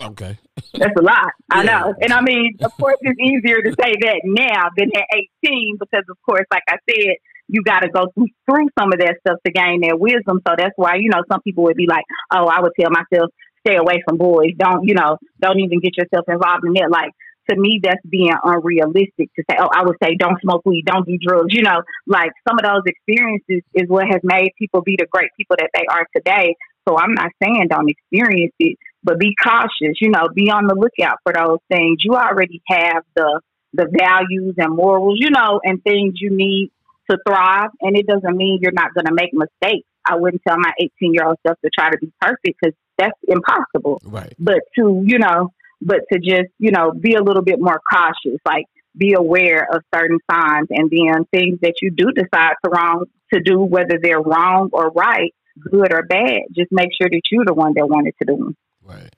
Okay. 0.00 0.38
That's 0.74 0.94
a 0.98 1.02
lot. 1.02 1.32
I 1.50 1.62
yeah. 1.62 1.80
know. 1.80 1.94
And 2.00 2.12
I 2.12 2.20
mean, 2.22 2.56
of 2.62 2.76
course, 2.76 2.96
it's 3.00 3.20
easier 3.20 3.62
to 3.62 3.70
say 3.70 3.94
that 4.00 4.20
now 4.24 4.68
than 4.76 4.90
at 4.94 5.06
18 5.44 5.76
because, 5.78 6.04
of 6.08 6.16
course, 6.24 6.46
like 6.52 6.62
I 6.68 6.76
said, 6.88 7.16
you 7.48 7.62
got 7.62 7.80
to 7.80 7.88
go 7.88 8.06
through, 8.14 8.28
through 8.48 8.68
some 8.78 8.92
of 8.92 9.00
that 9.00 9.16
stuff 9.26 9.38
to 9.44 9.52
gain 9.52 9.80
that 9.82 9.98
wisdom. 9.98 10.40
So 10.46 10.54
that's 10.56 10.74
why, 10.76 10.96
you 10.96 11.10
know, 11.10 11.22
some 11.30 11.42
people 11.42 11.64
would 11.64 11.76
be 11.76 11.86
like, 11.86 12.04
oh, 12.32 12.46
I 12.46 12.60
would 12.60 12.72
tell 12.78 12.90
myself, 12.90 13.30
stay 13.66 13.76
away 13.76 14.02
from 14.08 14.16
boys. 14.16 14.54
Don't, 14.56 14.86
you 14.86 14.94
know, 14.94 15.18
don't 15.40 15.58
even 15.60 15.80
get 15.80 15.96
yourself 15.96 16.24
involved 16.28 16.64
in 16.64 16.74
that. 16.74 16.90
Like, 16.90 17.10
to 17.50 17.56
me, 17.56 17.80
that's 17.82 18.04
being 18.08 18.32
unrealistic 18.44 19.34
to 19.34 19.42
say, 19.50 19.56
oh, 19.58 19.68
I 19.72 19.82
would 19.84 19.96
say 20.02 20.14
don't 20.14 20.40
smoke 20.40 20.62
weed, 20.64 20.84
don't 20.86 21.06
do 21.06 21.18
drugs. 21.20 21.52
You 21.52 21.62
know, 21.62 21.82
like 22.06 22.30
some 22.48 22.58
of 22.58 22.64
those 22.64 22.82
experiences 22.86 23.62
is 23.74 23.88
what 23.88 24.06
has 24.06 24.20
made 24.22 24.50
people 24.58 24.82
be 24.82 24.96
the 24.98 25.06
great 25.10 25.30
people 25.36 25.56
that 25.58 25.70
they 25.74 25.84
are 25.90 26.06
today. 26.14 26.54
So 26.88 26.96
I'm 26.96 27.14
not 27.14 27.30
saying 27.42 27.66
don't 27.68 27.90
experience 27.90 28.54
it, 28.58 28.78
but 29.02 29.18
be 29.18 29.34
cautious. 29.42 30.00
You 30.00 30.10
know, 30.10 30.28
be 30.34 30.50
on 30.50 30.66
the 30.66 30.74
lookout 30.74 31.18
for 31.22 31.32
those 31.32 31.58
things. 31.70 31.98
You 32.04 32.14
already 32.14 32.62
have 32.68 33.02
the 33.14 33.40
the 33.72 33.86
values 33.86 34.54
and 34.58 34.74
morals, 34.74 35.18
you 35.20 35.30
know, 35.30 35.60
and 35.62 35.82
things 35.82 36.14
you 36.16 36.30
need 36.30 36.70
to 37.10 37.18
thrive. 37.26 37.70
And 37.80 37.96
it 37.96 38.06
doesn't 38.06 38.36
mean 38.36 38.58
you're 38.60 38.72
not 38.72 38.94
going 38.94 39.06
to 39.06 39.14
make 39.14 39.30
mistakes. 39.32 39.86
I 40.04 40.16
wouldn't 40.16 40.42
tell 40.46 40.58
my 40.58 40.72
18 40.78 41.14
year 41.14 41.24
old 41.24 41.36
self 41.46 41.58
to 41.64 41.70
try 41.70 41.90
to 41.90 41.98
be 41.98 42.12
perfect 42.20 42.58
because 42.60 42.74
that's 42.98 43.18
impossible. 43.28 44.00
Right. 44.04 44.34
But 44.38 44.60
to, 44.76 45.02
you 45.04 45.18
know, 45.18 45.52
but 45.80 46.00
to 46.12 46.18
just, 46.18 46.50
you 46.58 46.70
know, 46.70 46.92
be 46.92 47.14
a 47.14 47.22
little 47.22 47.42
bit 47.42 47.60
more 47.60 47.80
cautious, 47.90 48.40
like 48.44 48.66
be 48.96 49.14
aware 49.14 49.68
of 49.72 49.82
certain 49.94 50.18
signs 50.30 50.68
and 50.70 50.90
then 50.90 51.24
things 51.32 51.58
that 51.62 51.74
you 51.80 51.90
do 51.90 52.10
decide 52.12 52.54
to 52.64 52.70
wrong 52.70 53.04
to 53.32 53.40
do, 53.40 53.60
whether 53.60 53.98
they're 54.02 54.20
wrong 54.20 54.70
or 54.72 54.90
right, 54.90 55.32
good 55.70 55.92
or 55.92 56.02
bad, 56.02 56.42
just 56.52 56.72
make 56.72 56.88
sure 57.00 57.08
that 57.08 57.22
you're 57.30 57.44
the 57.44 57.54
one 57.54 57.74
that 57.76 57.86
wanted 57.86 58.14
to 58.18 58.24
do 58.26 58.36
them. 58.36 58.56
Right. 58.90 59.14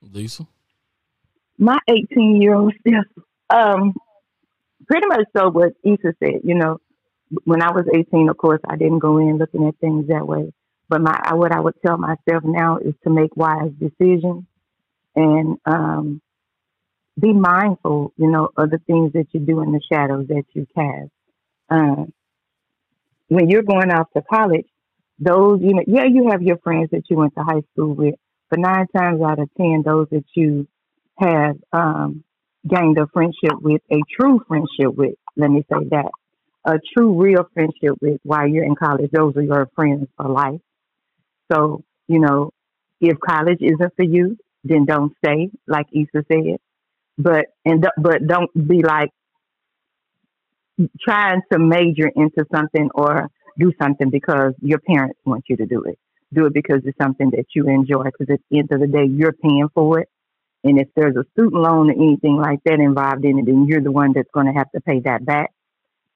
Lisa? 0.00 0.46
My 1.58 1.78
18 1.88 2.40
year 2.40 2.54
old 2.54 2.72
self, 2.86 3.04
um, 3.50 3.94
pretty 4.86 5.06
much 5.08 5.26
so 5.36 5.50
what 5.50 5.72
Issa 5.84 6.14
said. 6.22 6.40
You 6.44 6.54
know, 6.54 6.78
when 7.44 7.62
I 7.62 7.72
was 7.72 7.86
18, 7.92 8.28
of 8.28 8.36
course, 8.36 8.60
I 8.68 8.76
didn't 8.76 9.00
go 9.00 9.18
in 9.18 9.38
looking 9.38 9.66
at 9.66 9.76
things 9.78 10.06
that 10.08 10.26
way. 10.26 10.52
But 10.88 11.02
my 11.02 11.34
what 11.34 11.52
I 11.52 11.60
would 11.60 11.74
tell 11.84 11.98
myself 11.98 12.44
now 12.44 12.78
is 12.78 12.94
to 13.04 13.10
make 13.10 13.36
wise 13.36 13.72
decisions 13.78 14.44
and 15.14 15.58
um, 15.66 16.22
be 17.20 17.32
mindful, 17.32 18.12
you 18.16 18.30
know, 18.30 18.50
of 18.56 18.70
the 18.70 18.78
things 18.86 19.12
that 19.12 19.26
you 19.32 19.40
do 19.40 19.60
in 19.62 19.72
the 19.72 19.80
shadows 19.92 20.28
that 20.28 20.44
you 20.54 20.66
cast. 20.74 21.10
Um, 21.68 22.12
when 23.26 23.50
you're 23.50 23.62
going 23.62 23.90
off 23.90 24.10
to 24.16 24.22
college, 24.22 24.66
those, 25.18 25.60
you 25.60 25.74
know, 25.74 25.82
yeah, 25.86 26.04
you 26.04 26.28
have 26.30 26.42
your 26.42 26.58
friends 26.58 26.90
that 26.92 27.02
you 27.10 27.16
went 27.16 27.34
to 27.34 27.42
high 27.42 27.62
school 27.72 27.94
with, 27.94 28.14
but 28.50 28.58
nine 28.58 28.86
times 28.96 29.20
out 29.22 29.38
of 29.38 29.48
ten, 29.56 29.82
those 29.84 30.08
that 30.10 30.24
you 30.34 30.66
have 31.18 31.56
um, 31.72 32.24
gained 32.66 32.98
a 32.98 33.06
friendship 33.12 33.60
with, 33.60 33.82
a 33.90 33.98
true 34.18 34.40
friendship 34.46 34.94
with, 34.96 35.14
let 35.36 35.50
me 35.50 35.64
say 35.70 35.86
that, 35.90 36.10
a 36.64 36.78
true, 36.94 37.20
real 37.20 37.48
friendship 37.54 37.96
with 38.00 38.20
while 38.22 38.46
you're 38.46 38.64
in 38.64 38.74
college. 38.74 39.10
Those 39.12 39.36
are 39.36 39.42
your 39.42 39.68
friends 39.74 40.06
for 40.16 40.28
life. 40.28 40.60
So, 41.52 41.82
you 42.08 42.20
know, 42.20 42.50
if 43.00 43.18
college 43.20 43.58
isn't 43.60 43.94
for 43.96 44.02
you, 44.04 44.36
then 44.64 44.84
don't 44.84 45.12
stay, 45.24 45.50
like 45.66 45.86
Issa 45.92 46.24
said. 46.30 46.58
But 47.16 47.46
and 47.64 47.86
but 47.96 48.26
don't 48.26 48.50
be 48.68 48.82
like 48.82 49.10
trying 51.00 51.42
to 51.52 51.58
major 51.58 52.08
into 52.14 52.44
something 52.54 52.90
or 52.94 53.28
do 53.58 53.72
something 53.80 54.10
because 54.10 54.52
your 54.60 54.78
parents 54.78 55.18
want 55.24 55.44
you 55.48 55.56
to 55.56 55.66
do 55.66 55.82
it. 55.82 55.98
Do 56.32 56.46
it 56.46 56.54
because 56.54 56.82
it's 56.84 56.98
something 57.00 57.30
that 57.30 57.46
you 57.54 57.68
enjoy. 57.68 58.04
Because 58.04 58.34
at 58.34 58.40
the 58.50 58.58
end 58.58 58.70
of 58.72 58.80
the 58.80 58.86
day, 58.86 59.04
you're 59.04 59.32
paying 59.32 59.68
for 59.74 60.00
it. 60.00 60.08
And 60.64 60.80
if 60.80 60.88
there's 60.96 61.16
a 61.16 61.24
student 61.32 61.62
loan 61.62 61.90
or 61.90 61.92
anything 61.92 62.36
like 62.36 62.60
that 62.64 62.80
involved 62.80 63.24
in 63.24 63.38
it, 63.38 63.46
then 63.46 63.66
you're 63.66 63.80
the 63.80 63.92
one 63.92 64.12
that's 64.12 64.30
going 64.32 64.46
to 64.46 64.52
have 64.52 64.70
to 64.72 64.80
pay 64.80 65.00
that 65.00 65.24
back. 65.24 65.52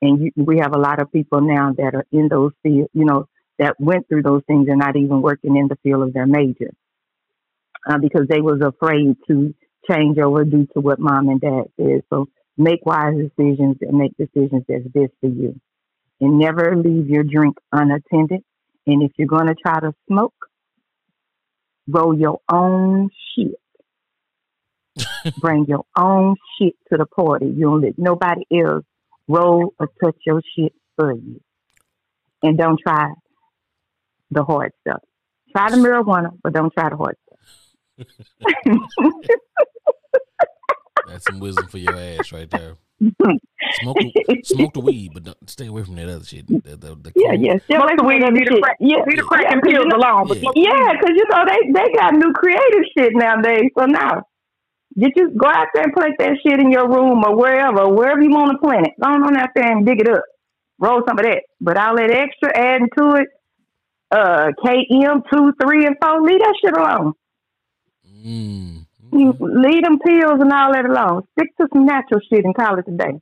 And 0.03 0.21
you, 0.21 0.33
we 0.37 0.59
have 0.59 0.75
a 0.75 0.79
lot 0.79 1.01
of 1.01 1.13
people 1.13 1.41
now 1.41 1.73
that 1.75 1.95
are 1.95 2.07
in 2.11 2.29
those 2.29 2.53
fields, 2.63 2.91
you 2.93 3.05
know, 3.05 3.27
that 3.59 3.79
went 3.79 4.09
through 4.09 4.23
those 4.23 4.43
things 4.47 4.67
and 4.69 4.79
not 4.79 4.97
even 4.97 5.23
working 5.23 5.57
in 5.57 5.69
the 5.69 5.77
field 5.83 6.03
of 6.03 6.13
their 6.13 6.27
major 6.27 6.73
uh, 7.87 7.99
because 7.99 8.27
they 8.29 8.41
was 8.41 8.61
afraid 8.61 9.17
to 9.29 9.55
change 9.91 10.19
over 10.19 10.45
due 10.45 10.67
to 10.75 10.81
what 10.81 10.99
mom 10.99 11.29
and 11.29 11.41
dad 11.41 11.65
said. 11.77 12.03
So 12.11 12.29
make 12.57 12.85
wise 12.87 13.15
decisions 13.17 13.77
and 13.81 13.99
make 13.99 14.17
decisions 14.17 14.65
that's 14.69 14.87
best 14.89 15.13
for 15.21 15.29
you. 15.29 15.61
And 16.21 16.39
never 16.39 16.77
leave 16.77 17.09
your 17.09 17.25
drink 17.25 17.57
unattended. 17.73 18.43
And 18.87 19.03
if 19.03 19.13
you're 19.17 19.29
going 19.29 19.47
to 19.47 19.55
try 19.55 19.81
to 19.81 19.93
smoke, 20.09 20.35
roll 21.89 22.19
your 22.19 22.41
own 22.51 23.11
shit. 23.35 23.55
Bring 25.41 25.67
your 25.67 25.85
own 25.97 26.37
shit 26.59 26.75
to 26.91 26.99
the 26.99 27.07
party. 27.07 27.47
You 27.47 27.67
don't 27.67 27.81
let 27.83 27.99
nobody 27.99 28.43
else 28.53 28.85
roll 29.29 29.75
or 29.79 29.89
touch 30.03 30.17
your 30.27 30.43
shit 30.57 30.73
for 30.97 31.13
you. 31.13 31.41
And 32.43 32.59
don't 32.59 32.79
try 32.81 33.13
the 34.31 34.45
hard 34.45 34.73
stuff. 34.81 35.01
Try 35.53 35.71
the 35.71 35.77
marijuana, 35.77 36.31
but 36.43 36.53
don't 36.53 36.73
try 36.73 36.89
the 36.89 36.97
hard 36.97 37.17
stuff. 37.27 37.39
That's 41.07 41.27
some 41.27 41.41
wisdom 41.41 41.67
for 41.69 41.79
your 41.79 41.97
ass 41.97 42.33
right 42.33 42.51
there. 42.51 42.77
Smoke 43.81 43.97
the, 43.99 44.43
smoke 44.45 44.75
the 44.75 44.81
weed, 44.81 45.11
but 45.15 45.25
don't, 45.25 45.51
stay 45.51 45.67
away 45.67 45.83
from 45.83 45.97
that 45.97 46.09
other 46.09 46.25
shit. 46.25 46.47
The, 46.47 46.77
the, 46.77 46.95
the 46.95 47.13
yeah, 47.17 47.33
yeah. 47.33 47.59
Smoke 47.67 47.91
the 47.97 48.05
weed, 48.05 48.23
leave 48.23 48.47
the 48.47 48.61
crack, 48.63 48.77
yeah, 48.81 49.03
leave 49.07 49.17
the 49.17 49.23
crack 49.23 49.43
yeah, 49.43 49.53
and 49.53 49.63
pills 49.63 49.93
alone. 49.93 50.29
But 50.29 50.39
yeah, 50.39 50.93
because 50.93 51.15
you 51.17 51.27
know 51.31 51.45
they 51.47 51.73
they 51.73 51.93
got 51.95 52.15
new 52.15 52.33
creative 52.33 52.85
shit 52.97 53.13
nowadays. 53.15 53.71
So 53.77 53.87
now, 53.87 54.23
you 54.95 55.09
just 55.17 55.37
go 55.37 55.49
out 55.49 55.69
there 55.75 55.85
and 55.85 55.93
plant 55.93 56.15
that 56.19 56.39
shit 56.43 56.61
in 56.61 56.71
your 56.71 56.89
room 56.89 57.25
or 57.25 57.37
wherever, 57.37 57.89
wherever 57.89 58.21
you 58.21 58.31
want 58.31 58.53
to 58.53 58.59
plant 58.59 58.87
it. 58.87 58.93
Go 59.01 59.09
on 59.09 59.37
out 59.37 59.51
there 59.55 59.73
and 59.73 59.87
dig 59.87 60.01
it 60.01 60.09
up, 60.09 60.23
roll 60.79 61.03
some 61.07 61.19
of 61.19 61.25
that. 61.25 61.43
But 61.61 61.77
all 61.77 61.97
that 61.97 62.11
extra 62.11 62.57
adding 62.57 62.89
to 62.99 63.15
it, 63.17 63.29
uh, 64.11 64.51
KM 64.65 65.23
two, 65.33 65.53
three, 65.61 65.87
and 65.87 65.97
four, 66.01 66.21
leave 66.23 66.41
that 66.41 66.55
shit 66.63 66.77
alone. 66.77 67.13
Mm. 68.25 68.82
You 69.13 69.37
leave 69.39 69.83
them 69.83 69.99
pills 69.99 70.41
and 70.41 70.53
all 70.53 70.73
that 70.73 70.87
alone. 70.87 71.23
Stick 71.33 71.55
to 71.61 71.69
some 71.73 71.85
natural 71.85 72.21
shit 72.29 72.45
and 72.45 72.55
call 72.55 72.79
it 72.79 72.87
a 72.89 72.91
day. 72.91 73.21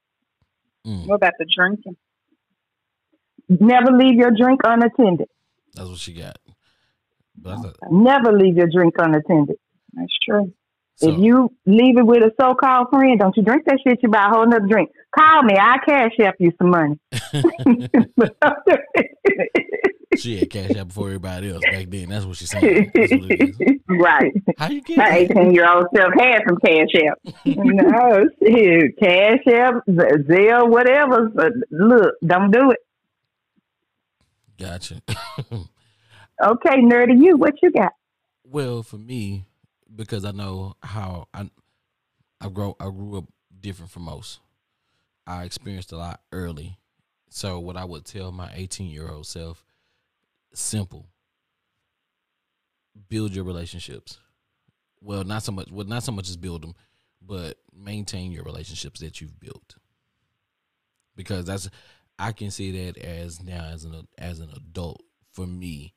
Mm. 0.87 1.07
What 1.07 1.17
about 1.17 1.33
the 1.39 1.47
drinking? 1.53 1.97
Never 3.49 3.93
leave 3.93 4.15
your 4.15 4.31
drink 4.31 4.61
unattended. 4.65 5.29
That's 5.75 5.89
what 5.89 5.99
she 5.99 6.15
got. 6.15 6.39
Thought... 7.43 7.77
Never 7.91 8.33
leave 8.33 8.57
your 8.57 8.69
drink 8.69 8.95
unattended. 8.99 9.57
That's 9.95 10.17
true. 10.25 10.53
So, 10.97 11.11
if 11.11 11.19
you 11.19 11.53
leave 11.67 11.99
it 11.99 12.07
with 12.07 12.23
a 12.23 12.31
so-called 12.39 12.89
friend, 12.91 13.19
don't 13.19 13.37
you 13.37 13.43
drink 13.43 13.65
that 13.65 13.79
shit. 13.85 13.99
You 14.03 14.11
buy 14.11 14.27
a 14.27 14.29
whole 14.29 14.47
nother 14.47 14.67
drink. 14.69 14.91
Call 15.19 15.43
me. 15.43 15.57
I 15.59 15.79
Cash 15.85 16.13
App 16.21 16.37
you 16.39 16.53
some 16.59 16.71
money. 16.71 17.01
she 20.17 20.39
had 20.39 20.51
Cash 20.51 20.77
App 20.77 20.89
before 20.89 21.07
everybody 21.07 21.51
else 21.51 21.63
back 21.63 21.87
then. 21.89 22.09
That's 22.09 22.25
what 22.25 22.37
she's 22.37 22.51
saying. 22.51 22.93
right. 23.89 24.33
How 24.59 24.69
you 24.69 24.81
get 24.81 24.99
My 24.99 25.19
18 25.19 25.55
year 25.55 25.71
old 25.71 25.87
self 25.95 26.13
had 26.19 26.43
some 26.49 26.59
Cash 26.59 26.89
App. 27.07 27.19
no, 27.45 28.29
shit. 28.43 28.99
Cash 28.99 29.47
App, 29.47 29.75
Zelle, 29.89 30.69
whatever. 30.69 31.29
But 31.29 31.53
look, 31.71 32.15
don't 32.25 32.51
do 32.51 32.71
it. 32.71 32.79
Gotcha. 34.59 35.01
okay, 35.09 36.77
nerdy, 36.83 37.23
you, 37.23 37.37
what 37.37 37.55
you 37.63 37.71
got? 37.71 37.93
Well, 38.45 38.83
for 38.83 38.99
me, 38.99 39.47
because 39.95 40.25
I 40.25 40.33
know 40.33 40.75
how 40.83 41.29
I 41.33 41.51
I 42.41 42.49
grow 42.49 42.77
I 42.81 42.91
grew 42.91 43.19
up 43.19 43.25
different 43.61 43.91
from 43.91 44.05
most. 44.05 44.41
I 45.27 45.45
experienced 45.45 45.93
a 45.93 45.97
lot 45.97 46.21
early. 46.33 46.79
So 47.29 47.61
what 47.61 47.77
I 47.77 47.85
would 47.85 48.05
tell 48.05 48.33
my 48.33 48.51
18 48.55 48.91
year 48.91 49.09
old 49.09 49.27
self 49.27 49.65
simple. 50.55 51.09
Build 53.09 53.35
your 53.35 53.45
relationships. 53.45 54.19
Well, 55.01 55.25
not 55.25 55.43
so 55.43 55.53
much. 55.53 55.71
Well, 55.71 55.87
not 55.87 56.03
so 56.03 56.13
much 56.13 56.29
as 56.29 56.37
build 56.37 56.63
them, 56.63 56.75
but 57.23 57.57
maintain 57.75 58.33
your 58.33 58.45
relationships 58.45 59.01
that 59.01 59.21
you've 59.21 59.39
built. 59.41 59.77
Because 61.17 61.45
that's, 61.45 61.71
I 62.19 62.33
can 62.33 62.51
see 62.51 62.85
that 62.85 62.99
as 62.99 63.43
now 63.43 63.65
as 63.65 63.85
an 63.85 64.07
as 64.19 64.41
an 64.41 64.51
adult 64.55 65.03
for 65.33 65.47
me. 65.47 65.95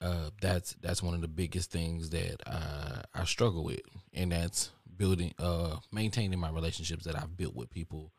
Uh, 0.00 0.30
that's 0.40 0.74
that's 0.82 1.02
one 1.02 1.14
of 1.14 1.20
the 1.20 1.28
biggest 1.28 1.70
things 1.70 2.10
that 2.10 2.42
I, 2.46 3.02
I 3.14 3.24
struggle 3.24 3.64
with, 3.64 3.80
and 4.12 4.32
that's 4.32 4.70
building, 4.96 5.32
uh, 5.38 5.76
maintaining 5.92 6.38
my 6.38 6.50
relationships 6.50 7.04
that 7.04 7.16
I've 7.16 7.36
built 7.36 7.54
with 7.54 7.70
people 7.70 8.12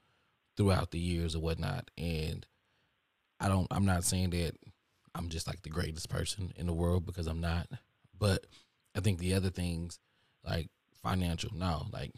throughout 0.58 0.92
the 0.92 1.00
years 1.00 1.36
or 1.36 1.42
whatnot. 1.42 1.92
And 1.98 2.46
I 3.40 3.50
don't, 3.50 3.68
I'm 3.72 3.86
not 3.86 4.04
saying 4.04 4.32
that 4.32 4.56
I'm 5.16 5.30
just 5.30 5.48
like 5.48 5.62
the 5.64 5.70
greatest 5.70 6.10
person 6.10 6.54
in 6.58 6.68
the 6.68 6.74
world 6.74 7.06
because 7.06 7.28
I'm 7.28 7.42
not. 7.42 7.68
But 8.18 8.46
I 8.96 9.00
think 9.00 9.20
the 9.20 9.34
other 9.34 9.50
things 9.50 10.00
like 10.46 10.70
financial, 11.02 11.52
no, 11.56 11.88
like 11.92 12.12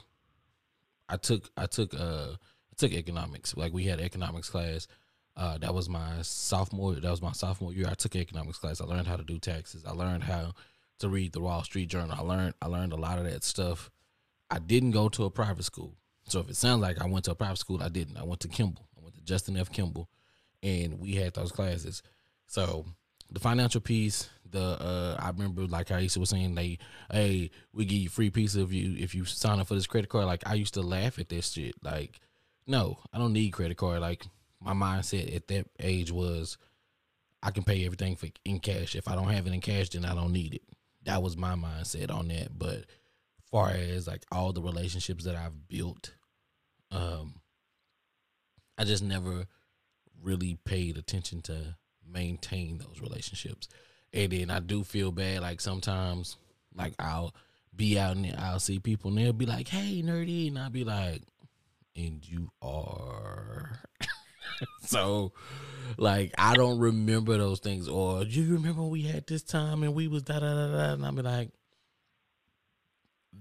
I 1.07 1.17
took 1.17 1.49
I 1.55 1.67
took 1.67 1.93
uh 1.93 2.31
I 2.33 2.75
took 2.75 2.91
economics. 2.91 3.55
Like 3.55 3.73
we 3.73 3.85
had 3.85 4.01
economics 4.01 4.49
class. 4.49 4.87
Uh, 5.35 5.55
that 5.59 5.73
was 5.73 5.87
my 5.87 6.23
sophomore. 6.23 6.95
That 6.95 7.11
was 7.11 7.21
my 7.21 7.31
sophomore 7.31 7.71
year. 7.71 7.87
I 7.87 7.93
took 7.93 8.15
economics 8.15 8.57
class. 8.57 8.81
I 8.81 8.85
learned 8.85 9.07
how 9.07 9.17
to 9.17 9.23
do 9.23 9.37
taxes. 9.37 9.85
I 9.85 9.91
learned 9.91 10.23
how 10.23 10.53
to 10.99 11.09
read 11.09 11.33
the 11.33 11.41
Wall 11.41 11.63
Street 11.63 11.89
Journal. 11.89 12.15
I 12.17 12.23
learned 12.23 12.55
I 12.61 12.67
learned 12.67 12.93
a 12.93 12.97
lot 12.97 13.19
of 13.19 13.25
that 13.25 13.43
stuff. 13.43 13.91
I 14.49 14.59
didn't 14.59 14.91
go 14.91 15.09
to 15.09 15.25
a 15.25 15.29
private 15.29 15.65
school. 15.65 15.93
So 16.27 16.39
if 16.39 16.49
it 16.49 16.55
sounds 16.55 16.81
like 16.81 16.99
I 17.01 17.07
went 17.07 17.25
to 17.25 17.31
a 17.31 17.35
private 17.35 17.59
school, 17.59 17.81
I 17.81 17.89
didn't. 17.89 18.17
I 18.17 18.23
went 18.23 18.41
to 18.41 18.47
Kimball. 18.47 18.87
I 18.97 19.03
went 19.03 19.15
to 19.15 19.21
Justin 19.21 19.57
F. 19.57 19.71
Kimball, 19.71 20.09
and 20.63 20.99
we 20.99 21.15
had 21.15 21.33
those 21.35 21.51
classes. 21.51 22.01
So 22.47 22.85
the 23.31 23.39
financial 23.39 23.81
piece, 23.81 24.29
the 24.49 24.59
uh, 24.59 25.17
I 25.19 25.29
remember 25.29 25.67
like 25.67 25.87
Aisha 25.87 26.17
was 26.17 26.29
saying, 26.29 26.55
they 26.55 26.79
hey, 27.11 27.51
we 27.73 27.85
give 27.85 27.99
you 27.99 28.09
free 28.09 28.29
pizza 28.29 28.61
if 28.61 28.73
you 28.73 28.95
if 28.97 29.13
you 29.13 29.25
sign 29.25 29.59
up 29.59 29.67
for 29.67 29.75
this 29.75 29.87
credit 29.87 30.09
card. 30.09 30.25
Like 30.25 30.47
I 30.47 30.55
used 30.55 30.73
to 30.75 30.81
laugh 30.81 31.19
at 31.19 31.29
this 31.29 31.51
shit. 31.51 31.75
Like, 31.83 32.19
no, 32.65 32.99
I 33.13 33.17
don't 33.17 33.33
need 33.33 33.51
credit 33.51 33.77
card. 33.77 33.99
Like 33.99 34.25
my 34.61 34.73
mindset 34.73 35.35
at 35.35 35.47
that 35.49 35.67
age 35.79 36.11
was 36.11 36.57
I 37.43 37.51
can 37.51 37.63
pay 37.63 37.85
everything 37.85 38.15
for 38.15 38.27
in 38.45 38.59
cash. 38.59 38.95
If 38.95 39.07
I 39.07 39.15
don't 39.15 39.29
have 39.29 39.45
it 39.45 39.53
in 39.53 39.61
cash, 39.61 39.89
then 39.89 40.05
I 40.05 40.15
don't 40.15 40.33
need 40.33 40.55
it. 40.55 40.63
That 41.03 41.21
was 41.21 41.37
my 41.37 41.53
mindset 41.55 42.11
on 42.11 42.29
that. 42.29 42.57
But 42.57 42.85
far 43.51 43.69
as 43.69 44.07
like 44.07 44.23
all 44.31 44.53
the 44.53 44.61
relationships 44.61 45.25
that 45.25 45.35
I've 45.35 45.67
built, 45.67 46.15
um, 46.91 47.41
I 48.77 48.83
just 48.83 49.03
never 49.03 49.45
really 50.21 50.57
paid 50.65 50.97
attention 50.97 51.41
to 51.43 51.75
maintain 52.11 52.77
those 52.77 53.01
relationships. 53.01 53.67
And 54.13 54.31
then 54.31 54.49
I 54.49 54.59
do 54.59 54.83
feel 54.83 55.11
bad, 55.11 55.41
like 55.41 55.61
sometimes, 55.61 56.37
like 56.75 56.93
I'll 56.99 57.33
be 57.75 57.99
out 57.99 58.15
and 58.15 58.35
I'll 58.37 58.59
see 58.59 58.79
people 58.79 59.09
and 59.09 59.17
they'll 59.19 59.33
be 59.33 59.45
like, 59.45 59.67
"Hey, 59.67 60.01
nerdy," 60.03 60.47
and 60.47 60.57
I'll 60.57 60.69
be 60.69 60.83
like, 60.83 61.21
"And 61.95 62.27
you 62.27 62.49
are." 62.61 63.79
so, 64.81 65.33
like, 65.97 66.33
I 66.37 66.55
don't 66.55 66.79
remember 66.79 67.37
those 67.37 67.59
things. 67.59 67.87
Or 67.87 68.23
do 68.23 68.41
you 68.41 68.53
remember 68.53 68.83
we 68.83 69.03
had 69.03 69.27
this 69.27 69.43
time 69.43 69.83
and 69.83 69.93
we 69.93 70.07
was 70.07 70.23
da 70.23 70.39
da 70.39 70.53
da 70.53 70.71
da? 70.71 70.93
And 70.93 71.05
I'll 71.05 71.11
be 71.11 71.21
like, 71.21 71.51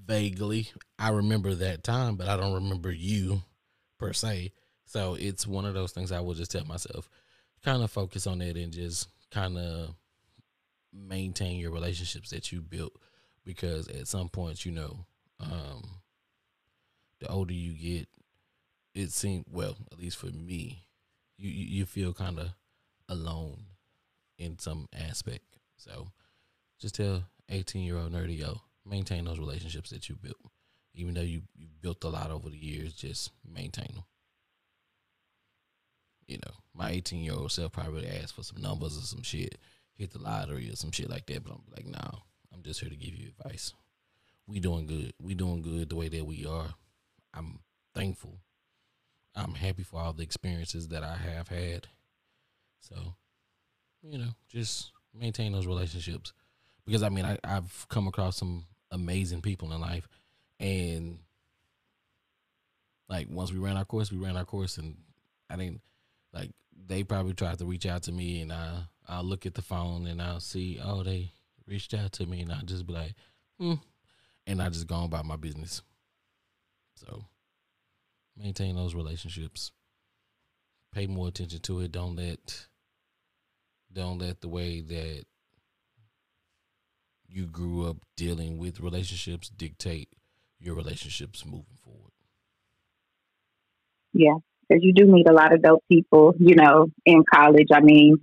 vaguely, 0.06 0.68
I 0.98 1.10
remember 1.10 1.54
that 1.54 1.82
time, 1.84 2.16
but 2.16 2.28
I 2.28 2.36
don't 2.36 2.54
remember 2.54 2.92
you 2.92 3.42
per 3.98 4.12
se. 4.12 4.52
So 4.84 5.14
it's 5.14 5.46
one 5.46 5.64
of 5.64 5.74
those 5.74 5.92
things 5.92 6.12
I 6.12 6.20
will 6.20 6.34
just 6.34 6.50
tell 6.50 6.64
myself 6.64 7.10
kind 7.66 7.82
of 7.82 7.90
focus 7.90 8.26
on 8.26 8.38
that 8.38 8.56
and 8.56 8.72
just 8.72 9.08
kind 9.30 9.58
of 9.58 9.90
maintain 10.92 11.58
your 11.58 11.72
relationships 11.72 12.30
that 12.30 12.50
you 12.50 12.62
built 12.62 12.92
because 13.44 13.88
at 13.88 14.08
some 14.08 14.28
point 14.28 14.64
you 14.64 14.72
know 14.72 15.04
um 15.40 15.82
the 17.20 17.28
older 17.28 17.52
you 17.52 17.72
get 17.72 18.08
it 18.94 19.12
seems 19.12 19.44
well 19.50 19.76
at 19.92 19.98
least 19.98 20.16
for 20.16 20.26
me 20.26 20.86
you 21.36 21.50
you 21.50 21.84
feel 21.84 22.12
kind 22.12 22.38
of 22.38 22.48
alone 23.08 23.64
in 24.38 24.58
some 24.58 24.88
aspect. 24.92 25.44
So 25.76 26.08
just 26.80 26.94
tell 26.94 27.24
18 27.48 27.82
year 27.82 27.98
old 27.98 28.12
nerdy 28.12 28.38
yo 28.38 28.60
maintain 28.84 29.24
those 29.24 29.38
relationships 29.38 29.90
that 29.90 30.08
you 30.08 30.16
built. 30.16 30.36
Even 30.94 31.14
though 31.14 31.20
you 31.20 31.42
you 31.54 31.66
built 31.80 32.04
a 32.04 32.08
lot 32.08 32.30
over 32.30 32.48
the 32.48 32.56
years 32.56 32.94
just 32.94 33.32
maintain 33.46 33.88
them 33.94 34.04
you 36.26 36.38
know, 36.38 36.52
my 36.74 36.90
18 36.90 37.20
year 37.20 37.34
old 37.34 37.52
self 37.52 37.72
probably 37.72 38.06
asked 38.08 38.34
for 38.34 38.42
some 38.42 38.60
numbers 38.60 38.96
or 38.96 39.02
some 39.02 39.22
shit, 39.22 39.58
hit 39.94 40.12
the 40.12 40.18
lottery 40.18 40.70
or 40.70 40.76
some 40.76 40.90
shit 40.90 41.10
like 41.10 41.26
that. 41.26 41.44
But 41.44 41.52
I'm 41.54 41.62
like, 41.74 41.86
no, 41.86 42.18
I'm 42.52 42.62
just 42.62 42.80
here 42.80 42.90
to 42.90 42.96
give 42.96 43.14
you 43.14 43.30
advice. 43.38 43.72
We 44.46 44.60
doing 44.60 44.86
good. 44.86 45.12
We 45.20 45.34
doing 45.34 45.62
good 45.62 45.88
the 45.88 45.96
way 45.96 46.08
that 46.08 46.26
we 46.26 46.46
are. 46.46 46.74
I'm 47.34 47.60
thankful. 47.94 48.38
I'm 49.34 49.54
happy 49.54 49.82
for 49.82 50.00
all 50.00 50.12
the 50.12 50.22
experiences 50.22 50.88
that 50.88 51.02
I 51.02 51.16
have 51.16 51.48
had. 51.48 51.88
So, 52.80 52.94
you 54.02 54.18
know, 54.18 54.30
just 54.48 54.92
maintain 55.12 55.52
those 55.52 55.66
relationships 55.66 56.32
because 56.86 57.02
I 57.02 57.08
mean, 57.08 57.24
I, 57.24 57.38
I've 57.44 57.86
come 57.88 58.06
across 58.06 58.36
some 58.36 58.64
amazing 58.90 59.42
people 59.42 59.72
in 59.72 59.80
life, 59.80 60.08
and 60.60 61.18
like 63.08 63.26
once 63.28 63.52
we 63.52 63.58
ran 63.58 63.76
our 63.76 63.84
course, 63.84 64.10
we 64.12 64.18
ran 64.18 64.36
our 64.36 64.44
course, 64.44 64.78
and 64.78 64.96
I 65.50 65.56
didn't 65.56 65.80
like 66.36 66.50
they 66.86 67.02
probably 67.02 67.32
tried 67.34 67.58
to 67.58 67.64
reach 67.64 67.86
out 67.86 68.02
to 68.04 68.12
me, 68.12 68.40
and 68.42 68.52
I 68.52 68.84
I'll 69.08 69.24
look 69.24 69.46
at 69.46 69.54
the 69.54 69.62
phone 69.62 70.06
and 70.06 70.20
I'll 70.20 70.40
see 70.40 70.78
oh 70.82 71.02
they 71.02 71.32
reached 71.66 71.94
out 71.94 72.12
to 72.12 72.26
me, 72.26 72.42
and 72.42 72.52
I'll 72.52 72.62
just 72.62 72.86
be 72.86 72.92
like, 72.92 73.14
hmm, 73.58 73.74
and 74.46 74.62
I 74.62 74.68
just 74.68 74.86
go 74.86 75.04
about 75.04 75.24
my 75.24 75.36
business. 75.36 75.82
So 76.94 77.24
maintain 78.36 78.76
those 78.76 78.94
relationships. 78.94 79.72
Pay 80.92 81.06
more 81.06 81.28
attention 81.28 81.60
to 81.60 81.80
it. 81.80 81.92
Don't 81.92 82.16
let 82.16 82.66
don't 83.92 84.18
let 84.18 84.40
the 84.40 84.48
way 84.48 84.80
that 84.80 85.24
you 87.28 87.46
grew 87.46 87.88
up 87.88 87.96
dealing 88.16 88.58
with 88.58 88.80
relationships 88.80 89.48
dictate 89.48 90.08
your 90.58 90.74
relationships 90.74 91.44
moving 91.44 91.76
forward. 91.82 92.12
Yeah, 94.12 94.36
because 94.68 94.82
you 94.82 94.92
do 94.92 95.06
meet 95.06 95.28
a 95.28 95.32
lot 95.32 95.52
of 95.52 95.62
dope 95.62 95.84
people, 95.90 96.34
you 96.38 96.54
know, 96.54 96.88
in 97.04 97.24
college. 97.32 97.68
I 97.72 97.80
mean, 97.80 98.18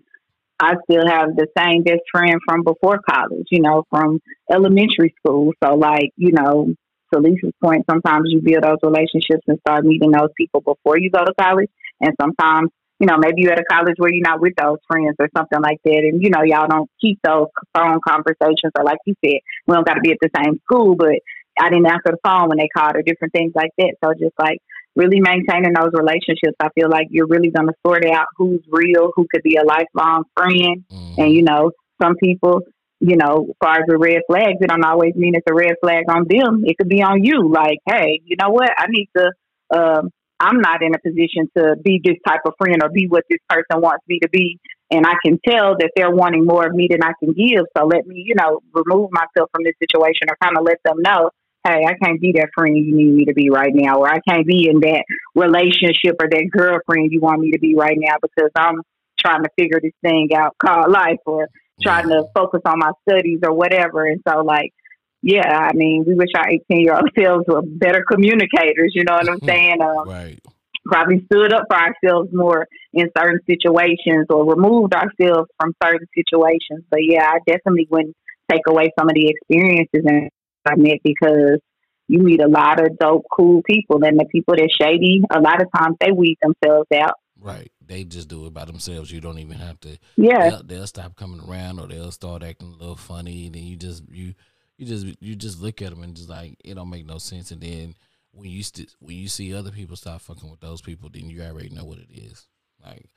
I 0.60 0.74
still 0.90 1.08
have 1.08 1.36
the 1.36 1.48
same 1.58 1.84
best 1.84 2.02
friend 2.12 2.40
from 2.48 2.64
before 2.64 3.00
college, 3.10 3.48
you 3.52 3.62
know, 3.62 3.84
from 3.90 4.22
elementary 4.52 5.14
school. 5.20 5.52
So, 5.64 5.76
like, 5.76 6.12
you 6.16 6.32
know, 6.32 6.74
to 7.14 7.20
Lisa's 7.20 7.54
point, 7.62 7.86
sometimes 7.90 8.30
you 8.32 8.42
build 8.42 8.64
those 8.64 8.80
relationships 8.84 9.44
and 9.48 9.60
start 9.60 9.86
meeting 9.86 10.12
those 10.12 10.32
people 10.38 10.62
before 10.62 10.98
you 10.98 11.10
go 11.10 11.24
to 11.24 11.34
college. 11.40 11.70
And 12.02 12.14
sometimes 12.20 12.70
you 13.00 13.08
know, 13.08 13.18
maybe 13.18 13.42
you're 13.42 13.52
at 13.52 13.60
a 13.60 13.66
college 13.66 13.96
where 13.98 14.14
you're 14.14 14.24
not 14.24 14.40
with 14.40 14.54
those 14.56 14.78
friends 14.88 15.16
or 15.20 15.28
something 15.36 15.60
like 15.62 15.80
that. 15.84 16.08
And, 16.08 16.24
you 16.24 16.30
know, 16.30 16.44
y'all 16.44 16.70
don't 16.70 16.90
keep 17.02 17.20
those 17.22 17.48
phone 17.76 18.00
conversations 18.08 18.72
or 18.78 18.86
like 18.86 19.00
you 19.06 19.14
said, 19.20 19.40
we 19.68 19.74
don't 19.74 19.86
got 19.86 19.96
to 19.96 20.02
be 20.02 20.12
at 20.12 20.20
the 20.22 20.30
same 20.38 20.60
school, 20.64 20.96
but 20.96 21.20
I 21.60 21.70
didn't 21.70 21.88
answer 21.88 22.16
the 22.16 22.24
phone 22.24 22.48
when 22.48 22.60
they 22.60 22.70
called 22.70 22.96
or 22.96 23.02
different 23.02 23.34
things 23.34 23.52
like 23.56 23.72
that. 23.78 23.96
So 24.02 24.14
just 24.14 24.36
like 24.40 24.60
really 24.96 25.20
maintaining 25.20 25.74
those 25.74 25.92
relationships, 25.94 26.56
I 26.60 26.70
feel 26.76 26.90
like 26.90 27.08
you're 27.10 27.28
really 27.28 27.50
going 27.50 27.68
to 27.68 27.74
sort 27.86 28.06
out 28.06 28.28
who's 28.38 28.62
real, 28.70 29.12
who 29.16 29.28
could 29.32 29.44
be 29.44 29.56
a 29.56 29.66
lifelong 29.66 30.24
friend. 30.36 30.84
Mm. 30.92 31.18
And, 31.18 31.34
you 31.34 31.44
know, 31.44 31.72
some 32.02 32.16
people, 32.16 32.62
you 33.00 33.18
know, 33.18 33.48
as 33.50 33.56
far 33.64 33.76
as 33.78 33.84
the 33.88 33.98
red 33.98 34.22
flags, 34.28 34.58
it 34.62 34.70
don't 34.70 34.86
always 34.86 35.16
mean 35.16 35.36
it's 35.36 35.48
a 35.50 35.54
red 35.54 35.76
flag 35.82 36.06
on 36.10 36.26
them. 36.30 36.64
It 36.66 36.78
could 36.78 36.90
be 36.90 37.02
on 37.02 37.24
you. 37.24 37.52
Like, 37.52 37.80
hey, 37.88 38.22
you 38.24 38.36
know 38.40 38.50
what? 38.50 38.70
I 38.78 38.86
need 38.88 39.10
to, 39.18 39.32
um, 39.76 40.10
I'm 40.40 40.60
not 40.60 40.82
in 40.84 40.94
a 40.94 41.00
position 41.00 41.50
to 41.58 41.76
be 41.82 42.02
this 42.04 42.18
type 42.28 42.42
of 42.46 42.54
friend 42.58 42.82
or 42.84 42.90
be 42.90 43.08
what 43.08 43.24
this 43.30 43.40
person 43.50 43.82
wants 43.82 44.04
me 44.08 44.20
to 44.22 44.30
be. 44.30 44.60
And 44.92 45.08
I 45.08 45.14
can 45.26 45.40
tell 45.48 45.76
that 45.80 45.92
they're 45.96 46.12
wanting 46.12 46.46
more 46.46 46.68
of 46.68 46.76
me 46.76 46.88
than 46.90 47.02
I 47.02 47.14
can 47.20 47.34
give. 47.34 47.66
So 47.76 47.86
let 47.86 48.06
me, 48.06 48.24
you 48.28 48.36
know, 48.36 48.60
remove 48.74 49.10
myself 49.12 49.50
from 49.52 49.64
this 49.64 49.74
situation 49.80 50.30
or 50.30 50.38
kind 50.42 50.58
of 50.58 50.64
let 50.66 50.78
them 50.86 50.98
know, 51.00 51.32
hey, 51.66 51.86
I 51.86 51.94
can't 52.04 52.20
be 52.20 52.34
that 52.34 52.50
friend 52.54 52.76
you 52.78 52.96
need 52.96 53.14
me 53.14 53.26
to 53.26 53.34
be 53.34 53.50
right 53.50 53.74
now, 53.74 54.00
or 54.00 54.08
I 54.08 54.20
can't 54.28 54.46
be 54.46 54.68
in 54.70 54.80
that 54.82 55.06
relationship 55.36 56.16
or 56.20 56.30
that 56.30 56.50
girlfriend 56.52 57.12
you 57.12 57.22
want 57.22 57.42
me 57.42 57.52
to 57.52 57.60
be 57.60 57.76
right 57.76 57.98
now 57.98 58.16
because 58.22 58.52
I'm 58.56 58.82
trying 59.20 59.44
to 59.44 59.50
figure 59.58 59.80
this 59.82 59.94
thing 60.02 60.30
out 60.36 60.56
called 60.62 60.92
life 60.92 61.20
or 61.26 61.48
trying 61.82 62.10
to 62.10 62.26
focus 62.36 62.62
on 62.66 62.80
my 62.80 62.92
studies 63.08 63.40
or 63.44 63.54
whatever. 63.54 64.06
And 64.06 64.22
so, 64.28 64.42
like, 64.44 64.74
yeah, 65.22 65.48
I 65.48 65.74
mean, 65.74 66.04
we 66.06 66.16
wish 66.16 66.30
our 66.36 66.50
18 66.50 66.82
year 66.82 66.96
old 66.96 67.10
selves 67.18 67.46
were 67.48 67.62
better 67.62 68.04
communicators, 68.10 68.92
you 68.94 69.06
know 69.06 69.16
what 69.16 69.30
I'm 69.30 69.40
saying? 69.40 69.82
Um, 69.82 70.10
right. 70.10 70.40
Probably 70.86 71.26
stood 71.32 71.54
up 71.54 71.64
for 71.70 71.78
ourselves 71.78 72.30
more 72.34 72.68
in 72.92 73.08
certain 73.18 73.40
situations 73.50 74.26
or 74.30 74.46
removed 74.46 74.94
ourselves 74.94 75.50
from 75.58 75.74
certain 75.82 76.08
situations. 76.14 76.84
But 76.90 77.00
yeah, 77.08 77.26
I 77.26 77.40
definitely 77.48 77.88
wouldn't 77.90 78.18
take 78.52 78.64
away 78.68 78.92
some 79.00 79.08
of 79.08 79.16
the 79.16 79.30
experiences 79.30 80.04
and 80.06 80.30
I 80.66 80.76
met 80.76 81.00
because 81.04 81.60
you 82.08 82.20
meet 82.20 82.42
a 82.42 82.48
lot 82.48 82.82
of 82.82 82.98
dope, 82.98 83.26
cool 83.32 83.62
people, 83.64 84.04
and 84.04 84.20
the 84.20 84.26
people 84.26 84.56
that 84.56 84.70
shady, 84.80 85.22
a 85.34 85.40
lot 85.40 85.62
of 85.62 85.68
times 85.76 85.96
they 86.00 86.12
weed 86.12 86.38
themselves 86.42 86.88
out. 86.94 87.16
Right. 87.40 87.72
They 87.86 88.04
just 88.04 88.30
do 88.30 88.46
it 88.46 88.54
by 88.54 88.66
themselves. 88.66 89.12
You 89.12 89.20
don't 89.20 89.40
even 89.40 89.58
have 89.58 89.80
to. 89.82 89.98
Yeah. 90.16 90.50
They'll, 90.50 90.64
they'll 90.64 90.88
stop 90.88 91.16
coming 91.16 91.42
around, 91.42 91.80
or 91.80 91.88
they'll 91.88 92.12
start 92.12 92.44
acting 92.44 92.70
a 92.70 92.78
little 92.78 92.96
funny. 92.96 93.50
Then 93.50 93.64
you 93.64 93.76
just 93.76 94.04
you 94.10 94.34
you 94.78 94.86
just 94.86 95.06
you 95.22 95.36
just 95.36 95.62
look 95.62 95.82
at 95.82 95.90
them 95.90 96.04
and 96.04 96.16
just 96.16 96.30
like 96.30 96.56
it 96.64 96.76
don't 96.76 96.90
make 96.90 97.06
no 97.06 97.18
sense. 97.18 97.52
And 97.52 97.62
then 97.62 97.96
when 98.32 98.50
you 98.50 98.64
st- 98.64 98.96
when 99.00 99.18
you 99.18 99.28
see 99.28 99.54
other 99.54 99.72
people 99.72 99.96
stop 99.96 100.22
fucking 100.22 100.50
with 100.50 100.62
those 100.62 100.82
people, 100.82 101.10
then 101.12 101.30
you 101.30 101.42
already 101.44 101.70
know 101.70 101.86
what 101.86 102.00
it 102.00 102.10
is. 102.12 102.48
Like 102.84 103.10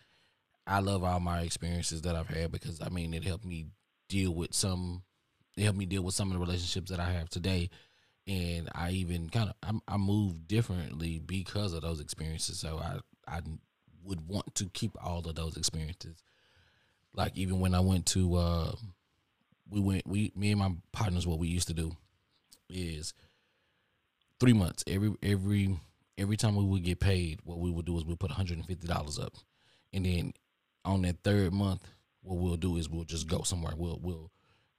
I 0.67 0.81
love 0.81 1.05
all 1.05 1.21
my 1.21 1.43
experiences 1.43 2.03
that 2.03 2.17
I've 2.17 2.29
had 2.29 2.53
because 2.53 2.81
I 2.81 2.89
mean 2.89 3.15
it 3.15 3.25
helped 3.25 3.45
me 3.45 3.67
deal 4.09 4.33
with 4.33 4.55
some. 4.55 5.03
It 5.57 5.65
helped 5.65 5.79
me 5.79 5.87
deal 5.87 6.03
with 6.03 6.15
some 6.15 6.29
of 6.29 6.35
the 6.35 6.41
relationships 6.41 6.91
that 6.91 7.01
I 7.01 7.11
have 7.13 7.29
today, 7.31 7.71
and 8.27 8.69
I 8.75 8.91
even 8.91 9.29
kind 9.31 9.53
of 9.63 9.81
I, 9.89 9.97
moved 9.97 10.49
differently 10.49 11.19
because 11.19 11.73
of 11.73 11.83
those 11.83 12.01
experiences. 12.01 12.59
So 12.59 12.79
I 12.79 12.99
I 13.27 13.41
would 14.05 14.29
want 14.29 14.55
to 14.57 14.67
keep 14.67 14.97
all 15.03 15.27
of 15.27 15.35
those 15.35 15.57
experiences. 15.57 16.23
Like 17.15 17.37
even 17.37 17.61
when 17.61 17.75
I 17.75 17.81
went 17.81 18.07
to 18.07 18.35
uh, 18.37 18.73
we 19.71 19.81
went 19.81 20.07
we 20.07 20.33
me 20.37 20.51
and 20.51 20.61
my 20.61 20.73
partners 20.93 21.27
what 21.27 21.39
we 21.39 21.49
used 21.49 21.69
to 21.69 21.75
do 21.75 21.97
is 22.69 23.15
three 24.41 24.53
months 24.53 24.85
every 24.87 25.15
every 25.23 25.79
every 26.19 26.37
time 26.37 26.57
we 26.57 26.65
would 26.65 26.83
get 26.83 27.01
paid 27.01 27.41
what 27.45 27.59
we 27.59 27.71
would 27.71 27.87
do 27.87 27.97
is 27.97 28.05
we 28.05 28.17
put 28.17 28.31
$150 28.31 29.25
up 29.25 29.33
and 29.93 30.07
then 30.07 30.33
on 30.85 31.03
that 31.03 31.23
third 31.23 31.53
month 31.53 31.87
what 32.23 32.39
we'll 32.39 32.57
do 32.57 32.77
is 32.77 32.89
we'll 32.89 33.05
just 33.05 33.29
go 33.29 33.43
somewhere 33.43 33.75
we'll 33.77 33.99
we'll 34.03 34.31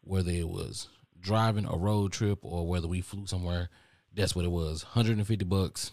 whether 0.08 0.32
it 0.32 0.48
was 0.48 0.88
driving 1.20 1.66
a 1.66 1.76
road 1.76 2.12
trip 2.12 2.40
or 2.42 2.68
whether 2.68 2.88
we 2.88 3.02
flew 3.02 3.26
somewhere 3.26 3.70
that's 4.14 4.36
what 4.36 4.46
it 4.46 4.52
was 4.52 4.84
150 4.84 5.46
bucks 5.46 5.92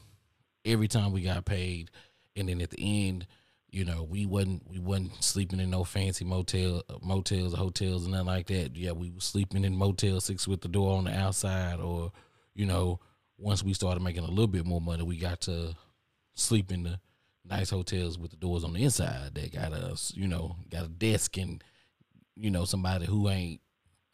every 0.64 0.88
time 0.88 1.12
we 1.12 1.22
got 1.22 1.44
paid 1.44 1.90
and 2.36 2.48
then 2.48 2.60
at 2.60 2.70
the 2.70 3.08
end 3.08 3.26
you 3.74 3.84
know, 3.84 4.04
we 4.04 4.24
wasn't 4.24 4.62
we 4.70 4.78
wasn't 4.78 5.22
sleeping 5.22 5.58
in 5.58 5.68
no 5.68 5.82
fancy 5.82 6.24
motel 6.24 6.84
motels 7.02 7.54
hotels 7.54 8.04
and 8.04 8.12
nothing 8.12 8.28
like 8.28 8.46
that. 8.46 8.76
Yeah, 8.76 8.92
we 8.92 9.10
were 9.10 9.18
sleeping 9.18 9.64
in 9.64 9.76
Motel 9.76 10.20
Six 10.20 10.46
with 10.46 10.60
the 10.60 10.68
door 10.68 10.96
on 10.96 11.04
the 11.04 11.10
outside, 11.10 11.80
or 11.80 12.12
you 12.54 12.66
know, 12.66 13.00
once 13.36 13.64
we 13.64 13.74
started 13.74 14.00
making 14.00 14.22
a 14.22 14.28
little 14.28 14.46
bit 14.46 14.64
more 14.64 14.80
money, 14.80 15.02
we 15.02 15.16
got 15.16 15.40
to 15.42 15.74
sleep 16.34 16.70
in 16.70 16.84
the 16.84 17.00
nice 17.44 17.70
hotels 17.70 18.16
with 18.16 18.30
the 18.30 18.36
doors 18.36 18.62
on 18.62 18.74
the 18.74 18.84
inside 18.84 19.34
that 19.34 19.52
got 19.52 19.72
us, 19.72 20.12
you 20.14 20.28
know, 20.28 20.54
got 20.70 20.84
a 20.84 20.88
desk 20.88 21.36
and 21.36 21.64
you 22.36 22.52
know 22.52 22.64
somebody 22.64 23.06
who 23.06 23.28
ain't 23.28 23.60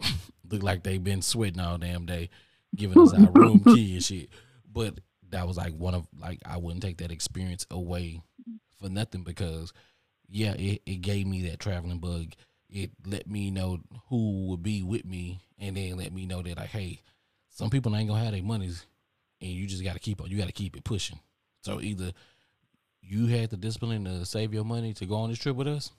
look 0.50 0.62
like 0.62 0.82
they've 0.82 1.02
been 1.02 1.22
sweating 1.22 1.60
all 1.60 1.78
damn 1.78 2.06
day, 2.06 2.30
giving 2.74 3.00
us 3.00 3.14
our 3.14 3.30
room 3.32 3.60
key 3.64 3.94
and 3.94 4.04
shit. 4.04 4.30
But 4.70 5.00
that 5.30 5.46
was 5.46 5.56
like 5.56 5.74
one 5.74 5.94
of 5.94 6.06
like 6.18 6.40
I 6.44 6.56
wouldn't 6.56 6.82
take 6.82 6.98
that 6.98 7.12
experience 7.12 7.66
away 7.70 8.20
for 8.80 8.88
nothing 8.88 9.22
because 9.22 9.72
yeah, 10.28 10.52
it, 10.52 10.82
it 10.86 11.00
gave 11.00 11.26
me 11.26 11.48
that 11.48 11.60
traveling 11.60 11.98
bug. 11.98 12.32
It 12.68 12.90
let 13.04 13.28
me 13.28 13.50
know 13.50 13.80
who 14.08 14.46
would 14.48 14.62
be 14.62 14.82
with 14.82 15.04
me 15.04 15.40
and 15.58 15.76
then 15.76 15.96
let 15.96 16.12
me 16.12 16.26
know 16.26 16.40
that 16.42 16.56
like, 16.56 16.68
hey, 16.68 17.02
some 17.48 17.70
people 17.70 17.94
ain't 17.96 18.08
gonna 18.08 18.22
have 18.22 18.32
their 18.32 18.42
monies 18.42 18.86
and 19.40 19.50
you 19.50 19.66
just 19.66 19.84
gotta 19.84 19.98
keep 19.98 20.20
on 20.20 20.30
you 20.30 20.38
gotta 20.38 20.52
keep 20.52 20.76
it 20.76 20.84
pushing. 20.84 21.18
So 21.62 21.80
either 21.80 22.12
you 23.02 23.26
had 23.26 23.50
the 23.50 23.56
discipline 23.56 24.04
to 24.04 24.24
save 24.24 24.54
your 24.54 24.64
money 24.64 24.94
to 24.94 25.06
go 25.06 25.16
on 25.16 25.30
this 25.30 25.38
trip 25.38 25.56
with 25.56 25.68
us, 25.68 25.90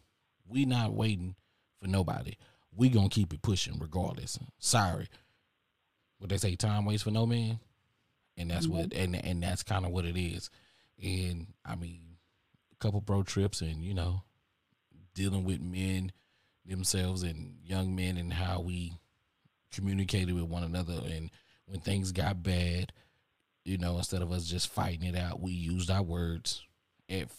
we 0.48 0.66
not 0.66 0.94
waiting 0.94 1.36
for 1.82 1.88
nobody. 1.88 2.36
We 2.76 2.90
gonna 2.90 3.10
keep 3.10 3.34
it 3.34 3.42
pushing 3.42 3.80
regardless. 3.80 4.40
Sorry. 4.60 5.08
What 6.20 6.30
they 6.30 6.38
say, 6.38 6.56
time 6.56 6.86
waits 6.86 7.04
for 7.04 7.12
no 7.12 7.26
man. 7.26 7.60
And 8.38 8.50
that's 8.50 8.66
mm-hmm. 8.66 8.78
what 8.78 8.94
and 8.94 9.16
and 9.16 9.44
that's 9.44 9.64
kind 9.64 9.86
of 9.86 9.92
what 9.92 10.06
it 10.06 10.20
is. 10.20 10.50
And 11.02 11.48
I 11.66 11.76
mean, 11.76 12.02
a 12.72 12.76
couple 12.78 13.02
bro 13.02 13.24
trips 13.24 13.62
and 13.62 13.84
you 13.84 13.94
know 13.94 14.24
dealing 15.14 15.44
with 15.44 15.62
men 15.62 16.12
themselves 16.66 17.24
and 17.24 17.56
young 17.64 17.96
men 17.96 18.18
and 18.18 18.34
how 18.34 18.62
we 18.62 18.94
communicated 19.72 20.34
with 20.34 20.44
one 20.44 20.64
another 20.64 21.02
and 21.06 21.32
when 21.66 21.80
things 21.80 22.12
got 22.12 22.44
bad 22.44 22.92
you 23.64 23.78
know 23.78 23.98
instead 23.98 24.22
of 24.22 24.32
us 24.32 24.46
just 24.46 24.68
fighting 24.68 25.04
it 25.04 25.16
out 25.16 25.42
we 25.42 25.52
used 25.52 25.90
our 25.90 26.04
words 26.04 26.64
at 27.10 27.30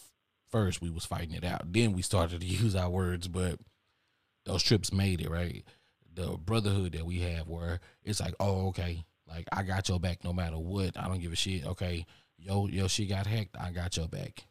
first 0.49 0.81
we 0.81 0.89
was 0.89 1.05
fighting 1.05 1.33
it 1.33 1.43
out 1.43 1.61
then 1.71 1.93
we 1.93 2.01
started 2.01 2.41
to 2.41 2.47
use 2.63 2.75
our 2.75 2.89
words 2.89 3.27
but 3.27 3.59
those 4.45 4.63
trips 4.63 4.91
made 4.91 5.21
it 5.21 5.29
right 5.29 5.63
the 6.15 6.37
brotherhood 6.37 6.91
that 6.93 7.05
we 7.05 7.19
have 7.19 7.47
where 7.47 7.79
it's 8.03 8.19
like 8.19 8.35
oh 8.39 8.67
okay 8.67 9.03
like 9.27 9.47
i 9.51 9.63
got 9.63 9.89
your 9.89 9.99
back 9.99 10.23
no 10.23 10.33
matter 10.33 10.57
what 10.57 10.97
i 10.97 11.07
don't 11.07 11.21
give 11.21 11.31
a 11.31 11.35
shit 11.35 11.65
okay 11.65 12.05
yo 12.37 12.67
yo 12.67 12.87
she 12.87 13.05
got 13.05 13.25
hacked 13.25 13.55
i 13.59 13.71
got 13.71 13.97
your 13.97 14.07
back 14.07 14.45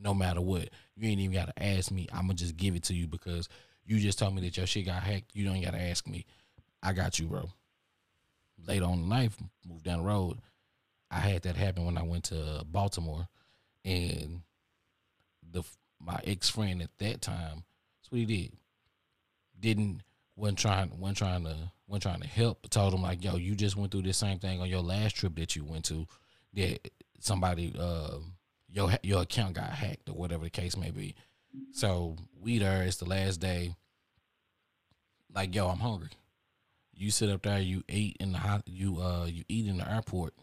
no 0.00 0.14
matter 0.14 0.40
what. 0.40 0.68
You 0.96 1.08
ain't 1.08 1.20
even 1.20 1.34
gotta 1.34 1.62
ask 1.62 1.90
me. 1.90 2.08
I'ma 2.12 2.34
just 2.34 2.56
give 2.56 2.74
it 2.74 2.84
to 2.84 2.94
you 2.94 3.06
because 3.06 3.48
you 3.84 3.98
just 3.98 4.18
told 4.18 4.34
me 4.34 4.42
that 4.42 4.56
your 4.56 4.66
shit 4.66 4.86
got 4.86 5.02
hacked. 5.02 5.34
You 5.34 5.44
don't 5.46 5.62
gotta 5.62 5.80
ask 5.80 6.06
me. 6.06 6.26
I 6.82 6.92
got 6.92 7.18
you, 7.18 7.26
bro. 7.26 7.48
Later 8.66 8.86
on 8.86 9.00
in 9.00 9.08
life, 9.08 9.36
moved 9.66 9.84
down 9.84 9.98
the 9.98 10.04
road. 10.04 10.38
I 11.10 11.18
had 11.18 11.42
that 11.42 11.56
happen 11.56 11.84
when 11.84 11.98
I 11.98 12.02
went 12.02 12.24
to 12.24 12.62
Baltimore, 12.66 13.28
and 13.84 14.42
the 15.50 15.62
my 16.00 16.20
ex 16.24 16.48
friend 16.48 16.82
at 16.82 16.90
that 16.98 17.20
time, 17.20 17.64
that's 17.98 18.10
what 18.10 18.18
he 18.18 18.26
did. 18.26 18.52
Didn't 19.58 20.02
wasn't 20.36 20.58
trying 20.58 20.98
wasn't 20.98 21.18
trying 21.18 21.44
to 21.44 21.56
wasn't 21.86 22.02
trying 22.02 22.20
to 22.20 22.28
help. 22.28 22.68
Told 22.70 22.94
him 22.94 23.02
like, 23.02 23.24
yo, 23.24 23.36
you 23.36 23.54
just 23.54 23.76
went 23.76 23.92
through 23.92 24.02
this 24.02 24.18
same 24.18 24.38
thing 24.38 24.60
on 24.60 24.68
your 24.68 24.82
last 24.82 25.16
trip 25.16 25.36
that 25.36 25.56
you 25.56 25.64
went 25.64 25.84
to. 25.86 26.06
That 26.54 26.90
somebody 27.20 27.74
uh, 27.78 28.18
your 28.68 28.90
your 29.02 29.22
account 29.22 29.54
got 29.54 29.70
hacked 29.70 30.08
or 30.08 30.14
whatever 30.14 30.44
the 30.44 30.50
case 30.50 30.76
may 30.76 30.90
be. 30.90 31.14
So 31.72 32.16
we 32.40 32.58
there. 32.58 32.82
It's 32.82 32.96
the 32.96 33.08
last 33.08 33.40
day. 33.40 33.74
Like, 35.34 35.54
yo, 35.54 35.68
I'm 35.68 35.78
hungry. 35.78 36.10
You 36.94 37.10
sit 37.10 37.30
up 37.30 37.42
there. 37.42 37.60
You 37.60 37.82
eat 37.88 38.16
in 38.20 38.32
the 38.32 38.38
hot. 38.38 38.62
You 38.66 39.00
uh 39.00 39.26
you 39.26 39.44
eat 39.48 39.66
in 39.66 39.78
the 39.78 39.90
airport. 39.90 40.34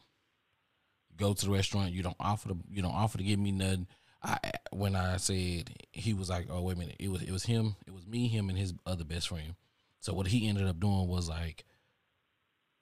Go 1.15 1.33
to 1.33 1.45
the 1.45 1.51
restaurant. 1.51 1.91
You 1.91 2.03
don't 2.03 2.15
offer 2.19 2.49
to 2.49 2.57
you 2.71 2.81
don't 2.81 2.93
offer 2.93 3.17
to 3.17 3.23
give 3.23 3.39
me 3.39 3.51
nothing. 3.51 3.87
I 4.23 4.39
when 4.71 4.95
I 4.95 5.17
said 5.17 5.71
he 5.91 6.13
was 6.13 6.29
like, 6.29 6.47
oh 6.49 6.61
wait 6.61 6.77
a 6.77 6.79
minute, 6.79 6.95
it 6.99 7.09
was 7.09 7.21
it 7.21 7.31
was 7.31 7.43
him, 7.43 7.75
it 7.85 7.93
was 7.93 8.07
me, 8.07 8.27
him, 8.27 8.49
and 8.49 8.57
his 8.57 8.73
other 8.85 9.03
best 9.03 9.27
friend. 9.27 9.55
So 9.99 10.13
what 10.13 10.27
he 10.27 10.47
ended 10.47 10.67
up 10.67 10.79
doing 10.79 11.07
was 11.07 11.29
like, 11.29 11.65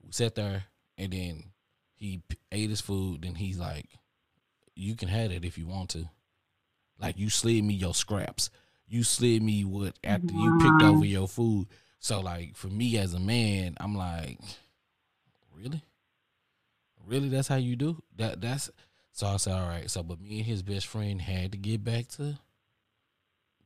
we 0.04 0.12
sat 0.12 0.36
there 0.36 0.66
and 0.98 1.14
then 1.14 1.44
he 1.94 2.24
ate 2.52 2.70
his 2.70 2.82
food. 2.82 3.22
Then 3.22 3.36
he's 3.36 3.60
like, 3.60 3.90
you 4.76 4.96
can 4.96 5.08
have 5.08 5.32
it 5.32 5.46
if 5.46 5.58
you 5.58 5.68
want 5.68 5.90
to. 5.92 6.10
Like 7.00 7.18
you 7.18 7.30
slid 7.30 7.64
me 7.64 7.74
your 7.74 7.94
scraps. 7.94 8.50
You 8.88 9.04
slid 9.04 9.42
me 9.42 9.64
what 9.64 9.98
after 10.04 10.34
you 10.34 10.60
picked 10.62 10.84
over 10.84 11.06
your 11.06 11.28
food. 11.28 11.68
So 12.00 12.20
like 12.20 12.56
for 12.56 12.68
me 12.68 12.98
as 12.98 13.14
a 13.14 13.20
man, 13.20 13.76
I'm 13.80 13.96
like, 13.96 14.40
really, 15.56 15.84
really? 17.06 17.30
That's 17.30 17.48
how 17.48 17.56
you 17.56 17.76
do 17.76 18.02
that? 18.18 18.42
That's 18.42 18.70
so 19.12 19.28
I 19.28 19.38
said, 19.38 19.54
all 19.54 19.68
right. 19.68 19.90
So 19.90 20.04
but 20.04 20.22
me 20.22 20.38
and 20.38 20.46
his 20.46 20.62
best 20.62 20.88
friend 20.88 21.22
had 21.22 21.52
to 21.52 21.58
get 21.58 21.84
back 21.84 22.08
to 22.10 22.38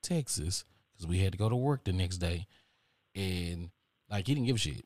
Texas 0.01 0.65
because 0.93 1.07
we 1.07 1.19
had 1.19 1.31
to 1.31 1.37
go 1.37 1.49
to 1.49 1.55
work 1.55 1.83
the 1.83 1.93
next 1.93 2.17
day, 2.17 2.47
and 3.15 3.69
like 4.09 4.27
he 4.27 4.33
didn't 4.35 4.47
give 4.47 4.55
a 4.55 4.59
shit. 4.59 4.85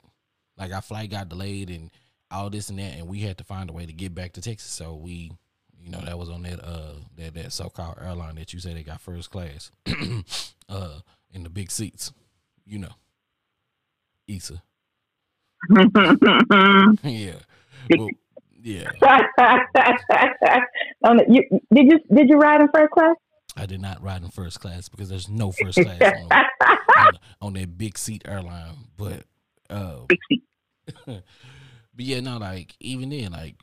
Like 0.58 0.74
our 0.74 0.82
flight 0.82 1.10
got 1.10 1.30
delayed 1.30 1.70
and 1.70 1.92
all 2.32 2.50
this 2.50 2.70
and 2.70 2.80
that, 2.80 2.98
and 2.98 3.08
we 3.08 3.20
had 3.22 3.38
to 3.38 3.44
find 3.44 3.70
a 3.70 3.74
way 3.74 3.86
to 3.86 3.94
get 3.94 4.14
back 4.14 4.34
to 4.34 4.42
Texas. 4.42 4.72
So 4.72 4.96
we 4.96 5.32
you 5.82 5.92
know, 5.92 6.02
that 6.02 6.18
was 6.18 6.30
on 6.30 6.44
that 6.44 6.60
uh 6.64 6.96
that 7.18 7.34
that 7.36 7.54
so 7.54 7.70
called 7.70 7.98
airline 8.02 8.36
that 8.36 8.54
you 8.54 8.60
say 8.60 8.74
they 8.74 8.84
got 8.84 9.02
first 9.02 9.30
class. 9.30 9.72
uh 10.70 11.00
in 11.32 11.44
the 11.44 11.50
big 11.50 11.72
seats. 11.72 12.12
You 12.66 12.80
know. 12.80 12.94
Issa. 14.28 14.62
yeah. 17.04 17.40
Well, 17.98 18.10
yeah. 18.62 18.92
you, 21.28 21.44
did 21.74 21.92
you 21.92 22.00
did 22.14 22.30
you 22.30 22.38
ride 22.38 22.62
in 22.62 22.70
first 22.74 22.92
class? 22.92 23.16
I 23.56 23.66
did 23.66 23.82
not 23.82 24.02
ride 24.02 24.22
in 24.22 24.30
first 24.30 24.60
class 24.60 24.90
because 24.90 25.10
there's 25.10 25.30
no 25.30 25.52
first 25.52 25.80
class 25.80 26.02
on, 26.02 26.32
on, 26.98 27.12
on, 27.42 27.54
that 27.54 27.78
big 27.78 27.98
seat 27.98 28.24
airline. 28.26 28.76
But 28.98 29.24
uh, 29.70 30.02
big 30.08 30.20
seat. 30.30 30.44
but 31.06 31.24
yeah, 31.98 32.20
no, 32.20 32.38
like 32.38 32.76
even 32.80 33.10
then, 33.10 33.32
like 33.32 33.56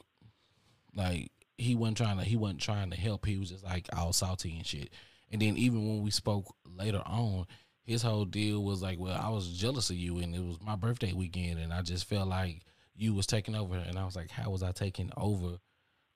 like 0.94 1.30
he 1.58 1.74
wasn't 1.74 1.98
trying 1.98 2.18
to 2.18 2.24
he 2.24 2.36
wasn't 2.36 2.60
trying 2.60 2.90
to 2.90 2.96
help. 2.96 3.26
He 3.26 3.38
was 3.38 3.50
just 3.50 3.64
like 3.64 3.88
all 3.96 4.12
salty 4.12 4.56
and 4.56 4.66
shit. 4.66 4.90
And 5.30 5.42
then 5.42 5.56
even 5.56 5.86
when 5.86 6.02
we 6.02 6.10
spoke 6.10 6.54
later 6.64 7.02
on, 7.04 7.46
his 7.82 8.02
whole 8.02 8.24
deal 8.24 8.62
was 8.62 8.82
like, 8.82 8.98
"Well, 8.98 9.18
I 9.20 9.28
was 9.30 9.48
jealous 9.48 9.90
of 9.90 9.96
you, 9.96 10.18
and 10.18 10.34
it 10.34 10.42
was 10.42 10.58
my 10.60 10.76
birthday 10.76 11.12
weekend, 11.12 11.58
and 11.58 11.72
I 11.72 11.82
just 11.82 12.08
felt 12.08 12.28
like 12.28 12.62
you 12.96 13.14
was 13.14 13.26
taking 13.26 13.54
over." 13.54 13.76
And 13.76 13.98
I 13.98 14.04
was 14.04 14.16
like, 14.16 14.30
"How 14.30 14.50
was 14.50 14.62
I 14.62 14.72
taking 14.72 15.10
over 15.16 15.58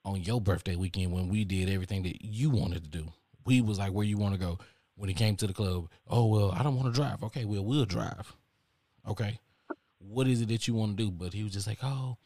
on 0.03 0.21
your 0.21 0.41
birthday 0.41 0.75
weekend 0.75 1.11
when 1.11 1.29
we 1.29 1.45
did 1.45 1.69
everything 1.69 2.03
that 2.03 2.23
you 2.23 2.49
wanted 2.49 2.83
to 2.83 2.89
do?" 2.89 3.11
We 3.45 3.61
was 3.61 3.79
like, 3.79 3.93
"Where 3.93 4.05
you 4.05 4.17
want 4.17 4.33
to 4.33 4.39
go?" 4.39 4.59
When 4.95 5.09
it 5.09 5.15
came 5.15 5.35
to 5.37 5.47
the 5.47 5.53
club, 5.53 5.89
oh 6.07 6.27
well, 6.27 6.51
I 6.51 6.63
don't 6.63 6.75
want 6.75 6.93
to 6.93 6.99
drive. 6.99 7.23
Okay, 7.23 7.45
well 7.45 7.63
we'll 7.65 7.85
drive. 7.85 8.35
Okay, 9.07 9.39
what 9.99 10.27
is 10.27 10.41
it 10.41 10.49
that 10.49 10.67
you 10.67 10.75
want 10.75 10.97
to 10.97 11.03
do? 11.03 11.11
But 11.11 11.33
he 11.33 11.43
was 11.43 11.53
just 11.53 11.67
like, 11.67 11.83
"Oh." 11.83 12.17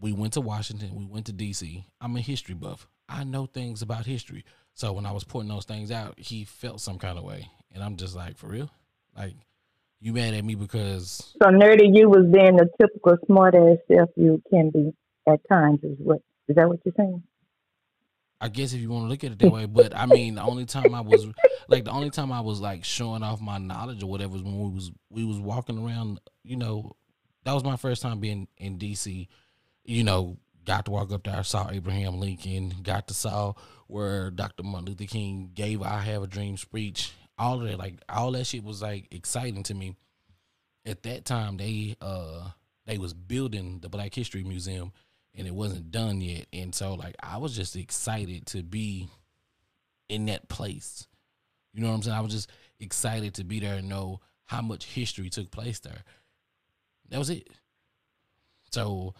we 0.00 0.12
went 0.12 0.32
to 0.34 0.40
Washington, 0.40 0.94
we 0.94 1.04
went 1.04 1.26
to 1.26 1.32
DC. 1.32 1.84
I'm 2.00 2.16
a 2.16 2.20
history 2.20 2.54
buff. 2.54 2.86
I 3.08 3.24
know 3.24 3.46
things 3.46 3.82
about 3.82 4.06
history. 4.06 4.44
So 4.74 4.92
when 4.92 5.06
I 5.06 5.12
was 5.12 5.24
pointing 5.24 5.54
those 5.54 5.64
things 5.64 5.90
out, 5.90 6.18
he 6.18 6.44
felt 6.44 6.80
some 6.80 6.98
kind 6.98 7.18
of 7.18 7.24
way. 7.24 7.50
And 7.72 7.82
I'm 7.82 7.96
just 7.96 8.14
like, 8.14 8.36
for 8.36 8.46
real? 8.46 8.70
Like, 9.16 9.34
you 10.00 10.12
mad 10.12 10.34
at 10.34 10.44
me 10.44 10.54
because 10.54 11.34
So 11.42 11.48
nerdy 11.48 11.94
you 11.94 12.08
was 12.08 12.26
being 12.32 12.56
the 12.56 12.68
typical 12.80 13.16
smart 13.26 13.54
ass 13.54 13.78
self 13.90 14.10
you 14.16 14.42
can 14.50 14.70
be 14.70 14.92
at 15.26 15.40
times 15.48 15.80
is 15.82 15.96
what 15.98 16.22
is 16.48 16.56
that 16.56 16.68
what 16.68 16.80
you're 16.84 16.94
saying? 16.96 17.22
I 18.40 18.48
guess 18.48 18.72
if 18.72 18.80
you 18.80 18.90
want 18.90 19.04
to 19.04 19.08
look 19.08 19.24
at 19.24 19.32
it 19.32 19.38
that 19.40 19.50
way, 19.50 19.66
but 19.66 19.96
I 19.96 20.06
mean, 20.06 20.36
the 20.36 20.42
only 20.42 20.64
time 20.64 20.94
I 20.94 21.00
was 21.00 21.26
like, 21.68 21.84
the 21.84 21.90
only 21.90 22.10
time 22.10 22.30
I 22.30 22.40
was 22.40 22.60
like 22.60 22.84
showing 22.84 23.24
off 23.24 23.40
my 23.40 23.58
knowledge 23.58 24.02
or 24.04 24.06
whatever 24.06 24.32
was 24.32 24.42
when 24.44 24.58
we 24.58 24.70
was 24.70 24.92
we 25.10 25.24
was 25.24 25.40
walking 25.40 25.76
around. 25.76 26.20
You 26.44 26.56
know, 26.56 26.96
that 27.44 27.52
was 27.52 27.64
my 27.64 27.76
first 27.76 28.00
time 28.00 28.20
being 28.20 28.46
in 28.56 28.78
DC 28.78 29.26
you 29.88 30.04
know, 30.04 30.36
got 30.66 30.84
to 30.84 30.90
walk 30.90 31.10
up 31.12 31.24
there, 31.24 31.42
saw 31.42 31.70
Abraham 31.70 32.20
Lincoln, 32.20 32.74
got 32.82 33.08
to 33.08 33.14
saw 33.14 33.54
where 33.86 34.30
Dr. 34.30 34.62
Martin 34.62 34.90
Luther 34.90 35.06
King 35.06 35.50
gave 35.54 35.82
I 35.82 36.00
Have 36.00 36.22
a 36.22 36.26
Dream 36.26 36.58
speech. 36.58 37.12
All 37.38 37.60
of 37.60 37.68
that, 37.68 37.78
like 37.78 37.94
all 38.08 38.32
that 38.32 38.46
shit 38.46 38.64
was 38.64 38.82
like 38.82 39.08
exciting 39.10 39.62
to 39.64 39.74
me. 39.74 39.96
At 40.84 41.02
that 41.04 41.24
time, 41.24 41.56
they 41.56 41.96
uh 42.00 42.50
they 42.86 42.98
was 42.98 43.14
building 43.14 43.80
the 43.80 43.88
Black 43.88 44.14
History 44.14 44.42
Museum 44.42 44.92
and 45.34 45.46
it 45.46 45.54
wasn't 45.54 45.90
done 45.90 46.20
yet. 46.20 46.46
And 46.52 46.74
so 46.74 46.94
like 46.94 47.14
I 47.22 47.38
was 47.38 47.54
just 47.54 47.76
excited 47.76 48.46
to 48.46 48.62
be 48.62 49.08
in 50.08 50.26
that 50.26 50.48
place. 50.48 51.06
You 51.74 51.82
know 51.82 51.88
what 51.88 51.94
I'm 51.94 52.02
saying? 52.02 52.16
I 52.16 52.22
was 52.22 52.32
just 52.32 52.50
excited 52.80 53.34
to 53.34 53.44
be 53.44 53.60
there 53.60 53.76
and 53.76 53.88
know 53.88 54.20
how 54.44 54.62
much 54.62 54.86
history 54.86 55.28
took 55.28 55.50
place 55.50 55.78
there. 55.80 56.02
That 57.10 57.18
was 57.18 57.30
it. 57.30 57.48
So 58.72 59.14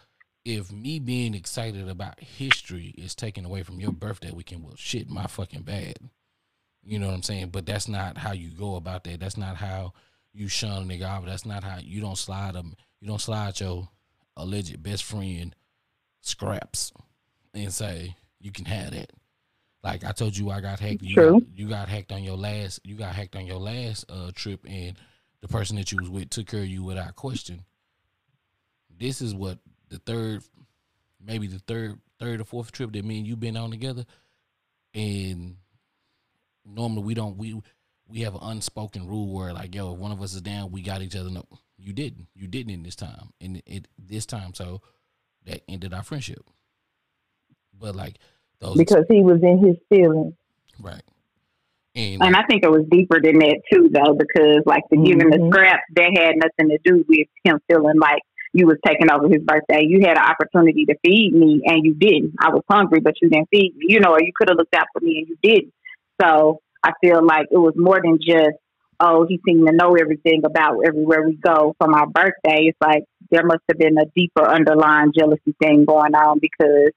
if 0.44 0.72
me 0.72 0.98
being 0.98 1.34
excited 1.34 1.88
about 1.88 2.20
history 2.20 2.94
is 2.96 3.14
taken 3.14 3.44
away 3.44 3.62
from 3.62 3.80
your 3.80 3.92
birthday 3.92 4.30
weekend, 4.30 4.64
well, 4.64 4.76
shit, 4.76 5.08
my 5.08 5.26
fucking 5.26 5.62
bad. 5.62 5.98
You 6.84 6.98
know 6.98 7.08
what 7.08 7.14
I'm 7.14 7.22
saying? 7.22 7.48
But 7.50 7.66
that's 7.66 7.88
not 7.88 8.16
how 8.16 8.32
you 8.32 8.50
go 8.50 8.76
about 8.76 9.04
that. 9.04 9.20
That's 9.20 9.36
not 9.36 9.56
how 9.56 9.92
you 10.32 10.48
shun 10.48 10.82
a 10.82 10.86
nigga 10.86 11.08
off. 11.08 11.26
That's 11.26 11.46
not 11.46 11.64
how 11.64 11.78
you 11.82 12.00
don't 12.00 12.18
slide 12.18 12.54
them. 12.54 12.74
You 13.00 13.08
don't 13.08 13.20
slide 13.20 13.60
your 13.60 13.88
alleged 14.36 14.82
best 14.82 15.04
friend 15.04 15.54
scraps 16.20 16.92
and 17.54 17.72
say 17.72 18.14
you 18.40 18.52
can 18.52 18.64
have 18.64 18.92
that. 18.92 19.12
Like 19.82 20.04
I 20.04 20.12
told 20.12 20.36
you, 20.36 20.50
I 20.50 20.60
got 20.60 20.80
hacked. 20.80 21.02
You 21.02 21.14
True. 21.14 21.32
Got, 21.40 21.42
you 21.54 21.68
got 21.68 21.88
hacked 21.88 22.12
on 22.12 22.22
your 22.24 22.36
last. 22.36 22.80
You 22.84 22.96
got 22.96 23.14
hacked 23.14 23.36
on 23.36 23.46
your 23.46 23.58
last 23.58 24.04
uh, 24.08 24.30
trip, 24.34 24.64
and 24.68 24.96
the 25.40 25.48
person 25.48 25.76
that 25.76 25.92
you 25.92 25.98
was 26.00 26.10
with 26.10 26.30
took 26.30 26.46
care 26.46 26.60
of 26.60 26.68
you 26.68 26.82
without 26.82 27.14
question. 27.16 27.64
This 28.98 29.22
is 29.22 29.34
what 29.34 29.58
the 29.88 29.98
third, 29.98 30.42
maybe 31.24 31.46
the 31.46 31.60
third, 31.60 31.98
third 32.18 32.40
or 32.40 32.44
fourth 32.44 32.72
trip 32.72 32.92
that 32.92 33.04
me 33.04 33.18
and 33.18 33.26
you 33.26 33.36
been 33.36 33.56
on 33.56 33.70
together, 33.70 34.04
and 34.94 35.56
normally 36.68 37.02
we 37.02 37.14
don't 37.14 37.36
we 37.36 37.60
we 38.08 38.20
have 38.20 38.34
an 38.34 38.40
unspoken 38.42 39.06
rule 39.06 39.32
where 39.32 39.52
like 39.52 39.74
yo, 39.74 39.92
if 39.92 39.98
one 39.98 40.12
of 40.12 40.22
us 40.22 40.34
is 40.34 40.40
down, 40.40 40.70
we 40.70 40.82
got 40.82 41.02
each 41.02 41.16
other. 41.16 41.30
No, 41.30 41.44
you 41.78 41.92
didn't. 41.92 42.28
You 42.34 42.46
didn't 42.46 42.72
in 42.72 42.82
this 42.82 42.96
time, 42.96 43.32
and 43.40 43.62
it 43.66 43.88
this 43.98 44.26
time, 44.26 44.54
so 44.54 44.80
that 45.46 45.62
ended 45.68 45.94
our 45.94 46.02
friendship. 46.02 46.42
But 47.78 47.94
like 47.94 48.18
those 48.60 48.76
because 48.76 49.04
he 49.08 49.22
was 49.22 49.40
in 49.42 49.64
his 49.64 49.76
feelings, 49.88 50.34
right? 50.80 51.02
And, 51.94 52.22
and 52.22 52.36
I 52.36 52.44
think 52.44 52.62
it 52.62 52.70
was 52.70 52.86
deeper 52.90 53.20
than 53.20 53.38
that 53.40 53.60
too, 53.72 53.90
though, 53.92 54.14
because 54.14 54.62
like 54.66 54.84
the 54.90 54.96
mm-hmm. 54.96 55.04
giving 55.04 55.30
the 55.30 55.50
scrap 55.50 55.80
that 55.96 56.16
had 56.16 56.36
nothing 56.36 56.70
to 56.70 56.78
do 56.84 57.04
with 57.08 57.26
him 57.44 57.58
feeling 57.66 57.98
like 57.98 58.22
you 58.52 58.66
was 58.66 58.78
taking 58.86 59.10
over 59.10 59.28
his 59.28 59.42
birthday. 59.42 59.82
You 59.82 60.00
had 60.00 60.16
an 60.16 60.24
opportunity 60.24 60.84
to 60.86 60.94
feed 61.04 61.34
me 61.34 61.62
and 61.64 61.84
you 61.84 61.94
didn't. 61.94 62.34
I 62.40 62.50
was 62.50 62.62
hungry, 62.70 63.00
but 63.00 63.14
you 63.20 63.28
didn't 63.28 63.48
feed 63.50 63.76
me, 63.76 63.86
you 63.88 64.00
know, 64.00 64.12
or 64.12 64.22
you 64.22 64.32
could 64.34 64.48
have 64.48 64.58
looked 64.58 64.74
out 64.74 64.86
for 64.92 65.00
me 65.00 65.18
and 65.18 65.28
you 65.28 65.36
didn't. 65.42 65.72
So 66.20 66.60
I 66.82 66.92
feel 67.00 67.24
like 67.24 67.46
it 67.50 67.58
was 67.58 67.74
more 67.76 68.00
than 68.02 68.18
just, 68.20 68.56
oh, 69.00 69.26
he 69.28 69.40
seemed 69.46 69.66
to 69.66 69.74
know 69.74 69.94
everything 69.94 70.42
about 70.44 70.80
everywhere 70.86 71.26
we 71.26 71.36
go 71.36 71.74
for 71.78 71.88
my 71.88 72.04
birthday. 72.06 72.66
It's 72.66 72.78
like 72.80 73.04
there 73.30 73.44
must 73.44 73.62
have 73.68 73.78
been 73.78 73.98
a 73.98 74.06
deeper 74.16 74.46
underlying 74.46 75.12
jealousy 75.16 75.54
thing 75.62 75.84
going 75.84 76.14
on 76.14 76.38
because 76.40 76.92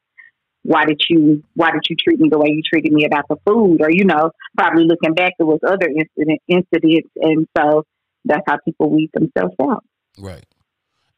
why 0.63 0.85
did 0.85 1.01
you 1.09 1.43
why 1.55 1.71
did 1.71 1.81
you 1.89 1.95
treat 1.95 2.19
me 2.19 2.29
the 2.29 2.37
way 2.37 2.49
you 2.49 2.61
treated 2.61 2.91
me 2.91 3.05
about 3.05 3.25
the 3.29 3.37
food? 3.47 3.81
Or, 3.81 3.89
you 3.91 4.05
know, 4.05 4.31
probably 4.55 4.85
looking 4.85 5.15
back 5.15 5.33
there 5.37 5.47
was 5.47 5.59
other 5.65 5.87
incident 5.87 6.39
incidents 6.47 7.09
and 7.15 7.47
so 7.57 7.83
that's 8.25 8.43
how 8.47 8.57
people 8.63 8.89
weed 8.89 9.09
themselves 9.13 9.55
out. 9.61 9.83
Right. 10.19 10.45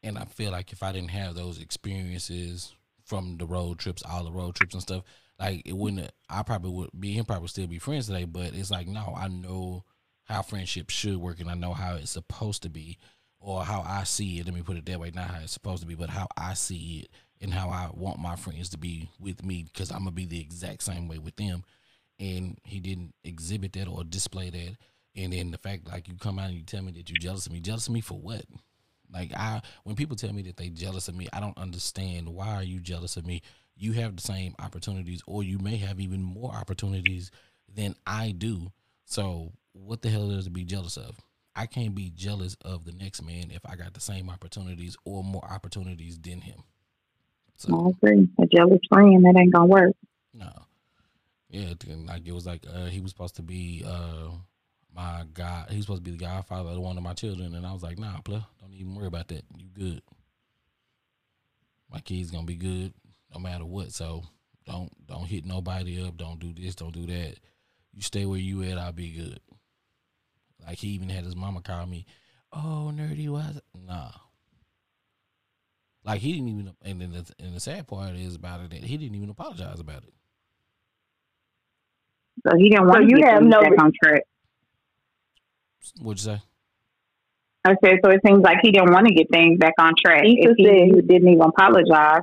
And 0.02 0.18
I 0.18 0.24
feel 0.24 0.52
like 0.52 0.72
if 0.72 0.82
I 0.82 0.92
didn't 0.92 1.10
have 1.10 1.34
those 1.34 1.60
experiences 1.60 2.74
from 3.04 3.36
the 3.38 3.46
road 3.46 3.78
trips, 3.78 4.02
all 4.02 4.24
the 4.24 4.32
road 4.32 4.54
trips 4.54 4.74
and 4.74 4.82
stuff, 4.82 5.02
Like 5.38 5.62
it 5.64 5.76
wouldn't. 5.76 6.10
I 6.28 6.42
probably 6.42 6.70
would 6.70 6.90
be 6.98 7.12
him. 7.12 7.24
Probably 7.24 7.48
still 7.48 7.66
be 7.66 7.78
friends 7.78 8.06
today. 8.06 8.24
But 8.24 8.54
it's 8.54 8.70
like 8.70 8.86
no, 8.86 9.14
I 9.16 9.28
know 9.28 9.84
how 10.24 10.42
friendship 10.42 10.90
should 10.90 11.16
work, 11.16 11.40
and 11.40 11.50
I 11.50 11.54
know 11.54 11.72
how 11.72 11.96
it's 11.96 12.12
supposed 12.12 12.62
to 12.62 12.70
be, 12.70 12.98
or 13.40 13.64
how 13.64 13.82
I 13.86 14.04
see 14.04 14.38
it. 14.38 14.46
Let 14.46 14.54
me 14.54 14.62
put 14.62 14.76
it 14.76 14.86
that 14.86 15.00
way. 15.00 15.10
Not 15.14 15.30
how 15.30 15.40
it's 15.40 15.52
supposed 15.52 15.82
to 15.82 15.88
be, 15.88 15.94
but 15.94 16.10
how 16.10 16.28
I 16.36 16.54
see 16.54 17.04
it, 17.04 17.08
and 17.40 17.52
how 17.52 17.68
I 17.68 17.90
want 17.92 18.18
my 18.20 18.36
friends 18.36 18.68
to 18.70 18.78
be 18.78 19.10
with 19.18 19.44
me. 19.44 19.64
Because 19.64 19.90
I'm 19.90 20.00
gonna 20.00 20.12
be 20.12 20.26
the 20.26 20.40
exact 20.40 20.82
same 20.82 21.08
way 21.08 21.18
with 21.18 21.36
them. 21.36 21.64
And 22.20 22.58
he 22.62 22.78
didn't 22.78 23.12
exhibit 23.24 23.72
that 23.72 23.88
or 23.88 24.04
display 24.04 24.50
that. 24.50 24.76
And 25.16 25.32
then 25.32 25.50
the 25.50 25.58
fact, 25.58 25.88
like 25.88 26.08
you 26.08 26.14
come 26.14 26.38
out 26.38 26.48
and 26.48 26.56
you 26.56 26.62
tell 26.62 26.82
me 26.82 26.92
that 26.92 27.10
you're 27.10 27.18
jealous 27.18 27.46
of 27.46 27.52
me, 27.52 27.60
jealous 27.60 27.88
of 27.88 27.92
me 27.92 28.00
for 28.00 28.18
what? 28.18 28.44
Like 29.12 29.32
I, 29.34 29.62
when 29.84 29.96
people 29.96 30.16
tell 30.16 30.32
me 30.32 30.42
that 30.42 30.56
they 30.56 30.70
jealous 30.70 31.08
of 31.08 31.14
me, 31.14 31.28
I 31.32 31.40
don't 31.40 31.58
understand 31.58 32.28
why 32.28 32.54
are 32.54 32.64
you 32.64 32.80
jealous 32.80 33.16
of 33.16 33.26
me? 33.26 33.42
You 33.76 33.92
have 33.92 34.16
the 34.16 34.22
same 34.22 34.54
opportunities, 34.58 35.22
or 35.26 35.42
you 35.42 35.58
may 35.58 35.76
have 35.76 36.00
even 36.00 36.22
more 36.22 36.52
opportunities 36.52 37.30
than 37.74 37.94
I 38.06 38.30
do. 38.30 38.72
So 39.04 39.52
what 39.72 40.02
the 40.02 40.10
hell 40.10 40.30
is 40.30 40.40
it 40.40 40.44
to 40.44 40.50
be 40.50 40.64
jealous 40.64 40.96
of? 40.96 41.20
I 41.56 41.66
can't 41.66 41.94
be 41.94 42.10
jealous 42.14 42.56
of 42.64 42.84
the 42.84 42.92
next 42.92 43.22
man 43.22 43.50
if 43.50 43.60
I 43.64 43.76
got 43.76 43.94
the 43.94 44.00
same 44.00 44.28
opportunities 44.28 44.96
or 45.04 45.22
more 45.22 45.44
opportunities 45.44 46.18
than 46.18 46.40
him. 46.40 46.62
So, 47.56 47.74
I 47.74 47.90
agree. 47.90 48.28
A 48.40 48.46
jealous 48.46 48.80
friend 48.88 49.24
that 49.24 49.36
ain't 49.38 49.52
gonna 49.52 49.66
work. 49.66 49.92
No. 50.32 50.50
Yeah, 51.48 51.74
like 52.06 52.26
it 52.26 52.32
was 52.32 52.46
like 52.46 52.64
uh, 52.72 52.86
he 52.86 53.00
was 53.00 53.12
supposed 53.12 53.36
to 53.36 53.42
be 53.42 53.84
uh, 53.86 54.30
my 54.94 55.24
God, 55.32 55.70
he's 55.70 55.84
supposed 55.84 56.04
to 56.04 56.10
be 56.10 56.16
the 56.16 56.24
godfather 56.24 56.70
of 56.70 56.78
one 56.78 56.96
of 56.96 57.04
my 57.04 57.14
children, 57.14 57.54
and 57.54 57.64
I 57.64 57.72
was 57.72 57.82
like, 57.82 57.98
nah, 57.98 58.20
play, 58.20 58.44
don't 58.60 58.74
even 58.74 58.94
worry 58.94 59.06
about 59.06 59.28
that. 59.28 59.44
You 59.56 59.66
good. 59.72 60.02
My 61.90 62.00
kid's 62.00 62.32
gonna 62.32 62.46
be 62.46 62.56
good 62.56 62.92
no 63.34 63.40
matter 63.40 63.64
what. 63.64 63.92
So 63.92 64.22
don't 64.66 64.90
don't 65.06 65.26
hit 65.26 65.44
nobody 65.44 66.02
up. 66.02 66.16
Don't 66.16 66.38
do 66.38 66.52
this. 66.52 66.74
Don't 66.74 66.94
do 66.94 67.06
that. 67.06 67.36
You 67.92 68.02
stay 68.02 68.24
where 68.26 68.38
you 68.38 68.62
at. 68.64 68.78
I'll 68.78 68.92
be 68.92 69.10
good. 69.10 69.40
Like 70.66 70.78
he 70.78 70.88
even 70.88 71.08
had 71.08 71.24
his 71.24 71.36
mama 71.36 71.60
call 71.60 71.86
me, 71.86 72.06
"Oh, 72.52 72.92
nerdy 72.94 73.28
was 73.28 73.60
nah." 73.74 74.10
Like 76.04 76.20
he 76.20 76.32
didn't 76.32 76.48
even, 76.48 76.74
and 76.82 77.00
then 77.00 77.12
the, 77.12 77.32
and 77.42 77.54
the 77.54 77.60
sad 77.60 77.86
part 77.86 78.14
is 78.14 78.34
about 78.34 78.60
it 78.60 78.70
that 78.70 78.84
he 78.84 78.98
didn't 78.98 79.14
even 79.14 79.30
apologize 79.30 79.80
about 79.80 80.04
it. 80.04 80.12
So 82.46 82.56
he 82.58 82.68
didn't 82.68 82.86
want 82.86 83.08
so 83.10 83.16
you 83.16 83.24
have 83.24 83.42
no 83.42 83.62
back 83.62 83.72
on 83.82 83.92
track. 84.02 84.22
What'd 86.00 86.24
you 86.24 86.32
say? 86.32 86.42
I 87.66 87.76
said, 87.82 88.00
so 88.04 88.10
it 88.10 88.20
seems 88.26 88.42
like 88.42 88.58
he 88.60 88.70
didn't 88.70 88.92
want 88.92 89.06
to 89.06 89.14
get 89.14 89.30
things 89.32 89.58
back 89.58 89.72
on 89.78 89.92
track. 90.04 90.24
He 90.24 90.40
if 90.42 90.56
he, 90.58 90.64
he 90.94 91.00
didn't 91.00 91.28
even 91.28 91.40
apologize. 91.40 92.20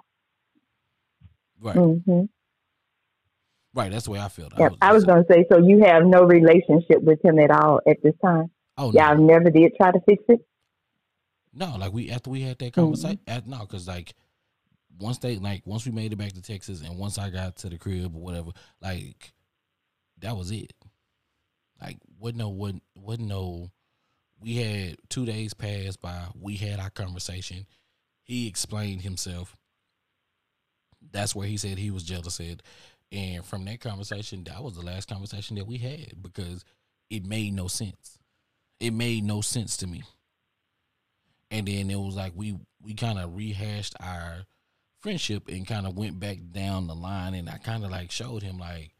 Right. 1.61 1.75
Mm-hmm. 1.75 2.23
Right. 3.73 3.91
That's 3.91 4.05
the 4.05 4.11
way 4.11 4.19
I 4.19 4.27
feel. 4.27 4.49
Yep. 4.57 4.73
I 4.81 4.91
was, 4.91 5.05
was 5.05 5.05
going 5.05 5.25
to 5.25 5.33
say, 5.33 5.45
so 5.51 5.59
you 5.59 5.83
have 5.85 6.05
no 6.05 6.23
relationship 6.23 7.01
with 7.01 7.23
him 7.23 7.39
at 7.39 7.51
all 7.51 7.79
at 7.87 8.01
this 8.03 8.15
time? 8.23 8.51
Oh, 8.77 8.91
Y'all 8.91 9.15
no. 9.15 9.25
never 9.25 9.49
did 9.49 9.73
try 9.77 9.91
to 9.91 9.99
fix 10.07 10.23
it? 10.27 10.45
No, 11.53 11.75
like 11.77 11.91
we 11.91 12.09
after 12.09 12.29
we 12.29 12.41
had 12.41 12.59
that 12.59 12.73
conversation, 12.73 13.19
mm-hmm. 13.27 13.49
no, 13.49 13.59
because 13.59 13.87
like 13.87 14.13
once 14.99 15.17
they 15.17 15.37
like 15.37 15.63
once 15.65 15.85
we 15.85 15.91
made 15.91 16.13
it 16.13 16.15
back 16.15 16.31
to 16.31 16.41
Texas 16.41 16.81
and 16.81 16.97
once 16.97 17.17
I 17.17 17.29
got 17.29 17.57
to 17.57 17.69
the 17.69 17.77
crib 17.77 18.15
or 18.15 18.21
whatever, 18.21 18.51
like 18.81 19.33
that 20.19 20.37
was 20.37 20.51
it. 20.51 20.73
Like 21.81 21.97
what 22.19 22.35
no 22.35 22.49
what 22.49 22.75
what 22.93 23.19
no 23.19 23.71
we 24.39 24.55
had 24.55 24.97
two 25.09 25.25
days 25.25 25.53
passed 25.53 26.01
by, 26.01 26.25
we 26.39 26.55
had 26.55 26.79
our 26.79 26.89
conversation. 26.89 27.65
He 28.23 28.47
explained 28.47 29.01
himself. 29.01 29.57
That's 31.11 31.35
where 31.35 31.47
he 31.47 31.57
said 31.57 31.77
he 31.77 31.91
was 31.91 32.03
jealous 32.03 32.39
at. 32.39 32.61
And 33.11 33.43
from 33.43 33.65
that 33.65 33.81
conversation, 33.81 34.43
that 34.45 34.63
was 34.63 34.75
the 34.75 34.85
last 34.85 35.09
conversation 35.09 35.57
that 35.57 35.67
we 35.67 35.77
had 35.77 36.21
because 36.21 36.63
it 37.09 37.25
made 37.25 37.53
no 37.53 37.67
sense. 37.67 38.17
It 38.79 38.91
made 38.91 39.23
no 39.23 39.41
sense 39.41 39.77
to 39.77 39.87
me. 39.87 40.03
And 41.49 41.67
then 41.67 41.91
it 41.91 41.99
was 41.99 42.15
like 42.15 42.31
we 42.35 42.57
we 42.81 42.93
kind 42.93 43.19
of 43.19 43.35
rehashed 43.35 43.95
our 43.99 44.45
friendship 45.01 45.47
and 45.49 45.67
kind 45.67 45.85
of 45.85 45.97
went 45.97 46.19
back 46.19 46.37
down 46.51 46.87
the 46.87 46.95
line 46.95 47.33
and 47.33 47.49
I 47.49 47.57
kind 47.57 47.83
of 47.83 47.91
like 47.91 48.11
showed 48.11 48.43
him 48.43 48.57
like 48.57 48.91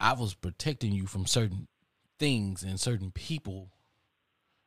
I 0.00 0.12
was 0.12 0.34
protecting 0.34 0.92
you 0.92 1.06
from 1.06 1.26
certain 1.26 1.66
things 2.18 2.62
and 2.62 2.80
certain 2.80 3.10
people 3.10 3.70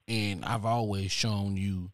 and 0.07 0.43
I've 0.43 0.65
always 0.65 1.11
shown 1.11 1.55
you 1.55 1.91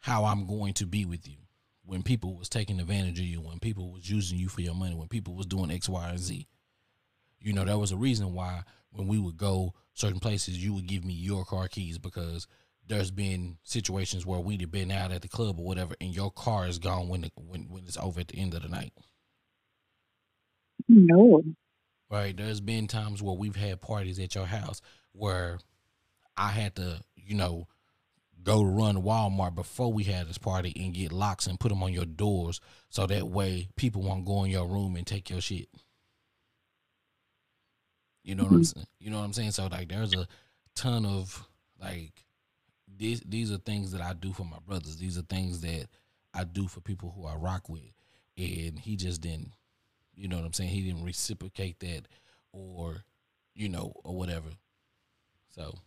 how 0.00 0.24
I'm 0.24 0.46
going 0.46 0.74
to 0.74 0.86
be 0.86 1.04
with 1.04 1.28
you 1.28 1.43
when 1.84 2.02
people 2.02 2.36
was 2.36 2.48
taking 2.48 2.80
advantage 2.80 3.18
of 3.18 3.26
you, 3.26 3.40
when 3.40 3.58
people 3.58 3.92
was 3.92 4.10
using 4.10 4.38
you 4.38 4.48
for 4.48 4.62
your 4.62 4.74
money, 4.74 4.94
when 4.94 5.08
people 5.08 5.34
was 5.34 5.46
doing 5.46 5.70
X, 5.70 5.88
Y, 5.88 6.08
and 6.08 6.18
Z. 6.18 6.46
You 7.40 7.52
know, 7.52 7.64
there 7.64 7.78
was 7.78 7.92
a 7.92 7.96
reason 7.96 8.32
why 8.32 8.62
when 8.90 9.06
we 9.06 9.18
would 9.18 9.36
go 9.36 9.74
certain 9.92 10.20
places, 10.20 10.62
you 10.62 10.72
would 10.72 10.86
give 10.86 11.04
me 11.04 11.12
your 11.12 11.44
car 11.44 11.68
keys 11.68 11.98
because 11.98 12.46
there's 12.86 13.10
been 13.10 13.58
situations 13.62 14.24
where 14.24 14.40
we'd 14.40 14.60
have 14.60 14.70
been 14.70 14.90
out 14.90 15.12
at 15.12 15.22
the 15.22 15.28
club 15.28 15.58
or 15.58 15.64
whatever, 15.64 15.94
and 16.00 16.14
your 16.14 16.30
car 16.30 16.66
is 16.66 16.78
gone 16.78 17.08
when 17.08 17.24
it, 17.24 17.32
when 17.36 17.68
when 17.68 17.84
it's 17.84 17.98
over 17.98 18.20
at 18.20 18.28
the 18.28 18.38
end 18.38 18.54
of 18.54 18.62
the 18.62 18.68
night. 18.68 18.92
No. 20.88 21.42
Right. 22.10 22.36
There's 22.36 22.60
been 22.60 22.86
times 22.86 23.22
where 23.22 23.34
we've 23.34 23.56
had 23.56 23.80
parties 23.80 24.18
at 24.18 24.34
your 24.34 24.46
house 24.46 24.80
where 25.12 25.58
I 26.36 26.48
had 26.48 26.76
to, 26.76 27.00
you 27.16 27.34
know, 27.34 27.68
go 28.44 28.62
run 28.62 29.02
Walmart 29.02 29.54
before 29.54 29.92
we 29.92 30.04
had 30.04 30.28
this 30.28 30.38
party 30.38 30.72
and 30.76 30.94
get 30.94 31.12
locks 31.12 31.46
and 31.46 31.58
put 31.58 31.70
them 31.70 31.82
on 31.82 31.92
your 31.92 32.04
doors 32.04 32.60
so 32.90 33.06
that 33.06 33.26
way 33.28 33.68
people 33.76 34.02
won't 34.02 34.26
go 34.26 34.44
in 34.44 34.50
your 34.50 34.66
room 34.66 34.96
and 34.96 35.06
take 35.06 35.30
your 35.30 35.40
shit. 35.40 35.68
You 38.22 38.34
know 38.34 38.44
mm-hmm. 38.44 38.52
what 38.52 38.58
I'm 38.58 38.62
mm-hmm. 38.62 38.78
saying? 38.78 38.86
You 39.00 39.10
know 39.10 39.18
what 39.18 39.24
I'm 39.24 39.32
saying? 39.32 39.50
So 39.52 39.66
like 39.66 39.88
there's 39.88 40.14
a 40.14 40.26
ton 40.74 41.06
of 41.06 41.46
like 41.80 42.24
these 42.96 43.20
these 43.26 43.50
are 43.50 43.58
things 43.58 43.92
that 43.92 44.00
I 44.00 44.12
do 44.12 44.32
for 44.32 44.44
my 44.44 44.58
brothers. 44.66 44.96
These 44.96 45.18
are 45.18 45.22
things 45.22 45.60
that 45.62 45.86
I 46.32 46.44
do 46.44 46.68
for 46.68 46.80
people 46.80 47.12
who 47.16 47.26
I 47.26 47.34
rock 47.34 47.68
with. 47.68 47.82
And 48.36 48.78
he 48.78 48.96
just 48.96 49.20
didn't 49.20 49.52
you 50.16 50.28
know 50.28 50.36
what 50.36 50.44
I'm 50.44 50.52
saying? 50.52 50.70
He 50.70 50.82
didn't 50.82 51.04
reciprocate 51.04 51.80
that 51.80 52.06
or 52.52 53.04
you 53.54 53.68
know, 53.68 53.92
or 54.04 54.16
whatever. 54.16 54.48
So 55.54 55.78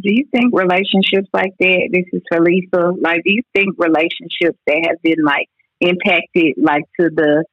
do 0.00 0.12
you 0.12 0.24
think 0.30 0.52
relationships 0.52 1.28
like 1.32 1.54
that, 1.58 1.88
this 1.92 2.04
is 2.12 2.22
for 2.30 2.40
Lisa, 2.40 2.92
like, 3.00 3.22
do 3.24 3.32
you 3.32 3.42
think 3.54 3.74
relationships 3.78 4.58
that 4.66 4.86
have 4.88 5.02
been 5.02 5.24
like 5.24 5.48
impacted, 5.80 6.54
like 6.56 6.84
to 7.00 7.10
the 7.14 7.44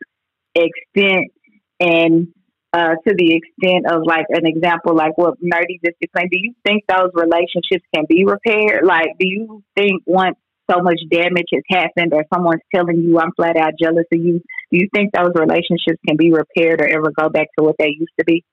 extent 0.54 1.32
and 1.80 2.28
uh, 2.72 2.96
to 3.08 3.16
the 3.18 3.34
extent 3.34 3.86
of 3.90 4.04
like 4.06 4.26
an 4.30 4.46
example, 4.46 4.96
like 4.96 5.18
what 5.18 5.42
Nerdy 5.42 5.80
just 5.84 5.98
explained, 6.02 6.30
do 6.32 6.40
you 6.40 6.54
think 6.66 6.84
those 6.88 7.10
relationships 7.14 7.86
can 7.94 8.04
be 8.08 8.26
repaired? 8.26 8.86
Like, 8.86 9.10
do 9.20 9.28
you 9.28 9.64
think 9.76 10.04
once 10.06 10.38
so 10.70 10.82
much 10.82 11.00
damage 11.12 11.50
has 11.54 11.64
happened 11.70 12.14
or 12.14 12.26
someone's 12.34 12.62
telling 12.74 12.98
you 12.98 13.20
I'm 13.20 13.32
flat 13.36 13.56
out 13.58 13.74
jealous 13.82 14.06
of 14.12 14.20
you, 14.20 14.42
do 14.72 14.78
you 14.78 14.90
think 14.94 15.14
those 15.14 15.32
relationships 15.36 16.02
can 16.08 16.18
be 16.18 16.32
repaired 16.32 16.82
or 16.82 16.88
ever 16.88 17.12
go 17.18 17.30
back 17.30 17.48
to 17.58 17.64
what 17.64 17.76
they 17.80 17.96
used 17.98 18.14
to 18.20 18.26
be? 18.26 18.44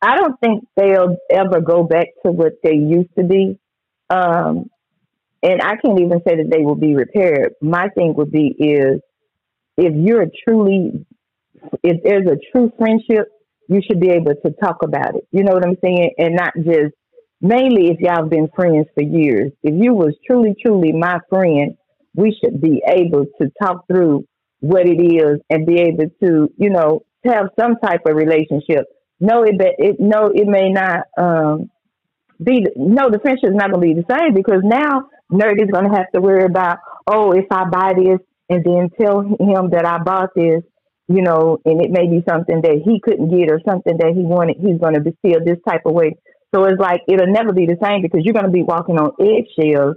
I 0.00 0.16
don't 0.16 0.38
think 0.40 0.66
they'll 0.76 1.16
ever 1.30 1.60
go 1.60 1.82
back 1.82 2.08
to 2.24 2.32
what 2.32 2.54
they 2.62 2.74
used 2.74 3.14
to 3.18 3.24
be. 3.24 3.58
Um, 4.10 4.70
and 5.42 5.60
I 5.62 5.76
can't 5.76 6.00
even 6.00 6.20
say 6.26 6.36
that 6.36 6.50
they 6.50 6.62
will 6.64 6.76
be 6.76 6.94
repaired. 6.94 7.54
My 7.60 7.88
thing 7.90 8.14
would 8.14 8.30
be 8.30 8.54
is 8.58 9.00
if 9.76 9.92
you're 9.94 10.26
truly, 10.46 11.06
if 11.82 12.02
there's 12.02 12.26
a 12.26 12.38
true 12.52 12.72
friendship, 12.78 13.28
you 13.68 13.80
should 13.86 14.00
be 14.00 14.10
able 14.10 14.34
to 14.34 14.50
talk 14.62 14.82
about 14.82 15.16
it. 15.16 15.26
You 15.30 15.44
know 15.44 15.52
what 15.52 15.66
I'm 15.66 15.76
saying? 15.82 16.12
And 16.18 16.34
not 16.34 16.54
just 16.56 16.94
mainly 17.40 17.90
if 17.90 18.00
y'all 18.00 18.22
have 18.22 18.30
been 18.30 18.48
friends 18.54 18.86
for 18.94 19.02
years. 19.02 19.52
If 19.62 19.74
you 19.80 19.94
was 19.94 20.14
truly, 20.26 20.54
truly 20.64 20.92
my 20.92 21.18
friend, 21.28 21.76
we 22.14 22.36
should 22.42 22.60
be 22.60 22.82
able 22.86 23.26
to 23.40 23.48
talk 23.62 23.86
through 23.86 24.26
what 24.60 24.88
it 24.88 25.00
is 25.00 25.40
and 25.50 25.66
be 25.66 25.80
able 25.80 26.06
to, 26.22 26.52
you 26.56 26.70
know, 26.70 27.04
have 27.24 27.50
some 27.58 27.76
type 27.76 28.02
of 28.06 28.16
relationship 28.16 28.86
no, 29.20 29.42
it, 29.42 29.56
it 29.58 29.96
no, 29.98 30.30
it 30.32 30.46
may 30.46 30.70
not 30.70 31.00
um, 31.16 31.70
be. 32.42 32.66
No, 32.76 33.10
the 33.10 33.18
friendship 33.18 33.50
is 33.50 33.56
not 33.56 33.70
going 33.72 33.80
to 33.80 33.94
be 33.94 34.00
the 34.00 34.06
same 34.08 34.34
because 34.34 34.60
now 34.62 35.08
nerd 35.32 35.62
is 35.62 35.70
going 35.70 35.90
to 35.90 35.96
have 35.96 36.10
to 36.14 36.20
worry 36.20 36.44
about, 36.44 36.78
oh, 37.06 37.32
if 37.32 37.46
I 37.50 37.64
buy 37.64 37.92
this 37.96 38.20
and 38.48 38.64
then 38.64 38.90
tell 39.00 39.20
him 39.20 39.70
that 39.70 39.84
I 39.84 39.98
bought 39.98 40.30
this, 40.34 40.62
you 41.08 41.22
know, 41.22 41.58
and 41.64 41.82
it 41.82 41.90
may 41.90 42.06
be 42.08 42.22
something 42.28 42.60
that 42.62 42.82
he 42.84 43.00
couldn't 43.00 43.30
get 43.30 43.50
or 43.50 43.60
something 43.66 43.96
that 43.98 44.12
he 44.14 44.22
wanted, 44.22 44.56
he's 44.60 44.80
going 44.80 44.94
to 44.94 45.00
be 45.00 45.16
feel 45.22 45.44
this 45.44 45.58
type 45.66 45.82
of 45.84 45.94
way. 45.94 46.16
So 46.54 46.64
it's 46.64 46.80
like 46.80 47.02
it'll 47.08 47.32
never 47.32 47.52
be 47.52 47.66
the 47.66 47.76
same 47.82 48.02
because 48.02 48.20
you're 48.24 48.34
going 48.34 48.46
to 48.46 48.52
be 48.52 48.62
walking 48.62 48.98
on 48.98 49.12
eggshells 49.20 49.96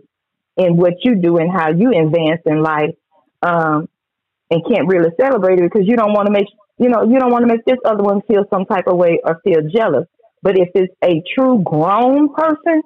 in 0.57 0.75
what 0.77 0.93
you 1.03 1.15
do 1.15 1.37
and 1.37 1.49
how 1.51 1.69
you 1.71 1.91
advance 1.91 2.41
in 2.45 2.61
life, 2.61 2.95
um, 3.41 3.87
and 4.49 4.61
can't 4.67 4.87
really 4.87 5.11
celebrate 5.19 5.59
it 5.59 5.71
because 5.71 5.87
you 5.87 5.95
don't 5.95 6.11
want 6.11 6.27
to 6.27 6.33
make 6.33 6.47
you 6.77 6.89
know, 6.89 7.03
you 7.03 7.19
don't 7.19 7.31
want 7.31 7.43
to 7.43 7.47
make 7.47 7.63
this 7.65 7.77
other 7.85 8.03
one 8.03 8.21
feel 8.27 8.45
some 8.49 8.65
type 8.65 8.87
of 8.87 8.97
way 8.97 9.19
or 9.23 9.39
feel 9.43 9.61
jealous. 9.73 10.07
But 10.41 10.57
if 10.57 10.69
it's 10.73 10.93
a 11.03 11.21
true 11.35 11.61
grown 11.63 12.33
person, 12.33 12.81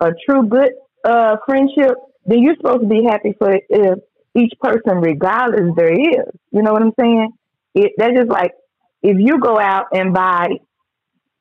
a 0.00 0.10
true 0.26 0.46
good 0.48 0.70
uh, 1.04 1.36
friendship, 1.46 1.96
then 2.26 2.42
you're 2.42 2.56
supposed 2.56 2.82
to 2.82 2.88
be 2.88 3.04
happy 3.04 3.34
for 3.38 3.58
if 3.68 3.98
each 4.34 4.52
person 4.60 4.98
regardless 4.98 5.74
there 5.76 5.92
is. 5.92 6.26
You 6.50 6.62
know 6.62 6.72
what 6.72 6.82
I'm 6.82 6.94
saying? 6.98 7.32
It 7.74 7.92
that's 7.98 8.14
just 8.16 8.30
like 8.30 8.52
if 9.02 9.16
you 9.20 9.38
go 9.38 9.58
out 9.58 9.86
and 9.92 10.14
buy 10.14 10.48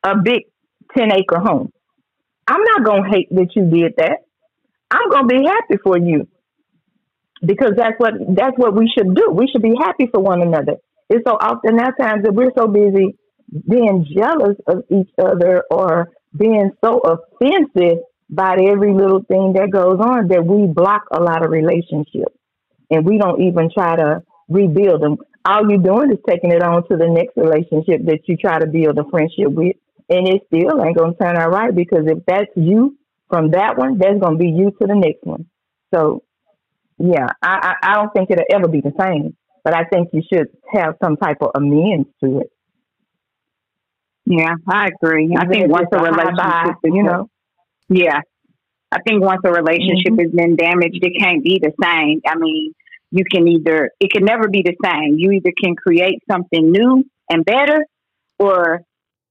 a 0.03 0.17
big 0.17 0.43
ten 0.97 1.11
acre 1.13 1.39
home, 1.39 1.71
I'm 2.47 2.61
not 2.61 2.83
gonna 2.83 3.09
hate 3.09 3.29
that 3.31 3.55
you 3.55 3.69
did 3.69 3.93
that. 3.97 4.19
I'm 4.91 5.09
gonna 5.09 5.27
be 5.27 5.45
happy 5.45 5.77
for 5.83 5.97
you 5.97 6.27
because 7.45 7.71
that's 7.77 7.95
what 7.97 8.13
that's 8.35 8.57
what 8.57 8.75
we 8.75 8.91
should 8.95 9.15
do. 9.15 9.31
We 9.31 9.47
should 9.47 9.61
be 9.61 9.75
happy 9.79 10.07
for 10.11 10.21
one 10.21 10.41
another. 10.41 10.75
It's 11.09 11.23
so 11.27 11.37
often 11.39 11.79
at 11.79 11.93
times 11.99 12.23
that 12.23 12.33
we're 12.33 12.51
so 12.57 12.67
busy 12.67 13.15
being 13.69 14.05
jealous 14.15 14.57
of 14.67 14.83
each 14.89 15.09
other 15.21 15.63
or 15.69 16.09
being 16.37 16.71
so 16.83 16.99
offensive 16.99 17.99
by 18.29 18.57
every 18.67 18.93
little 18.93 19.21
thing 19.23 19.53
that 19.53 19.69
goes 19.71 19.99
on 19.99 20.27
that 20.29 20.45
we 20.45 20.65
block 20.65 21.03
a 21.11 21.21
lot 21.21 21.45
of 21.45 21.51
relationships 21.51 22.35
and 22.89 23.05
we 23.05 23.17
don't 23.17 23.41
even 23.41 23.69
try 23.73 23.95
to 23.95 24.23
rebuild 24.49 25.01
them. 25.01 25.17
All 25.45 25.69
you're 25.69 25.81
doing 25.81 26.11
is 26.11 26.19
taking 26.27 26.51
it 26.51 26.63
on 26.63 26.87
to 26.87 26.97
the 26.97 27.07
next 27.09 27.35
relationship 27.35 28.05
that 28.05 28.21
you 28.25 28.37
try 28.37 28.59
to 28.59 28.67
build 28.67 28.97
a 28.97 29.03
friendship 29.09 29.51
with, 29.51 29.75
and 30.09 30.27
it 30.27 30.41
still 30.47 30.83
ain't 30.83 30.97
gonna 30.97 31.13
turn 31.21 31.37
out 31.37 31.51
right 31.51 31.75
because 31.75 32.05
if 32.07 32.19
that's 32.25 32.51
you 32.55 32.97
from 33.29 33.51
that 33.51 33.77
one, 33.77 33.97
that's 33.97 34.19
gonna 34.19 34.37
be 34.37 34.49
you 34.49 34.71
to 34.71 34.87
the 34.87 34.95
next 34.95 35.23
one. 35.23 35.45
So, 35.93 36.23
yeah, 36.97 37.27
I 37.41 37.75
I, 37.83 37.91
I 37.91 37.93
don't 37.95 38.13
think 38.13 38.31
it'll 38.31 38.45
ever 38.53 38.67
be 38.67 38.81
the 38.81 38.93
same, 38.99 39.35
but 39.63 39.73
I 39.73 39.85
think 39.85 40.09
you 40.13 40.21
should 40.31 40.47
have 40.73 40.95
some 41.03 41.17
type 41.17 41.37
of 41.41 41.51
amends 41.55 42.09
to 42.23 42.39
it. 42.39 42.51
Yeah, 44.25 44.55
I 44.67 44.87
agree. 44.87 45.35
I 45.37 45.45
think 45.47 45.69
once 45.69 45.87
a 45.91 45.99
relationship, 45.99 46.77
you 46.83 47.03
know, 47.03 47.29
yeah, 47.89 48.21
I 48.91 49.01
think 49.01 49.21
once 49.21 49.41
a 49.43 49.51
relationship 49.51 50.13
mm-hmm. 50.13 50.19
has 50.19 50.31
been 50.31 50.55
damaged, 50.55 50.99
it 51.01 51.19
can't 51.19 51.43
be 51.43 51.59
the 51.61 51.73
same. 51.81 52.21
I 52.25 52.35
mean, 52.37 52.73
you 53.11 53.23
can 53.29 53.47
either 53.47 53.91
it 53.99 54.11
can 54.11 54.23
never 54.23 54.47
be 54.47 54.63
the 54.63 54.75
same. 54.83 55.15
You 55.17 55.31
either 55.31 55.51
can 55.61 55.75
create 55.75 56.19
something 56.29 56.71
new 56.71 57.03
and 57.29 57.43
better, 57.43 57.85
or 58.39 58.81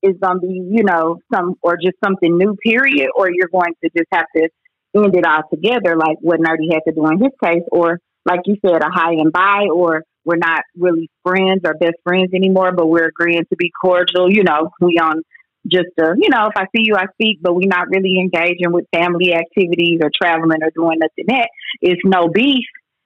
it's 0.02 0.18
gonna 0.20 0.40
be 0.40 0.68
you 0.70 0.84
know 0.84 1.18
some 1.32 1.54
or 1.62 1.76
just 1.76 1.96
something 2.04 2.36
new. 2.36 2.56
Period. 2.62 3.10
Or 3.16 3.30
you're 3.30 3.48
going 3.48 3.74
to 3.82 3.90
just 3.96 4.08
have 4.12 4.26
to 4.36 4.48
end 4.94 5.16
it 5.16 5.24
all 5.24 5.42
together, 5.50 5.96
like 5.96 6.18
what 6.20 6.40
Nerdy 6.40 6.72
had 6.72 6.82
to 6.86 6.92
do 6.94 7.06
in 7.08 7.18
his 7.18 7.32
case, 7.42 7.62
or 7.70 7.98
like 8.26 8.40
you 8.44 8.56
said, 8.64 8.82
a 8.82 8.90
high 8.90 9.12
and 9.12 9.32
buy, 9.32 9.68
or 9.72 10.02
we're 10.24 10.36
not 10.36 10.62
really 10.76 11.10
friends 11.24 11.62
or 11.64 11.74
best 11.74 11.96
friends 12.04 12.30
anymore, 12.34 12.72
but 12.72 12.86
we're 12.86 13.08
agreeing 13.08 13.44
to 13.46 13.56
be 13.56 13.70
cordial. 13.80 14.30
You 14.30 14.44
know, 14.44 14.70
we 14.80 14.98
on 14.98 15.22
just 15.66 15.88
uh, 16.00 16.12
you 16.16 16.28
know, 16.28 16.46
if 16.46 16.56
I 16.56 16.64
see 16.74 16.82
you, 16.84 16.96
I 16.96 17.06
speak, 17.14 17.38
but 17.40 17.54
we're 17.54 17.68
not 17.68 17.88
really 17.88 18.18
engaging 18.18 18.72
with 18.72 18.86
family 18.94 19.34
activities 19.34 20.00
or 20.02 20.10
traveling 20.14 20.62
or 20.62 20.70
doing 20.74 20.98
nothing 21.00 21.26
that. 21.28 21.48
It's 21.80 22.02
no 22.04 22.28
beef. 22.28 22.64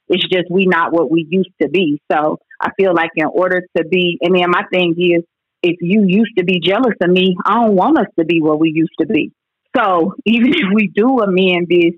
It's 0.08 0.26
just 0.28 0.50
we 0.50 0.66
not 0.66 0.92
what 0.92 1.10
we 1.10 1.26
used 1.28 1.50
to 1.60 1.68
be. 1.68 2.00
So 2.10 2.38
I 2.60 2.70
feel 2.78 2.94
like 2.94 3.10
in 3.16 3.26
order 3.26 3.62
to 3.76 3.84
be, 3.84 4.18
and 4.20 4.34
then 4.34 4.50
my 4.50 4.62
thing 4.70 4.94
is, 4.98 5.24
if 5.62 5.76
you 5.80 6.04
used 6.06 6.36
to 6.38 6.44
be 6.44 6.60
jealous 6.60 6.94
of 7.00 7.10
me, 7.10 7.36
I 7.44 7.54
don't 7.54 7.74
want 7.74 7.98
us 7.98 8.06
to 8.18 8.24
be 8.24 8.40
what 8.40 8.60
we 8.60 8.70
used 8.72 8.94
to 9.00 9.06
be. 9.06 9.32
So 9.76 10.14
even 10.24 10.54
if 10.54 10.72
we 10.74 10.88
do 10.94 11.18
amend 11.18 11.68
this, 11.68 11.94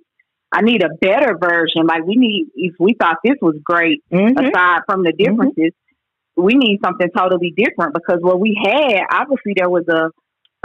I 0.52 0.62
need 0.62 0.82
a 0.82 0.94
better 1.00 1.36
version. 1.38 1.86
Like 1.86 2.04
we 2.04 2.16
need, 2.16 2.46
if 2.54 2.74
we 2.78 2.94
thought 2.94 3.18
this 3.22 3.36
was 3.42 3.56
great, 3.62 4.02
mm-hmm. 4.10 4.38
aside 4.38 4.80
from 4.86 5.02
the 5.02 5.12
mm-hmm. 5.12 5.32
differences, 5.32 5.72
mm-hmm. 5.72 6.42
we 6.42 6.54
need 6.54 6.80
something 6.84 7.08
totally 7.16 7.52
different 7.56 7.94
because 7.94 8.18
what 8.20 8.40
we 8.40 8.58
had, 8.62 9.02
obviously, 9.10 9.54
there 9.56 9.68
was 9.68 9.84
a, 9.88 10.10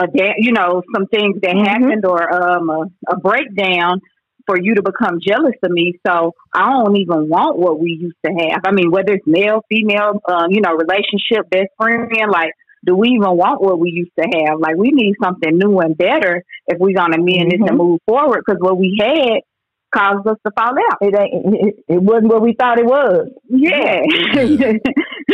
a 0.01 0.07
you 0.37 0.53
know, 0.53 0.83
some 0.95 1.07
things 1.07 1.41
that 1.41 1.55
mm-hmm. 1.55 1.65
happened 1.65 2.05
or 2.05 2.31
um, 2.31 2.69
a, 2.69 2.85
a 3.09 3.17
breakdown 3.17 3.99
for 4.45 4.59
you 4.59 4.75
to 4.75 4.81
become 4.81 5.19
jealous 5.21 5.55
of 5.63 5.71
me. 5.71 5.99
So 6.05 6.33
I 6.53 6.69
don't 6.69 6.97
even 6.97 7.29
want 7.29 7.57
what 7.57 7.79
we 7.79 7.91
used 7.91 8.17
to 8.25 8.31
have. 8.31 8.61
I 8.65 8.71
mean, 8.71 8.91
whether 8.91 9.13
it's 9.13 9.27
male, 9.27 9.63
female, 9.69 10.21
um, 10.27 10.51
you 10.51 10.61
know, 10.61 10.73
relationship, 10.73 11.49
best 11.49 11.69
friend, 11.77 12.09
like, 12.29 12.51
do 12.85 12.95
we 12.95 13.09
even 13.09 13.37
want 13.37 13.61
what 13.61 13.79
we 13.79 13.89
used 13.89 14.11
to 14.19 14.25
have? 14.25 14.59
Like, 14.59 14.75
we 14.75 14.91
need 14.91 15.15
something 15.23 15.57
new 15.57 15.79
and 15.79 15.97
better 15.97 16.43
if 16.67 16.77
we're 16.79 16.95
gonna 16.95 17.17
mend 17.17 17.27
mm-hmm. 17.27 17.61
this 17.61 17.69
and 17.69 17.77
move 17.77 17.99
forward. 18.05 18.43
Because 18.45 18.59
what 18.59 18.77
we 18.77 18.97
had 18.99 19.41
caused 19.93 20.27
us 20.27 20.37
to 20.45 20.51
fall 20.57 20.73
out. 20.89 20.97
It 21.01 21.15
ain't. 21.15 21.55
It, 21.55 21.75
it 21.87 22.01
wasn't 22.01 22.31
what 22.31 22.41
we 22.41 22.55
thought 22.59 22.79
it 22.79 22.85
was. 22.85 23.29
Yeah. 23.49 24.01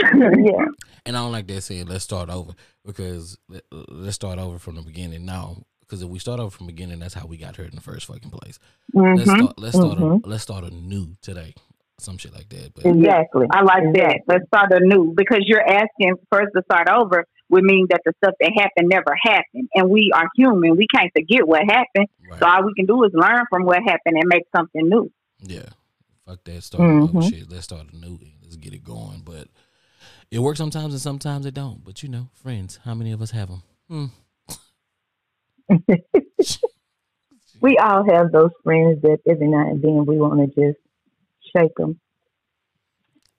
yeah. 0.02 0.66
And 1.06 1.18
I 1.18 1.22
don't 1.22 1.32
like 1.32 1.48
that 1.48 1.62
saying. 1.62 1.88
Let's 1.88 2.04
start 2.04 2.30
over 2.30 2.54
because 2.86 3.38
let's 3.72 4.16
start 4.16 4.40
over 4.40 4.60
from 4.60 4.76
the 4.76 4.82
beginning 4.82 5.26
now. 5.26 5.64
Because 5.82 6.04
if 6.04 6.10
we 6.10 6.20
start 6.20 6.40
over 6.40 6.52
from 6.52 6.68
the 6.68 6.74
beginning, 6.74 7.00
that's 7.00 7.16
how 7.16 7.26
we 7.26 7.38
got 7.38 7.56
hurt 7.56 7.70
in 7.70 7.76
the 7.76 7.82
first 7.82 8.06
fucking 8.06 8.30
place. 8.30 8.60
Mm-hmm. 8.96 9.16
Let's 9.16 9.30
start. 9.32 9.60
Let's 9.60 9.76
start. 9.76 9.98
Mm-hmm. 9.98 10.26
A, 10.26 10.30
let's 10.30 10.44
start 10.44 10.64
anew 10.66 11.16
today. 11.22 11.56
Some 12.00 12.18
shit 12.18 12.34
like 12.34 12.50
that. 12.50 12.74
But 12.76 12.86
exactly. 12.86 13.48
I 13.52 13.62
like 13.62 13.94
that. 13.96 14.20
Let's 14.28 14.46
start 14.48 14.72
anew 14.72 15.14
because 15.16 15.40
you're 15.46 15.68
asking 15.68 16.16
first 16.32 16.50
to 16.56 16.64
start 16.72 16.90
over 16.90 17.26
would 17.50 17.64
mean 17.64 17.88
that 17.90 18.02
the 18.06 18.14
stuff 18.24 18.36
that 18.40 18.52
happened 18.56 18.90
never 18.90 19.16
happened. 19.22 19.70
And 19.74 19.90
we 19.90 20.12
are 20.14 20.30
human. 20.36 20.76
We 20.78 20.88
can't 20.88 21.12
forget 21.16 21.48
what 21.48 21.62
happened. 21.62 22.08
Right. 22.30 22.40
So 22.40 22.46
all 22.48 22.66
we 22.66 22.74
can 22.76 22.86
do 22.86 23.04
is 23.04 23.12
learn 23.14 23.46
from 23.50 23.64
what 23.64 23.82
happened 23.84 24.18
and 24.18 24.28
make 24.28 24.44
something 24.56 24.88
new. 24.88 25.12
Yeah. 25.42 25.70
Fuck 26.26 26.44
that 26.44 26.64
start 26.64 26.84
mm-hmm. 26.84 27.22
shit. 27.22 27.50
Let's 27.50 27.64
start 27.64 27.88
a 27.92 27.96
anew. 27.96 28.20
Let's 28.44 28.56
get 28.56 28.74
it 28.74 28.84
going. 28.84 29.24
But 29.26 29.48
it 30.30 30.40
works 30.40 30.60
sometimes 30.60 30.94
and 30.94 31.02
sometimes 31.02 31.46
it 31.46 31.56
don't. 31.56 31.84
But 31.84 32.04
you 32.04 32.10
know, 32.10 32.30
friends, 32.34 32.80
how 32.86 32.94
many 32.94 33.12
of 33.12 33.22
us 33.22 33.32
have 33.32 33.50
them? 33.50 33.64
Hmm. 33.88 34.06
we 37.62 37.78
all 37.78 38.04
have 38.10 38.32
those 38.32 38.52
friends 38.64 39.02
that 39.02 39.20
every 39.28 39.48
now 39.48 39.70
and 39.70 39.82
then 39.82 40.06
we 40.06 40.18
want 40.18 40.40
to 40.40 40.48
just 40.48 40.80
shake 41.56 41.76
them. 41.76 42.00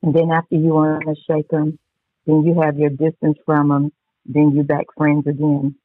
And 0.02 0.14
then 0.14 0.30
after 0.30 0.56
you 0.56 0.74
want 0.74 1.04
to 1.04 1.14
shake 1.28 1.48
them, 1.48 1.78
then 2.26 2.44
you 2.44 2.60
have 2.60 2.78
your 2.78 2.90
distance 2.90 3.38
from 3.44 3.68
them 3.68 3.92
then 4.26 4.52
you 4.54 4.62
back 4.62 4.86
friends 4.96 5.26
again. 5.26 5.76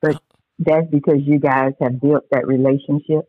But 0.00 0.20
that's 0.58 0.86
because 0.90 1.18
you 1.24 1.38
guys 1.38 1.72
have 1.80 2.00
built 2.00 2.24
that 2.30 2.46
relationship 2.46 3.28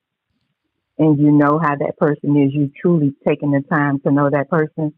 and 0.97 1.19
you 1.19 1.31
know 1.31 1.59
how 1.61 1.75
that 1.75 1.97
person 1.97 2.37
is. 2.37 2.53
You 2.53 2.71
truly 2.81 3.13
taking 3.27 3.51
the 3.51 3.61
time 3.69 3.99
to 4.01 4.11
know 4.11 4.29
that 4.29 4.49
person 4.49 4.93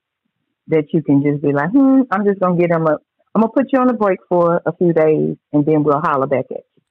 that 0.68 0.86
you 0.94 1.02
can 1.02 1.24
just 1.24 1.42
be 1.42 1.54
like, 1.54 1.72
hmm, 1.72 2.02
I'm 2.12 2.26
just 2.26 2.40
gonna 2.40 2.58
get 2.58 2.70
them 2.70 2.88
a 2.88 2.98
I'm 3.36 3.42
gonna 3.42 3.54
put 3.54 3.72
you 3.72 3.80
on 3.80 3.90
a 3.90 3.94
break 3.94 4.20
for 4.28 4.62
a 4.66 4.76
few 4.76 4.94
days 4.94 5.38
and 5.54 5.66
then 5.66 5.84
we'll 5.84 6.00
holler 6.00 6.28
back 6.28 6.46
at 6.52 6.64
you. 6.76 6.84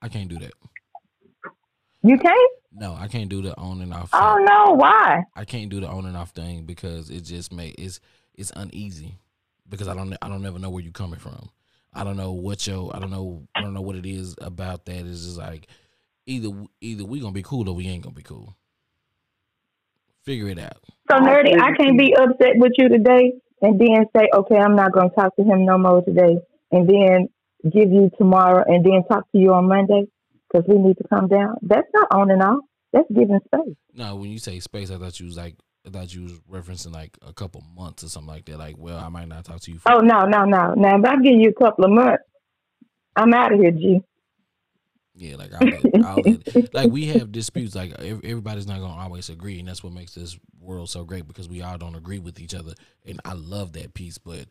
I 0.00 0.08
can't 0.08 0.28
do 0.28 0.38
that. 0.40 0.52
You 2.02 2.18
can't? 2.18 2.52
No, 2.74 2.96
I 2.98 3.06
can't 3.06 3.28
do 3.28 3.42
the 3.42 3.56
on 3.56 3.80
and 3.80 3.94
off. 3.94 4.10
Oh 4.12 4.38
no, 4.38 4.74
why? 4.74 5.22
I 5.36 5.44
can't 5.44 5.70
do 5.70 5.78
the 5.78 5.86
on 5.86 6.06
and 6.06 6.16
off 6.16 6.30
thing 6.30 6.64
because 6.64 7.10
it 7.10 7.20
just 7.20 7.52
make 7.52 7.76
it's 7.78 8.00
it's 8.34 8.50
uneasy 8.56 9.18
because 9.68 9.88
I 9.88 9.94
don't 9.94 10.16
I 10.20 10.28
don't 10.28 10.44
ever 10.44 10.58
know 10.58 10.70
where 10.70 10.82
you're 10.82 10.92
coming 10.92 11.20
from. 11.20 11.48
I 11.94 12.04
don't 12.04 12.16
know 12.16 12.32
what 12.32 12.66
your 12.66 12.94
I 12.94 12.98
don't 12.98 13.10
know 13.10 13.46
I 13.54 13.60
don't 13.60 13.74
know 13.74 13.82
what 13.82 13.96
it 13.96 14.06
is 14.06 14.34
about 14.40 14.86
that. 14.86 15.06
It's 15.06 15.24
just 15.24 15.38
like 15.38 15.66
either 16.26 16.50
either 16.80 17.04
we 17.04 17.20
gonna 17.20 17.32
be 17.32 17.42
cool 17.42 17.68
or 17.68 17.74
we 17.74 17.88
ain't 17.88 18.04
gonna 18.04 18.14
be 18.14 18.22
cool. 18.22 18.56
Figure 20.22 20.48
it 20.48 20.58
out. 20.58 20.78
So 21.10 21.18
nerdy, 21.18 21.60
I 21.60 21.72
can't 21.76 21.98
be 21.98 22.14
upset 22.14 22.52
with 22.56 22.72
you 22.78 22.88
today 22.88 23.32
and 23.60 23.80
then 23.80 24.06
say, 24.16 24.28
okay, 24.34 24.56
I'm 24.56 24.76
not 24.76 24.92
gonna 24.92 25.10
talk 25.10 25.36
to 25.36 25.42
him 25.42 25.64
no 25.64 25.78
more 25.78 26.02
today, 26.02 26.38
and 26.70 26.88
then 26.88 27.28
give 27.70 27.92
you 27.92 28.10
tomorrow 28.18 28.64
and 28.66 28.84
then 28.84 29.04
talk 29.08 29.30
to 29.32 29.38
you 29.38 29.52
on 29.52 29.68
Monday 29.68 30.04
because 30.48 30.66
we 30.68 30.78
need 30.78 30.96
to 30.98 31.08
come 31.08 31.28
down. 31.28 31.56
That's 31.62 31.88
not 31.94 32.08
on 32.12 32.30
and 32.30 32.42
off. 32.42 32.64
That's 32.92 33.08
giving 33.08 33.40
space. 33.46 33.76
No, 33.94 34.16
when 34.16 34.30
you 34.30 34.38
say 34.38 34.60
space, 34.60 34.90
I 34.90 34.98
thought 34.98 35.18
you 35.18 35.26
was 35.26 35.36
like 35.36 35.56
I 35.86 35.90
thought 35.90 36.14
you 36.14 36.22
was 36.22 36.32
referencing 36.50 36.92
like 36.92 37.18
a 37.26 37.32
couple 37.32 37.62
months 37.76 38.04
or 38.04 38.08
something 38.08 38.32
like 38.32 38.44
that. 38.46 38.58
Like, 38.58 38.76
well, 38.78 38.98
I 38.98 39.08
might 39.08 39.28
not 39.28 39.44
talk 39.44 39.60
to 39.60 39.72
you. 39.72 39.80
oh 39.86 39.98
no, 39.98 40.26
no, 40.26 40.44
no, 40.44 40.74
no! 40.74 40.96
If 40.96 41.04
I 41.04 41.16
give 41.16 41.34
you 41.34 41.50
a 41.50 41.52
couple 41.52 41.84
of 41.84 41.90
months, 41.90 42.22
I'm 43.16 43.34
out 43.34 43.52
of 43.52 43.60
here, 43.60 43.72
G. 43.72 44.00
Yeah, 45.14 45.36
like 45.36 45.52
I'll 45.52 45.68
let, 45.68 46.04
I'll 46.04 46.22
let, 46.22 46.74
like 46.74 46.90
we 46.90 47.06
have 47.06 47.32
disputes. 47.32 47.74
Like 47.74 47.92
everybody's 48.00 48.66
not 48.66 48.80
gonna 48.80 48.94
always 49.00 49.28
agree, 49.28 49.58
and 49.58 49.68
that's 49.68 49.82
what 49.82 49.92
makes 49.92 50.14
this 50.14 50.38
world 50.60 50.88
so 50.88 51.04
great 51.04 51.26
because 51.26 51.48
we 51.48 51.62
all 51.62 51.76
don't 51.76 51.96
agree 51.96 52.18
with 52.18 52.40
each 52.40 52.54
other. 52.54 52.74
And 53.04 53.20
I 53.24 53.34
love 53.34 53.72
that 53.72 53.92
piece, 53.92 54.18
but 54.18 54.46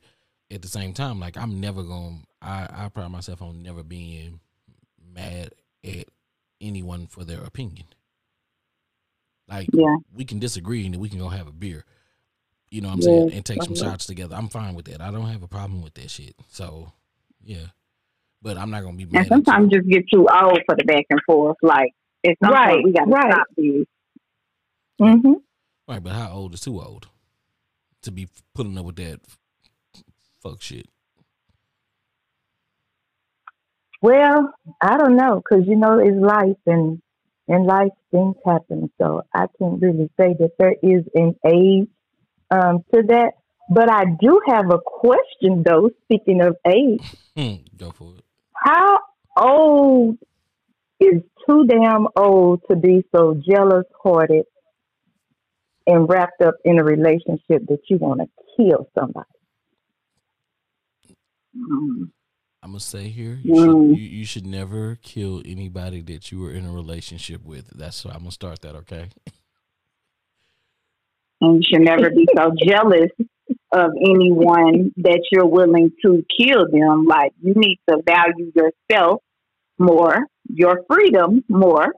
at 0.51 0.61
the 0.61 0.67
same 0.67 0.93
time, 0.93 1.19
like 1.19 1.37
I'm 1.37 1.59
never 1.59 1.81
gonna. 1.81 2.17
I 2.41 2.67
I 2.71 2.89
pride 2.89 3.09
myself 3.09 3.41
on 3.41 3.63
never 3.63 3.83
being 3.83 4.39
mad 5.13 5.53
at 5.83 6.09
anyone 6.59 7.07
for 7.07 7.23
their 7.23 7.41
opinion. 7.41 7.85
Like 9.51 9.67
yeah. 9.73 9.97
we 10.15 10.23
can 10.23 10.39
disagree 10.39 10.85
and 10.85 10.95
we 10.95 11.09
can 11.09 11.19
go 11.19 11.27
have 11.27 11.47
a 11.47 11.51
beer. 11.51 11.83
You 12.69 12.79
know 12.79 12.87
what 12.87 12.93
I'm 12.95 12.99
yeah. 13.01 13.05
saying? 13.05 13.33
And 13.33 13.45
take 13.45 13.63
some 13.63 13.75
shots 13.75 14.05
together. 14.05 14.35
I'm 14.35 14.47
fine 14.47 14.75
with 14.75 14.85
that. 14.85 15.01
I 15.01 15.11
don't 15.11 15.27
have 15.27 15.43
a 15.43 15.47
problem 15.47 15.81
with 15.81 15.93
that 15.95 16.09
shit. 16.09 16.35
So 16.47 16.93
yeah. 17.43 17.67
But 18.41 18.57
I'm 18.57 18.71
not 18.71 18.83
gonna 18.83 18.95
be 18.95 19.05
mad. 19.05 19.19
And 19.19 19.27
sometimes 19.27 19.71
just 19.71 19.87
get 19.87 20.05
too 20.11 20.25
old 20.31 20.59
for 20.65 20.75
the 20.75 20.85
back 20.85 21.05
and 21.09 21.19
forth. 21.25 21.57
Like 21.61 21.91
it's 22.23 22.39
right. 22.41 22.81
we 22.83 22.93
gotta 22.93 23.11
right. 23.11 23.31
stop 23.33 23.47
this. 23.57 23.85
Mm-hmm. 25.01 25.33
Right, 25.87 26.01
but 26.01 26.13
how 26.13 26.31
old 26.31 26.53
is 26.53 26.61
too 26.61 26.79
old 26.79 27.09
to 28.03 28.11
be 28.11 28.27
putting 28.55 28.77
up 28.77 28.85
with 28.85 28.95
that 28.97 29.19
fuck 30.41 30.61
shit? 30.61 30.87
Well, 34.01 34.53
I 34.81 34.97
don't 34.97 35.15
know, 35.15 35.41
cause 35.47 35.63
you 35.67 35.75
know 35.75 35.99
it's 35.99 36.15
life, 36.15 36.57
in 37.51 37.65
life 37.65 37.91
things 38.11 38.35
happen. 38.45 38.89
So 38.99 39.23
I 39.33 39.45
can't 39.59 39.81
really 39.81 40.09
say 40.19 40.35
that 40.39 40.51
there 40.57 40.75
is 40.81 41.03
an 41.13 41.35
age 41.45 41.89
um, 42.49 42.83
to 42.93 43.03
that. 43.07 43.31
But 43.69 43.89
I 43.89 44.03
do 44.19 44.41
have 44.47 44.69
a 44.71 44.79
question, 44.83 45.63
though. 45.63 45.89
Speaking 46.05 46.41
of 46.41 46.57
age, 46.67 47.03
Hmm, 47.37 47.63
Go 47.77 47.91
for 47.91 48.15
it. 48.17 48.23
how 48.53 48.99
old 49.37 50.17
is 50.99 51.21
too 51.47 51.65
damn 51.67 52.07
old 52.17 52.61
to 52.69 52.75
be 52.75 53.03
so 53.15 53.33
jealous, 53.49 53.85
hearted, 54.03 54.45
and 55.87 56.07
wrapped 56.09 56.41
up 56.41 56.55
in 56.65 56.79
a 56.79 56.83
relationship 56.83 57.65
that 57.69 57.79
you 57.89 57.97
want 57.97 58.19
to 58.21 58.27
kill 58.57 58.87
somebody? 58.97 59.25
Mm. 61.57 62.09
I'm 62.63 62.71
gonna 62.71 62.79
say 62.79 63.09
here, 63.09 63.39
you, 63.43 63.53
Mm. 63.53 63.89
should, 63.89 63.97
you, 63.99 64.09
you 64.19 64.25
should 64.25 64.45
never 64.45 64.97
kill 65.01 65.41
anybody 65.45 66.01
that 66.01 66.31
you 66.31 66.39
were 66.39 66.51
in 66.51 66.65
a 66.65 66.71
relationship 66.71 67.43
with. 67.43 67.67
That's 67.75 68.05
I'm 68.05 68.19
gonna 68.19 68.31
start 68.31 68.61
that. 68.61 68.75
Okay. 68.75 69.09
And 71.41 71.55
you 71.55 71.61
should 71.67 71.81
never 71.81 72.09
be 72.11 72.27
so 72.35 72.51
jealous 72.63 73.09
of 73.71 73.91
anyone 73.99 74.91
that 74.97 75.21
you're 75.31 75.47
willing 75.47 75.91
to 76.05 76.23
kill 76.39 76.67
them. 76.69 77.05
Like 77.05 77.31
you 77.41 77.53
need 77.55 77.79
to 77.89 77.97
value 78.05 78.51
yourself 78.55 79.21
more, 79.79 80.27
your 80.47 80.81
freedom 80.87 81.43
more, 81.49 81.95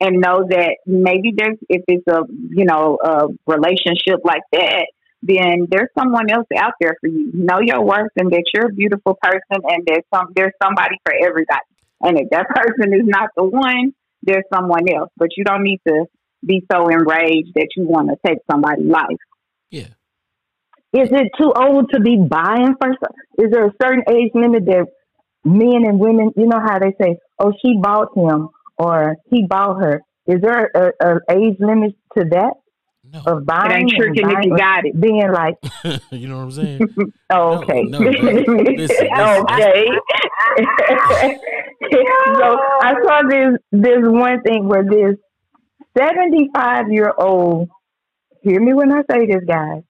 and 0.00 0.20
know 0.20 0.46
that 0.50 0.76
maybe 0.86 1.32
there's 1.34 1.56
if 1.70 1.82
it's 1.88 2.06
a 2.08 2.20
you 2.50 2.66
know 2.66 2.98
a 3.02 3.28
relationship 3.46 4.20
like 4.22 4.42
that, 4.52 4.86
then 5.22 5.66
there's 5.70 5.88
someone 5.98 6.30
else 6.30 6.46
out 6.56 6.74
there 6.80 6.96
for 7.00 7.08
you. 7.08 7.30
Know 7.34 7.60
your 7.60 7.84
worth 7.84 8.12
and 8.16 8.30
that 8.30 8.44
you're 8.54 8.66
a 8.66 8.72
beautiful 8.72 9.18
person 9.20 9.62
and 9.64 9.84
there's 9.86 10.04
some 10.14 10.28
there's 10.34 10.52
somebody 10.62 10.96
for 11.04 11.12
everybody. 11.12 11.66
And 12.00 12.18
if 12.18 12.30
that 12.30 12.48
person 12.54 12.94
is 12.94 13.04
not 13.04 13.30
the 13.36 13.44
one, 13.44 13.94
there's 14.22 14.44
someone 14.52 14.88
else. 14.88 15.10
But 15.16 15.30
you 15.36 15.44
don't 15.44 15.64
need 15.64 15.80
to 15.88 16.06
be 16.44 16.62
so 16.70 16.88
enraged 16.88 17.54
that 17.54 17.68
you 17.76 17.84
want 17.84 18.10
to 18.10 18.16
take 18.24 18.38
somebody's 18.50 18.86
life. 18.86 19.18
Yeah. 19.70 19.88
Is 20.92 21.10
it 21.12 21.32
too 21.38 21.52
old 21.54 21.90
to 21.92 22.00
be 22.00 22.16
buying 22.16 22.74
for? 22.80 22.90
Is 23.44 23.50
there 23.50 23.66
a 23.66 23.72
certain 23.82 24.04
age 24.08 24.30
limit 24.34 24.64
that 24.66 24.86
men 25.44 25.84
and 25.84 25.98
women, 25.98 26.32
you 26.36 26.46
know 26.46 26.60
how 26.60 26.78
they 26.78 26.94
say, 27.00 27.18
oh, 27.38 27.52
she 27.64 27.78
bought 27.80 28.16
him 28.16 28.48
or 28.76 29.16
he 29.30 29.46
bought 29.46 29.80
her. 29.80 30.02
Is 30.26 30.40
there 30.40 30.70
a, 30.74 30.92
a 31.00 31.20
age 31.30 31.56
limit 31.58 31.94
to 32.16 32.24
that 32.30 32.54
No. 33.10 33.22
of 33.26 33.38
It 33.38 33.46
buying? 33.46 33.72
ain't 33.72 33.90
and 33.92 33.96
tricking 33.96 34.28
if 34.28 34.34
buying 34.34 34.48
you 34.50 34.56
got 34.56 34.84
it. 34.84 35.00
Being 35.00 35.32
like, 35.32 35.54
you 36.10 36.28
know 36.28 36.36
what 36.36 36.42
I'm 36.42 36.50
saying? 36.52 36.80
oh, 37.30 37.58
okay. 37.62 37.82
no, 37.84 37.98
but 37.98 38.14
listen, 38.24 38.64
listen. 38.76 39.08
okay. 39.16 39.86
so 42.38 42.58
I 42.82 42.94
saw 43.02 43.22
this 43.28 43.58
this 43.72 43.98
one 44.02 44.42
thing 44.42 44.68
where 44.68 44.84
this 44.84 45.16
seventy 45.96 46.50
five 46.54 46.90
year 46.90 47.12
old 47.16 47.70
hear 48.42 48.60
me 48.60 48.74
when 48.74 48.92
I 48.92 49.02
say 49.10 49.26
this 49.26 49.44
guys, 49.46 49.82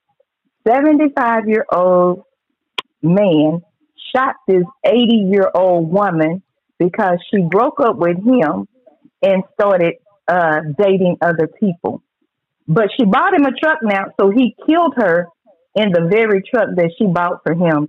seventy 0.67 1.13
five 1.17 1.49
year 1.49 1.67
old 1.73 2.23
man 3.03 3.63
shot 4.15 4.37
this 4.47 4.65
eighty 4.85 5.27
year 5.31 5.51
old 5.55 5.91
woman 5.91 6.43
because 6.79 7.19
she 7.31 7.43
broke 7.43 7.81
up 7.81 7.97
with 7.97 8.17
him 8.25 8.69
and 9.23 9.43
started 9.55 9.95
uh, 10.29 10.61
dating 10.79 11.17
other 11.21 11.49
people. 11.49 12.03
But 12.69 12.91
she 12.97 13.07
bought 13.07 13.35
him 13.35 13.47
a 13.47 13.53
truck 13.53 13.79
now, 13.83 14.05
so 14.21 14.31
he 14.31 14.55
killed 14.67 14.95
her 14.97 15.29
in 15.75 15.91
the 15.91 16.07
very 16.11 16.43
truck 16.43 16.69
that 16.77 16.93
she 16.99 17.07
bought 17.07 17.41
for 17.43 17.55
him 17.55 17.89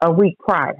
a 0.00 0.12
week 0.12 0.38
prior 0.38 0.76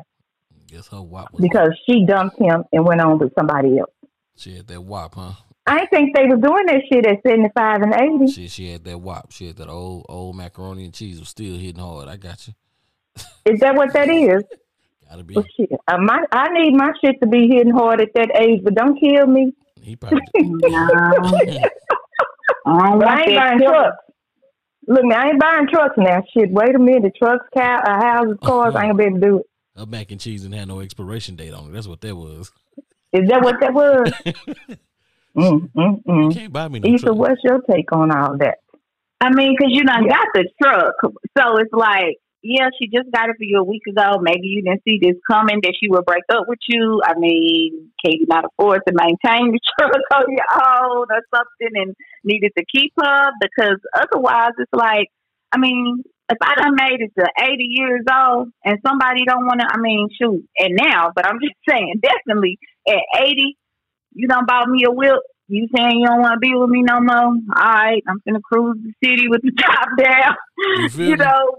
Guess 0.68 0.88
her 0.88 1.00
wop 1.00 1.32
was 1.32 1.42
because 1.42 1.70
she 1.88 2.04
dumped 2.04 2.38
him 2.38 2.62
and 2.72 2.84
went 2.84 3.00
on 3.00 3.18
with 3.18 3.32
somebody 3.38 3.78
else. 3.78 3.90
she 4.36 4.54
had 4.56 4.66
that 4.66 4.82
wop, 4.82 5.14
huh? 5.14 5.32
I 5.66 5.86
think 5.86 6.14
they 6.14 6.24
was 6.24 6.40
doing 6.40 6.66
that 6.66 6.82
shit 6.90 7.06
at 7.06 7.22
75 7.26 7.82
and 7.82 7.94
80. 8.22 8.32
She 8.32 8.48
she 8.48 8.70
had 8.70 8.84
that 8.84 8.98
wop. 8.98 9.32
She 9.32 9.46
had 9.46 9.56
that 9.56 9.68
old 9.68 10.06
old 10.08 10.36
macaroni 10.36 10.84
and 10.84 10.92
cheese 10.94 11.18
was 11.18 11.30
still 11.30 11.56
hitting 11.56 11.80
hard. 11.80 12.08
I 12.08 12.16
got 12.16 12.46
you. 12.46 12.54
Is 13.46 13.60
that 13.60 13.74
what 13.74 13.92
that 13.94 14.08
is? 14.10 14.42
Gotta 15.08 15.24
be. 15.24 15.34
Well, 15.34 15.44
shit. 15.56 15.70
Uh, 15.86 15.98
my, 15.98 16.22
I 16.32 16.48
need 16.52 16.74
my 16.74 16.90
shit 17.02 17.16
to 17.22 17.26
be 17.26 17.48
hitting 17.48 17.72
hard 17.72 18.00
at 18.02 18.12
that 18.14 18.30
age, 18.38 18.60
but 18.62 18.74
don't 18.74 18.98
kill 19.00 19.26
me. 19.26 19.54
He 19.80 19.96
probably. 19.96 20.20
No. 22.66 22.72
I 22.74 22.96
But 22.98 23.08
I 23.08 23.22
ain't 23.22 23.36
buying 23.36 23.58
killer. 23.58 23.72
trucks. 23.72 23.96
Look, 24.86 25.04
man, 25.04 25.18
I 25.20 25.28
ain't 25.28 25.40
buying 25.40 25.66
trucks 25.68 25.94
now. 25.98 26.22
Shit, 26.32 26.50
wait 26.50 26.74
a 26.74 26.78
minute. 26.78 27.12
Trucks, 27.18 27.44
cow, 27.56 27.76
uh, 27.86 28.00
houses, 28.02 28.38
cars, 28.44 28.74
I 28.74 28.84
ain't 28.86 28.92
gonna 28.92 28.94
be 28.98 29.04
able 29.04 29.20
to 29.20 29.26
do 29.26 29.38
it. 29.40 29.46
her 29.76 29.86
mac 29.86 30.10
and 30.10 30.20
cheese 30.20 30.42
didn't 30.42 30.54
have 30.58 30.68
no 30.68 30.80
expiration 30.80 31.36
date 31.36 31.52
on 31.52 31.68
it. 31.68 31.72
That's 31.72 31.86
what 31.86 32.00
that 32.00 32.14
was. 32.16 32.50
Is 33.12 33.28
that 33.28 33.42
what 33.42 33.56
that 33.60 33.72
was? 33.74 34.10
mm, 35.36 35.70
mm, 35.76 36.02
You 36.06 36.12
mm. 36.12 36.34
can't 36.34 36.52
buy 36.52 36.68
me 36.68 36.80
no 36.80 36.94
Issa, 36.94 37.06
truck. 37.06 37.16
what's 37.16 37.40
your 37.44 37.60
take 37.70 37.92
on 37.92 38.10
all 38.10 38.36
that? 38.38 38.58
I 39.20 39.30
mean, 39.30 39.54
because 39.58 39.72
you 39.74 39.84
done 39.84 40.06
got 40.08 40.26
the 40.34 40.48
truck. 40.62 40.94
So 41.36 41.56
it's 41.58 41.72
like, 41.72 42.16
yeah, 42.48 42.70
she 42.80 42.88
just 42.88 43.12
got 43.12 43.28
it 43.28 43.36
for 43.36 43.44
you 43.44 43.60
a 43.60 43.64
week 43.64 43.82
ago. 43.86 44.16
Maybe 44.22 44.48
you 44.48 44.62
didn't 44.62 44.82
see 44.82 44.98
this 45.00 45.20
coming 45.30 45.60
that 45.62 45.76
she 45.78 45.90
would 45.90 46.06
break 46.06 46.24
up 46.32 46.48
with 46.48 46.58
you. 46.66 47.02
I 47.04 47.12
mean, 47.18 47.92
can 48.02 48.12
you 48.16 48.26
not 48.26 48.46
afford 48.46 48.80
to 48.88 48.94
maintain 48.96 49.52
the 49.52 49.60
truck 49.78 49.92
on 50.14 50.24
your 50.32 50.48
own 50.56 51.06
or 51.12 51.22
something 51.28 51.76
and 51.76 51.94
needed 52.24 52.52
to 52.56 52.64
keep 52.74 52.94
her? 52.96 53.30
Because 53.38 53.76
otherwise, 53.94 54.52
it's 54.56 54.72
like, 54.72 55.08
I 55.52 55.58
mean, 55.58 56.02
if 56.30 56.38
I 56.40 56.54
done 56.54 56.74
made 56.74 57.00
it 57.00 57.12
to 57.18 57.26
80 57.38 57.64
years 57.68 58.04
old 58.10 58.48
and 58.64 58.78
somebody 58.86 59.26
don't 59.26 59.44
want 59.44 59.60
to, 59.60 59.66
I 59.70 59.76
mean, 59.78 60.08
shoot, 60.18 60.42
and 60.58 60.74
now, 60.74 61.12
but 61.14 61.26
I'm 61.26 61.40
just 61.42 61.54
saying, 61.68 62.00
definitely 62.00 62.58
at 62.88 63.04
80, 63.26 63.58
you 64.14 64.26
done 64.26 64.46
bought 64.46 64.70
me 64.70 64.84
a 64.86 64.90
whip. 64.90 65.20
You 65.50 65.66
saying 65.74 66.00
you 66.00 66.06
don't 66.06 66.20
want 66.20 66.34
to 66.34 66.38
be 66.40 66.54
with 66.54 66.68
me 66.68 66.82
no 66.82 67.00
more? 67.00 67.16
All 67.16 67.42
right, 67.56 68.02
I'm 68.06 68.20
gonna 68.26 68.40
cruise 68.40 68.76
the 68.82 68.92
city 69.02 69.28
with 69.28 69.40
the 69.42 69.52
top 69.58 69.88
down. 69.98 70.34
You 70.76 70.88
You 71.08 71.16
know, 71.16 71.58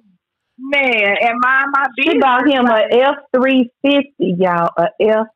man, 0.60 1.16
and 1.22 1.40
mind 1.40 1.68
my 1.72 1.88
business. 1.98 2.14
She 2.14 2.20
bought 2.20 2.48
him 2.48 2.66
a 2.68 3.04
F 3.04 3.16
three 3.36 3.70
fifty, 3.84 4.36
y'all. 4.40 4.70
a 4.78 4.88
F 5.02 5.28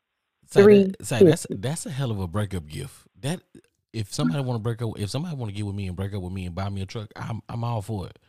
three. 0.50 0.94
say 1.02 1.24
that's 1.24 1.48
that's 1.50 1.86
a 1.86 1.92
hell 1.92 2.12
of 2.12 2.20
a 2.20 2.28
breakup 2.28 2.68
gift. 2.68 3.08
That 3.22 3.42
if 3.94 4.14
somebody 4.14 4.42
want 4.44 4.58
to 4.58 4.64
break 4.64 4.82
up, 4.82 5.00
if 5.00 5.10
somebody 5.10 5.36
want 5.36 5.52
to 5.52 5.56
get 5.56 5.66
with 5.66 5.76
me 5.76 5.88
and 5.88 5.96
break 5.96 6.14
up 6.14 6.22
with 6.22 6.34
me 6.34 6.46
and 6.46 6.56
buy 6.56 6.70
me 6.70 6.82
a 6.82 6.86
truck, 6.86 7.12
I'm 7.16 7.42
I'm 7.50 7.64
all 7.64 7.82
for 7.82 8.08
it. 8.08 8.20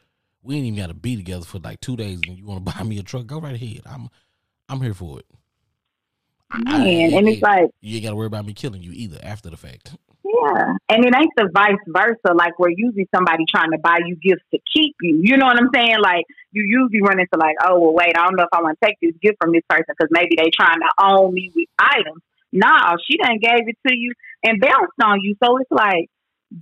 We 0.43 0.57
ain't 0.57 0.67
even 0.67 0.79
got 0.79 0.89
to 0.89 0.95
be 0.95 1.17
together 1.17 1.45
for 1.45 1.59
like 1.59 1.81
two 1.81 1.97
days, 1.97 2.21
and 2.27 2.39
you 2.39 2.47
want 2.47 2.65
to 2.67 2.73
buy 2.77 2.83
me 2.85 2.99
a 2.99 3.03
truck, 3.03 3.27
go 3.27 3.41
right 3.41 3.55
ahead. 3.55 3.83
I'm 3.87 4.09
I'm 4.69 4.81
here 4.81 4.95
for 4.95 5.19
it. 5.21 5.27
I- 6.51 6.85
man, 6.85 7.13
and 7.15 7.29
it's 7.29 7.43
like, 7.43 7.71
you 7.81 7.97
ain't 7.97 8.05
got 8.05 8.11
to 8.11 8.17
worry 8.17 8.27
about 8.27 8.47
me 8.47 8.55
killing 8.55 8.83
you 8.83 8.93
either 8.93 9.19
after 9.23 9.51
the 9.51 9.57
fact. 9.57 9.97
Yeah, 10.43 10.75
and 10.89 11.05
it 11.05 11.15
ain't 11.15 11.33
the 11.37 11.49
vice 11.53 11.83
versa. 11.87 12.35
Like 12.35 12.59
where 12.59 12.71
usually 12.71 13.09
somebody 13.15 13.45
trying 13.49 13.71
to 13.73 13.79
buy 13.79 13.99
you 14.05 14.17
gifts 14.17 14.45
to 14.53 14.59
keep 14.75 14.97
you. 15.01 15.21
You 15.23 15.37
know 15.37 15.47
what 15.47 15.59
I'm 15.59 15.71
saying? 15.75 15.97
Like 16.03 16.25
you 16.53 16.65
usually 16.67 17.03
run 17.03 17.21
into 17.21 17.37
like, 17.37 17.57
oh 17.65 17.79
well, 17.79 17.95
wait, 17.95 18.17
I 18.17 18.25
don't 18.25 18.37
know 18.37 18.45
if 18.45 18.49
I 18.53 18.63
want 18.63 18.79
to 18.81 18.87
take 18.87 18.97
this 19.01 19.15
gift 19.23 19.37
from 19.41 19.53
this 19.53 19.63
person 19.69 19.87
because 19.89 20.09
maybe 20.11 20.37
they 20.37 20.51
trying 20.51 20.81
to 20.81 20.91
own 21.03 21.35
me 21.35 21.51
with 21.55 21.69
items. 21.79 22.23
Nah, 22.53 22.95
she 23.09 23.17
done 23.17 23.39
gave 23.41 23.69
it 23.69 23.77
to 23.89 23.95
you 23.95 24.13
and 24.45 24.61
bounced 24.61 25.01
on 25.03 25.21
you. 25.23 25.35
So 25.43 25.59
it's 25.59 25.71
like, 25.71 26.09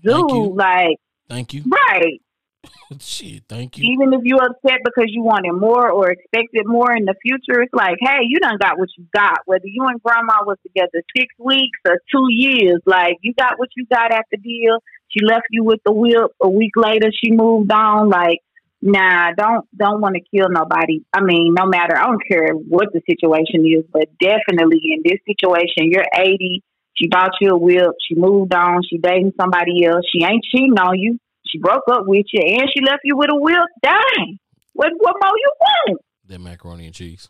Thank 0.04 0.30
dude, 0.30 0.56
like, 0.56 0.96
Thank 1.28 1.52
you. 1.52 1.64
right. 1.66 2.20
Shit, 3.00 3.44
thank 3.48 3.78
you. 3.78 3.90
even 3.90 4.12
if 4.12 4.20
you're 4.24 4.42
upset 4.42 4.80
because 4.84 5.06
you 5.08 5.22
wanted 5.22 5.52
more 5.52 5.90
or 5.90 6.10
expected 6.10 6.66
more 6.66 6.94
in 6.94 7.04
the 7.04 7.14
future, 7.22 7.62
it's 7.62 7.74
like, 7.74 7.96
hey, 8.00 8.20
you 8.22 8.38
done 8.38 8.58
got 8.60 8.78
what 8.78 8.88
you 8.96 9.06
got. 9.12 9.40
Whether 9.46 9.66
you 9.66 9.84
and 9.86 10.00
grandma 10.02 10.44
was 10.44 10.58
together 10.62 11.02
six 11.16 11.26
weeks 11.38 11.78
or 11.86 11.98
two 12.12 12.26
years, 12.30 12.80
like 12.86 13.16
you 13.22 13.34
got 13.34 13.58
what 13.58 13.68
you 13.76 13.86
got 13.86 14.12
at 14.12 14.26
the 14.30 14.38
deal. 14.38 14.78
She 15.08 15.24
left 15.24 15.46
you 15.50 15.64
with 15.64 15.80
the 15.84 15.92
whip. 15.92 16.32
A 16.42 16.48
week 16.48 16.72
later, 16.76 17.10
she 17.12 17.32
moved 17.32 17.72
on. 17.72 18.08
Like, 18.08 18.38
nah, 18.80 19.32
don't 19.36 19.66
don't 19.76 20.00
want 20.00 20.16
to 20.16 20.22
kill 20.34 20.48
nobody. 20.48 21.04
I 21.12 21.20
mean, 21.22 21.54
no 21.54 21.66
matter. 21.66 21.96
I 21.96 22.04
don't 22.04 22.22
care 22.26 22.52
what 22.54 22.88
the 22.92 23.00
situation 23.08 23.66
is, 23.66 23.84
but 23.92 24.08
definitely 24.20 24.80
in 24.94 25.02
this 25.04 25.18
situation, 25.26 25.90
you're 25.90 26.06
eighty. 26.16 26.62
She 26.94 27.08
bought 27.08 27.32
you 27.40 27.50
a 27.50 27.58
whip. 27.58 27.96
She 28.06 28.14
moved 28.14 28.54
on. 28.54 28.82
She 28.88 28.98
dating 28.98 29.32
somebody 29.40 29.84
else. 29.84 30.04
She 30.12 30.22
ain't 30.24 30.44
cheating 30.44 30.78
on 30.78 30.98
you. 30.98 31.18
She 31.52 31.58
broke 31.58 31.84
up 31.90 32.06
with 32.06 32.26
you, 32.32 32.40
and 32.40 32.68
she 32.72 32.80
left 32.80 33.02
you 33.04 33.16
with 33.16 33.30
a 33.30 33.36
will 33.36 33.66
Dang, 33.82 34.38
what 34.72 34.92
what 34.96 35.16
more 35.22 35.36
you 35.36 35.52
want? 35.60 36.00
That 36.26 36.40
macaroni 36.40 36.86
and 36.86 36.94
cheese. 36.94 37.28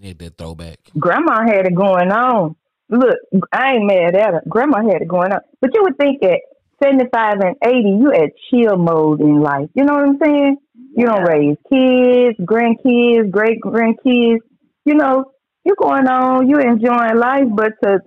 Hit 0.00 0.18
that 0.18 0.36
throwback. 0.36 0.80
Grandma 0.98 1.46
had 1.46 1.66
it 1.66 1.76
going 1.76 2.10
on. 2.10 2.56
Look, 2.88 3.16
I 3.52 3.74
ain't 3.74 3.86
mad 3.86 4.16
at 4.16 4.34
her. 4.34 4.42
Grandma 4.48 4.82
had 4.82 5.02
it 5.02 5.08
going 5.08 5.32
on. 5.32 5.40
But 5.60 5.70
you 5.74 5.82
would 5.82 5.96
think 5.96 6.22
at 6.24 6.40
75 6.82 7.34
and 7.40 7.56
80, 7.64 7.78
you 7.78 8.12
at 8.12 8.30
chill 8.50 8.76
mode 8.76 9.20
in 9.20 9.40
life. 9.40 9.68
You 9.74 9.84
know 9.84 9.94
what 9.94 10.08
I'm 10.08 10.18
saying? 10.22 10.56
You 10.96 11.06
don't 11.06 11.22
raise 11.22 11.56
kids, 11.70 12.36
grandkids, 12.40 13.30
great 13.30 13.60
grandkids. 13.60 14.40
You 14.84 14.94
know, 14.94 15.32
you 15.64 15.74
going 15.80 16.08
on, 16.08 16.48
you 16.48 16.58
enjoying 16.58 17.18
life, 17.18 17.44
but 17.54 17.72
to, 17.84 18.00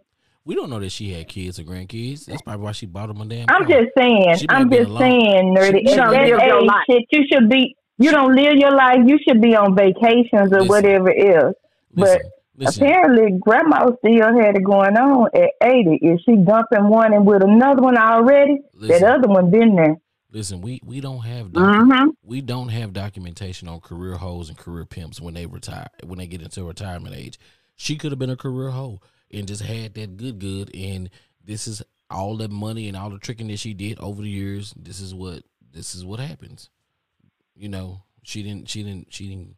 We 0.46 0.54
don't 0.56 0.70
know 0.70 0.80
that 0.80 0.92
she 0.92 1.12
had 1.12 1.28
kids 1.28 1.60
or 1.60 1.64
grandkids. 1.64 2.26
That's 2.26 2.42
probably 2.44 2.64
why 2.64 2.72
she 2.74 2.86
bought 2.86 3.08
them 3.08 3.20
a 3.22 3.26
damn. 3.26 3.46
I'm 3.50 3.66
car. 3.66 3.82
just 3.82 3.92
saying, 3.98 4.36
I'm 4.50 4.70
just 4.70 4.98
saying, 4.98 5.56
nerdy. 5.58 5.80
She- 5.90 5.98
might 5.98 6.12
that 6.12 6.12
live 6.12 6.28
your 6.48 6.62
life. 6.64 6.84
shit, 6.90 7.04
you 7.12 7.24
should 7.32 7.50
be, 7.50 7.76
you 7.98 8.12
don't 8.12 8.36
live 8.36 8.54
your 8.56 8.72
life, 8.76 9.00
you 9.08 9.18
should 9.28 9.42
be 9.42 9.56
on 9.56 9.76
vacations 9.76 10.52
or 10.54 10.62
Listen. 10.62 10.68
whatever 10.68 11.10
else. 11.10 11.56
listen, 11.94 12.20
but 12.20 12.22
listen. 12.58 12.84
Apparently, 12.86 13.38
grandma 13.40 13.88
still 14.06 14.40
had 14.40 14.56
it 14.58 14.64
going 14.64 14.96
on 14.96 15.30
at 15.34 15.50
80. 15.68 15.96
Is 16.06 16.22
she 16.26 16.36
dumping 16.36 16.90
one 16.90 17.14
and 17.14 17.26
with 17.26 17.42
another 17.44 17.82
one 17.82 17.98
already? 17.98 18.60
That 18.82 19.02
other 19.04 19.28
one 19.28 19.50
been 19.50 19.76
there. 19.76 19.96
Listen, 20.32 20.60
we 20.62 20.82
we 20.86 21.00
don't 21.00 21.22
have 21.22 21.48
docu- 21.48 21.82
Mm-hmm. 21.90 22.10
we 22.24 22.42
don't 22.42 22.68
have 22.68 22.92
documentation 22.94 23.68
on 23.70 23.80
career 23.80 24.16
hoes 24.16 24.50
and 24.50 24.58
career 24.58 24.84
pimps 24.86 25.22
when 25.22 25.34
they 25.34 25.46
retire 25.46 25.88
when 26.06 26.20
they 26.20 26.28
get 26.28 26.42
into 26.42 26.64
retirement 26.66 27.16
age. 27.16 27.40
She 27.78 27.96
could 27.96 28.12
have 28.12 28.20
been 28.20 28.30
a 28.30 28.36
career 28.36 28.70
hoe 28.72 29.00
and 29.32 29.48
just 29.48 29.62
had 29.62 29.94
that 29.94 30.18
good 30.18 30.40
good 30.40 30.74
and 30.76 31.10
this 31.44 31.68
is 31.68 31.84
all 32.10 32.38
the 32.38 32.48
money 32.48 32.88
and 32.88 32.98
all 32.98 33.10
the 33.10 33.18
tricking 33.18 33.48
that 33.48 33.60
she 33.60 33.74
did 33.74 34.00
over 34.00 34.22
the 34.22 34.30
years. 34.30 34.74
This 34.78 35.00
is 35.00 35.14
what 35.14 35.44
this 35.72 35.96
is 35.96 36.06
what 36.06 36.20
happens. 36.20 36.70
You 37.56 37.70
know, 37.70 38.02
she 38.24 38.44
didn't 38.44 38.70
she 38.70 38.84
didn't 38.84 39.14
she 39.14 39.28
didn't 39.28 39.56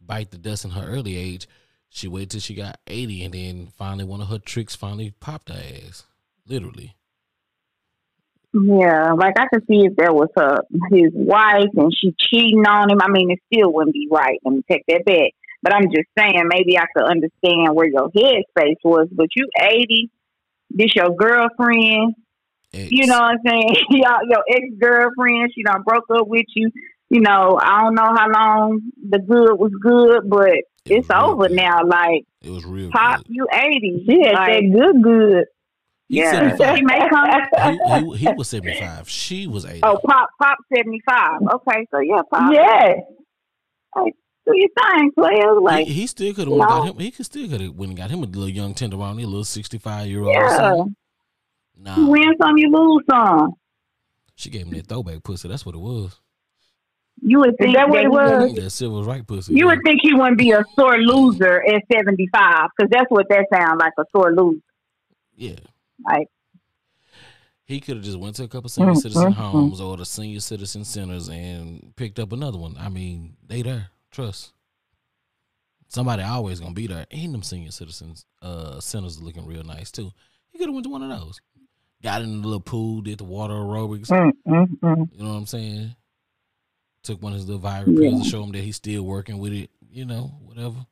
bite 0.00 0.30
the 0.30 0.38
dust 0.38 0.64
in 0.64 0.70
her 0.72 0.86
early 0.86 1.16
age. 1.16 1.48
She 1.88 2.08
waited 2.08 2.30
till 2.30 2.40
she 2.40 2.54
got 2.54 2.78
80 2.86 3.24
and 3.24 3.34
then 3.34 3.68
finally 3.76 4.04
one 4.04 4.20
of 4.20 4.28
her 4.28 4.38
tricks 4.38 4.74
finally 4.74 5.12
popped 5.20 5.50
her 5.50 5.60
ass. 5.60 6.04
Literally. 6.46 6.96
Yeah, 8.54 9.12
like 9.12 9.38
I 9.38 9.46
could 9.46 9.66
see 9.66 9.86
if 9.86 9.96
that 9.96 10.14
was 10.14 10.28
her 10.36 10.58
his 10.90 11.10
wife 11.14 11.70
and 11.74 11.92
she 11.98 12.14
cheating 12.18 12.66
on 12.66 12.90
him. 12.90 12.98
I 13.00 13.08
mean, 13.08 13.30
it 13.30 13.40
still 13.52 13.72
wouldn't 13.72 13.94
be 13.94 14.08
right. 14.10 14.38
Let 14.44 14.54
me 14.54 14.62
take 14.70 14.84
that 14.88 15.04
back. 15.06 15.32
But 15.62 15.74
I'm 15.74 15.84
just 15.94 16.08
saying, 16.18 16.42
maybe 16.48 16.76
I 16.78 16.86
could 16.96 17.04
understand 17.08 17.74
where 17.74 17.86
your 17.86 18.10
headspace 18.10 18.76
was. 18.84 19.08
But 19.12 19.28
you 19.36 19.48
80, 19.60 20.10
this 20.70 20.94
your 20.96 21.14
girlfriend. 21.14 22.14
Ex. 22.74 22.90
You 22.90 23.06
know 23.06 23.18
what 23.20 23.32
I'm 23.34 23.38
saying? 23.46 23.76
your 23.90 24.18
your 24.28 24.44
ex 24.50 24.64
girlfriend. 24.80 25.52
She 25.54 25.62
done 25.62 25.82
broke 25.86 26.04
up 26.10 26.26
with 26.26 26.46
you. 26.54 26.70
You 27.10 27.20
know, 27.20 27.58
I 27.62 27.82
don't 27.82 27.94
know 27.94 28.14
how 28.16 28.26
long 28.30 28.80
the 29.08 29.18
good 29.18 29.54
was 29.58 29.72
good, 29.80 30.28
but 30.30 30.48
It 30.48 30.64
it's 30.86 31.10
over 31.10 31.46
good. 31.48 31.56
now. 31.56 31.84
Like 31.86 32.24
It 32.40 32.50
was 32.50 32.64
real 32.64 32.90
pop, 32.90 33.18
good. 33.18 33.26
you 33.28 33.46
80. 33.52 34.04
She 34.08 34.22
had 34.24 34.32
Like, 34.34 34.62
that 34.62 34.72
good, 34.72 35.02
good. 35.02 35.44
He 36.08 36.18
yeah, 36.18 36.56
75. 36.56 36.76
she 36.78 36.84
may 36.84 37.08
come. 37.08 38.08
he, 38.10 38.16
he, 38.16 38.26
he 38.26 38.32
was 38.34 38.48
75. 38.48 39.08
She 39.08 39.46
was 39.46 39.64
80. 39.66 39.80
Oh, 39.82 39.98
pop, 40.06 40.28
pop, 40.40 40.58
seventy 40.74 41.00
five. 41.08 41.40
Okay, 41.54 41.86
so 41.90 42.00
yeah, 42.00 42.22
pop. 42.30 42.52
Yeah. 42.54 42.94
Do 44.46 44.52
your 44.56 44.68
thing, 44.98 45.12
player. 45.12 45.60
Like, 45.60 45.86
he, 45.86 45.92
he 45.94 46.06
still 46.06 46.32
could 46.34 46.48
have 46.48 46.56
No. 46.56 46.66
got 46.66 46.84
him. 46.88 46.98
He 46.98 47.10
could 47.10 47.26
still 47.26 47.48
could 47.48 47.60
have 47.60 47.74
went 47.74 47.90
and 47.90 47.96
got 47.98 48.10
him 48.10 48.22
a 48.22 48.26
little 48.26 48.48
young 48.48 48.74
tender 48.74 48.96
tenderoni, 48.96 49.22
a 49.22 49.26
little 49.26 49.44
65 49.44 50.06
year 50.08 50.22
old. 50.22 50.34
yeah, 50.34 50.84
Nah, 51.78 51.96
you 51.96 52.06
win 52.06 52.32
some, 52.40 52.56
you 52.58 52.70
lose 52.70 53.02
some. 53.10 53.54
she 54.36 54.50
gave 54.50 54.66
him 54.66 54.72
that 54.74 54.86
throwback 54.86 55.22
pussy. 55.22 55.48
That's 55.48 55.64
what 55.66 55.74
it 55.74 55.80
was. 55.80 56.18
You 57.24 57.38
would 57.40 57.56
think 57.58 57.76
that 57.76 57.88
what 57.88 58.02
it 58.04 58.10
was? 58.10 58.54
That 58.56 58.70
civil 58.70 59.04
right 59.04 59.24
pussy. 59.26 59.52
You 59.54 59.60
yeah. 59.60 59.64
would 59.66 59.78
think 59.84 60.00
he 60.02 60.12
wouldn't 60.12 60.38
be 60.38 60.50
a 60.50 60.64
sore 60.78 60.98
loser 60.98 61.62
at 61.62 61.82
seventy 61.92 62.28
five, 62.34 62.68
because 62.76 62.90
that's 62.90 63.10
what 63.10 63.26
that 63.28 63.46
sounds 63.54 63.80
like 63.80 63.92
a 63.98 64.04
sore 64.10 64.32
loser. 64.34 64.60
Yeah. 65.36 65.56
Like, 66.04 66.26
He 67.64 67.80
could 67.80 67.96
have 67.96 68.04
just 68.04 68.18
went 68.18 68.36
to 68.36 68.44
a 68.44 68.48
couple 68.48 68.68
senior 68.70 68.92
Mm, 68.92 68.96
citizen 69.02 69.32
homes 69.32 69.80
or 69.80 69.96
the 69.96 70.04
senior 70.04 70.40
citizen 70.40 70.84
centers 70.84 71.28
and 71.28 71.92
picked 71.96 72.18
up 72.18 72.32
another 72.32 72.58
one. 72.58 72.76
I 72.78 72.88
mean, 72.88 73.36
they 73.46 73.62
there. 73.62 73.88
Trust. 74.12 74.52
Somebody 75.88 76.22
always 76.22 76.60
gonna 76.60 76.74
be 76.74 76.86
there. 76.86 77.06
And 77.10 77.34
them 77.34 77.42
senior 77.42 77.70
citizens 77.70 78.24
uh 78.40 78.80
centers 78.80 79.20
looking 79.20 79.46
real 79.46 79.62
nice 79.64 79.90
too. 79.90 80.12
He 80.50 80.58
could 80.58 80.68
have 80.68 80.74
went 80.74 80.84
to 80.84 80.90
one 80.90 81.02
of 81.02 81.08
those. 81.20 81.40
Got 82.02 82.22
in 82.22 82.40
the 82.42 82.46
little 82.48 82.60
pool, 82.60 83.00
did 83.02 83.18
the 83.18 83.24
water 83.24 83.54
aerobics. 83.54 84.08
Mm, 84.08 84.32
mm, 84.48 84.66
mm. 84.82 85.08
You 85.12 85.22
know 85.24 85.30
what 85.30 85.36
I'm 85.38 85.46
saying? 85.46 85.94
Took 87.04 87.22
one 87.22 87.32
of 87.32 87.38
his 87.38 87.48
little 87.48 87.62
viral 87.62 87.86
Yeah. 87.94 88.10
pills 88.10 88.22
to 88.24 88.28
show 88.28 88.42
him 88.42 88.52
that 88.52 88.62
he's 88.62 88.76
still 88.76 89.02
working 89.02 89.38
with 89.38 89.52
it. 89.52 89.70
You 89.90 90.04
know, 90.06 90.32
whatever. 90.44 90.86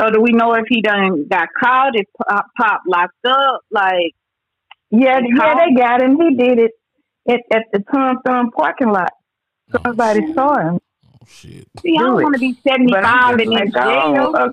so 0.00 0.10
do 0.10 0.20
we 0.20 0.32
know 0.32 0.54
if 0.54 0.64
he 0.68 0.80
done 0.82 1.26
got 1.28 1.48
caught? 1.62 1.94
If 1.94 2.06
pop, 2.28 2.46
pop 2.58 2.80
locked 2.86 3.24
up? 3.26 3.60
Like, 3.70 4.14
Yeah, 4.90 5.18
And 5.18 5.26
yeah, 5.36 5.54
they 5.54 5.74
got 5.74 6.02
him. 6.02 6.16
He 6.20 6.34
did 6.34 6.58
it 6.58 6.70
at, 7.28 7.40
at 7.54 7.62
the 7.72 7.84
Tom 7.92 8.18
Thumb 8.26 8.50
parking 8.50 8.88
lot. 8.88 9.10
Oh, 9.74 9.80
Somebody 9.84 10.20
shit. 10.26 10.34
saw 10.34 10.56
him. 10.58 10.78
Shit. 11.28 11.68
see, 11.82 11.96
I 11.98 12.02
Do 12.02 12.06
don't 12.06 12.22
want 12.22 12.34
to 12.34 12.40
be 12.40 12.54
seventy 12.66 12.92
But 12.92 13.04
and 13.04 13.40
in 13.40 13.50
like, 13.50 13.72
jail. 13.72 14.32
oh, 14.34 14.34
uh, 14.34 14.50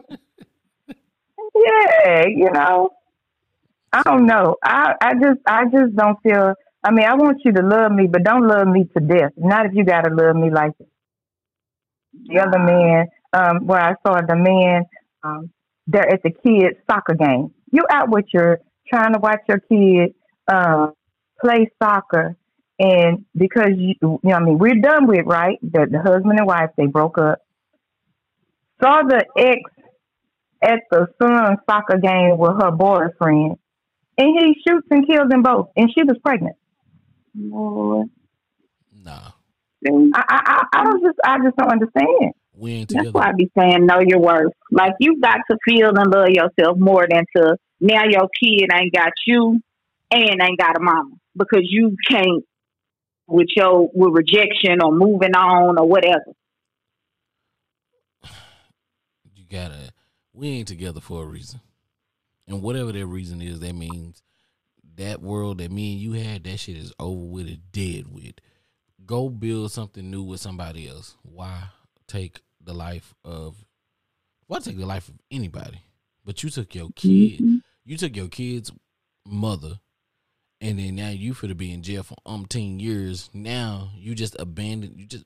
yeah, 1.55 2.25
you 2.27 2.49
know. 2.51 2.91
I 3.93 4.03
don't 4.03 4.25
know. 4.25 4.57
I, 4.63 4.93
I 5.01 5.13
just 5.13 5.39
I 5.47 5.65
just 5.65 5.95
don't 5.95 6.17
feel 6.21 6.53
I 6.83 6.91
mean, 6.91 7.05
I 7.05 7.15
want 7.15 7.41
you 7.45 7.51
to 7.53 7.61
love 7.63 7.91
me, 7.91 8.07
but 8.07 8.23
don't 8.23 8.47
love 8.47 8.67
me 8.67 8.85
to 8.95 8.99
death. 9.03 9.31
Not 9.37 9.65
if 9.65 9.73
you 9.73 9.83
gotta 9.85 10.13
love 10.13 10.35
me 10.35 10.51
like 10.51 10.77
this. 10.77 10.87
The 12.27 12.39
other 12.39 12.59
man, 12.59 13.07
um, 13.33 13.65
where 13.67 13.81
I 13.81 13.95
saw 14.05 14.21
the 14.21 14.35
man, 14.35 14.83
um, 15.23 15.51
they're 15.87 16.07
at 16.13 16.23
the 16.23 16.31
kids' 16.31 16.77
soccer 16.89 17.15
game. 17.15 17.53
You 17.71 17.83
out 17.89 18.09
with 18.09 18.25
your 18.33 18.59
trying 18.87 19.13
to 19.13 19.19
watch 19.19 19.41
your 19.47 19.59
kid 19.59 20.13
um, 20.47 20.93
play 21.41 21.71
soccer, 21.81 22.37
and 22.79 23.25
because 23.35 23.71
you, 23.77 23.95
you 24.01 24.19
know, 24.23 24.35
I 24.35 24.39
mean, 24.39 24.57
we're 24.57 24.75
done 24.75 25.07
with 25.07 25.25
right. 25.25 25.57
The, 25.61 25.87
the 25.89 25.99
husband 25.99 26.37
and 26.39 26.47
wife 26.47 26.71
they 26.77 26.87
broke 26.87 27.17
up. 27.17 27.39
Saw 28.81 29.03
the 29.03 29.25
ex 29.37 29.61
at 30.61 30.79
the 30.91 31.07
son's 31.21 31.59
soccer 31.69 31.97
game 31.97 32.37
with 32.37 32.61
her 32.61 32.71
boyfriend, 32.71 33.57
and 34.17 34.39
he 34.39 34.55
shoots 34.67 34.87
and 34.91 35.07
kills 35.07 35.29
them 35.29 35.43
both, 35.43 35.69
and 35.77 35.89
she 35.95 36.03
was 36.03 36.17
pregnant. 36.23 36.57
Lord. 37.33 38.09
Nah. 39.03 39.31
I, 39.87 39.91
I, 40.15 40.23
I, 40.45 40.63
I 40.73 40.83
don't 40.83 41.03
just, 41.03 41.19
I 41.23 41.37
just 41.43 41.55
don't 41.57 41.71
understand. 41.71 42.33
We 42.57 42.71
ain't 42.71 42.89
That's 42.89 43.11
why 43.11 43.29
I 43.29 43.31
be 43.33 43.51
saying 43.57 43.85
know 43.85 43.99
your 44.05 44.19
worth. 44.19 44.53
Like 44.71 44.93
you've 44.99 45.21
got 45.21 45.39
to 45.49 45.57
feel 45.67 45.89
and 45.89 46.11
love 46.11 46.29
yourself 46.29 46.77
more 46.77 47.05
than 47.09 47.25
to 47.35 47.57
now 47.79 48.03
your 48.09 48.29
kid 48.41 48.69
ain't 48.73 48.93
got 48.93 49.11
you 49.27 49.59
and 50.11 50.41
ain't 50.41 50.59
got 50.59 50.77
a 50.77 50.79
mama 50.79 51.11
because 51.35 51.63
you 51.63 51.95
can't 52.09 52.43
with 53.27 53.47
your 53.55 53.89
with 53.93 54.13
rejection 54.13 54.81
or 54.83 54.91
moving 54.91 55.35
on 55.35 55.77
or 55.79 55.87
whatever. 55.87 56.33
you 59.35 59.45
gotta 59.49 59.91
we 60.33 60.49
ain't 60.49 60.67
together 60.67 60.99
for 61.01 61.23
a 61.23 61.25
reason 61.25 61.59
and 62.47 62.61
whatever 62.61 62.91
that 62.91 63.05
reason 63.05 63.41
is 63.41 63.59
that 63.59 63.73
means 63.75 64.21
that 64.97 65.21
world 65.21 65.57
that 65.59 65.71
me 65.71 65.93
and 65.93 66.01
you 66.01 66.13
had 66.13 66.43
that 66.43 66.57
shit 66.57 66.77
is 66.77 66.93
over 66.99 67.25
with 67.25 67.47
It 67.47 67.59
dead 67.71 68.05
with 68.11 68.35
go 69.05 69.29
build 69.29 69.71
something 69.71 70.09
new 70.09 70.23
with 70.23 70.39
somebody 70.41 70.87
else 70.87 71.15
why 71.23 71.63
take 72.07 72.41
the 72.61 72.73
life 72.73 73.13
of 73.23 73.55
why 74.47 74.59
take 74.59 74.77
the 74.77 74.85
life 74.85 75.09
of 75.09 75.15
anybody 75.31 75.81
but 76.23 76.43
you 76.43 76.49
took 76.49 76.73
your 76.75 76.89
kid 76.95 77.39
Mhm. 77.39 77.61
you 77.85 77.97
took 77.97 78.15
your 78.15 78.27
kid's 78.29 78.71
mother 79.25 79.79
and 80.61 80.79
then 80.79 80.95
now 80.95 81.09
you 81.09 81.33
for 81.33 81.47
to 81.47 81.55
be 81.55 81.73
in 81.73 81.83
jail 81.83 82.03
for 82.03 82.15
umpteen 82.25 82.79
years 82.79 83.29
now 83.33 83.89
you 83.95 84.15
just 84.15 84.35
abandoned 84.39 84.97
you 84.97 85.05
just 85.05 85.25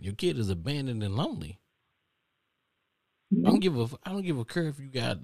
your 0.00 0.14
kid 0.14 0.38
is 0.38 0.50
abandoned 0.50 1.02
and 1.02 1.16
lonely 1.16 1.58
I 3.32 3.50
don't 3.50 3.60
give 3.60 3.76
a 3.76 3.88
I 4.04 4.12
don't 4.12 4.22
give 4.22 4.38
a 4.38 4.44
care 4.44 4.68
if 4.68 4.78
you 4.78 4.86
got 4.86 5.18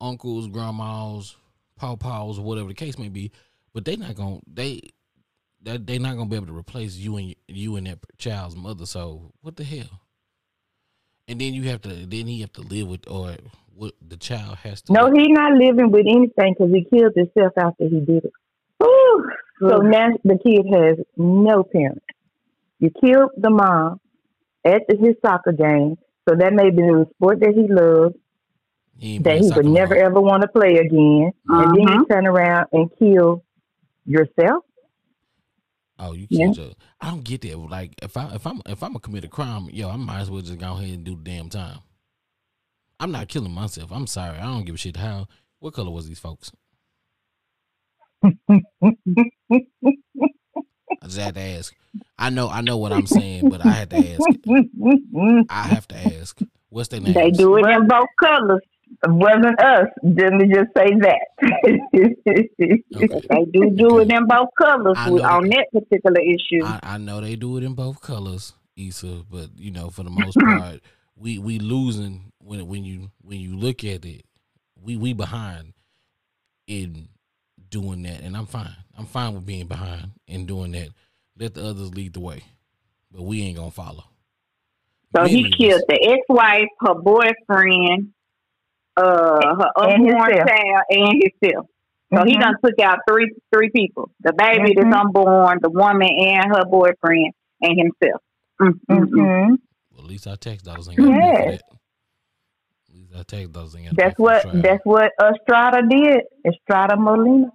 uncles, 0.00 0.46
grandmas, 0.48 1.36
pawpaws, 1.80 2.38
whatever 2.38 2.68
the 2.68 2.74
case 2.74 2.98
may 2.98 3.08
be, 3.08 3.32
but 3.74 3.84
they 3.84 3.96
not 3.96 4.14
gonna 4.14 4.40
they 4.46 4.80
that 5.62 5.86
they 5.86 5.98
not 5.98 6.16
gonna 6.16 6.28
be 6.28 6.36
able 6.36 6.46
to 6.46 6.56
replace 6.56 6.96
you 6.96 7.16
and 7.16 7.34
you 7.48 7.76
and 7.76 7.86
that 7.86 7.98
child's 8.16 8.56
mother. 8.56 8.86
So 8.86 9.32
what 9.40 9.56
the 9.56 9.64
hell? 9.64 10.00
And 11.26 11.40
then 11.40 11.52
you 11.52 11.64
have 11.64 11.82
to 11.82 11.88
then 11.88 12.26
he 12.26 12.40
have 12.42 12.52
to 12.54 12.62
live 12.62 12.86
with 12.86 13.08
or 13.08 13.36
what 13.74 13.94
the 14.06 14.16
child 14.16 14.56
has 14.58 14.82
to. 14.82 14.92
No, 14.92 15.10
he 15.12 15.32
not 15.32 15.52
living 15.54 15.90
with 15.90 16.06
anything 16.06 16.54
because 16.56 16.72
he 16.72 16.84
killed 16.84 17.14
himself 17.16 17.52
after 17.58 17.84
he 17.84 18.00
did 18.00 18.24
it. 18.24 18.32
Whew. 18.80 19.30
So 19.60 19.76
now 19.78 20.08
the 20.24 20.38
kid 20.44 20.66
has 20.72 20.98
no 21.16 21.64
parents. 21.64 22.04
You 22.78 22.90
killed 23.04 23.30
the 23.36 23.50
mom 23.50 24.00
at 24.64 24.82
the, 24.88 24.96
his 24.96 25.16
soccer 25.24 25.52
game, 25.52 25.96
so 26.28 26.36
that 26.36 26.52
may 26.52 26.70
be 26.70 26.82
the 26.82 27.06
sport 27.14 27.40
that 27.40 27.54
he 27.54 27.66
loves 27.72 28.14
he 28.98 29.18
that 29.18 29.40
he 29.40 29.50
would 29.50 29.66
never 29.66 29.94
more. 29.94 30.04
ever 30.04 30.20
want 30.20 30.42
to 30.42 30.48
play 30.48 30.76
again, 30.76 31.30
and 31.48 31.76
then 31.76 31.88
Uh-huh. 31.88 31.94
you 32.00 32.06
turn 32.06 32.26
around 32.26 32.66
and 32.72 32.90
kill 32.98 33.44
yourself. 34.04 34.64
Oh, 35.98 36.12
you 36.12 36.28
Yeah. 36.30 36.44
killed 36.46 36.56
your. 36.58 36.70
I 37.00 37.10
don't 37.10 37.24
get 37.24 37.40
that. 37.42 37.56
Like 37.58 37.94
if 38.02 38.16
I 38.16 38.32
if 38.34 38.46
I'm 38.46 38.60
if 38.66 38.82
I'm 38.82 38.90
gonna 38.90 39.00
commit 39.00 39.24
a 39.24 39.28
crime, 39.28 39.68
yo, 39.72 39.88
I 39.88 39.96
might 39.96 40.20
as 40.20 40.30
well 40.30 40.40
just 40.42 40.58
go 40.58 40.72
ahead 40.74 40.90
and 40.94 41.04
do 41.04 41.16
the 41.16 41.22
damn 41.22 41.48
time. 41.48 41.80
I'm 43.00 43.10
not 43.10 43.28
killing 43.28 43.52
myself. 43.52 43.90
I'm 43.92 44.06
sorry. 44.06 44.38
I 44.38 44.42
don't 44.44 44.64
give 44.64 44.76
a 44.76 44.78
shit 44.78 44.96
how. 44.96 45.26
What 45.60 45.74
color 45.74 45.90
was 45.90 46.06
these 46.08 46.20
folks? 46.20 46.52
I 48.22 48.30
just 51.04 51.18
had 51.18 51.34
to 51.34 51.40
ask. 51.40 51.74
I 52.18 52.30
know, 52.30 52.48
I 52.48 52.60
know 52.60 52.76
what 52.76 52.92
I'm 52.92 53.06
saying, 53.06 53.48
but 53.48 53.64
I 53.64 53.70
had 53.70 53.90
to 53.90 53.96
ask. 53.96 54.20
I 55.50 55.62
have 55.68 55.88
to 55.88 55.96
ask. 55.96 56.38
What's 56.70 56.88
their 56.88 57.00
name? 57.00 57.14
They 57.14 57.30
do 57.30 57.56
it 57.56 57.66
in 57.66 57.86
both 57.86 58.08
colors. 58.20 58.60
wasn't 59.06 59.60
us. 59.60 59.86
Let 60.02 60.32
me 60.32 60.52
just 60.52 60.68
say 60.76 60.90
that. 61.00 61.20
Okay. 62.96 63.20
They 63.30 63.44
do 63.52 63.70
do 63.70 63.98
it 64.00 64.10
in 64.10 64.26
both 64.26 64.48
colors 64.60 64.96
on 64.98 65.48
that 65.48 65.66
particular 65.72 66.20
issue. 66.20 66.64
I, 66.64 66.80
I 66.82 66.98
know 66.98 67.20
they 67.20 67.36
do 67.36 67.56
it 67.56 67.64
in 67.64 67.74
both 67.74 68.00
colors, 68.00 68.54
Issa, 68.76 69.24
but 69.30 69.50
you 69.56 69.70
know, 69.70 69.90
for 69.90 70.02
the 70.02 70.10
most 70.10 70.36
part, 70.40 70.80
we 71.16 71.38
we 71.38 71.58
losing 71.58 72.32
when 72.38 72.66
when 72.66 72.84
you 72.84 73.10
when 73.22 73.40
you 73.40 73.56
look 73.56 73.84
at 73.84 74.04
it, 74.04 74.24
we 74.80 74.96
we 74.96 75.12
behind 75.12 75.74
in 76.66 77.08
doing 77.70 78.02
that, 78.02 78.20
and 78.22 78.36
I'm 78.36 78.46
fine. 78.46 78.74
I'm 78.96 79.06
fine 79.06 79.34
with 79.34 79.46
being 79.46 79.66
behind 79.66 80.10
and 80.26 80.46
doing 80.46 80.72
that. 80.72 80.88
let 81.38 81.54
the 81.54 81.64
others 81.64 81.94
lead 81.94 82.14
the 82.14 82.20
way, 82.20 82.42
but 83.12 83.22
we 83.22 83.42
ain't 83.42 83.56
gonna 83.56 83.70
follow. 83.70 84.02
So 85.14 85.24
he 85.24 85.42
Many 85.42 85.46
of 85.46 85.52
killed 85.58 85.80
us- 85.82 85.86
the 85.88 86.08
ex-wife, 86.12 86.68
her 86.80 86.94
boyfriend, 86.94 88.12
uh, 88.96 89.54
her 89.56 89.70
And 89.76 90.02
unborn 90.08 90.30
himself. 90.32 90.48
child, 90.48 90.82
and 90.90 91.22
himself. 91.22 91.66
So 92.12 92.24
he 92.24 92.36
Mhm. 92.36 92.40
done 92.40 92.54
took 92.64 92.80
out 92.80 92.98
three 93.08 93.30
three 93.54 93.70
people: 93.70 94.10
the 94.20 94.32
baby 94.32 94.72
Mhm. 94.74 94.82
that's 94.90 94.96
unborn, 95.00 95.58
the 95.62 95.70
woman, 95.70 96.08
and 96.08 96.44
her 96.56 96.64
boyfriend, 96.64 97.32
and 97.60 97.78
himself. 97.78 98.20
Mm, 98.60 98.72
mm, 98.90 98.98
mm. 98.98 99.08
Mhm. 99.10 99.58
Well, 99.92 100.00
at 100.00 100.06
least 100.06 100.26
our 100.26 100.36
tax 100.36 100.62
dollars 100.62 100.88
ain't 100.88 100.98
got 100.98 101.04
to 101.06 101.10
Yes. 101.12 101.44
that. 101.46 101.62
At 102.88 102.94
least 102.96 103.14
our 103.14 103.24
tax 103.24 103.48
dollars 103.50 103.76
ain't 103.76 103.84
got 103.84 103.90
to 103.90 103.96
That's 103.96 104.18
what 104.18 104.42
that's 104.62 104.84
what 104.84 105.12
Estrada 105.22 105.86
did. 105.88 106.22
Estrada 106.44 106.96
Molina. 106.96 107.52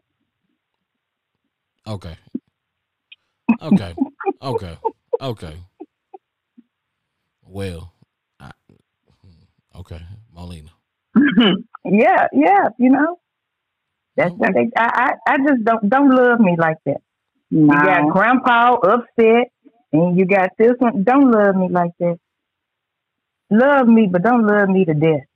Okay. 1.87 2.15
Okay. 3.61 3.95
okay. 4.41 4.77
Okay. 5.21 5.55
Well, 7.45 7.93
I, 8.39 8.51
hmm, 9.21 9.79
okay, 9.79 10.01
Molina. 10.33 10.71
Yeah, 11.85 12.27
yeah, 12.31 12.69
you 12.79 12.89
know. 12.89 13.19
That's 14.15 14.31
what 14.31 14.53
they 14.53 14.69
I, 14.77 15.11
I 15.27 15.33
I 15.33 15.37
just 15.37 15.63
don't 15.65 15.89
don't 15.89 16.09
love 16.09 16.39
me 16.39 16.55
like 16.57 16.77
that. 16.85 17.01
You 17.49 17.67
got 17.67 18.09
grandpa 18.09 18.75
upset 18.75 19.51
and 19.91 20.17
you 20.17 20.25
got 20.25 20.51
this 20.57 20.73
one. 20.79 21.03
Don't 21.03 21.29
love 21.29 21.55
me 21.55 21.67
like 21.69 21.91
that. 21.99 22.19
Love 23.49 23.87
me, 23.87 24.07
but 24.09 24.23
don't 24.23 24.47
love 24.47 24.69
me 24.69 24.85
to 24.85 24.93
death. 24.93 25.27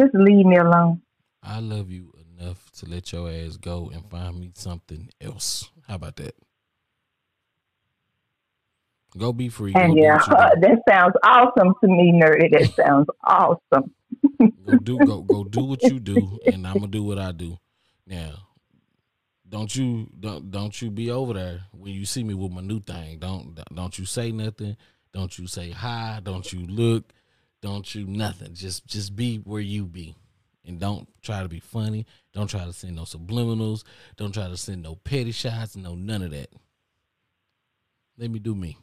Just 0.00 0.14
leave 0.14 0.46
me 0.46 0.56
alone. 0.56 1.02
I 1.42 1.58
love 1.58 1.90
you 1.90 2.12
enough 2.38 2.70
to 2.78 2.86
let 2.86 3.12
your 3.12 3.28
ass 3.28 3.56
go 3.56 3.90
and 3.92 4.08
find 4.08 4.38
me 4.38 4.52
something 4.54 5.10
else. 5.20 5.71
How 5.88 5.96
about 5.96 6.16
that? 6.16 6.34
Go 9.16 9.32
be 9.32 9.48
free. 9.48 9.72
Go 9.72 9.80
And 9.80 9.96
yeah, 9.96 10.18
that 10.28 10.82
sounds 10.88 11.14
awesome 11.22 11.74
to 11.82 11.88
me, 11.88 12.12
nerdy. 12.12 12.50
That 12.50 12.74
sounds 12.86 13.08
awesome. 13.24 13.92
go 14.64 14.78
do 14.78 14.98
go 14.98 15.20
go 15.22 15.44
do 15.44 15.64
what 15.64 15.82
you 15.82 16.00
do, 16.00 16.38
and 16.46 16.66
I'm 16.66 16.74
gonna 16.74 16.88
do 16.88 17.04
what 17.04 17.18
I 17.18 17.32
do. 17.32 17.58
Now, 18.06 18.32
don't 19.48 19.74
you 19.76 20.08
don't 20.18 20.50
don't 20.50 20.80
you 20.80 20.90
be 20.90 21.10
over 21.10 21.34
there 21.34 21.60
when 21.72 21.92
you 21.92 22.06
see 22.06 22.24
me 22.24 22.34
with 22.34 22.52
my 22.52 22.62
new 22.62 22.80
thing. 22.80 23.18
Don't 23.18 23.58
don't 23.74 23.98
you 23.98 24.06
say 24.06 24.32
nothing. 24.32 24.76
Don't 25.12 25.38
you 25.38 25.46
say 25.46 25.70
hi. 25.70 26.20
Don't 26.22 26.50
you 26.52 26.66
look. 26.66 27.12
Don't 27.60 27.94
you 27.94 28.06
nothing. 28.06 28.54
Just 28.54 28.86
just 28.86 29.14
be 29.14 29.36
where 29.36 29.60
you 29.60 29.84
be, 29.84 30.16
and 30.66 30.78
don't 30.80 31.08
try 31.22 31.42
to 31.42 31.48
be 31.48 31.60
funny. 31.60 32.06
Don't 32.32 32.48
try 32.48 32.64
to 32.64 32.72
send 32.72 32.96
no 32.96 33.02
subliminals. 33.02 33.84
Don't 34.16 34.32
try 34.32 34.48
to 34.48 34.56
send 34.56 34.82
no 34.82 34.94
petty 34.96 35.32
shots. 35.32 35.76
No 35.76 35.94
none 35.94 36.22
of 36.22 36.30
that. 36.30 36.48
Let 38.18 38.30
me 38.30 38.38
do 38.38 38.54
me. 38.54 38.76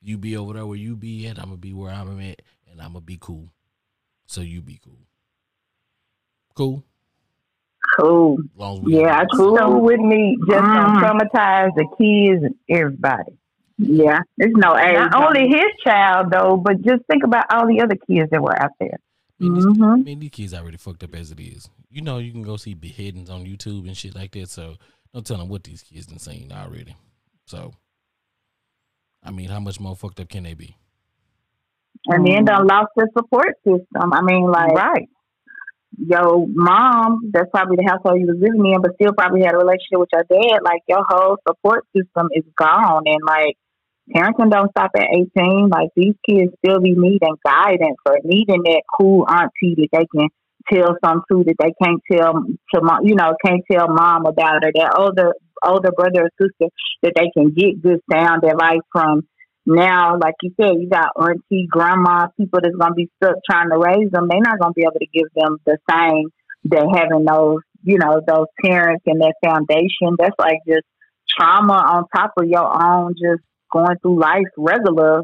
You 0.00 0.18
be 0.18 0.36
over 0.36 0.52
there 0.52 0.66
where 0.66 0.76
you 0.76 0.94
be 0.96 1.26
at. 1.26 1.38
I'm 1.38 1.46
gonna 1.46 1.56
be 1.56 1.72
where 1.72 1.90
I'm 1.92 2.20
at, 2.20 2.42
and 2.70 2.80
I'm 2.80 2.88
gonna 2.92 3.00
be 3.00 3.18
cool 3.20 3.48
so 4.26 4.40
you 4.42 4.60
be 4.62 4.78
cool. 4.84 4.98
Cool. 6.54 6.84
Cool. 7.98 8.38
As 8.40 8.58
long 8.58 8.76
as 8.78 8.82
we 8.84 9.00
Yeah, 9.00 9.24
Cool 9.34 9.56
cool. 9.56 9.80
with 9.80 10.00
me, 10.00 10.36
just 10.48 10.62
Mm. 10.64 10.74
don't 10.74 10.96
traumatize 11.02 11.70
the 11.74 11.86
kids 11.96 12.44
and 12.44 12.54
everybody. 12.68 13.32
Yeah, 13.78 14.20
there's 14.36 14.52
no 14.56 14.76
age. 14.76 14.94
Not 14.94 15.14
only 15.14 15.48
his 15.48 15.66
child 15.84 16.30
though, 16.32 16.56
but 16.56 16.82
just 16.82 17.04
think 17.10 17.22
about 17.24 17.46
all 17.52 17.66
the 17.66 17.80
other 17.80 17.94
kids 17.96 18.30
that 18.30 18.42
were 18.42 18.60
out 18.60 18.72
there. 18.80 18.98
Man, 19.40 19.54
these, 19.54 19.66
Mhm. 19.66 20.04
man, 20.04 20.18
these 20.18 20.30
kids 20.30 20.54
already 20.54 20.76
fucked 20.76 21.04
up 21.04 21.14
as 21.14 21.30
it 21.30 21.40
is. 21.40 21.68
You 21.90 22.02
know, 22.02 22.18
you 22.18 22.32
can 22.32 22.42
go 22.42 22.56
see 22.56 22.74
beheadings 22.74 23.30
on 23.30 23.44
YouTube 23.44 23.86
and 23.86 23.96
shit 23.96 24.14
like 24.14 24.32
that. 24.32 24.48
So 24.48 24.74
don't 25.14 25.26
tell 25.26 25.38
them 25.38 25.48
what 25.48 25.64
these 25.64 25.82
kids 25.82 26.06
done 26.06 26.18
seen 26.18 26.50
already. 26.52 26.96
So, 27.46 27.72
I 29.22 29.30
mean, 29.30 29.48
how 29.48 29.60
much 29.60 29.78
more 29.80 29.96
fucked 29.96 30.20
up 30.20 30.28
can 30.28 30.44
they 30.44 30.54
be? 30.54 30.76
and 32.06 32.24
then 32.24 32.44
done 32.44 32.66
lost 32.66 32.88
their 32.96 33.08
support 33.16 33.56
system. 33.64 34.12
I 34.12 34.22
mean, 34.22 34.48
like 34.48 34.70
right. 34.72 35.08
your 35.98 36.46
mom, 36.48 37.30
that's 37.32 37.50
probably 37.50 37.76
the 37.76 37.88
household 37.90 38.20
you 38.20 38.26
was 38.26 38.38
living 38.38 38.72
in, 38.72 38.80
but 38.80 38.94
still 38.94 39.12
probably 39.12 39.42
had 39.42 39.54
a 39.54 39.58
relationship 39.58 39.98
with 39.98 40.08
your 40.12 40.22
dad. 40.30 40.60
Like 40.62 40.82
your 40.88 41.04
whole 41.06 41.36
support 41.46 41.84
system 41.96 42.28
is 42.32 42.44
gone, 42.56 43.02
and 43.04 43.20
like 43.26 43.56
parenting 44.14 44.50
don't 44.50 44.70
stop 44.70 44.90
at 44.96 45.08
eighteen. 45.14 45.68
Like 45.70 45.90
these 45.96 46.14
kids 46.28 46.52
still 46.64 46.80
be 46.80 46.94
needing 46.96 47.36
guidance 47.44 47.98
or 48.06 48.18
needing 48.24 48.62
that 48.64 48.82
cool 48.98 49.26
auntie 49.28 49.76
that 49.76 49.88
they 49.92 50.06
can 50.14 50.28
tell 50.70 50.96
some 51.04 51.22
to 51.30 51.44
that 51.44 51.56
they 51.58 51.72
can't 51.82 52.00
tell 52.10 52.44
to 52.74 52.80
mom, 52.82 53.00
you 53.04 53.14
know, 53.14 53.34
can't 53.44 53.62
tell 53.70 53.88
mom 53.88 54.26
about 54.26 54.64
or 54.64 54.72
that 54.74 54.94
older 54.98 55.34
older 55.64 55.90
brother 55.92 56.24
or 56.24 56.30
sister 56.40 56.72
that 57.02 57.12
they 57.16 57.30
can 57.36 57.52
get 57.54 57.82
good 57.82 58.00
sound 58.12 58.44
advice 58.44 58.84
from. 58.92 59.22
Now, 59.66 60.16
like 60.18 60.34
you 60.42 60.54
said, 60.58 60.80
you 60.80 60.88
got 60.88 61.12
auntie, 61.14 61.68
grandma, 61.70 62.28
people 62.38 62.60
that's 62.62 62.74
gonna 62.74 62.94
be 62.94 63.10
stuck 63.22 63.36
trying 63.48 63.68
to 63.70 63.76
raise 63.76 64.10
them. 64.10 64.26
They're 64.28 64.40
not 64.40 64.58
gonna 64.58 64.72
be 64.72 64.82
able 64.82 65.00
to 65.00 65.06
give 65.12 65.28
them 65.36 65.58
the 65.66 65.76
same 65.90 66.30
that 66.64 66.88
having 66.88 67.24
those, 67.24 67.60
you 67.82 67.98
know, 67.98 68.20
those 68.26 68.46
parents 68.64 69.04
and 69.06 69.20
that 69.20 69.34
foundation. 69.44 70.16
That's 70.18 70.34
like 70.38 70.60
just 70.66 70.86
trauma 71.28 71.74
on 71.74 72.04
top 72.14 72.32
of 72.38 72.48
your 72.48 72.64
own, 72.64 73.12
just 73.12 73.42
going 73.72 73.96
through 74.02 74.20
life, 74.20 74.46
regular 74.56 75.22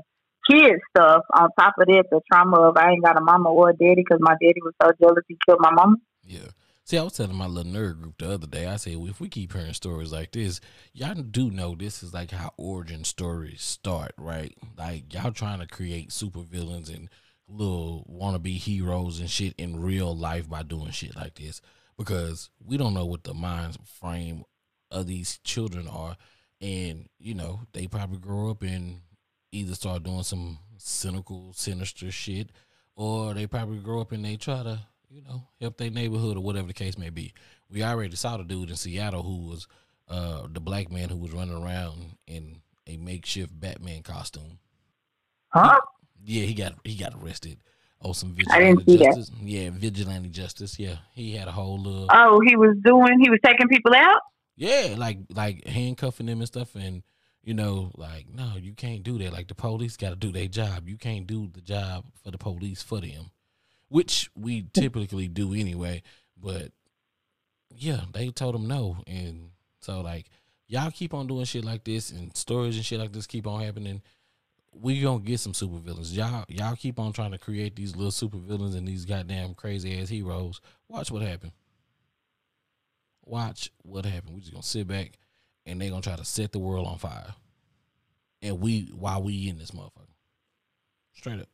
kid 0.49 0.73
stuff. 0.91 1.23
On 1.35 1.49
top 1.59 1.75
of 1.79 1.87
that, 1.87 2.05
the 2.11 2.21
trauma 2.31 2.61
of 2.61 2.77
I 2.77 2.91
ain't 2.91 3.05
got 3.05 3.19
a 3.19 3.21
mama 3.21 3.51
or 3.51 3.71
a 3.71 3.73
daddy 3.73 3.97
because 3.97 4.19
my 4.21 4.35
daddy 4.41 4.61
was 4.63 4.75
so 4.83 4.91
jealous 5.01 5.25
he 5.29 5.37
killed 5.47 5.61
my 5.61 5.73
mama. 5.73 5.97
Yeah. 6.23 6.49
See, 6.87 6.99
I 6.99 7.03
was 7.03 7.15
telling 7.15 7.35
my 7.35 7.47
little 7.47 7.73
nerd 7.73 8.03
group 8.03 8.19
the 8.19 8.33
other 8.33 8.47
day. 8.47 8.67
I 8.67 8.77
said, 8.77 8.97
well, 8.97 9.09
if 9.09 9.19
we 9.19 9.29
keep 9.29 9.55
hearing 9.55 9.73
stories 9.73 10.13
like 10.13 10.33
this, 10.33 10.61
y'all 10.93 11.15
do 11.15 11.51
know 11.51 11.75
this 11.75 12.03
is 12.03 12.13
like 12.13 12.31
how 12.31 12.53
origin 12.59 13.05
stories 13.05 13.63
start, 13.63 14.13
right? 14.19 14.55
Like 14.77 15.15
y'all 15.15 15.33
trying 15.33 15.61
to 15.61 15.67
create 15.67 16.11
supervillains 16.11 16.95
and 16.95 17.09
little 17.49 18.07
wannabe 18.11 18.59
heroes 18.59 19.19
and 19.19 19.31
shit 19.31 19.55
in 19.57 19.81
real 19.81 20.15
life 20.15 20.49
by 20.49 20.63
doing 20.63 20.91
shit 20.91 21.17
like 21.17 21.37
this 21.37 21.63
because 21.97 22.51
we 22.63 22.77
don't 22.77 22.95
know 22.95 23.07
what 23.07 23.25
the 23.25 23.35
mind 23.35 23.79
frame 23.87 24.45
of 24.91 25.07
these 25.07 25.39
children 25.39 25.89
are, 25.89 26.17
and 26.65 27.09
you 27.19 27.35
know 27.35 27.61
they 27.73 27.87
probably 27.87 28.19
grow 28.19 28.51
up 28.51 28.63
and 28.63 29.01
either 29.53 29.75
start 29.75 30.03
doing 30.03 30.23
some 30.23 30.59
cynical, 30.79 31.53
sinister 31.55 32.11
shit, 32.11 32.51
or 32.97 33.35
they 33.35 33.47
probably 33.47 33.79
grow 33.79 34.01
up 34.01 34.13
and 34.13 34.25
they 34.25 34.37
try 34.37 34.63
to 34.63 34.81
you 35.11 35.23
know, 35.23 35.45
help 35.61 35.77
their 35.77 35.91
neighborhood 35.91 36.37
or 36.37 36.41
whatever 36.41 36.67
the 36.67 36.73
case 36.73 36.99
may 36.99 37.09
be. 37.09 37.33
We 37.71 37.85
already 37.85 38.17
saw 38.17 38.37
the 38.37 38.43
dude 38.45 38.71
in 38.71 38.77
Seattle 38.77 39.23
who 39.23 39.49
was 39.49 39.69
uh 40.09 40.47
the 40.53 40.61
black 40.61 40.91
man 40.91 41.09
who 41.09 41.17
was 41.17 41.33
running 41.33 41.63
around 41.63 42.17
in 42.27 42.61
a 42.87 42.97
makeshift 42.97 43.59
Batman 43.59 44.03
costume. 44.03 44.59
Huh? 45.49 45.79
Yeah, 46.25 46.45
he 46.45 46.55
got 46.55 46.75
he 46.85 46.97
got 46.97 47.15
arrested. 47.23 47.59
Oh, 48.03 48.13
some 48.13 48.37
I 48.51 48.59
didn't 48.59 48.85
vigilante 48.85 48.93
see 48.93 48.97
that. 48.99 49.05
justice. 49.17 49.31
Yeah, 49.41 49.71
vigilante 49.73 50.29
justice. 50.29 50.79
Yeah, 50.79 50.97
he 51.15 51.37
had 51.37 51.49
a 51.49 51.53
whole 51.53 51.81
little 51.81 52.09
Oh, 52.13 52.41
he 52.45 52.57
was 52.57 52.77
doing, 52.85 53.19
he 53.21 53.31
was 53.31 53.39
taking 53.45 53.69
people 53.69 53.95
out? 53.95 54.21
Yeah, 54.57 54.95
like 54.97 55.19
like 55.31 55.67
handcuffing 55.67 56.27
them 56.27 56.39
and 56.39 56.47
stuff, 56.47 56.75
and 56.75 57.03
you 57.43 57.55
know, 57.55 57.91
like 57.97 58.27
no, 58.33 58.55
you 58.57 58.73
can't 58.73 59.03
do 59.03 59.19
that. 59.19 59.33
Like 59.33 59.49
the 59.49 59.55
police 59.55 59.97
got 59.97 60.11
to 60.11 60.17
do 60.17 60.33
their 60.33 60.49
job. 60.49 60.89
You 60.89 60.97
can't 60.97 61.27
do 61.27 61.51
the 61.53 61.61
job 61.61 62.05
for 62.23 62.31
the 62.31 62.39
police 62.39 62.83
for 62.83 63.01
them, 63.01 63.31
which 63.89 64.31
we 64.35 64.67
typically 64.73 65.29
do 65.29 65.55
anyway. 65.55 66.03
But 66.41 66.73
yeah, 67.71 68.03
they 68.13 68.31
told 68.31 68.55
him 68.55 68.69
no, 68.69 68.99
and 69.07 69.51
so 69.81 70.01
like 70.01 70.27
y'all 70.69 70.91
keep 70.91 71.15
on 71.15 71.27
doing 71.27 71.45
shit 71.45 71.65
like 71.65 71.85
this, 71.85 72.11
and 72.11 72.37
stories 72.37 72.77
and 72.77 72.85
shit 72.85 73.01
like 73.01 73.13
this 73.13 73.27
keep 73.27 73.47
on 73.47 73.61
happening. 73.61 74.03
We 74.73 75.01
gonna 75.03 75.21
get 75.21 75.39
some 75.39 75.53
supervillains. 75.53 76.13
Y'all, 76.13 76.45
y'all 76.49 76.75
keep 76.75 76.99
on 76.99 77.13
trying 77.13 77.31
to 77.31 77.39
create 77.39 77.77
these 77.77 77.95
little 77.95 78.11
supervillains 78.11 78.77
and 78.77 78.87
these 78.89 79.05
goddamn 79.05 79.55
crazy 79.55 80.01
ass 80.01 80.09
heroes. 80.09 80.61
Watch 80.89 81.13
what 81.13 81.23
happen 81.23 81.53
watch 83.27 83.71
what 83.83 84.05
happened. 84.05 84.35
We're 84.35 84.41
just 84.41 84.53
gonna 84.53 84.63
sit 84.63 84.87
back 84.87 85.13
and 85.67 85.81
they're 85.81 85.91
gonna 85.91 86.03
try 86.03 86.17
to 86.17 86.25
set 86.25 86.53
the 86.53 86.59
world 86.59 86.87
on 86.87 86.99
fire. 86.99 87.35
And 88.43 88.61
we 88.61 88.91
while 88.95 89.23
we 89.23 89.49
in 89.49 89.59
this 89.59 89.71
motherfucker. 89.71 90.13
Straight 91.15 91.41
up. 91.41 91.49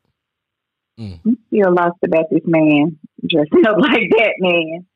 Mm. 0.99 1.21
I'm 1.25 1.39
still 1.47 1.73
lost 1.73 1.99
about 2.05 2.27
this 2.31 2.43
man 2.45 2.99
dressing 3.27 3.67
up 3.67 3.77
like 3.81 4.11
that 4.19 4.35
man 4.39 4.87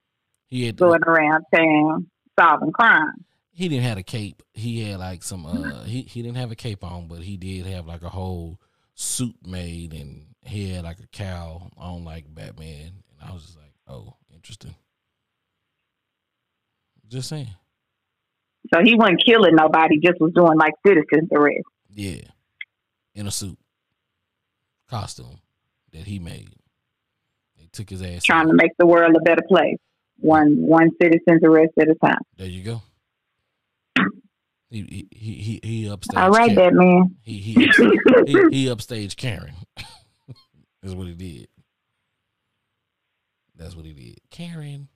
He 0.49 0.67
had 0.67 0.77
going 0.77 1.03
around 1.05 1.45
town 1.55 2.09
solving 2.39 2.73
crime. 2.73 3.25
he 3.53 3.69
didn't 3.69 3.85
have 3.85 3.99
a 3.99 4.03
cape. 4.03 4.43
He 4.53 4.83
had 4.83 4.99
like 4.99 5.23
some 5.23 5.47
uh 5.47 5.85
he, 5.85 6.03
he 6.03 6.23
didn't 6.23 6.37
have 6.37 6.51
a 6.51 6.57
cape 6.57 6.83
on, 6.85 7.07
but 7.09 7.21
he 7.21 7.37
did 7.37 7.67
have 7.67 7.87
like 7.87 8.03
a 8.03 8.09
whole 8.09 8.59
suit 8.95 9.37
made 9.47 9.93
and 9.95 10.27
he 10.43 10.71
had 10.73 10.85
like 10.85 10.99
a 10.99 11.07
cowl 11.09 11.71
on 11.77 12.05
like 12.05 12.25
Batman. 12.35 12.93
And 13.21 13.31
I 13.31 13.33
was 13.33 13.45
just 13.45 13.57
like, 13.57 13.73
oh, 13.89 14.15
interesting. 14.35 14.75
Just 17.09 17.29
saying. 17.29 17.55
So 18.73 18.81
he 18.83 18.95
wasn't 18.95 19.23
killing 19.25 19.55
nobody, 19.55 19.99
just 19.99 20.21
was 20.21 20.33
doing 20.33 20.57
like 20.59 20.73
citizens 20.87 21.29
arrest. 21.33 21.65
Yeah. 21.91 22.23
In 23.15 23.27
a 23.27 23.31
suit. 23.31 23.59
Costume 24.89 25.39
that 25.93 26.07
he 26.07 26.19
made. 26.19 26.49
They 27.59 27.69
took 27.73 27.91
his 27.91 28.03
ass. 28.03 28.23
trying 28.23 28.47
out. 28.47 28.51
to 28.51 28.55
make 28.55 28.73
the 28.79 28.87
world 28.87 29.17
a 29.17 29.21
better 29.21 29.43
place. 29.49 29.79
One 30.19 30.57
one 30.59 30.91
citizen's 31.01 31.43
arrest 31.43 31.73
at 31.81 31.89
a 31.89 31.95
time. 31.95 32.21
There 32.37 32.47
you 32.47 32.63
go. 32.63 32.83
He 34.71 35.07
he 35.11 35.33
he 35.33 35.61
he 35.63 35.85
upstaged. 35.85 36.21
All 36.21 36.31
right, 36.31 36.55
Karen. 36.55 36.77
Batman. 36.77 37.17
He 37.23 37.39
he 37.39 37.53
he, 38.27 38.47
he 38.51 38.67
upstaged 38.67 39.17
Karen. 39.17 39.55
That's 40.83 40.95
what 40.95 41.07
he 41.07 41.15
did. 41.15 41.49
That's 43.57 43.77
what 43.77 43.85
he 43.85 43.93
did. 43.93 44.19
Karen, 44.31 44.89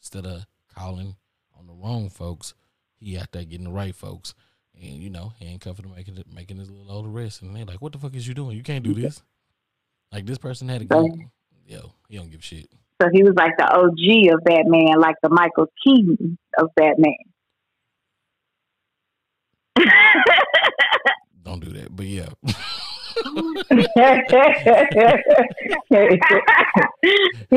instead 0.00 0.24
of 0.24 0.46
calling 0.74 1.16
on 1.58 1.66
the 1.66 1.74
wrong 1.74 2.08
folks, 2.10 2.54
he 2.96 3.18
out 3.18 3.32
there 3.32 3.44
getting 3.44 3.64
the 3.64 3.72
right 3.72 3.94
folks. 3.94 4.34
And 4.80 5.02
you 5.02 5.10
know, 5.10 5.32
handcuffing 5.40 5.86
him, 5.86 5.94
making 5.94 6.22
making 6.32 6.58
his 6.58 6.70
little 6.70 6.92
old 6.92 7.06
arrest, 7.06 7.42
and 7.42 7.54
they're 7.54 7.64
like, 7.64 7.82
"What 7.82 7.92
the 7.92 7.98
fuck 7.98 8.14
is 8.14 8.28
you 8.28 8.34
doing? 8.34 8.56
You 8.56 8.62
can't 8.62 8.84
do 8.84 8.94
this." 8.94 9.22
Like 10.12 10.24
this 10.24 10.38
person 10.38 10.68
had 10.68 10.82
a 10.82 10.84
gun. 10.84 11.30
Yo, 11.66 11.92
he 12.08 12.16
don't 12.16 12.30
give 12.30 12.44
shit. 12.44 12.70
So 13.02 13.08
he 13.12 13.22
was 13.22 13.34
like 13.36 13.56
the 13.58 13.66
OG 13.66 14.34
of 14.34 14.44
Batman, 14.44 15.00
like 15.00 15.16
the 15.22 15.28
Michael 15.30 15.66
Keaton 15.84 16.38
of 16.58 16.70
Batman. 16.76 17.14
Don't 21.44 21.64
do 21.64 21.70
that. 21.72 21.94
But 21.94 22.06
yeah, 22.06 22.28
he 23.70 23.86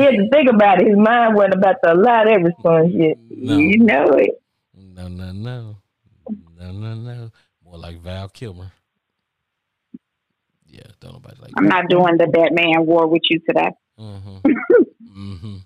had 0.00 0.04
to 0.16 0.28
think 0.30 0.50
about 0.50 0.80
it. 0.80 0.88
His 0.88 0.96
mind 0.96 1.34
wasn't 1.34 1.54
about 1.54 1.76
to 1.84 1.92
allow 1.92 2.24
that 2.24 2.42
response 2.42 2.92
yet. 2.92 3.16
no, 3.30 3.56
You 3.56 3.78
know 3.78 4.06
it. 4.12 4.42
no, 4.74 5.08
no, 5.08 5.32
no, 5.32 5.76
no, 6.58 6.72
no, 6.72 6.94
no. 6.94 7.30
More 7.64 7.78
like 7.78 8.00
Val 8.00 8.28
Kilmer. 8.28 8.72
Yeah, 10.66 10.82
don't 11.00 11.14
nobody 11.14 11.36
like. 11.40 11.50
I'm 11.56 11.68
not 11.68 11.88
doing 11.88 12.16
the 12.16 12.26
Batman 12.26 12.86
war 12.86 13.06
with 13.06 13.22
you 13.28 13.40
today. 13.46 13.70
Mm-hmm. 13.98 14.36
mm-hmm. 15.16 15.56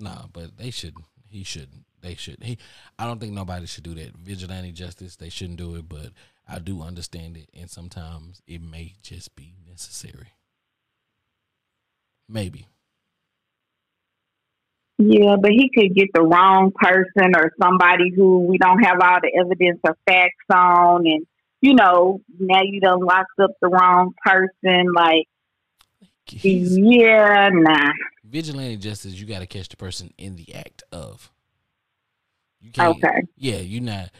Nah, 0.00 0.26
but 0.32 0.56
they 0.58 0.70
shouldn't. 0.70 1.04
He 1.30 1.44
shouldn't. 1.44 1.84
They 2.02 2.14
should. 2.14 2.42
He. 2.42 2.58
I 2.98 3.06
don't 3.06 3.18
think 3.18 3.32
nobody 3.32 3.66
should 3.66 3.84
do 3.84 3.94
that. 3.94 4.14
Vigilante 4.16 4.72
justice. 4.72 5.16
They 5.16 5.30
shouldn't 5.30 5.58
do 5.58 5.74
it. 5.76 5.88
But 5.88 6.10
I 6.48 6.58
do 6.58 6.82
understand 6.82 7.36
it, 7.36 7.48
and 7.58 7.68
sometimes 7.68 8.40
it 8.46 8.62
may 8.62 8.94
just 9.02 9.36
be 9.36 9.54
necessary. 9.68 10.32
Maybe. 12.28 12.66
Yeah, 14.98 15.36
but 15.40 15.52
he 15.52 15.70
could 15.72 15.94
get 15.94 16.08
the 16.12 16.22
wrong 16.22 16.72
person 16.74 17.36
or 17.36 17.52
somebody 17.62 18.10
who 18.10 18.40
we 18.40 18.58
don't 18.58 18.82
have 18.82 18.98
all 19.00 19.18
the 19.22 19.30
evidence 19.38 19.78
or 19.84 19.96
facts 20.06 20.44
on, 20.50 21.06
and 21.06 21.26
you 21.60 21.74
know, 21.74 22.20
now 22.38 22.62
you 22.62 22.80
done 22.80 23.00
locked 23.00 23.38
up 23.40 23.50
the 23.60 23.68
wrong 23.68 24.14
person. 24.24 24.92
Like, 24.94 25.26
He's, 26.24 26.76
yeah, 26.78 27.48
nah. 27.52 27.90
vigilante 28.22 28.76
justice. 28.76 29.14
You 29.14 29.26
got 29.26 29.38
to 29.40 29.46
catch 29.46 29.68
the 29.68 29.76
person 29.76 30.12
in 30.18 30.36
the 30.36 30.54
act 30.54 30.82
of. 30.92 31.30
You 32.60 32.70
can't. 32.70 32.96
Okay. 32.96 33.22
Yeah, 33.36 33.58
you're 33.58 33.82
not. 33.82 34.10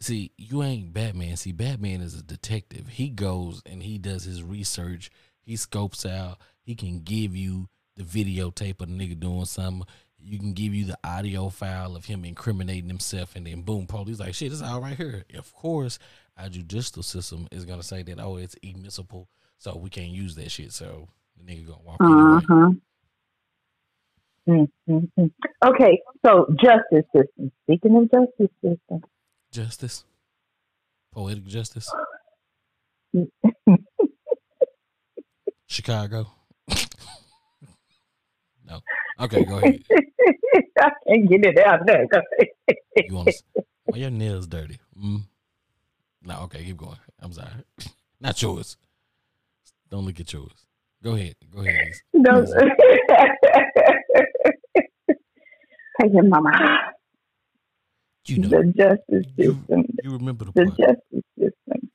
See, 0.00 0.32
you 0.38 0.62
ain't 0.62 0.92
Batman. 0.94 1.36
See, 1.36 1.52
Batman 1.52 2.00
is 2.00 2.18
a 2.18 2.22
detective. 2.22 2.88
He 2.88 3.10
goes 3.10 3.62
and 3.66 3.82
he 3.82 3.98
does 3.98 4.24
his 4.24 4.42
research. 4.42 5.10
He 5.42 5.56
scopes 5.56 6.06
out. 6.06 6.38
He 6.62 6.74
can 6.74 7.00
give 7.00 7.36
you 7.36 7.68
the 7.96 8.02
videotape 8.04 8.80
of 8.80 8.88
the 8.88 8.94
nigga 8.94 9.18
doing 9.20 9.44
something. 9.44 9.86
You 10.18 10.38
can 10.38 10.52
give 10.54 10.74
you 10.74 10.84
the 10.86 10.98
audio 11.04 11.48
file 11.50 11.96
of 11.96 12.04
him 12.06 12.24
incriminating 12.24 12.88
himself, 12.88 13.34
and 13.36 13.46
then 13.46 13.62
boom, 13.62 13.86
police 13.86 14.20
like 14.20 14.34
shit. 14.34 14.52
It's 14.52 14.62
all 14.62 14.80
right 14.80 14.96
here. 14.96 15.24
Of 15.36 15.52
course, 15.54 15.98
our 16.36 16.48
judicial 16.50 17.02
system 17.02 17.48
is 17.50 17.64
gonna 17.64 17.82
say 17.82 18.02
that 18.02 18.20
oh, 18.20 18.36
it's 18.36 18.54
admissible, 18.62 19.28
so 19.58 19.76
we 19.76 19.88
can't 19.90 20.10
use 20.10 20.34
that 20.36 20.50
shit. 20.50 20.72
So 20.72 21.08
the 21.36 21.44
nigga 21.52 21.66
gonna 21.66 21.78
walk 21.84 21.96
Uh 22.00 22.04
anyway. 22.04 22.40
huh. 22.48 22.70
Mm-hmm. 24.48 25.26
Okay, 25.64 26.02
so 26.24 26.46
justice 26.62 27.06
system. 27.14 27.52
Speaking 27.64 27.96
of 27.96 28.10
justice 28.10 28.54
system, 28.62 29.02
Justice, 29.52 30.04
poetic 31.12 31.44
justice, 31.44 31.90
Chicago. 35.66 36.26
no. 38.66 38.80
Okay, 39.20 39.44
go 39.44 39.56
ahead. 39.58 39.82
I 40.78 40.90
can't 41.06 41.28
get 41.28 41.44
it 41.44 41.58
out 41.58 41.86
there. 41.86 42.06
You 42.96 43.14
want 43.14 43.28
to? 43.28 43.62
Why 43.84 43.98
your 43.98 44.10
nails 44.10 44.46
dirty? 44.46 44.78
Mm. 44.96 45.22
No, 46.22 46.40
okay, 46.42 46.64
keep 46.64 46.76
going. 46.76 46.98
I'm 47.20 47.32
sorry. 47.32 47.50
Not 48.20 48.40
yours. 48.40 48.76
Don't 49.90 50.04
look 50.04 50.20
at 50.20 50.32
yours. 50.32 50.66
Go 51.02 51.14
ahead. 51.14 51.34
Go 51.52 51.60
ahead. 51.60 51.88
No. 52.12 52.44
Take 56.00 56.12
your 56.12 56.22
mama. 56.24 56.89
You 58.26 58.38
know. 58.38 58.48
the 58.48 58.72
justice 58.76 59.26
system. 59.36 59.86
you 60.02 60.10
remember 60.12 60.44
the 60.46 60.52
The 60.54 60.64
part. 60.66 60.78
justice 60.78 61.24
system. 61.38 61.90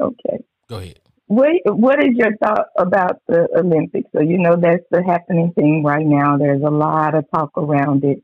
Okay. 0.00 0.38
Go 0.68 0.78
ahead. 0.78 0.98
What 1.26 1.52
What 1.64 2.02
is 2.02 2.10
your 2.14 2.36
thought 2.38 2.66
about 2.76 3.20
the 3.28 3.48
Olympics? 3.56 4.08
So 4.12 4.20
you 4.20 4.38
know 4.38 4.56
that's 4.56 4.84
the 4.90 5.02
happening 5.02 5.52
thing 5.52 5.84
right 5.84 6.04
now. 6.04 6.36
There's 6.36 6.62
a 6.62 6.70
lot 6.70 7.14
of 7.14 7.24
talk 7.32 7.56
around 7.56 8.04
it 8.04 8.22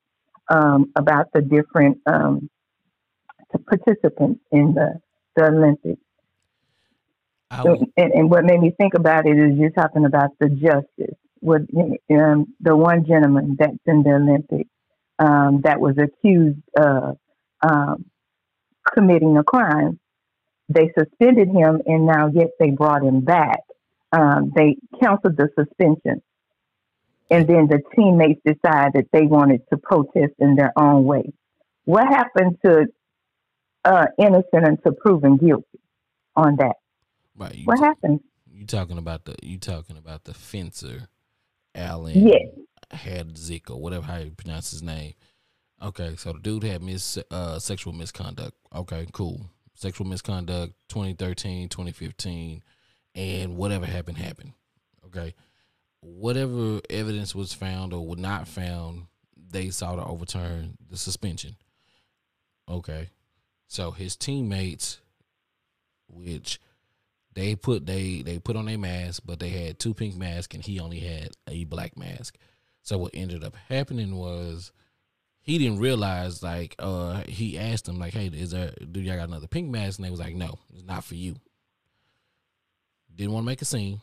um, 0.49 0.91
about 0.97 1.29
the 1.33 1.41
different 1.41 1.99
um, 2.07 2.51
participants 3.69 4.41
in 4.51 4.75
the 4.75 5.01
the 5.37 5.45
Olympics. 5.47 6.01
So, 7.63 7.87
and, 7.97 8.13
and 8.13 8.29
what 8.31 8.45
made 8.45 8.59
me 8.61 8.73
think 8.77 8.95
about 8.95 9.25
it 9.25 9.39
is 9.39 9.57
you're 9.57 9.71
talking 9.71 10.05
about 10.05 10.31
the 10.41 10.49
justice. 10.49 11.15
With 11.43 11.69
um, 12.11 12.55
the 12.61 12.75
one 12.75 13.07
gentleman 13.07 13.57
that's 13.57 13.77
in 13.87 14.03
the 14.03 14.15
Olympics 14.15 14.71
um, 15.21 15.61
that 15.63 15.79
was 15.79 15.97
accused 15.97 16.59
of 16.77 17.19
um, 17.67 18.05
committing 18.95 19.37
a 19.37 19.45
crime, 19.45 19.99
they 20.69 20.91
suspended 20.99 21.49
him, 21.49 21.81
and 21.87 22.07
now 22.07 22.29
yet 22.33 22.51
they 22.59 22.71
brought 22.71 23.03
him 23.03 23.21
back. 23.21 23.61
Um, 24.13 24.53
they 24.55 24.77
canceled 25.01 25.37
the 25.37 25.49
suspension, 25.59 26.23
and 27.31 27.47
then 27.47 27.69
the 27.69 27.81
teammates 27.95 28.41
decided 28.45 28.93
that 28.95 29.07
they 29.13 29.27
wanted 29.27 29.63
to 29.71 29.79
protest 29.79 30.35
in 30.39 30.57
their 30.57 30.73
own 30.77 31.05
way. 31.05 31.33
What 31.85 32.07
happened 32.07 32.59
to 32.65 32.87
uh, 33.85 34.07
innocent 34.19 34.67
until 34.67 34.93
proven 34.93 35.37
guilty 35.37 35.81
on 36.35 36.57
that? 36.57 36.77
right. 37.37 37.61
What 37.65 37.79
happened? 37.79 38.21
you 38.57 38.67
talking 38.67 38.99
about 38.99 39.25
the 39.25 39.37
you 39.43 39.59
talking 39.59 39.97
about 39.97 40.25
the 40.25 40.35
fencer, 40.35 41.09
Alen? 41.77 42.15
Yes. 42.15 42.49
Hadzic 42.93 43.71
or 43.71 43.81
whatever 43.81 44.07
how 44.07 44.19
you 44.19 44.31
pronounce 44.31 44.71
his 44.71 44.83
name. 44.83 45.15
Okay, 45.83 46.17
so 46.17 46.33
the 46.33 46.39
dude 46.39 46.65
had 46.65 46.83
mis 46.83 47.19
uh 47.31 47.59
sexual 47.59 47.93
misconduct. 47.93 48.57
Okay, 48.75 49.07
cool. 49.13 49.51
Sexual 49.75 50.07
misconduct 50.07 50.73
2013, 50.89 51.69
2015 51.69 52.63
and 53.15 53.57
whatever 53.57 53.87
happened 53.87 54.19
happened. 54.19 54.53
Okay. 55.07 55.35
Whatever 56.01 56.81
evidence 56.89 57.35
was 57.35 57.53
found 57.53 57.93
or 57.93 58.07
was 58.07 58.19
not 58.19 58.49
found, 58.49 59.07
they 59.37 59.71
sought 59.71 59.97
to 59.97 60.05
overturn 60.05 60.77
the 60.89 60.97
suspension. 60.97 61.57
Okay. 62.69 63.11
So 63.69 63.91
his 63.91 64.17
teammates 64.17 65.01
which 66.09 66.61
they 67.35 67.55
put 67.55 67.85
they 67.87 68.23
they 68.23 68.39
put 68.39 68.57
on 68.57 68.69
a 68.69 68.77
mask, 68.77 69.23
but 69.27 69.41
they 69.41 69.51
had 69.51 69.79
two 69.79 69.95
pink 69.95 70.17
masks 70.17 70.55
and 70.55 70.65
he 70.65 70.81
only 70.81 71.01
had 71.01 71.31
a 71.47 71.65
black 71.65 71.97
mask. 71.97 72.39
So 72.83 72.99
what 72.99 73.11
ended 73.15 73.45
up 73.45 73.57
happening 73.69 74.17
was 74.17 74.73
he 75.47 75.59
didn't 75.59 75.79
realize 75.79 76.43
like 76.43 76.75
uh 76.81 77.23
he 77.29 77.57
asked 77.57 77.87
them 77.87 77.99
like, 77.99 78.13
Hey, 78.13 78.27
is 78.27 78.51
there 78.51 78.73
do 78.91 79.01
y'all 79.01 79.17
got 79.17 79.29
another 79.29 79.47
pink 79.47 79.71
mask? 79.71 79.99
And 79.99 80.05
they 80.05 80.11
was 80.11 80.21
like, 80.21 80.35
No, 80.35 80.59
it's 80.75 80.83
not 80.83 81.05
for 81.05 81.15
you. 81.15 81.37
Didn't 83.15 83.33
want 83.33 83.45
to 83.45 83.47
make 83.47 83.63
a 83.63 83.65
scene. 83.65 84.03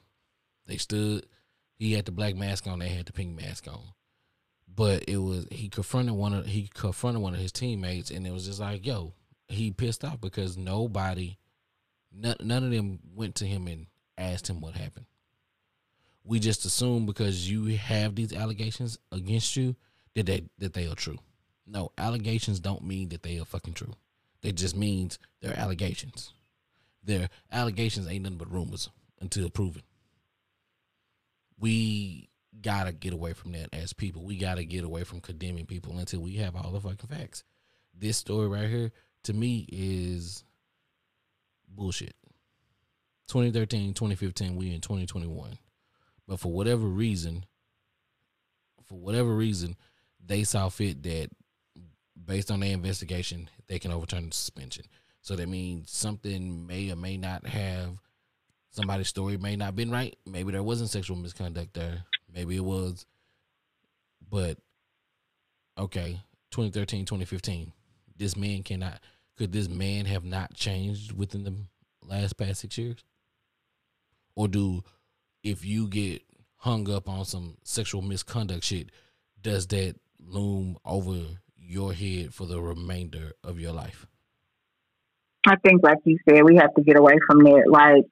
They 0.66 0.78
stood 0.78 1.28
he 1.78 1.94
had 1.94 2.06
the 2.06 2.12
black 2.12 2.36
mask 2.36 2.66
on, 2.66 2.80
they 2.80 2.88
had 2.88 3.06
the 3.06 3.14
pink 3.14 3.36
mask 3.36 3.68
on. 3.68 3.82
But 4.74 5.04
it 5.08 5.18
was 5.18 5.46
he 5.52 5.68
confronted 5.68 6.16
one 6.16 6.34
of 6.34 6.46
he 6.46 6.70
confronted 6.74 7.22
one 7.22 7.34
of 7.34 7.42
his 7.42 7.52
teammates 7.52 8.10
and 8.10 8.26
it 8.26 8.32
was 8.32 8.48
just 8.48 8.62
like, 8.62 8.86
yo, 8.86 9.14
he 9.50 9.72
pissed 9.72 10.06
off 10.06 10.22
because 10.22 10.58
nobody 10.58 11.38
none, 12.12 12.38
none 12.42 12.64
of 12.64 12.72
them 12.72 13.00
went 13.14 13.36
to 13.36 13.46
him 13.46 13.68
and 13.68 13.88
asked 14.18 14.50
him 14.50 14.62
what 14.62 14.76
happened. 14.76 15.08
We 16.24 16.40
just 16.40 16.64
assume 16.64 17.06
because 17.06 17.50
you 17.50 17.66
have 17.78 18.16
these 18.16 18.32
allegations 18.32 18.98
against 19.12 19.58
you 19.58 19.76
that 20.16 20.26
they 20.26 20.44
that 20.60 20.72
they 20.72 20.88
are 20.88 20.96
true. 20.96 21.20
No, 21.66 21.92
allegations 21.98 22.60
don't 22.60 22.84
mean 22.84 23.10
that 23.10 23.24
they 23.24 23.40
are 23.40 23.46
fucking 23.46 23.74
true. 23.74 23.94
They 24.42 24.52
just 24.52 24.76
means 24.76 25.18
they're 25.42 25.58
allegations. 25.58 26.34
Their 27.04 27.30
allegations 27.52 28.08
ain't 28.08 28.24
nothing 28.24 28.38
but 28.38 28.52
rumors 28.52 28.90
until 29.22 29.50
proven. 29.50 29.84
We 31.58 32.30
gotta 32.62 32.92
get 32.92 33.14
away 33.14 33.34
from 33.34 33.54
that 33.54 33.70
as 33.74 33.94
people. 33.94 34.24
We 34.24 34.38
gotta 34.38 34.64
get 34.66 34.84
away 34.84 35.04
from 35.04 35.22
condemning 35.22 35.66
people 35.66 35.98
until 35.98 36.22
we 36.22 36.36
have 36.36 36.56
all 36.56 36.72
the 36.72 36.82
fucking 36.82 37.10
facts. 37.10 37.44
This 37.98 38.18
story 38.18 38.48
right 38.48 38.70
here, 38.70 38.92
to 39.24 39.34
me, 39.34 39.66
is 39.72 40.44
bullshit. 41.70 42.16
2013, 43.28 43.94
2015, 43.94 44.56
we 44.56 44.74
in 44.74 44.82
2021. 44.82 45.58
But 46.28 46.40
for 46.40 46.52
whatever 46.52 46.86
reason, 46.86 47.46
for 48.86 48.96
whatever 48.96 49.34
reason, 49.34 49.76
they 50.26 50.44
saw 50.44 50.70
fit 50.70 51.04
that 51.04 51.30
based 52.26 52.52
on 52.52 52.60
their 52.60 52.74
investigation, 52.74 53.50
they 53.68 53.80
can 53.80 53.92
overturn 53.92 54.30
the 54.30 54.36
suspension. 54.36 54.86
So 55.22 55.36
that 55.36 55.48
means 55.48 55.90
something 55.92 56.68
may 56.68 56.92
or 56.92 56.96
may 56.96 57.18
not 57.18 57.48
have 57.48 57.98
somebody's 58.72 59.08
story 59.08 59.38
may 59.38 59.56
not 59.56 59.76
been 59.76 59.92
right. 59.92 60.16
Maybe 60.26 60.52
there 60.52 60.64
wasn't 60.64 60.90
sexual 60.90 61.16
misconduct 61.16 61.74
there. 61.74 62.04
Maybe 62.34 62.58
it 62.58 62.66
was. 62.66 63.06
But 64.30 64.58
okay, 65.78 66.20
2013, 66.52 67.06
2015. 67.06 67.72
This 68.18 68.36
man 68.36 68.64
cannot 68.64 69.00
could 69.38 69.52
this 69.52 69.70
man 69.70 70.06
have 70.06 70.24
not 70.24 70.54
changed 70.54 71.12
within 71.14 71.44
the 71.44 71.56
last 72.04 72.38
past 72.38 72.62
6 72.62 72.78
years? 72.78 73.04
Or 74.36 74.48
do 74.48 74.84
if 75.44 75.66
you 75.66 75.88
get 75.88 76.22
hung 76.58 76.90
up 76.90 77.10
on 77.10 77.26
some 77.26 77.58
sexual 77.64 78.02
misconduct 78.02 78.64
shit, 78.64 78.90
does 79.42 79.68
that 79.68 79.96
loom 80.20 80.78
over 80.86 81.20
your 81.66 81.94
head 81.94 82.34
for 82.34 82.46
the 82.46 82.62
remainder 82.62 83.34
of 83.44 83.60
your 83.60 83.72
life? 83.74 84.06
I 85.46 85.56
think, 85.58 85.84
like 85.84 85.98
you 86.06 86.18
said, 86.28 86.44
we 86.44 86.56
have 86.58 86.74
to 86.76 86.84
get 86.84 86.98
away 86.98 87.16
from 87.28 87.40
that. 87.44 87.64
Like, 87.68 88.06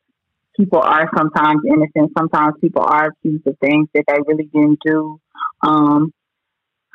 people 0.57 0.79
are 0.79 1.09
sometimes 1.17 1.61
innocent. 1.65 2.11
Sometimes 2.17 2.55
people 2.59 2.83
are 2.83 3.07
accused 3.07 3.47
of 3.47 3.57
things 3.59 3.87
that 3.93 4.03
they 4.07 4.17
really 4.27 4.49
didn't 4.53 4.79
do. 4.85 5.19
Um, 5.63 6.13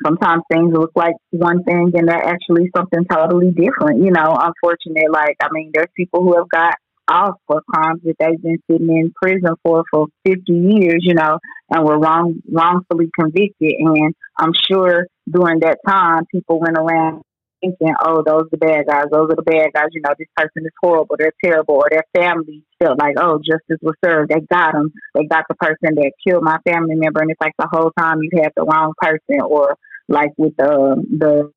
sometimes 0.05 0.43
things 0.51 0.71
look 0.73 0.91
like 0.95 1.15
one 1.31 1.63
thing 1.63 1.91
and 1.95 2.07
they're 2.07 2.23
actually 2.23 2.69
something 2.75 3.05
totally 3.09 3.51
different. 3.51 4.03
You 4.03 4.11
know, 4.11 4.37
unfortunate. 4.39 5.11
Like, 5.11 5.37
I 5.41 5.47
mean, 5.51 5.71
there's 5.73 5.89
people 5.95 6.21
who 6.23 6.37
have 6.37 6.49
got 6.49 6.75
off 7.07 7.35
for 7.47 7.61
crimes 7.73 8.01
that 8.03 8.15
they've 8.19 8.41
been 8.41 8.61
sitting 8.69 8.89
in 8.89 9.13
prison 9.21 9.55
for 9.63 9.83
for 9.91 10.07
50 10.25 10.41
years, 10.51 10.99
you 11.01 11.13
know, 11.13 11.39
and 11.69 11.85
were 11.85 11.97
wrong 11.97 12.41
wrongfully 12.51 13.09
convicted. 13.17 13.73
And 13.79 14.13
I'm 14.37 14.51
sure 14.69 15.07
during 15.29 15.59
that 15.61 15.79
time, 15.87 16.25
people 16.31 16.59
went 16.59 16.77
around 16.77 17.23
thinking, 17.61 17.93
oh, 18.05 18.23
those 18.25 18.43
are 18.43 18.49
the 18.51 18.57
bad 18.57 18.85
guys. 18.87 19.05
Those 19.11 19.31
are 19.31 19.35
the 19.35 19.41
bad 19.41 19.73
guys. 19.73 19.89
You 19.91 20.01
know, 20.01 20.13
this 20.17 20.27
person 20.35 20.65
is 20.65 20.71
horrible. 20.81 21.15
They're 21.17 21.33
terrible. 21.43 21.75
Or 21.75 21.87
their 21.89 22.05
family 22.15 22.63
felt 22.79 22.99
like, 22.99 23.15
oh, 23.17 23.39
justice 23.39 23.79
was 23.81 23.95
served. 24.03 24.29
They 24.29 24.41
got 24.51 24.73
them. 24.73 24.93
They 25.15 25.25
got 25.25 25.45
the 25.49 25.55
person 25.55 25.95
that 25.95 26.11
killed 26.25 26.43
my 26.43 26.59
family 26.67 26.95
member. 26.95 27.21
And 27.21 27.31
it's 27.31 27.41
like 27.41 27.53
the 27.57 27.67
whole 27.71 27.91
time 27.97 28.19
you 28.21 28.29
had 28.41 28.51
the 28.55 28.63
wrong 28.63 28.93
person. 28.97 29.41
Or 29.41 29.75
like 30.07 30.31
with 30.37 30.55
the 30.57 31.03
the 31.09 31.51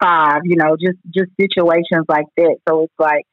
five, 0.00 0.42
you 0.44 0.56
know, 0.56 0.76
just 0.76 0.98
just 1.12 1.30
situations 1.38 2.06
like 2.08 2.26
that. 2.36 2.56
So 2.68 2.84
it's 2.84 2.94
like 2.98 3.24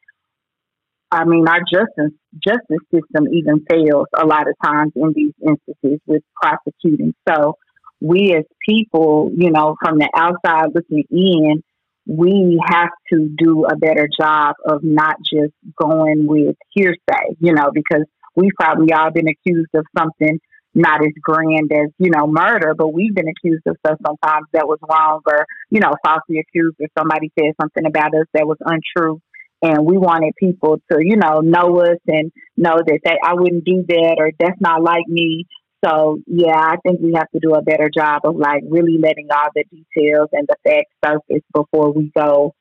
I 1.12 1.26
mean, 1.26 1.48
our 1.48 1.60
justice 1.60 2.18
justice 2.44 2.86
system 2.94 3.28
even 3.34 3.66
fails 3.70 4.08
a 4.16 4.26
lot 4.26 4.48
of 4.48 4.56
times 4.64 4.94
in 4.95 5.12
these 5.14 5.34
instances 5.45 5.99
with 6.06 6.24
prosecuting. 6.41 7.14
So 7.28 7.58
we 8.02 8.34
as 8.36 8.45
people, 8.68 9.32
you 9.36 9.52
know, 9.52 9.76
from 9.84 9.99
the 9.99 10.10
outside 10.15 10.69
looking 10.73 11.03
in, 11.10 11.64
we 12.07 12.60
have 12.68 12.90
to 13.14 13.30
do 13.38 13.65
a 13.65 13.76
better 13.76 14.10
job 14.19 14.56
of 14.65 14.84
not 14.84 15.18
just 15.19 15.53
going 15.80 16.26
with 16.26 16.56
hearsay, 16.72 17.36
you 17.40 17.53
know, 17.53 17.69
because 17.73 18.03
we've 18.36 18.52
probably 18.60 18.91
all 18.91 19.11
been 19.11 19.28
accused 19.28 19.69
of 19.76 19.86
something 19.98 20.40
not 20.73 21.02
as 21.02 21.11
grand 21.22 21.72
as, 21.73 21.90
you 21.98 22.10
know, 22.10 22.28
murder, 22.28 22.73
but 22.73 22.94
we've 22.94 23.14
been 23.14 23.28
accused 23.28 23.64
of 23.68 23.76
stuff 23.86 23.99
sometimes 24.06 24.48
that 24.53 24.68
was 24.68 24.80
wrong 24.90 25.22
or, 25.28 25.45
you 25.69 25.80
know, 25.80 25.91
falsely 26.03 26.40
accused 26.40 26.78
or 26.80 26.88
somebody 26.98 27.32
said 27.38 27.52
something 27.60 27.86
about 27.86 28.15
us 28.15 28.26
that 28.34 28.48
was 28.48 28.57
untrue 28.61 29.19
and 29.61 29.86
we 29.86 29.98
wanted 29.98 30.34
people 30.38 30.82
to, 30.91 30.99
you 30.99 31.18
know, 31.18 31.40
know 31.41 31.80
us 31.82 31.98
and 32.07 32.32
know 32.57 32.78
that 32.78 32.99
they, 33.03 33.18
I 33.23 33.34
wouldn't 33.34 33.64
do 33.64 33.84
that 33.88 34.15
or 34.18 34.32
that's 34.40 34.60
not 34.60 34.82
like 34.82 35.07
me. 35.07 35.45
So 35.84 36.20
yeah, 36.28 36.58
I 36.58 36.76
think 36.84 37.02
we 37.02 37.14
have 37.16 37.30
to 37.32 37.40
do 37.40 37.56
a 37.56 37.62
better 37.62 37.90
job 37.94 38.22
of 38.24 38.36
like 38.36 38.64
really 38.70 38.98
letting 39.02 39.28
all 39.32 39.49
the 39.56 39.64
details 39.64 40.30
and 40.32 40.48
the 40.48 40.56
facts 40.64 40.94
surface 41.03 41.44
before 41.53 41.91
we 41.91 42.12
go 42.16 42.53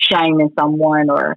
shaming 0.00 0.50
someone 0.58 1.10
or 1.10 1.36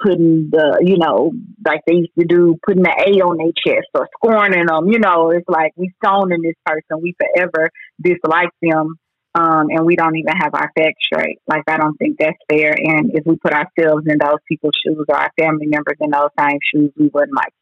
putting 0.00 0.48
the, 0.50 0.80
you 0.80 0.96
know, 0.96 1.32
like 1.64 1.80
they 1.86 1.94
used 1.94 2.12
to 2.18 2.24
do, 2.24 2.56
putting 2.66 2.82
the 2.82 2.90
A 2.90 3.20
on 3.20 3.36
their 3.36 3.52
chest 3.52 3.88
or 3.94 4.08
scorning 4.16 4.66
them. 4.66 4.88
You 4.88 4.98
know, 4.98 5.30
it's 5.30 5.48
like 5.48 5.72
we 5.76 5.92
stoning 6.02 6.42
this 6.42 6.54
person, 6.64 7.02
we 7.02 7.14
forever 7.18 7.70
dislike 8.00 8.50
them 8.62 8.94
um, 9.34 9.66
and 9.70 9.84
we 9.84 9.96
don't 9.96 10.16
even 10.16 10.34
have 10.40 10.54
our 10.54 10.70
facts 10.76 11.04
straight. 11.04 11.38
Like 11.48 11.64
I 11.68 11.76
don't 11.76 11.96
think 11.96 12.16
that's 12.18 12.36
fair. 12.48 12.74
And 12.76 13.10
if 13.14 13.24
we 13.26 13.36
put 13.36 13.52
ourselves 13.52 14.06
in 14.06 14.18
those 14.18 14.38
people's 14.48 14.74
shoes 14.84 15.04
or 15.08 15.16
our 15.16 15.30
family 15.38 15.66
members 15.66 15.96
in 16.00 16.10
those 16.10 16.30
same 16.38 16.58
shoes, 16.72 16.92
we 16.98 17.10
wouldn't 17.12 17.36
like. 17.36 17.52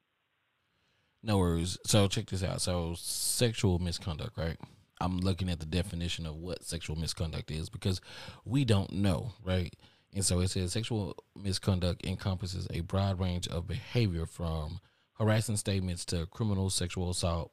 No 1.23 1.39
worries. 1.39 1.79
So 1.85 2.09
check 2.09 2.27
this 2.27 2.43
out. 2.45 2.61
So 2.61 2.95
sexual 2.97 3.79
misconduct, 3.79 4.37
right? 4.37 4.57
I'm 5.01 5.19
looking 5.19 5.49
at 5.49 5.61
the 5.61 5.67
definition 5.67 6.27
of 6.27 6.37
what 6.37 6.65
sexual 6.65 6.97
misconduct 6.97 7.51
is 7.51 7.69
because 7.69 8.01
we 8.45 8.65
don't 8.65 8.93
know, 8.93 9.33
right? 9.45 9.73
And 10.15 10.25
so 10.25 10.41
it 10.41 10.49
says 10.49 10.73
sexual 10.73 11.17
misconduct 11.37 12.05
encompasses 12.07 12.67
a 12.71 12.81
broad 12.81 13.21
range 13.21 13.47
of 13.49 13.67
behavior 13.67 14.27
from 14.27 14.81
harassing 15.15 15.57
statements 15.57 16.05
to 16.07 16.27
criminal 16.27 16.71
sexual 16.71 17.11
assault, 17.11 17.53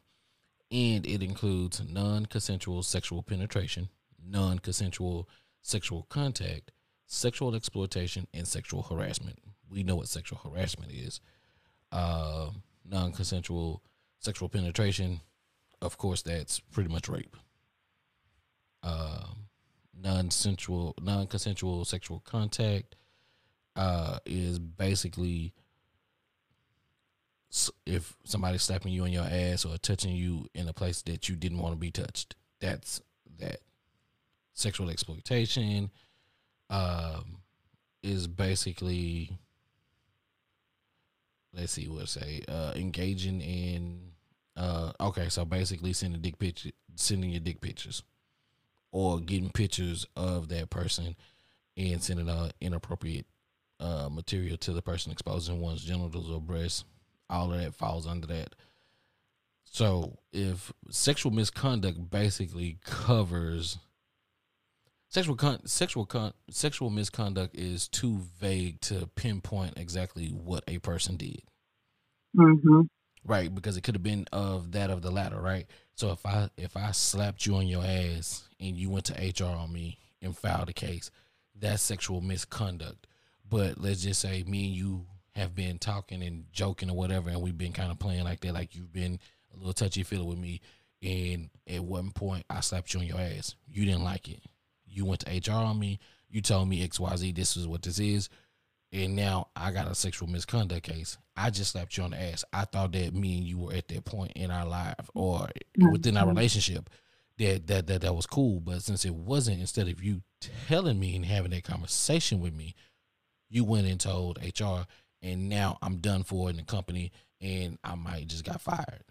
and 0.71 1.05
it 1.05 1.21
includes 1.21 1.81
non 1.87 2.25
consensual 2.25 2.81
sexual 2.81 3.23
penetration, 3.23 3.89
non 4.23 4.59
consensual 4.59 5.27
sexual 5.61 6.03
contact, 6.09 6.71
sexual 7.07 7.55
exploitation, 7.55 8.27
and 8.33 8.47
sexual 8.47 8.83
harassment. 8.83 9.39
We 9.69 9.83
know 9.83 9.97
what 9.97 10.07
sexual 10.07 10.39
harassment 10.39 10.91
is. 10.91 11.19
Uh, 11.91 12.51
non 12.89 13.11
consensual 13.11 13.81
sexual 14.19 14.49
penetration, 14.49 15.21
of 15.81 15.97
course, 15.97 16.21
that's 16.21 16.59
pretty 16.59 16.89
much 16.89 17.07
rape. 17.07 17.35
Uh, 18.83 19.25
non-sensual, 20.01 20.93
non-consensual 21.01 21.85
sexual 21.85 22.21
contact 22.25 22.95
uh, 23.75 24.19
is 24.25 24.59
basically 24.59 25.53
if 27.85 28.15
somebody's 28.25 28.63
slapping 28.63 28.91
you 28.91 29.03
on 29.03 29.11
your 29.11 29.23
ass 29.23 29.63
or 29.63 29.77
touching 29.77 30.13
you 30.13 30.45
in 30.53 30.67
a 30.67 30.73
place 30.73 31.01
that 31.03 31.29
you 31.29 31.35
didn't 31.35 31.59
want 31.59 31.73
to 31.73 31.79
be 31.79 31.91
touched. 31.91 32.35
That's 32.59 33.01
that 33.39 33.59
sexual 34.53 34.89
exploitation 34.89 35.89
um, 36.69 37.37
is 38.03 38.27
basically 38.27 39.31
let's 41.55 41.73
see 41.73 41.87
what 41.87 42.07
say 42.09 42.41
uh, 42.47 42.73
engaging 42.75 43.41
in 43.41 43.99
uh, 44.57 44.91
okay 44.99 45.29
so 45.29 45.45
basically 45.45 45.93
sending 45.93 46.21
dick 46.21 46.37
picture 46.37 46.71
sending 46.95 47.29
your 47.29 47.39
dick 47.39 47.61
pictures 47.61 48.03
or 48.91 49.19
getting 49.19 49.49
pictures 49.49 50.05
of 50.15 50.47
that 50.49 50.69
person 50.69 51.15
and 51.77 52.01
sending 52.01 52.29
uh, 52.29 52.49
inappropriate 52.61 53.25
uh, 53.79 54.07
material 54.09 54.55
to 54.55 54.71
the 54.71 54.81
person 54.81 55.11
exposing 55.11 55.59
one's 55.59 55.83
genitals 55.83 56.29
or 56.29 56.39
breasts 56.39 56.85
all 57.29 57.51
of 57.51 57.59
that 57.59 57.73
falls 57.73 58.07
under 58.07 58.27
that. 58.27 58.55
So 59.63 60.17
if 60.31 60.71
sexual 60.89 61.31
misconduct 61.31 62.09
basically 62.09 62.77
covers 62.85 63.77
sexual 65.15 65.37
con- 65.37 65.65
sexual 65.65 66.05
con- 66.05 66.33
sexual 66.49 66.89
misconduct 66.89 67.55
is 67.55 67.87
too 67.87 68.19
vague 68.37 68.81
to 68.81 69.07
pinpoint 69.15 69.77
exactly 69.77 70.27
what 70.27 70.61
a 70.67 70.77
person 70.79 71.15
did. 71.15 71.41
Mm-hmm. 72.35 72.81
Right, 73.23 73.53
because 73.53 73.77
it 73.77 73.81
could 73.81 73.95
have 73.95 74.03
been 74.03 74.25
of 74.33 74.73
that 74.73 74.89
of 74.89 75.01
the 75.01 75.11
latter, 75.11 75.39
right? 75.39 75.67
So 75.95 76.11
if 76.11 76.25
I 76.25 76.49
if 76.57 76.75
I 76.75 76.91
slapped 76.91 77.45
you 77.45 77.55
on 77.55 77.65
your 77.65 77.83
ass 77.85 78.49
and 78.59 78.75
you 78.75 78.89
went 78.89 79.05
to 79.05 79.13
HR 79.13 79.55
on 79.55 79.71
me 79.71 79.97
and 80.21 80.37
filed 80.37 80.67
a 80.67 80.73
case, 80.73 81.11
that's 81.57 81.81
sexual 81.81 82.19
misconduct. 82.19 83.07
But 83.49 83.79
let's 83.79 84.03
just 84.03 84.19
say 84.19 84.43
me 84.45 84.65
and 84.65 84.75
you 84.75 85.05
have 85.33 85.55
been 85.55 85.79
talking 85.79 86.23
and 86.23 86.43
joking 86.51 86.89
or 86.89 86.97
whatever, 86.97 87.29
and 87.29 87.41
we've 87.41 87.57
been 87.57 87.71
kind 87.71 87.89
of 87.89 87.99
playing 87.99 88.25
like 88.25 88.41
that, 88.41 88.53
like 88.53 88.75
you've 88.75 88.91
been 88.91 89.17
a 89.53 89.57
little 89.57 89.71
touchy 89.71 90.03
feely 90.03 90.25
with 90.25 90.37
me, 90.37 90.59
and 91.01 91.49
at 91.69 91.85
one 91.85 92.11
point 92.11 92.43
I 92.49 92.59
slapped 92.59 92.93
you 92.93 92.99
on 92.99 93.07
your 93.07 93.19
ass. 93.19 93.55
You 93.65 93.85
didn't 93.85 94.03
like 94.03 94.27
it 94.27 94.41
you 94.95 95.05
went 95.05 95.21
to 95.21 95.51
HR 95.51 95.55
on 95.55 95.79
me, 95.79 95.99
you 96.29 96.41
told 96.41 96.69
me 96.69 96.87
XYZ, 96.87 97.35
this 97.35 97.57
is 97.57 97.67
what 97.67 97.81
this 97.81 97.99
is, 97.99 98.29
and 98.91 99.15
now 99.15 99.49
I 99.55 99.71
got 99.71 99.89
a 99.89 99.95
sexual 99.95 100.29
misconduct 100.29 100.83
case. 100.83 101.17
I 101.35 101.49
just 101.49 101.71
slapped 101.71 101.97
you 101.97 102.03
on 102.03 102.11
the 102.11 102.21
ass. 102.21 102.45
I 102.53 102.65
thought 102.65 102.93
that 102.93 103.13
me 103.13 103.37
and 103.37 103.45
you 103.47 103.57
were 103.57 103.73
at 103.73 103.87
that 103.89 104.05
point 104.05 104.31
in 104.35 104.51
our 104.51 104.65
life 104.65 105.09
or 105.13 105.39
mm-hmm. 105.39 105.91
within 105.91 106.17
our 106.17 106.27
relationship 106.27 106.89
that, 107.37 107.67
that 107.67 107.87
that 107.87 108.01
that 108.01 108.15
was 108.15 108.25
cool. 108.25 108.59
But 108.59 108.81
since 108.83 109.05
it 109.05 109.13
wasn't, 109.13 109.59
instead 109.59 109.87
of 109.87 110.01
you 110.01 110.21
telling 110.67 110.99
me 110.99 111.15
and 111.15 111.25
having 111.25 111.51
that 111.51 111.63
conversation 111.63 112.39
with 112.39 112.53
me, 112.53 112.75
you 113.49 113.63
went 113.63 113.87
and 113.87 113.99
told 113.99 114.39
HR, 114.41 114.85
and 115.21 115.49
now 115.49 115.77
I'm 115.81 115.97
done 115.97 116.23
for 116.23 116.49
in 116.49 116.55
the 116.55 116.63
company, 116.63 117.11
and 117.41 117.77
I 117.83 117.95
might 117.95 118.27
just 118.27 118.45
got 118.45 118.61
fired. 118.61 119.03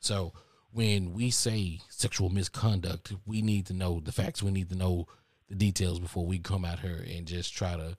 So 0.00 0.32
when 0.72 1.12
we 1.12 1.30
say 1.30 1.80
sexual 1.88 2.30
misconduct, 2.30 3.12
we 3.26 3.42
need 3.42 3.66
to 3.66 3.72
know 3.72 4.00
the 4.00 4.12
facts. 4.12 4.42
We 4.42 4.50
need 4.50 4.68
to 4.70 4.76
know 4.76 5.06
the 5.48 5.54
details 5.54 5.98
before 5.98 6.26
we 6.26 6.38
come 6.38 6.64
out 6.64 6.80
here 6.80 7.04
and 7.08 7.26
just 7.26 7.54
try 7.54 7.76
to 7.76 7.96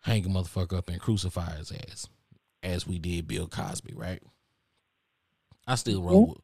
hang 0.00 0.24
a 0.24 0.28
motherfucker 0.28 0.78
up 0.78 0.88
and 0.88 1.00
crucify 1.00 1.56
his 1.56 1.72
ass, 1.72 2.08
as 2.62 2.86
we 2.86 2.98
did 2.98 3.26
Bill 3.26 3.48
Cosby, 3.48 3.94
right? 3.94 4.22
I 5.66 5.74
still 5.74 6.02
roll. 6.02 6.22
Mm-hmm. 6.22 6.30
With, 6.30 6.40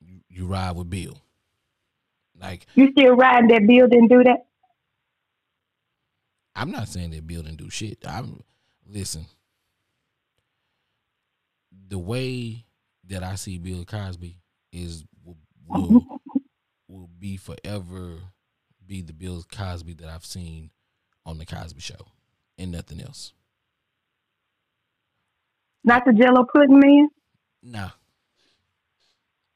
you, 0.00 0.20
you 0.28 0.46
ride 0.46 0.76
with 0.76 0.90
Bill. 0.90 1.18
Like 2.40 2.66
you 2.74 2.90
still 2.92 3.16
ride 3.16 3.48
that 3.48 3.66
Bill 3.66 3.88
didn't 3.88 4.08
do 4.08 4.22
that. 4.24 4.46
I'm 6.54 6.70
not 6.70 6.88
saying 6.88 7.10
that 7.10 7.26
Bill 7.26 7.42
didn't 7.42 7.58
do 7.58 7.70
shit. 7.70 7.98
I'm 8.06 8.42
listen. 8.86 9.26
The 11.88 11.98
way 11.98 12.66
that 13.08 13.22
I 13.22 13.36
see 13.36 13.58
Bill 13.58 13.84
Cosby 13.84 14.36
is 14.72 15.04
will, 15.24 15.36
will, 15.66 16.20
will 16.88 17.10
be 17.18 17.36
forever 17.36 18.18
be 18.88 19.02
the 19.02 19.12
Bill 19.12 19.44
Cosby 19.52 19.94
that 19.94 20.08
I've 20.08 20.24
seen 20.24 20.70
on 21.24 21.38
the 21.38 21.44
Cosby 21.44 21.80
Show, 21.80 22.08
and 22.56 22.72
nothing 22.72 23.00
else. 23.00 23.34
Not 25.84 26.04
the 26.06 26.12
Jello 26.12 26.46
pudding 26.52 26.80
man. 26.80 27.08
Nah, 27.62 27.90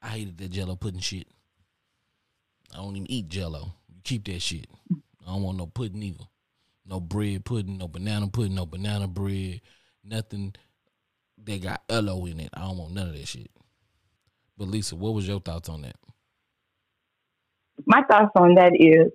I 0.01 0.09
hated 0.09 0.37
that 0.37 0.51
Jello 0.51 0.75
pudding 0.75 1.01
shit. 1.01 1.27
I 2.73 2.77
don't 2.77 2.95
even 2.95 3.11
eat 3.11 3.27
Jello. 3.27 3.73
You 3.89 4.01
keep 4.03 4.25
that 4.25 4.41
shit. 4.41 4.67
I 4.91 5.31
don't 5.31 5.43
want 5.43 5.57
no 5.57 5.65
pudding 5.65 6.03
either. 6.03 6.25
No 6.85 6.99
bread 6.99 7.45
pudding, 7.45 7.77
no 7.77 7.87
banana 7.87 8.27
pudding, 8.27 8.55
no 8.55 8.65
banana 8.65 9.07
bread, 9.07 9.61
nothing 10.03 10.53
that 11.43 11.61
got 11.61 11.81
Ello 11.89 12.25
in 12.25 12.39
it. 12.39 12.49
I 12.53 12.61
don't 12.61 12.77
want 12.77 12.93
none 12.93 13.07
of 13.09 13.13
that 13.13 13.27
shit. 13.27 13.49
But 14.57 14.67
Lisa, 14.67 14.95
what 14.95 15.13
was 15.13 15.27
your 15.27 15.39
thoughts 15.39 15.69
on 15.69 15.81
that? 15.81 15.95
My 17.85 18.01
thoughts 18.03 18.31
on 18.35 18.55
that 18.55 18.73
is 18.75 19.11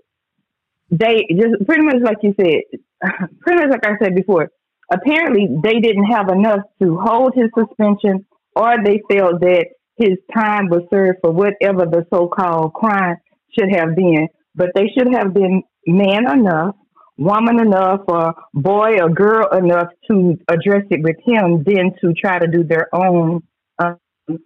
they 0.90 1.26
just 1.30 1.66
pretty 1.66 1.82
much 1.82 2.02
like 2.02 2.18
you 2.22 2.34
said, 2.40 2.62
pretty 3.40 3.60
much 3.62 3.70
like 3.70 3.86
I 3.86 3.98
said 4.02 4.14
before. 4.14 4.50
Apparently, 4.90 5.48
they 5.62 5.80
didn't 5.80 6.04
have 6.04 6.30
enough 6.30 6.60
to 6.82 6.98
hold 6.98 7.34
his 7.34 7.50
suspension, 7.56 8.24
or 8.56 8.76
they 8.82 9.02
felt 9.10 9.40
that 9.40 9.66
his 9.96 10.16
time 10.34 10.68
was 10.68 10.82
served 10.90 11.18
for 11.20 11.30
whatever 11.30 11.84
the 11.84 12.06
so-called 12.12 12.72
crime 12.72 13.16
should 13.56 13.68
have 13.74 13.94
been. 13.94 14.28
But 14.54 14.70
they 14.74 14.88
should 14.96 15.12
have 15.14 15.34
been 15.34 15.62
man 15.86 16.30
enough, 16.30 16.74
woman 17.18 17.60
enough, 17.60 18.00
or 18.08 18.34
boy 18.54 18.96
or 19.00 19.10
girl 19.10 19.46
enough 19.52 19.88
to 20.10 20.38
address 20.48 20.84
it 20.90 21.02
with 21.02 21.16
him, 21.24 21.64
than 21.64 21.92
to 22.00 22.14
try 22.14 22.38
to 22.38 22.46
do 22.46 22.64
their 22.64 22.88
own 22.94 23.42
uh, 23.78 23.94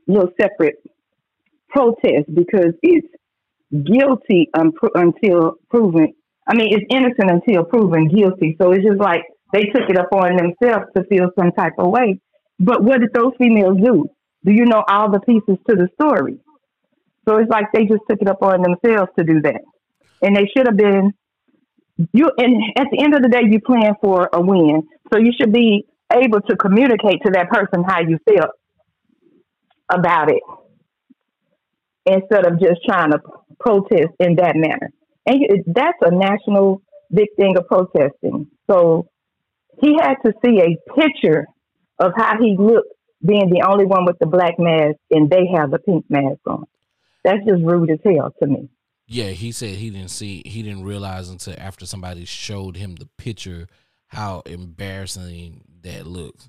little 0.07 0.31
separate 0.41 0.77
protest 1.69 2.33
because 2.33 2.75
it's 2.83 3.07
guilty 3.85 4.49
until 4.55 5.55
proven. 5.71 6.13
I 6.47 6.55
mean, 6.55 6.69
it's 6.73 6.85
innocent 6.91 7.31
until 7.31 7.65
proven 7.65 8.09
guilty. 8.09 8.57
So 8.61 8.73
it's 8.73 8.85
just 8.85 9.01
like 9.01 9.23
they 9.53 9.63
took 9.63 9.89
it 9.89 9.97
upon 9.97 10.37
themselves 10.37 10.87
to 10.97 11.05
feel 11.05 11.31
some 11.39 11.53
type 11.53 11.75
of 11.79 11.91
way. 11.91 12.21
But 12.59 12.83
what 12.83 13.01
did 13.01 13.13
those 13.15 13.33
females 13.39 13.79
do? 13.83 14.09
Do 14.45 14.53
you 14.53 14.67
know 14.67 14.85
all 14.87 15.11
the 15.11 15.21
pieces 15.21 15.57
to 15.69 15.77
the 15.77 15.89
story? 15.95 16.39
So 17.29 17.37
it's 17.37 17.51
like 17.51 17.67
they 17.73 17.85
just 17.85 18.03
took 18.11 18.21
it 18.21 18.29
upon 18.29 18.63
themselves 18.63 19.11
to 19.19 19.25
do 19.25 19.41
that. 19.43 19.63
And 20.23 20.37
they 20.37 20.47
should 20.55 20.67
have 20.67 20.77
been 20.77 21.13
you 22.13 22.31
and 22.39 22.63
at 22.77 22.87
the 22.91 23.03
end 23.03 23.15
of 23.15 23.23
the 23.23 23.29
day 23.29 23.43
you 23.49 23.61
plan 23.61 23.95
for 24.01 24.29
a 24.33 24.41
win. 24.41 24.83
So 25.13 25.19
you 25.19 25.33
should 25.39 25.53
be 25.53 25.87
able 26.13 26.41
to 26.41 26.57
communicate 26.57 27.23
to 27.25 27.31
that 27.33 27.49
person 27.51 27.85
how 27.87 28.01
you 28.01 28.19
feel 28.29 28.47
about 29.91 30.31
it 30.31 30.43
instead 32.07 32.47
of 32.47 32.61
just 32.61 32.81
trying 32.85 33.13
to 33.13 33.19
protest 33.61 34.13
in 34.19 34.37
that 34.37 34.55
manner. 34.57 34.91
And 35.27 35.65
that's 35.67 35.99
a 36.01 36.11
national 36.11 36.83
big 37.13 37.29
thing 37.37 37.57
of 37.57 37.67
protesting. 37.69 38.49
So 38.71 39.09
he 39.81 39.97
had 40.01 40.17
to 40.25 40.33
see 40.45 40.61
a 40.61 41.01
picture 41.01 41.47
of 41.99 42.13
how 42.17 42.39
he 42.41 42.57
looked 42.59 42.89
being 43.25 43.51
the 43.51 43.65
only 43.69 43.85
one 43.85 44.05
with 44.05 44.19
the 44.19 44.27
black 44.27 44.55
mask 44.59 44.97
and 45.11 45.31
they 45.31 45.47
have 45.57 45.71
the 45.71 45.79
pink 45.79 46.05
mask 46.09 46.41
on. 46.47 46.65
That's 47.25 47.45
just 47.47 47.63
rude 47.63 47.91
as 47.91 48.01
hell 48.05 48.35
to 48.43 48.49
me. 48.49 48.69
Yeah, 49.07 49.31
he 49.31 49.53
said 49.53 49.77
he 49.77 49.91
didn't 49.91 50.11
see, 50.11 50.43
he 50.45 50.63
didn't 50.63 50.85
realize 50.85 51.29
until 51.29 51.55
after 51.59 51.87
somebody 51.87 52.25
showed 52.25 52.77
him 52.77 52.97
the 52.97 53.09
picture 53.19 53.69
how 54.09 54.43
embarrassing 54.47 55.63
that 55.83 56.07
looked. 56.07 56.49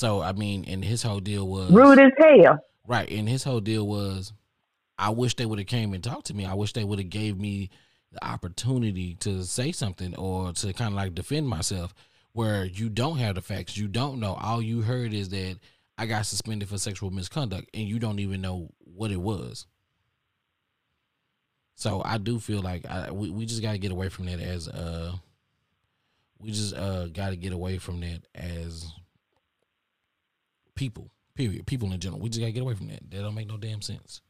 So 0.00 0.22
I 0.22 0.32
mean, 0.32 0.64
and 0.66 0.82
his 0.82 1.02
whole 1.02 1.20
deal 1.20 1.46
was 1.46 1.70
rude 1.70 2.00
as 2.00 2.12
hell. 2.18 2.58
Right, 2.88 3.06
and 3.10 3.28
his 3.28 3.44
whole 3.44 3.60
deal 3.60 3.86
was, 3.86 4.32
I 4.98 5.10
wish 5.10 5.36
they 5.36 5.44
would 5.44 5.58
have 5.58 5.68
came 5.68 5.92
and 5.92 6.02
talked 6.02 6.28
to 6.28 6.34
me. 6.34 6.46
I 6.46 6.54
wish 6.54 6.72
they 6.72 6.84
would 6.84 6.98
have 6.98 7.10
gave 7.10 7.38
me 7.38 7.68
the 8.10 8.24
opportunity 8.24 9.16
to 9.16 9.44
say 9.44 9.72
something 9.72 10.16
or 10.16 10.54
to 10.54 10.72
kind 10.72 10.94
of 10.94 10.94
like 10.94 11.14
defend 11.14 11.46
myself. 11.48 11.92
Where 12.32 12.64
you 12.64 12.88
don't 12.88 13.18
have 13.18 13.34
the 13.34 13.42
facts, 13.42 13.76
you 13.76 13.88
don't 13.88 14.20
know. 14.20 14.38
All 14.40 14.62
you 14.62 14.80
heard 14.80 15.12
is 15.12 15.28
that 15.30 15.58
I 15.98 16.06
got 16.06 16.24
suspended 16.24 16.70
for 16.70 16.78
sexual 16.78 17.10
misconduct, 17.10 17.68
and 17.74 17.86
you 17.86 17.98
don't 17.98 18.20
even 18.20 18.40
know 18.40 18.70
what 18.78 19.10
it 19.10 19.20
was. 19.20 19.66
So 21.74 22.00
I 22.02 22.16
do 22.16 22.38
feel 22.38 22.62
like 22.62 22.86
I, 22.86 23.10
we 23.10 23.28
we 23.28 23.44
just 23.44 23.60
got 23.60 23.72
to 23.72 23.78
get 23.78 23.92
away 23.92 24.08
from 24.08 24.24
that 24.26 24.40
as 24.40 24.66
uh 24.66 25.12
we 26.38 26.52
just 26.52 26.74
uh 26.74 27.08
got 27.08 27.30
to 27.30 27.36
get 27.36 27.52
away 27.52 27.76
from 27.76 28.00
that 28.00 28.22
as 28.34 28.90
people. 30.80 31.10
Period. 31.36 31.66
People 31.66 31.92
in 31.92 32.00
general. 32.00 32.20
We 32.20 32.30
just 32.30 32.40
got 32.40 32.46
to 32.46 32.52
get 32.52 32.62
away 32.62 32.74
from 32.74 32.88
that. 32.88 33.02
That 33.10 33.22
don't 33.22 33.34
make 33.34 33.48
no 33.48 33.58
damn 33.58 33.82
sense. 33.82 34.22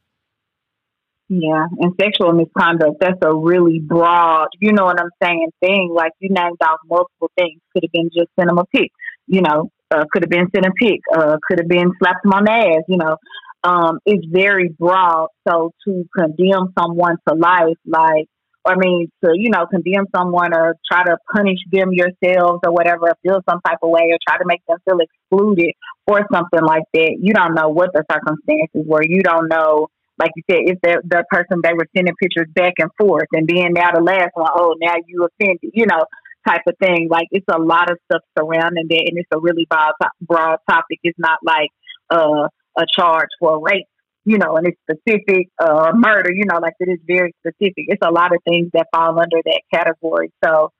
Yeah, 1.29 1.65
and 1.79 1.93
sexual 1.99 2.33
misconduct, 2.33 2.97
that's 2.99 3.17
a 3.21 3.33
really 3.33 3.79
broad, 3.79 4.49
you 4.59 4.73
know 4.73 4.83
what 4.83 4.99
I'm 4.99 5.11
saying, 5.23 5.47
thing. 5.61 5.89
Like 5.95 6.11
you 6.19 6.27
named 6.29 6.57
off 6.61 6.79
multiple 6.85 7.31
things. 7.37 7.61
Could 7.71 7.83
have 7.85 7.91
been 7.93 8.09
just 8.13 8.29
send 8.37 8.49
them 8.49 8.57
a 8.57 8.65
pic, 8.65 8.91
you 9.27 9.41
know, 9.41 9.71
uh, 9.89 10.03
could 10.11 10.23
have 10.23 10.29
been 10.29 10.47
send 10.53 10.65
a 10.65 10.71
pic, 10.77 10.99
uh, 11.15 11.37
could 11.47 11.59
have 11.59 11.69
been 11.69 11.93
slapped 11.99 12.23
them 12.23 12.33
on 12.33 12.43
the 12.43 12.51
ass, 12.51 12.83
you 12.89 12.97
know. 12.97 13.15
Um, 13.63 13.99
it's 14.05 14.25
very 14.29 14.75
broad. 14.77 15.29
So 15.47 15.71
to 15.85 16.03
condemn 16.17 16.73
someone 16.77 17.15
to 17.29 17.33
life, 17.33 17.77
like, 17.85 18.27
I 18.65 18.75
mean, 18.75 19.11
to, 19.23 19.31
you 19.33 19.49
know, 19.49 19.65
condemn 19.65 20.05
someone 20.15 20.53
or 20.53 20.75
try 20.91 21.03
to 21.03 21.17
punish 21.33 21.57
them 21.71 21.91
yourselves 21.93 22.59
or 22.63 22.71
whatever, 22.71 23.13
feel 23.23 23.41
some 23.49 23.59
type 23.65 23.79
of 23.81 23.89
way 23.89 24.09
or 24.11 24.17
try 24.27 24.37
to 24.37 24.45
make 24.45 24.61
them 24.67 24.77
feel 24.85 24.99
excluded 24.99 25.73
or 26.05 26.27
something 26.31 26.61
like 26.61 26.83
that. 26.93 27.17
You 27.19 27.33
don't 27.33 27.55
know 27.55 27.69
what 27.69 27.91
the 27.93 28.03
circumstances 28.11 28.85
were. 28.85 29.03
You 29.03 29.21
don't 29.21 29.47
know 29.49 29.87
like 30.19 30.31
you 30.35 30.43
said, 30.49 30.59
if 30.65 30.77
the 30.81 31.01
the 31.03 31.23
person 31.31 31.61
they 31.63 31.73
were 31.73 31.87
sending 31.95 32.13
pictures 32.21 32.47
back 32.53 32.73
and 32.77 32.91
forth, 32.99 33.27
and 33.31 33.47
then 33.47 33.73
now 33.73 33.91
the 33.91 34.01
last 34.01 34.29
one, 34.35 34.49
oh, 34.53 34.75
now 34.79 34.93
you 35.07 35.25
offended, 35.25 35.71
you 35.73 35.85
know, 35.87 36.03
type 36.47 36.61
of 36.67 36.75
thing. 36.79 37.07
Like 37.09 37.27
it's 37.31 37.45
a 37.51 37.59
lot 37.59 37.89
of 37.89 37.97
stuff 38.05 38.21
surrounding 38.37 38.87
that, 38.89 39.05
and 39.07 39.17
it's 39.17 39.29
a 39.33 39.39
really 39.39 39.65
broad 39.69 39.93
broad 40.21 40.57
topic. 40.69 40.99
It's 41.03 41.17
not 41.17 41.39
like 41.43 41.69
uh, 42.09 42.47
a 42.77 42.85
charge 42.95 43.29
for 43.39 43.61
rape, 43.61 43.87
you 44.25 44.37
know, 44.37 44.55
and 44.55 44.67
it's 44.67 44.77
specific 44.89 45.49
uh, 45.59 45.91
murder, 45.95 46.31
you 46.31 46.45
know, 46.45 46.59
like 46.59 46.73
it 46.79 46.89
is 46.89 46.99
very 47.05 47.33
specific. 47.39 47.85
It's 47.87 48.05
a 48.05 48.11
lot 48.11 48.33
of 48.33 48.41
things 48.47 48.69
that 48.73 48.87
fall 48.93 49.19
under 49.19 49.37
that 49.45 49.61
category. 49.73 50.31
So, 50.43 50.71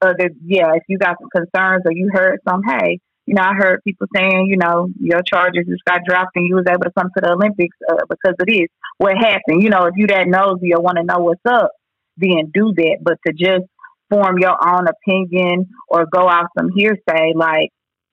uh, 0.00 0.14
yeah, 0.44 0.74
if 0.74 0.84
you 0.88 0.98
got 0.98 1.16
some 1.20 1.30
concerns 1.30 1.82
or 1.84 1.92
you 1.92 2.10
heard 2.12 2.38
some, 2.48 2.62
hey, 2.62 3.00
you 3.26 3.34
know, 3.34 3.42
I 3.42 3.54
heard 3.54 3.82
people 3.82 4.06
saying, 4.14 4.46
you 4.48 4.56
know, 4.56 4.88
your 5.00 5.22
charges 5.22 5.66
just 5.68 5.84
got 5.84 6.04
dropped 6.06 6.36
and 6.36 6.46
you 6.46 6.54
was 6.54 6.66
able 6.68 6.84
to 6.84 6.92
come 6.96 7.10
to 7.16 7.20
the 7.20 7.32
Olympics 7.32 7.76
uh, 7.88 8.04
because 8.08 8.36
of 8.38 8.46
this. 8.46 8.68
What 8.98 9.16
happened? 9.16 9.62
You 9.62 9.70
know, 9.70 9.86
if 9.86 9.94
you 9.96 10.06
that 10.06 10.28
nosy 10.28 10.72
or 10.72 10.80
want 10.80 10.98
to 10.98 11.02
know 11.02 11.18
what's 11.18 11.40
up, 11.44 11.72
then 12.16 12.52
do 12.54 12.72
that. 12.76 12.98
But 13.02 13.18
to 13.26 13.32
just 13.32 13.64
form 14.10 14.38
your 14.38 14.56
own 14.64 14.86
opinion 14.86 15.66
or 15.88 16.06
go 16.06 16.28
off 16.28 16.46
some 16.56 16.70
hearsay, 16.72 17.32
like 17.34 17.70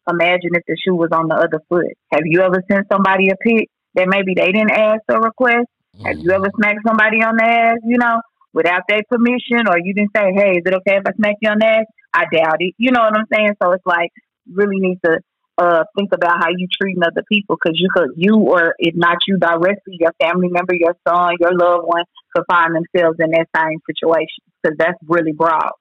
imagine 0.10 0.52
if 0.54 0.64
the 0.68 0.76
shoe 0.84 0.96
was 0.96 1.10
on 1.12 1.28
the 1.28 1.36
other 1.36 1.62
foot. 1.70 1.94
Have 2.12 2.24
you 2.26 2.42
ever 2.42 2.64
sent 2.70 2.88
somebody 2.92 3.30
a 3.30 3.36
pic 3.36 3.70
that 3.96 4.08
maybe 4.08 4.34
they 4.36 4.52
didn't 4.52 4.72
ask 4.72 5.02
or 5.10 5.22
request? 5.22 5.68
Mm-hmm. 5.96 6.06
Have 6.06 6.18
you 6.20 6.32
ever 6.32 6.50
smacked 6.56 6.86
somebody 6.86 7.22
on 7.22 7.38
the 7.38 7.44
ass, 7.44 7.78
you 7.86 7.98
know, 7.98 8.22
without 8.54 8.84
their 8.88 9.02
permission 9.10 9.68
or 9.68 9.78
you 9.80 9.94
didn't 9.94 10.12
say, 10.16 10.32
hey, 10.34 10.58
is 10.58 10.64
it 10.66 10.74
okay 10.74 10.98
if 10.98 11.04
I 11.08 11.14
smack 11.16 11.36
you 11.42 11.50
on 11.50 11.60
the 11.60 11.66
ass? 11.66 11.86
I 12.14 12.26
doubt 12.32 12.58
it. 12.60 12.76
You 12.78 12.92
know 12.92 13.02
what 13.02 13.18
I'm 13.18 13.26
saying? 13.34 13.56
So 13.62 13.72
it's 13.72 13.86
like 13.86 14.12
really 14.52 14.80
need 14.80 15.00
to 15.06 15.20
uh, 15.58 15.84
think 15.98 16.12
about 16.14 16.40
how 16.40 16.50
you 16.50 16.68
treating 16.82 17.04
other 17.04 17.24
people 17.32 17.58
because 17.62 17.80
you 17.80 17.88
could 17.94 18.10
you 18.16 18.38
or 18.38 18.76
if 18.80 18.96
not 18.96 19.18
you 19.28 19.38
directly, 19.38 19.98
your 20.00 20.14
family 20.20 20.48
member, 20.50 20.74
your 20.74 20.96
son, 21.08 21.36
your 21.40 21.56
loved 21.56 21.86
one 21.86 22.04
could 22.36 22.46
find 22.50 22.76
themselves 22.76 23.18
in 23.20 23.32
that 23.32 23.48
same 23.56 23.80
situation 23.88 24.44
because 24.62 24.78
that's 24.78 24.98
really 25.08 25.32
broad. 25.32 25.72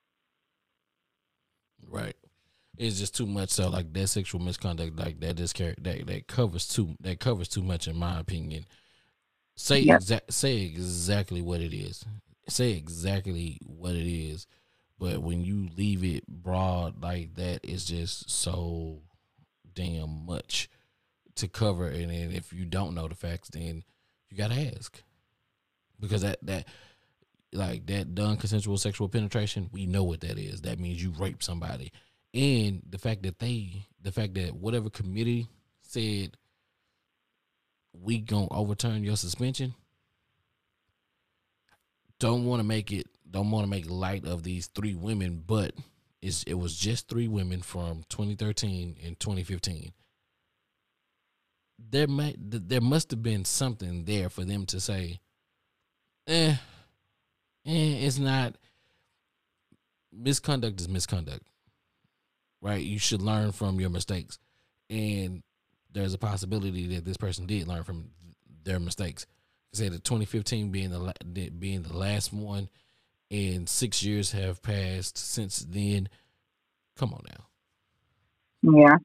Right. 1.89 2.17
It's 2.83 2.99
just 2.99 3.17
too 3.17 3.27
much. 3.27 3.51
So 3.51 3.69
like 3.69 3.93
that 3.93 4.09
sexual 4.09 4.41
misconduct, 4.41 4.97
like 4.97 5.21
that 5.21 5.37
just 5.37 5.57
that 5.57 6.07
that 6.07 6.27
covers 6.27 6.67
too 6.67 6.97
that 7.01 7.21
covers 7.21 7.49
too 7.49 7.63
much 7.63 7.89
in 7.89 7.97
my 7.97 8.19
opinion. 8.19 8.67
Say 9.55 9.81
yep. 9.81 10.01
exa- 10.01 10.31
say 10.31 10.63
exactly 10.63 11.43
what 11.43 11.61
it 11.61 11.75
is. 11.75 12.05
Say 12.49 12.73
exactly 12.73 13.59
what 13.65 13.95
it 13.95 14.11
is 14.11 14.47
but 15.03 15.21
when 15.21 15.45
you 15.45 15.69
leave 15.77 16.05
it 16.05 16.25
broad 16.29 17.03
like 17.03 17.35
that, 17.35 17.59
it's 17.65 17.85
just 17.85 18.31
so 18.31 19.01
damn 19.75 20.25
much 20.27 20.71
to 21.35 21.49
cover. 21.49 21.89
And 21.89 22.09
then 22.09 22.31
if 22.31 22.53
you 22.53 22.65
don't 22.65 22.95
know 22.95 23.09
the 23.09 23.17
facts, 23.17 23.49
then 23.49 23.83
you 24.31 24.37
gotta 24.37 24.73
ask 24.77 25.03
because 25.99 26.23
that 26.23 26.39
that 26.43 26.69
like 27.53 27.85
that 27.87 28.15
done 28.15 28.37
consensual 28.37 28.79
sexual 28.79 29.09
penetration, 29.09 29.71
we 29.73 29.87
know 29.87 30.05
what 30.05 30.21
that 30.21 30.39
is. 30.39 30.61
That 30.61 30.79
means 30.79 31.03
you 31.03 31.13
rape 31.19 31.43
somebody, 31.43 31.91
and 32.35 32.83
the 32.89 32.99
fact 32.99 33.23
that 33.23 33.39
they, 33.39 33.87
the 34.01 34.13
fact 34.13 34.35
that 34.35 34.55
whatever 34.55 34.91
committee 34.91 35.49
said 35.81 36.37
we 37.93 38.19
gonna 38.19 38.49
overturn 38.51 39.05
your 39.05 39.17
suspension, 39.17 39.75
don't 42.19 42.45
want 42.45 42.61
to 42.61 42.65
make 42.65 42.93
it 42.93 43.07
don't 43.33 43.51
want 43.51 43.65
to 43.65 43.71
make 43.71 43.91
light 43.91 44.27
of 44.27 44.43
these 44.43 44.67
three 44.69 44.95
women, 44.95 45.43
but 45.47 45.73
it's, 46.21 46.45
it 46.45 46.55
was 46.55 46.77
just 46.77 47.09
three 47.09 47.27
women 47.27 47.63
from 47.63 48.05
2013 48.11 48.97
and 49.05 49.19
2015. 49.19 49.93
There 51.91 52.07
may 52.07 52.37
there 52.39 52.81
must 52.81 53.11
have 53.11 53.23
been 53.23 53.45
something 53.45 54.05
there 54.05 54.29
for 54.29 54.45
them 54.45 54.67
to 54.67 54.79
say, 54.79 55.19
eh, 56.29 56.55
eh, 57.67 57.97
it's 58.07 58.19
not 58.19 58.55
misconduct 60.13 60.81
is 60.81 60.89
misconduct, 60.89 61.43
right? 62.63 62.83
You 62.83 62.99
should 62.99 63.21
learn 63.21 63.53
from 63.53 63.81
your 63.81 63.91
mistakes, 63.91 64.39
and 64.89 65.43
there's 65.93 66.15
a 66.15 66.19
possibility 66.19 66.95
that 66.95 67.05
this 67.05 67.19
person 67.19 67.45
did 67.45 67.69
learn 67.69 67.83
from 67.83 68.11
their 68.65 68.81
mistakes. 68.81 69.27
Say 69.75 69.89
the 69.89 69.99
2015 69.99 70.71
being 70.71 70.91
the 70.91 71.51
being 71.59 71.83
the 71.83 71.97
last 71.97 72.33
one, 72.33 72.69
and 73.31 73.69
six 73.69 74.03
years 74.03 74.33
have 74.33 74.63
passed 74.63 75.19
since 75.19 75.67
then. 75.69 76.09
Come 76.97 77.13
on 77.13 77.23
now. 77.29 77.47
Yeah. 78.63 78.97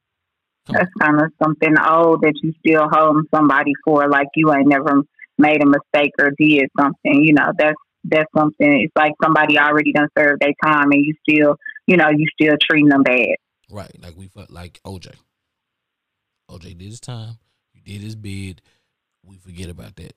Come 0.66 0.76
That's 0.76 0.92
kind 1.00 1.20
of 1.20 1.32
something 1.42 1.74
old 1.78 2.20
that 2.20 2.34
you 2.42 2.52
still 2.64 2.88
hold 2.90 3.24
somebody 3.34 3.72
for, 3.84 4.08
like 4.08 4.28
you 4.36 4.52
ain't 4.52 4.68
never 4.68 5.02
made 5.38 5.62
a 5.62 5.66
mistake 5.66 6.12
or 6.20 6.30
did 6.38 6.68
something. 6.78 7.24
You 7.24 7.32
know, 7.32 7.50
that's 7.58 7.80
that's 8.04 8.30
something. 8.36 8.82
It's 8.82 8.92
like 8.96 9.12
somebody 9.22 9.58
already 9.58 9.92
done 9.92 10.08
served 10.16 10.42
their 10.42 10.52
time, 10.62 10.90
and 10.92 11.04
you 11.04 11.14
still, 11.28 11.56
you 11.86 11.96
know, 11.96 12.10
you 12.10 12.26
still 12.40 12.56
treating 12.70 12.88
them 12.88 13.02
bad. 13.02 13.36
Right, 13.70 13.90
like 14.02 14.16
we 14.16 14.28
felt 14.28 14.50
like 14.50 14.80
OJ. 14.84 15.14
OJ 16.50 16.78
did 16.78 16.88
his 16.88 17.00
time. 17.00 17.38
You 17.74 17.82
did 17.82 18.00
his 18.00 18.16
bid. 18.16 18.62
We 19.24 19.36
forget 19.36 19.68
about 19.68 19.96
that. 19.96 20.14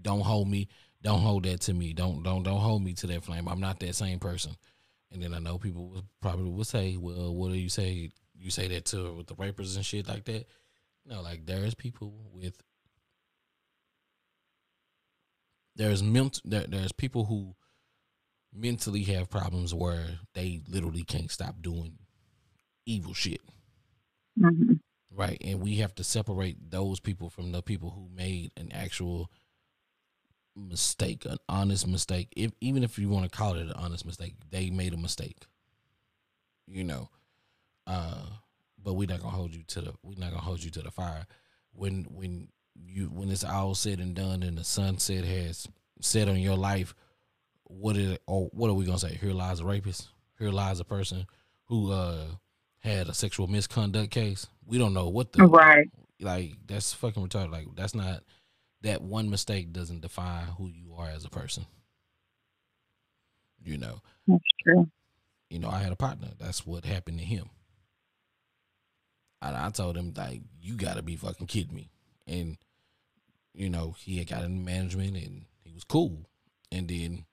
Don't 0.00 0.22
hold 0.22 0.48
me. 0.48 0.68
Don't 1.02 1.20
hold 1.20 1.44
that 1.44 1.60
to 1.62 1.74
me. 1.74 1.92
Don't 1.92 2.22
don't 2.22 2.42
don't 2.42 2.60
hold 2.60 2.82
me 2.82 2.94
to 2.94 3.06
that 3.08 3.24
flame. 3.24 3.48
I'm 3.48 3.60
not 3.60 3.80
that 3.80 3.94
same 3.94 4.18
person. 4.18 4.56
And 5.12 5.22
then 5.22 5.34
I 5.34 5.38
know 5.38 5.58
people 5.58 6.02
probably 6.20 6.50
will 6.50 6.64
say, 6.64 6.96
"Well, 6.96 7.34
what 7.34 7.52
do 7.52 7.58
you 7.58 7.68
say? 7.68 8.10
You 8.34 8.50
say 8.50 8.68
that 8.68 8.86
to 8.86 9.12
with 9.14 9.26
the 9.26 9.34
rapers 9.34 9.76
and 9.76 9.84
shit 9.84 10.08
like 10.08 10.24
that?" 10.24 10.46
No, 11.04 11.20
like 11.20 11.46
there's 11.46 11.74
people 11.74 12.14
with 12.32 12.60
there's 15.76 16.02
ment 16.02 16.40
there, 16.44 16.66
there's 16.68 16.92
people 16.92 17.24
who 17.24 17.54
mentally 18.52 19.02
have 19.04 19.30
problems 19.30 19.74
where 19.74 20.18
they 20.34 20.60
literally 20.68 21.02
can't 21.02 21.30
stop 21.30 21.56
doing 21.62 21.98
evil 22.86 23.14
shit. 23.14 23.40
hmm 24.38 24.74
Right. 25.14 25.36
And 25.44 25.60
we 25.60 25.76
have 25.76 25.94
to 25.96 26.04
separate 26.04 26.70
those 26.70 26.98
people 26.98 27.28
from 27.28 27.52
the 27.52 27.62
people 27.62 27.90
who 27.90 28.08
made 28.16 28.50
an 28.56 28.72
actual 28.72 29.30
mistake, 30.56 31.24
an 31.26 31.36
honest 31.48 31.86
mistake. 31.86 32.28
If 32.36 32.52
even 32.60 32.82
if 32.82 32.98
you 32.98 33.08
want 33.08 33.30
to 33.30 33.36
call 33.36 33.54
it 33.56 33.62
an 33.62 33.72
honest 33.72 34.06
mistake, 34.06 34.34
they 34.50 34.70
made 34.70 34.94
a 34.94 34.98
mistake. 34.98 35.46
You 36.66 36.84
know. 36.84 37.08
Uh 37.86 38.22
but 38.82 38.94
we're 38.94 39.08
not 39.08 39.20
gonna 39.20 39.36
hold 39.36 39.54
you 39.54 39.62
to 39.64 39.80
the 39.80 39.92
we're 40.02 40.18
not 40.18 40.30
gonna 40.30 40.42
hold 40.42 40.62
you 40.62 40.70
to 40.70 40.82
the 40.82 40.90
fire. 40.90 41.26
When 41.72 42.04
when 42.10 42.48
you 42.74 43.06
when 43.06 43.30
it's 43.30 43.44
all 43.44 43.74
said 43.74 44.00
and 44.00 44.14
done 44.14 44.42
and 44.42 44.56
the 44.56 44.64
sunset 44.64 45.24
has 45.24 45.68
set 46.00 46.28
on 46.28 46.38
your 46.40 46.56
life, 46.56 46.94
what 47.64 47.96
is 47.96 48.18
or 48.26 48.46
what 48.52 48.70
are 48.70 48.74
we 48.74 48.84
gonna 48.84 48.98
say? 48.98 49.14
Here 49.20 49.32
lies 49.32 49.60
a 49.60 49.64
rapist. 49.64 50.08
Here 50.38 50.50
lies 50.50 50.80
a 50.80 50.84
person 50.84 51.26
who 51.66 51.92
uh 51.92 52.24
had 52.82 53.08
a 53.08 53.14
sexual 53.14 53.46
misconduct 53.46 54.10
case. 54.10 54.46
We 54.66 54.78
don't 54.78 54.94
know 54.94 55.08
what 55.08 55.32
the 55.32 55.46
Right. 55.46 55.88
like 56.20 56.52
that's 56.66 56.92
fucking 56.92 57.26
retarded. 57.28 57.50
Like 57.52 57.66
that's 57.74 57.94
not 57.94 58.22
that 58.82 59.02
one 59.02 59.30
mistake 59.30 59.72
doesn't 59.72 60.00
define 60.00 60.44
who 60.58 60.68
you 60.68 60.94
are 60.96 61.08
as 61.08 61.24
a 61.24 61.30
person. 61.30 61.66
You 63.64 63.78
know, 63.78 64.00
That's 64.26 64.42
true. 64.64 64.88
you 65.50 65.60
know, 65.60 65.68
I 65.70 65.78
had 65.78 65.92
a 65.92 65.96
partner. 65.96 66.28
That's 66.38 66.66
what 66.66 66.84
happened 66.84 67.18
to 67.20 67.24
him. 67.24 67.48
I, 69.40 69.66
I 69.66 69.70
told 69.70 69.96
him 69.96 70.12
like, 70.16 70.40
you 70.60 70.74
got 70.76 70.96
to 70.96 71.02
be 71.02 71.14
fucking 71.16 71.46
kidding 71.46 71.74
me. 71.76 71.90
And 72.26 72.56
you 73.54 73.68
know, 73.70 73.94
he 73.98 74.18
had 74.18 74.28
got 74.28 74.42
into 74.44 74.60
management 74.64 75.16
and 75.16 75.44
he 75.62 75.72
was 75.72 75.84
cool. 75.84 76.26
And 76.72 76.88
then 76.88 77.26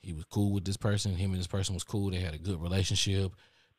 he 0.00 0.12
was 0.12 0.24
cool 0.24 0.52
with 0.52 0.64
this 0.64 0.76
person. 0.78 1.14
Him 1.14 1.30
and 1.32 1.38
this 1.38 1.46
person 1.46 1.74
was 1.74 1.84
cool. 1.84 2.10
They 2.10 2.18
had 2.18 2.34
a 2.34 2.38
good 2.38 2.60
relationship. 2.60 3.32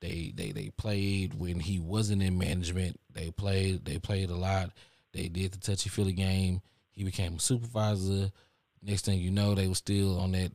They 0.04 0.34
they 0.36 0.52
they 0.52 0.70
played 0.76 1.34
when 1.34 1.62
he 1.62 1.80
wasn't 1.80 2.24
in 2.24 2.38
management. 2.38 3.00
They 3.14 3.32
played 3.32 3.86
they 3.86 4.00
played 4.00 4.30
a 4.30 4.36
lot. 4.36 4.72
They 5.14 5.30
did 5.30 5.54
the 5.54 5.60
touchy 5.60 5.90
feely 5.90 6.12
game. 6.12 6.62
He 6.92 7.06
became 7.06 7.36
a 7.36 7.40
supervisor. 7.40 8.30
Next 8.82 9.06
thing 9.06 9.20
you 9.20 9.32
know, 9.32 9.56
they 9.56 9.70
were 9.70 9.76
still 9.76 10.20
on 10.20 10.34
that 10.34 10.52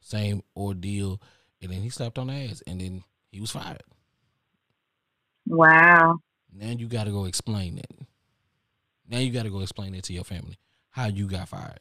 same 0.00 0.42
ordeal. 0.56 1.22
And 1.62 1.70
then 1.70 1.82
he 1.82 1.88
slapped 1.88 2.18
on 2.18 2.26
the 2.26 2.32
ass. 2.32 2.64
And 2.66 2.80
then 2.80 3.04
he 3.30 3.40
was 3.40 3.52
fired. 3.52 3.84
Wow. 5.46 6.18
Now 6.52 6.70
you 6.70 6.88
got 6.88 7.04
to 7.04 7.12
go 7.12 7.26
explain 7.26 7.76
that. 7.76 7.92
Now 9.08 9.18
you 9.18 9.30
got 9.30 9.44
to 9.44 9.50
go 9.50 9.60
explain 9.60 9.94
it 9.94 10.02
to 10.04 10.12
your 10.12 10.24
family 10.24 10.58
how 10.90 11.06
you 11.06 11.28
got 11.28 11.48
fired. 11.48 11.78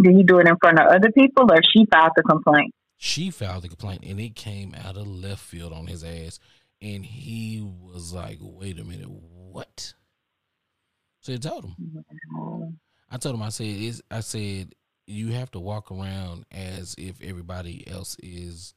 Did 0.00 0.14
he 0.14 0.22
do 0.22 0.38
it 0.38 0.46
in 0.46 0.56
front 0.60 0.78
of 0.78 0.86
other 0.86 1.10
people, 1.10 1.50
or 1.50 1.58
she 1.72 1.84
filed 1.92 2.12
the 2.14 2.22
complaint? 2.22 2.72
She 2.96 3.30
filed 3.30 3.62
the 3.62 3.68
complaint 3.68 4.04
and 4.04 4.20
it 4.20 4.34
came 4.34 4.74
out 4.74 4.96
of 4.96 5.06
left 5.06 5.42
field 5.42 5.72
on 5.72 5.86
his 5.86 6.02
ass. 6.02 6.38
And 6.80 7.04
he 7.04 7.60
was 7.60 8.12
like, 8.12 8.38
wait 8.40 8.78
a 8.78 8.84
minute, 8.84 9.08
what? 9.08 9.94
So 11.20 11.32
I 11.32 11.36
told 11.36 11.64
him. 11.64 12.78
I 13.10 13.16
told 13.16 13.34
him, 13.34 13.42
I 13.42 13.48
said, 13.48 14.00
I 14.10 14.20
said, 14.20 14.74
you 15.06 15.32
have 15.32 15.50
to 15.52 15.60
walk 15.60 15.90
around 15.90 16.44
as 16.50 16.94
if 16.98 17.22
everybody 17.22 17.86
else 17.88 18.16
is 18.22 18.74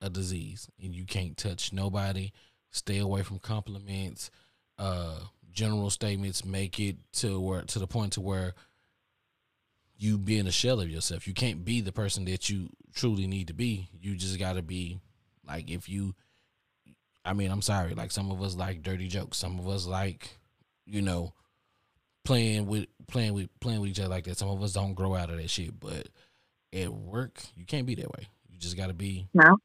a 0.00 0.08
disease 0.08 0.68
and 0.82 0.94
you 0.94 1.04
can't 1.04 1.36
touch 1.36 1.72
nobody. 1.72 2.32
Stay 2.70 2.98
away 2.98 3.22
from 3.22 3.38
compliments, 3.38 4.30
uh, 4.78 5.18
general 5.52 5.90
statements. 5.90 6.44
Make 6.44 6.80
it 6.80 6.96
to 7.14 7.40
where 7.40 7.62
to 7.62 7.78
the 7.78 7.86
point 7.86 8.14
to 8.14 8.20
where 8.20 8.54
you 9.96 10.18
being 10.18 10.46
a 10.46 10.52
shell 10.52 10.80
of 10.80 10.90
yourself. 10.90 11.26
You 11.26 11.34
can't 11.34 11.64
be 11.64 11.80
the 11.80 11.92
person 11.92 12.24
that 12.26 12.48
you 12.48 12.70
truly 12.94 13.26
need 13.26 13.48
to 13.48 13.54
be. 13.54 13.88
You 14.00 14.16
just 14.16 14.38
got 14.38 14.54
to 14.54 14.62
be 14.62 15.00
like 15.46 15.70
if 15.70 15.88
you. 15.88 16.14
I 17.24 17.32
mean, 17.32 17.50
I'm 17.50 17.62
sorry. 17.62 17.94
Like 17.94 18.10
some 18.10 18.30
of 18.30 18.42
us 18.42 18.54
like 18.54 18.82
dirty 18.82 19.08
jokes. 19.08 19.38
Some 19.38 19.58
of 19.58 19.66
us 19.66 19.86
like, 19.86 20.38
you 20.84 21.00
know, 21.00 21.32
playing 22.24 22.66
with 22.66 22.86
playing 23.06 23.34
with 23.34 23.48
playing 23.60 23.80
with 23.80 23.90
each 23.90 24.00
other 24.00 24.08
like 24.08 24.24
that. 24.24 24.36
Some 24.36 24.50
of 24.50 24.62
us 24.62 24.72
don't 24.72 24.94
grow 24.94 25.14
out 25.14 25.30
of 25.30 25.38
that 25.38 25.48
shit. 25.48 25.78
But 25.78 26.08
at 26.72 26.92
work, 26.92 27.42
you 27.56 27.64
can't 27.64 27.86
be 27.86 27.94
that 27.94 28.10
way. 28.10 28.28
You 28.50 28.58
just 28.58 28.76
got 28.76 28.88
to 28.88 28.94
be. 28.94 29.26
No. 29.32 29.56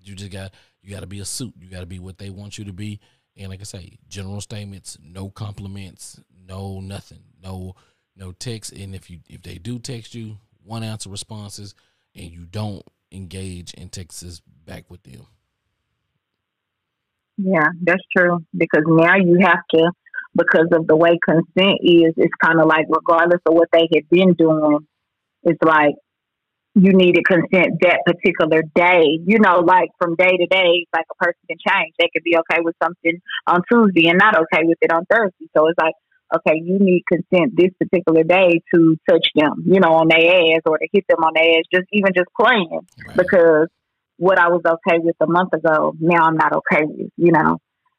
You 0.00 0.14
just 0.14 0.32
got 0.32 0.52
you 0.82 0.90
got 0.90 1.00
to 1.00 1.06
be 1.06 1.20
a 1.20 1.24
suit. 1.24 1.54
You 1.60 1.68
got 1.68 1.80
to 1.80 1.86
be 1.86 1.98
what 1.98 2.18
they 2.18 2.30
want 2.30 2.58
you 2.58 2.64
to 2.64 2.72
be. 2.72 3.00
And 3.36 3.50
like 3.50 3.60
I 3.60 3.64
say, 3.64 3.98
general 4.08 4.40
statements, 4.40 4.98
no 5.02 5.30
compliments, 5.30 6.20
no 6.46 6.80
nothing, 6.80 7.22
no 7.42 7.74
no 8.16 8.32
text. 8.32 8.72
And 8.72 8.94
if 8.94 9.10
you 9.10 9.20
if 9.28 9.42
they 9.42 9.56
do 9.56 9.78
text 9.78 10.14
you, 10.14 10.38
one 10.64 10.82
answer 10.82 11.10
responses, 11.10 11.74
and 12.14 12.30
you 12.30 12.44
don't 12.44 12.84
engage 13.10 13.74
in 13.74 13.88
texts 13.88 14.40
back 14.64 14.84
with 14.88 15.02
them. 15.02 15.26
Yeah, 17.36 17.68
that's 17.82 18.02
true. 18.16 18.44
Because 18.56 18.84
now 18.86 19.16
you 19.16 19.38
have 19.42 19.62
to, 19.74 19.90
because 20.36 20.68
of 20.72 20.86
the 20.86 20.96
way 20.96 21.18
consent 21.24 21.78
is, 21.82 22.14
it's 22.16 22.34
kind 22.42 22.60
of 22.60 22.66
like 22.66 22.86
regardless 22.88 23.40
of 23.46 23.54
what 23.54 23.68
they 23.72 23.88
had 23.92 24.08
been 24.10 24.34
doing, 24.34 24.86
it's 25.42 25.62
like 25.64 25.94
you 26.74 26.92
needed 26.92 27.24
consent 27.26 27.80
that 27.82 28.00
particular 28.06 28.62
day. 28.74 29.18
You 29.26 29.38
know, 29.38 29.60
like 29.60 29.90
from 29.98 30.14
day 30.14 30.36
to 30.36 30.46
day, 30.46 30.86
like 30.94 31.06
a 31.10 31.24
person 31.24 31.40
can 31.48 31.58
change. 31.66 31.94
They 31.98 32.08
could 32.12 32.22
be 32.22 32.36
okay 32.38 32.60
with 32.62 32.76
something 32.82 33.20
on 33.46 33.62
Tuesday 33.70 34.08
and 34.08 34.18
not 34.18 34.36
okay 34.36 34.62
with 34.64 34.78
it 34.80 34.92
on 34.92 35.04
Thursday. 35.06 35.48
So 35.56 35.66
it's 35.68 35.78
like, 35.78 35.94
okay, 36.34 36.60
you 36.62 36.78
need 36.78 37.02
consent 37.06 37.54
this 37.56 37.70
particular 37.78 38.22
day 38.24 38.60
to 38.74 38.96
touch 39.08 39.26
them, 39.34 39.64
you 39.66 39.80
know, 39.80 39.92
on 39.92 40.08
their 40.08 40.18
ass 40.56 40.62
or 40.66 40.78
to 40.78 40.88
hit 40.92 41.04
them 41.08 41.22
on 41.24 41.32
their 41.34 41.58
ass, 41.58 41.64
just 41.72 41.86
even 41.92 42.12
just 42.14 42.28
playing 42.38 42.80
Right. 43.04 43.16
because 43.16 43.68
what 44.18 44.38
I 44.38 44.48
was 44.48 44.62
okay 44.64 44.98
with 44.98 45.16
a 45.20 45.26
month 45.26 45.52
ago, 45.52 45.94
now 46.00 46.24
I'm 46.24 46.36
not 46.36 46.52
okay 46.54 46.84
with, 46.84 47.10
you 47.16 47.32
know. 47.32 47.58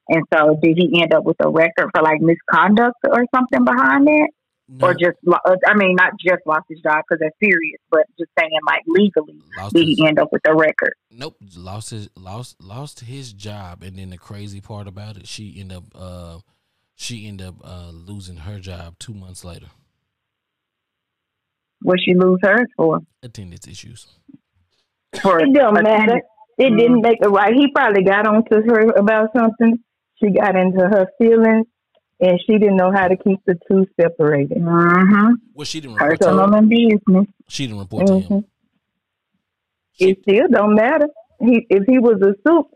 And 0.09 0.23
so, 0.33 0.57
did 0.61 0.77
he 0.77 1.01
end 1.01 1.13
up 1.13 1.23
with 1.23 1.37
a 1.39 1.49
record 1.49 1.89
for 1.95 2.01
like 2.03 2.19
misconduct 2.21 2.97
or 3.09 3.25
something 3.33 3.63
behind 3.63 4.07
it, 4.09 4.29
No, 4.67 4.87
or 4.87 4.93
just? 4.93 5.17
uh, 5.25 5.55
I 5.65 5.75
mean, 5.75 5.95
not 5.95 6.13
just 6.19 6.41
lost 6.45 6.65
his 6.69 6.81
job 6.81 7.03
because 7.07 7.21
that's 7.21 7.35
serious, 7.41 7.79
but 7.89 8.01
just 8.19 8.29
saying 8.37 8.51
like 8.67 8.81
legally, 8.85 9.41
lost 9.55 9.73
did 9.73 9.87
his, 9.87 9.97
he 9.97 10.07
end 10.07 10.19
up 10.19 10.27
with 10.31 10.41
a 10.47 10.53
record? 10.53 10.93
nope, 11.09 11.37
lost 11.55 11.91
his 11.91 12.09
lost 12.17 12.61
lost 12.61 13.01
his 13.01 13.31
job, 13.33 13.81
and 13.81 13.97
then 13.97 14.09
the 14.09 14.17
crazy 14.17 14.59
part 14.59 14.87
about 14.87 15.15
it, 15.15 15.27
she 15.27 15.55
ended 15.59 15.77
up 15.77 15.83
uh 15.95 16.39
she 16.95 17.27
ended 17.27 17.47
up 17.47 17.55
uh 17.63 17.89
losing 17.91 18.37
her 18.37 18.59
job 18.59 18.95
two 18.99 19.13
months 19.13 19.43
later. 19.43 19.67
What 21.81 21.99
she 22.03 22.13
lose 22.13 22.39
hers 22.43 22.67
for? 22.77 22.99
Attendance 23.21 23.67
issues. 23.67 24.07
For 25.21 25.39
It 25.39 25.53
don't 25.53 25.73
matter. 25.73 25.89
attendance. 25.91 26.23
It 26.57 26.69
didn't 26.77 27.01
make 27.01 27.17
it 27.21 27.27
right. 27.27 27.53
He 27.53 27.67
probably 27.73 28.03
got 28.03 28.27
onto 28.27 28.55
her 28.67 28.91
about 28.91 29.29
something. 29.35 29.79
She 30.23 30.29
got 30.31 30.55
into 30.55 30.79
her 30.87 31.07
feelings, 31.17 31.65
and 32.19 32.39
she 32.45 32.57
didn't 32.59 32.77
know 32.77 32.91
how 32.93 33.07
to 33.07 33.17
keep 33.17 33.39
the 33.45 33.55
two 33.67 33.85
separated. 33.99 34.57
Mm-hmm. 34.59 35.33
Well, 35.55 35.65
she 35.65 35.81
didn't 35.81 35.95
report 35.95 36.19
to 36.21 36.25
Personal 36.25 36.53
him. 36.53 36.69
business. 36.69 37.25
She 37.49 37.65
didn't 37.67 37.79
report 37.79 38.07
to 38.07 38.19
him. 38.19 38.41
Mhm. 38.41 38.43
it 39.99 40.19
still 40.21 40.47
don't 40.49 40.75
matter. 40.75 41.07
He, 41.39 41.65
if 41.69 41.83
he 41.87 41.99
was 41.99 42.21
a 42.21 42.33
soup, 42.47 42.67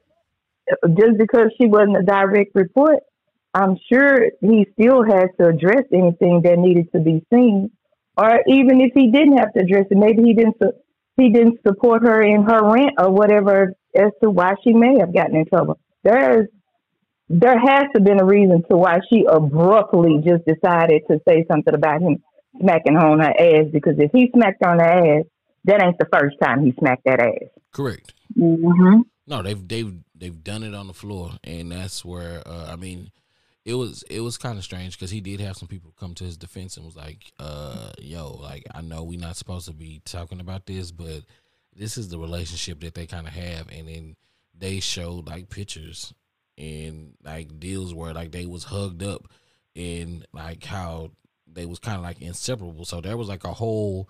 just 0.97 1.17
because 1.17 1.51
she 1.59 1.67
wasn't 1.67 1.97
a 1.97 2.03
direct 2.03 2.51
report, 2.55 2.97
I'm 3.53 3.77
sure 3.91 4.31
he 4.41 4.67
still 4.73 5.03
had 5.03 5.29
to 5.39 5.47
address 5.47 5.83
anything 5.91 6.41
that 6.43 6.59
needed 6.59 6.91
to 6.93 6.99
be 6.99 7.25
seen. 7.33 7.71
Or 8.17 8.39
even 8.47 8.81
if 8.81 8.91
he 8.93 9.11
didn't 9.11 9.37
have 9.37 9.53
to 9.53 9.61
address 9.61 9.85
it, 9.89 9.97
maybe 9.97 10.23
he 10.23 10.33
didn't 10.33 10.57
su- 10.61 10.73
he 11.17 11.29
didn't 11.29 11.59
support 11.65 12.03
her 12.03 12.21
in 12.21 12.43
her 12.43 12.71
rent 12.71 12.93
or 12.99 13.11
whatever 13.11 13.73
as 13.95 14.11
to 14.23 14.29
why 14.29 14.53
she 14.63 14.73
may 14.73 14.99
have 14.99 15.13
gotten 15.13 15.35
in 15.35 15.45
trouble. 15.45 15.79
There 16.03 16.41
is 16.41 16.47
there 17.29 17.59
has 17.59 17.83
to 17.93 17.99
have 17.99 18.03
been 18.03 18.21
a 18.21 18.25
reason 18.25 18.63
to 18.69 18.77
why 18.77 18.99
she 19.09 19.25
abruptly 19.29 20.23
just 20.23 20.45
decided 20.45 21.01
to 21.09 21.19
say 21.27 21.45
something 21.51 21.73
about 21.73 22.01
him 22.01 22.23
smacking 22.59 22.93
her 22.93 23.05
on 23.05 23.19
her 23.19 23.33
ass 23.37 23.65
because 23.71 23.95
if 23.97 24.11
he 24.13 24.31
smacked 24.33 24.63
her 24.63 24.69
on 24.69 24.79
her 24.79 25.19
ass, 25.19 25.25
that 25.65 25.83
ain't 25.83 25.97
the 25.99 26.07
first 26.11 26.37
time 26.41 26.63
he 26.63 26.73
smacked 26.79 27.03
that 27.05 27.19
ass. 27.19 27.49
Correct. 27.73 28.13
Mm-hmm. 28.37 29.01
No, 29.27 29.43
they've 29.43 29.67
they've 29.67 29.93
they've 30.15 30.43
done 30.43 30.63
it 30.63 30.73
on 30.73 30.87
the 30.87 30.93
floor, 30.93 31.31
and 31.43 31.71
that's 31.71 32.05
where 32.05 32.41
uh, 32.47 32.71
I 32.71 32.77
mean, 32.77 33.11
it 33.67 33.73
was 33.73 34.01
it 34.09 34.21
was 34.21 34.37
kind 34.37 34.57
of 34.57 34.63
strange 34.63 34.97
because 34.97 35.11
he 35.11 35.19
did 35.19 35.41
have 35.41 35.57
some 35.57 35.67
people 35.67 35.93
come 35.99 36.13
to 36.13 36.23
his 36.23 36.37
defense 36.37 36.77
and 36.77 36.85
was 36.85 36.95
like, 36.95 37.33
uh, 37.37 37.91
"Yo, 37.99 38.31
like 38.31 38.65
I 38.73 38.79
know 38.79 39.03
we're 39.03 39.19
not 39.19 39.35
supposed 39.35 39.67
to 39.67 39.73
be 39.73 40.01
talking 40.05 40.39
about 40.39 40.65
this, 40.65 40.89
but 40.91 41.23
this 41.75 41.97
is 41.97 42.07
the 42.07 42.17
relationship 42.17 42.79
that 42.79 42.95
they 42.95 43.05
kind 43.05 43.27
of 43.27 43.33
have," 43.33 43.67
and 43.69 43.89
then 43.89 44.15
they 44.57 44.79
showed 44.79 45.27
like 45.27 45.49
pictures 45.49 46.13
and 46.57 47.15
like 47.25 47.59
deals 47.59 47.93
where 47.93 48.13
like 48.13 48.31
they 48.31 48.45
was 48.45 48.63
hugged 48.63 49.03
up 49.03 49.27
and 49.75 50.25
like 50.31 50.63
how 50.63 51.11
they 51.45 51.65
was 51.65 51.79
kind 51.79 51.97
of 51.97 52.03
like 52.03 52.21
inseparable. 52.21 52.85
So 52.85 53.01
there 53.01 53.17
was 53.17 53.27
like 53.27 53.43
a 53.43 53.53
whole 53.53 54.09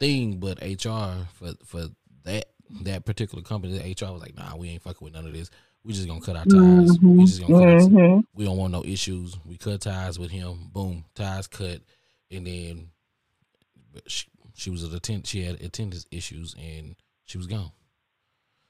thing, 0.00 0.40
but 0.40 0.60
HR 0.60 1.28
for 1.34 1.52
for 1.64 1.90
that 2.24 2.46
that 2.82 3.04
particular 3.04 3.44
company, 3.44 3.78
HR 3.78 4.10
was 4.10 4.20
like, 4.22 4.36
"Nah, 4.36 4.56
we 4.56 4.70
ain't 4.70 4.82
fucking 4.82 5.04
with 5.04 5.14
none 5.14 5.26
of 5.28 5.32
this. 5.32 5.48
We 5.86 5.92
just 5.92 6.08
gonna 6.08 6.20
cut 6.20 6.36
our 6.36 6.44
ties. 6.44 6.98
We 7.00 7.24
just 7.26 7.40
gonna 7.40 7.54
cut. 7.54 7.62
Our, 7.62 7.80
hmm 7.88 8.20
we 8.34 8.44
don't 8.44 8.56
want 8.56 8.72
no 8.72 8.84
issues. 8.84 9.38
We 9.46 9.56
cut 9.56 9.80
ties 9.80 10.18
with 10.18 10.32
him. 10.32 10.70
Boom, 10.72 11.04
ties 11.14 11.46
cut, 11.46 11.80
and 12.30 12.46
then 12.46 12.88
she, 14.08 14.26
she 14.54 14.70
was 14.70 14.82
at 14.82 14.92
attend. 14.92 15.28
She 15.28 15.44
had 15.44 15.62
attendance 15.62 16.04
issues, 16.10 16.56
and 16.58 16.96
she 17.24 17.38
was 17.38 17.46
gone. 17.46 17.70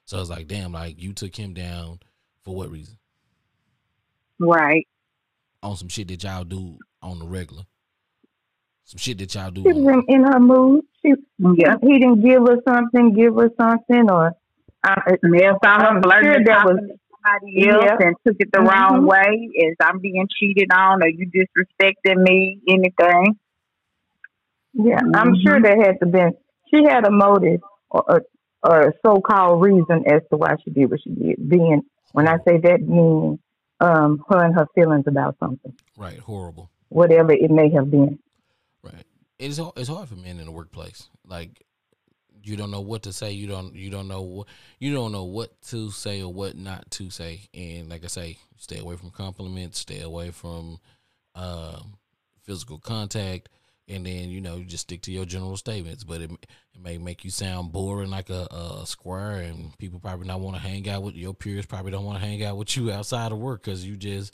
So 0.05 0.19
I 0.19 0.21
was 0.21 0.29
like, 0.29 0.47
damn, 0.47 0.73
like 0.73 1.03
you 1.03 1.15
took 1.15 1.35
him 1.35 1.55
down 1.55 2.01
for 2.45 2.55
what 2.55 2.71
reason? 2.71 2.99
Right. 4.39 4.87
On 5.63 5.75
some 5.75 5.89
shit 5.89 6.09
that 6.09 6.23
y'all 6.23 6.45
do 6.45 6.79
on 7.03 7.19
the 7.19 7.27
regular. 7.27 7.65
Some 8.85 8.99
shit 8.99 9.19
that 9.19 9.35
y'all 9.35 9.51
do. 9.51 9.63
She 9.63 9.73
was 9.73 9.95
in, 10.07 10.15
in 10.15 10.25
her 10.25 10.39
mood. 10.39 10.85
She 11.01 11.15
Yeah. 11.39 11.77
he 11.83 11.99
didn't 11.99 12.21
give 12.23 12.43
her 12.47 12.59
something, 12.69 13.15
give 13.15 13.35
her 13.37 13.51
something, 13.59 14.11
or 14.11 14.33
I, 14.85 15.17
May 15.23 15.45
have 15.45 15.57
found 15.65 15.83
I'm 15.83 15.95
her 15.97 16.03
flirting 16.03 16.33
sure 16.33 16.45
that 16.45 16.65
was 16.67 16.79
somebody 17.27 17.69
else 17.69 17.85
yeah. 17.85 18.07
and 18.07 18.17
took 18.27 18.37
it 18.39 18.49
the 18.53 18.59
Mhm. 18.61 18.69
wrong 18.69 19.07
way. 19.07 19.51
Is 19.55 19.77
I'm 19.81 19.99
being 20.01 20.27
cheated 20.39 20.69
on 20.73 21.03
or 21.03 21.09
you 21.09 21.31
disrespecting 21.31 22.23
me, 22.23 22.61
anything. 22.69 23.39
Yeah, 24.73 25.01
I'm 25.15 25.35
Mhm. 25.35 25.43
sure 25.43 25.61
there 25.61 25.81
had 25.81 25.99
to 26.01 26.07
been. 26.07 26.37
She 26.73 26.85
had 26.85 27.07
a 27.07 27.11
motive 27.11 27.61
or 27.91 28.05
a, 28.09 28.21
or 28.63 28.89
a 28.89 28.93
so-called 29.05 29.63
reason 29.63 30.05
as 30.07 30.23
to 30.31 30.37
why 30.37 30.57
she 30.65 30.71
did 30.71 30.91
what 30.91 31.01
she 31.03 31.11
did. 31.11 31.49
Being 31.49 31.83
when 32.13 32.29
I 32.29 32.37
say 32.47 32.59
that, 32.59 32.81
meaning 32.83 33.39
um, 33.81 34.25
her 34.29 34.43
and 34.45 34.55
her 34.55 34.67
feelings 34.75 35.07
about 35.07 35.37
something, 35.39 35.75
right, 35.99 36.19
horrible. 36.19 36.71
whatever 36.89 37.33
it 37.33 37.51
may 37.51 37.69
have 37.71 37.91
been. 37.91 38.19
Right. 38.83 39.05
It's 39.39 39.59
it's 39.77 39.89
hard 39.89 40.09
for 40.09 40.17
men 40.17 40.39
in 40.39 40.47
the 40.47 40.53
workplace. 40.53 41.11
Like 41.27 41.63
you 42.47 42.57
don't 42.57 42.71
know 42.71 42.81
what 42.81 43.03
to 43.03 43.13
say. 43.13 43.33
You 43.33 43.49
don't 43.49 43.75
you 43.75 43.91
don't 43.91 44.09
know 44.09 44.23
what 44.23 44.47
you 44.79 44.95
don't 44.95 45.13
know 45.13 45.25
what 45.25 45.61
to 45.63 45.91
say 45.91 46.23
or 46.23 46.33
what 46.33 46.57
not 46.57 46.91
to 46.93 47.11
say. 47.11 47.49
And 47.53 47.89
like 47.89 48.05
I 48.05 48.09
say, 48.09 48.39
stay 48.57 48.79
away 48.79 48.97
from 48.97 49.11
compliments. 49.11 49.81
Stay 49.81 50.01
away 50.01 50.31
from 50.31 50.79
um, 51.35 51.95
physical 52.43 52.79
contact. 52.79 53.49
And 53.89 54.05
then 54.05 54.31
you 54.31 54.41
know 54.41 54.57
you 54.57 54.65
just 54.65 54.83
stick 54.83 55.03
to 55.03 55.13
your 55.13 55.25
general 55.25 55.57
statements. 55.57 56.05
But 56.05 56.21
it, 56.21 56.31
it 56.31 56.81
may 56.83 56.99
make 56.99 57.25
you 57.25 57.31
sound 57.31 57.73
boring 57.73 58.11
like 58.11 58.31
a, 58.31 58.47
a 58.51 58.87
square, 58.87 59.41
and 59.41 59.77
people 59.79 60.01
probably 60.01 60.27
not 60.27 60.41
want 60.41 60.57
to 60.57 60.63
hang 60.63 60.89
out 60.89 61.03
with 61.03 61.15
your 61.15 61.35
peers. 61.35 61.67
Probably 61.67 61.91
don't 61.93 62.05
want 62.05 62.21
to 62.21 62.27
hang 62.27 62.45
out 62.45 62.57
with 62.57 62.77
you 62.77 62.93
outside 62.93 63.33
of 63.33 63.39
work 63.39 63.63
because 63.63 63.85
you 63.85 63.97
just, 63.97 64.33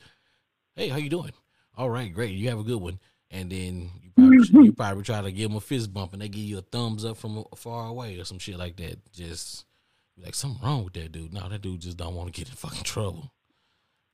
hey, 0.74 0.88
how 0.88 0.96
you 0.96 1.10
doing? 1.10 1.32
All 1.76 1.90
right, 1.90 2.12
great. 2.12 2.32
You 2.32 2.50
have 2.50 2.58
a 2.58 2.64
good 2.64 2.80
one 2.80 2.98
and 3.32 3.50
then 3.50 3.90
you 4.00 4.10
probably, 4.14 4.38
you 4.66 4.72
probably 4.72 5.02
try 5.02 5.20
to 5.22 5.32
give 5.32 5.48
them 5.50 5.56
a 5.56 5.60
fist 5.60 5.92
bump, 5.92 6.12
and 6.12 6.22
they 6.22 6.28
give 6.28 6.44
you 6.44 6.58
a 6.58 6.62
thumbs 6.62 7.04
up 7.04 7.16
from 7.16 7.44
far 7.56 7.88
away 7.88 8.16
or 8.18 8.24
some 8.24 8.38
shit 8.38 8.56
like 8.58 8.76
that. 8.76 8.98
Just 9.12 9.64
like 10.22 10.34
something 10.36 10.62
wrong 10.64 10.84
with 10.84 10.92
that 10.92 11.10
dude. 11.10 11.32
No, 11.32 11.48
that 11.48 11.62
dude 11.62 11.80
just 11.80 11.96
don't 11.96 12.14
want 12.14 12.32
to 12.32 12.38
get 12.38 12.48
in 12.48 12.54
fucking 12.54 12.84
trouble. 12.84 13.32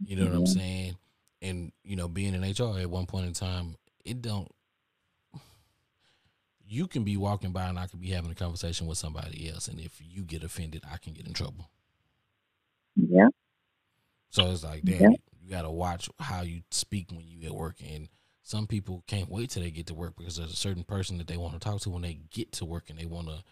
You 0.06 0.16
know 0.16 0.24
what 0.26 0.34
I'm 0.34 0.46
saying? 0.46 0.96
And 1.42 1.72
you 1.84 1.96
know, 1.96 2.08
being 2.08 2.32
in 2.34 2.42
HR 2.42 2.78
at 2.78 2.88
one 2.88 3.06
point 3.06 3.26
in 3.26 3.32
time, 3.34 3.74
it 4.04 4.22
don't. 4.22 4.48
You 6.70 6.86
can 6.86 7.02
be 7.02 7.16
walking 7.16 7.50
by, 7.52 7.64
and 7.66 7.78
I 7.78 7.86
could 7.86 8.00
be 8.00 8.10
having 8.10 8.30
a 8.30 8.34
conversation 8.34 8.86
with 8.86 8.98
somebody 8.98 9.50
else, 9.50 9.68
and 9.68 9.80
if 9.80 10.00
you 10.00 10.22
get 10.22 10.44
offended, 10.44 10.84
I 10.90 10.98
can 10.98 11.14
get 11.14 11.26
in 11.26 11.32
trouble. 11.32 11.70
Yeah. 12.94 13.28
So 14.30 14.50
it's 14.50 14.64
like, 14.64 14.82
damn, 14.82 15.00
Yeah. 15.00 15.08
you, 15.08 15.16
you 15.44 15.50
got 15.50 15.62
to 15.62 15.70
watch 15.70 16.10
how 16.18 16.42
you 16.42 16.60
speak 16.70 17.10
when 17.10 17.24
you 17.26 17.46
at 17.46 17.54
work. 17.54 17.76
And 17.80 18.08
some 18.48 18.66
people 18.66 19.04
can't 19.06 19.28
wait 19.28 19.50
till 19.50 19.62
they 19.62 19.70
get 19.70 19.86
to 19.88 19.92
work 19.94 20.14
because 20.16 20.38
there's 20.38 20.50
a 20.50 20.56
certain 20.56 20.82
person 20.82 21.18
that 21.18 21.26
they 21.26 21.36
want 21.36 21.52
to 21.52 21.58
talk 21.60 21.82
to 21.82 21.90
when 21.90 22.00
they 22.00 22.18
get 22.30 22.50
to 22.50 22.64
work 22.64 22.88
and 22.88 22.98
they 22.98 23.04
want 23.04 23.28
to 23.28 23.44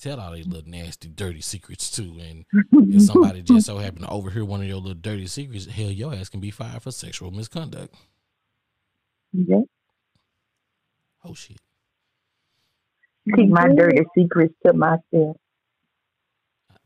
tell 0.00 0.18
all 0.18 0.32
their 0.32 0.42
little 0.42 0.68
nasty, 0.68 1.08
dirty 1.08 1.40
secrets 1.40 1.92
too. 1.92 2.18
And 2.20 2.44
if 2.92 3.02
somebody 3.02 3.42
just 3.42 3.66
so 3.66 3.78
happen 3.78 4.02
to 4.02 4.08
overhear 4.08 4.44
one 4.44 4.60
of 4.60 4.66
your 4.66 4.78
little 4.78 4.94
dirty 4.94 5.28
secrets, 5.28 5.66
hell, 5.66 5.92
your 5.92 6.12
ass 6.12 6.28
can 6.28 6.40
be 6.40 6.50
fired 6.50 6.82
for 6.82 6.90
sexual 6.90 7.30
misconduct. 7.30 7.94
Yeah. 9.32 9.60
Oh 11.24 11.34
shit. 11.34 11.58
Keep 13.32 13.50
my 13.50 13.68
dirty 13.76 14.02
secrets 14.18 14.54
to 14.66 14.72
myself. 14.72 15.36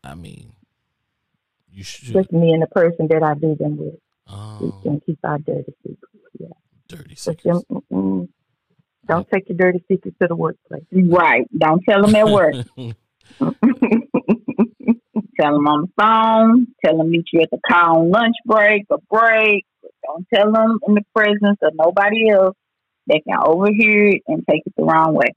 I 0.05 0.15
mean, 0.15 0.53
you 1.73 1.85
should. 1.85 2.13
Just 2.13 2.33
me 2.33 2.53
and 2.53 2.63
the 2.63 2.67
person 2.67 3.09
that 3.09 3.23
I 3.23 3.33
do 3.33 3.55
them 3.55 3.79
with. 3.79 3.95
We 4.29 4.35
Um, 4.35 4.81
can 4.83 5.01
keep 5.01 5.19
our 5.25 5.39
dirty 5.39 5.73
secrets. 5.83 6.05
Yeah. 6.39 6.49
Dirty 6.97 7.15
secrets. 7.15 7.65
don't 9.07 9.29
take 9.33 9.49
your 9.49 9.59
dirty 9.59 9.85
secrets 9.91 10.17
to 10.21 10.29
the 10.29 10.37
workplace. 10.37 10.85
Right. 10.93 11.47
Don't 11.57 11.83
tell 11.89 12.03
them 12.03 12.15
at 12.15 12.29
work. 12.29 12.55
tell 15.41 15.55
them 15.55 15.69
on 15.69 15.83
the 15.83 15.89
phone. 16.01 16.67
Tell 16.85 16.99
them 16.99 17.11
meet 17.11 17.27
you 17.33 17.41
at 17.41 17.51
the 17.51 17.61
car 17.69 17.97
on 17.97 18.11
lunch 18.11 18.37
break 18.45 18.87
or 18.91 18.99
break. 19.11 19.65
Don't 20.07 20.27
tell 20.33 20.53
them 20.53 20.79
in 20.87 20.95
the 20.95 21.05
presence 21.15 21.59
of 21.63 21.73
nobody 21.75 22.31
else. 22.31 22.57
They 23.07 23.21
can 23.21 23.39
overhear 23.43 24.09
it 24.09 24.23
and 24.29 24.45
take 24.49 24.63
it 24.67 24.75
the 24.77 24.85
wrong 24.85 25.15
way. 25.15 25.35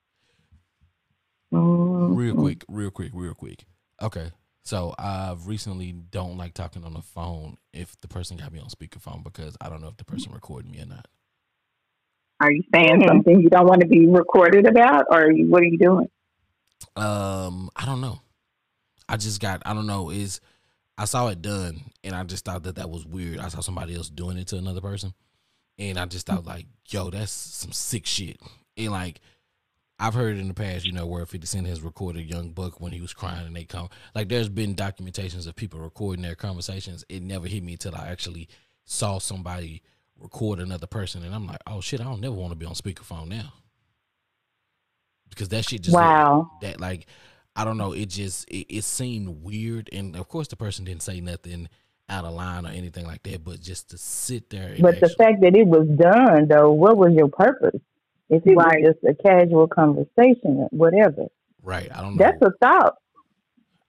Mm-mm. 1.53 2.17
real 2.17 2.33
quick, 2.33 2.65
real 2.67 2.89
quick, 2.89 3.11
real 3.13 3.35
quick. 3.35 3.65
Okay. 4.01 4.31
So 4.63 4.95
I've 4.97 5.47
recently 5.47 5.91
don't 5.91 6.37
like 6.37 6.53
talking 6.53 6.83
on 6.83 6.93
the 6.93 7.01
phone 7.01 7.57
if 7.73 7.99
the 8.01 8.07
person 8.07 8.37
got 8.37 8.51
me 8.53 8.59
on 8.59 8.67
speakerphone 8.67 9.23
because 9.23 9.57
I 9.59 9.69
don't 9.69 9.81
know 9.81 9.89
if 9.89 9.97
the 9.97 10.05
person 10.05 10.31
recorded 10.31 10.71
me 10.71 10.81
or 10.81 10.85
not. 10.85 11.07
Are 12.43 12.51
you 12.51 12.63
saying 12.73 13.01
Mhm. 13.01 13.07
something 13.07 13.39
you 13.41 13.49
don't 13.49 13.67
want 13.67 13.79
to 13.81 13.87
be 13.87 14.05
recorded 14.05 14.67
about, 14.67 15.05
or 15.09 15.31
you, 15.31 15.49
what 15.49 15.61
are 15.61 15.65
you 15.65 15.77
doing? 15.77 16.09
Um, 16.97 17.69
I 17.75 17.85
don't 17.85 18.01
know. 18.01 18.19
I 19.07 19.15
just 19.17 19.39
got 19.39 19.61
I 19.65 19.73
don't 19.73 19.87
know 19.87 20.09
is 20.09 20.41
I 20.97 21.05
saw 21.05 21.27
it 21.29 21.41
done 21.41 21.81
and 22.03 22.13
I 22.13 22.23
just 22.23 22.43
thought 22.45 22.63
that 22.63 22.75
that 22.75 22.89
was 22.89 23.05
weird. 23.05 23.39
I 23.39 23.47
saw 23.47 23.61
somebody 23.61 23.95
else 23.95 24.09
doing 24.09 24.37
it 24.37 24.47
to 24.47 24.57
another 24.57 24.81
person, 24.81 25.13
and 25.79 25.97
I 25.97 26.05
just 26.05 26.27
thought 26.27 26.45
like, 26.45 26.65
yo, 26.89 27.09
that's 27.09 27.31
some 27.31 27.71
sick 27.71 28.05
shit. 28.05 28.39
And 28.77 28.91
like, 28.91 29.21
I've 29.97 30.13
heard 30.13 30.37
in 30.37 30.49
the 30.49 30.53
past, 30.53 30.85
you 30.85 30.91
know, 30.91 31.05
where 31.05 31.25
Fifty 31.25 31.47
Cent 31.47 31.65
has 31.67 31.81
recorded 31.81 32.29
Young 32.29 32.51
Buck 32.51 32.81
when 32.81 32.91
he 32.91 32.99
was 32.99 33.13
crying, 33.13 33.47
and 33.47 33.55
they 33.55 33.63
come 33.63 33.87
like, 34.13 34.27
there's 34.27 34.49
been 34.49 34.75
documentations 34.75 35.47
of 35.47 35.55
people 35.55 35.79
recording 35.79 36.23
their 36.23 36.35
conversations. 36.35 37.05
It 37.07 37.23
never 37.23 37.47
hit 37.47 37.63
me 37.63 37.73
until 37.73 37.95
I 37.95 38.07
actually 38.09 38.49
saw 38.83 39.19
somebody 39.19 39.81
record 40.23 40.59
another 40.59 40.87
person, 40.87 41.23
and 41.23 41.35
I'm 41.35 41.45
like, 41.45 41.59
oh 41.67 41.81
shit, 41.81 42.01
I 42.01 42.05
don't 42.05 42.21
never 42.21 42.33
want 42.33 42.51
to 42.51 42.55
be 42.55 42.65
on 42.65 42.73
speakerphone 42.73 43.27
now 43.27 43.53
because 45.29 45.49
that 45.49 45.65
shit 45.65 45.81
just 45.81 45.95
Wow. 45.95 46.49
that 46.61 46.79
like 46.79 47.05
I 47.55 47.65
don't 47.65 47.77
know, 47.77 47.91
it 47.91 48.07
just 48.07 48.47
it, 48.49 48.77
it 48.77 48.83
seemed 48.83 49.43
weird 49.43 49.89
and 49.91 50.15
of 50.15 50.27
course 50.27 50.47
the 50.47 50.55
person 50.55 50.85
didn't 50.85 51.03
say 51.03 51.19
nothing 51.21 51.67
out 52.09 52.25
of 52.25 52.33
line 52.33 52.65
or 52.65 52.69
anything 52.69 53.05
like 53.05 53.23
that, 53.23 53.43
but 53.43 53.59
just 53.61 53.89
to 53.91 53.97
sit 53.97 54.49
there 54.49 54.69
and 54.73 54.81
But 54.81 54.99
the 54.99 55.09
fact 55.17 55.41
that 55.41 55.55
it 55.55 55.65
was 55.67 55.87
done, 55.97 56.47
though, 56.49 56.71
what 56.71 56.97
was 56.97 57.13
your 57.13 57.29
purpose? 57.29 57.79
If 58.29 58.45
it 58.45 58.55
Right. 58.55 58.83
was 58.83 58.93
just 58.93 59.03
a 59.05 59.21
casual 59.21 59.67
conversation, 59.67 60.57
or 60.57 60.67
whatever, 60.71 61.27
right, 61.61 61.89
I 61.93 62.01
don't 62.01 62.15
know. 62.15 62.23
that's 62.23 62.41
a 62.41 62.51
thought. 62.61 62.95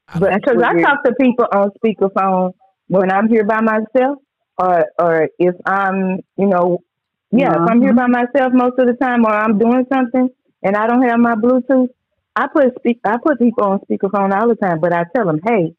I 0.09 0.19
But 0.19 0.35
because 0.35 0.63
I 0.63 0.81
talk 0.81 1.03
to 1.05 1.15
people 1.21 1.47
on 1.53 1.71
speakerphone 1.85 2.53
when 2.89 3.11
I'm 3.11 3.29
here 3.29 3.45
by 3.45 3.61
myself, 3.61 4.19
or 4.59 4.87
or 4.99 5.29
if 5.39 5.55
I'm, 5.67 6.21
you 6.37 6.47
know, 6.47 6.83
yeah, 7.31 7.51
if 7.51 7.71
I'm 7.71 7.83
here 7.83 7.93
by 7.93 8.05
mm-hmm. 8.05 8.13
myself 8.13 8.53
most 8.53 8.79
of 8.79 8.87
the 8.87 8.95
time, 8.95 9.25
or 9.25 9.33
I'm 9.33 9.59
doing 9.59 9.87
something 9.93 10.29
and 10.63 10.77
I 10.77 10.87
don't 10.87 11.03
have 11.03 11.19
my 11.19 11.35
Bluetooth, 11.35 11.89
I 12.37 12.47
put 12.49 12.75
speak. 12.79 13.01
I 13.05 13.17
put 13.23 13.39
people 13.39 13.65
on 13.65 13.81
speakerphone 13.81 14.33
all 14.33 14.49
the 14.49 14.57
time, 14.57 14.81
but 14.81 14.93
I 14.93 15.05
tell 15.15 15.27
them, 15.27 15.41
"Hey, 15.45 15.75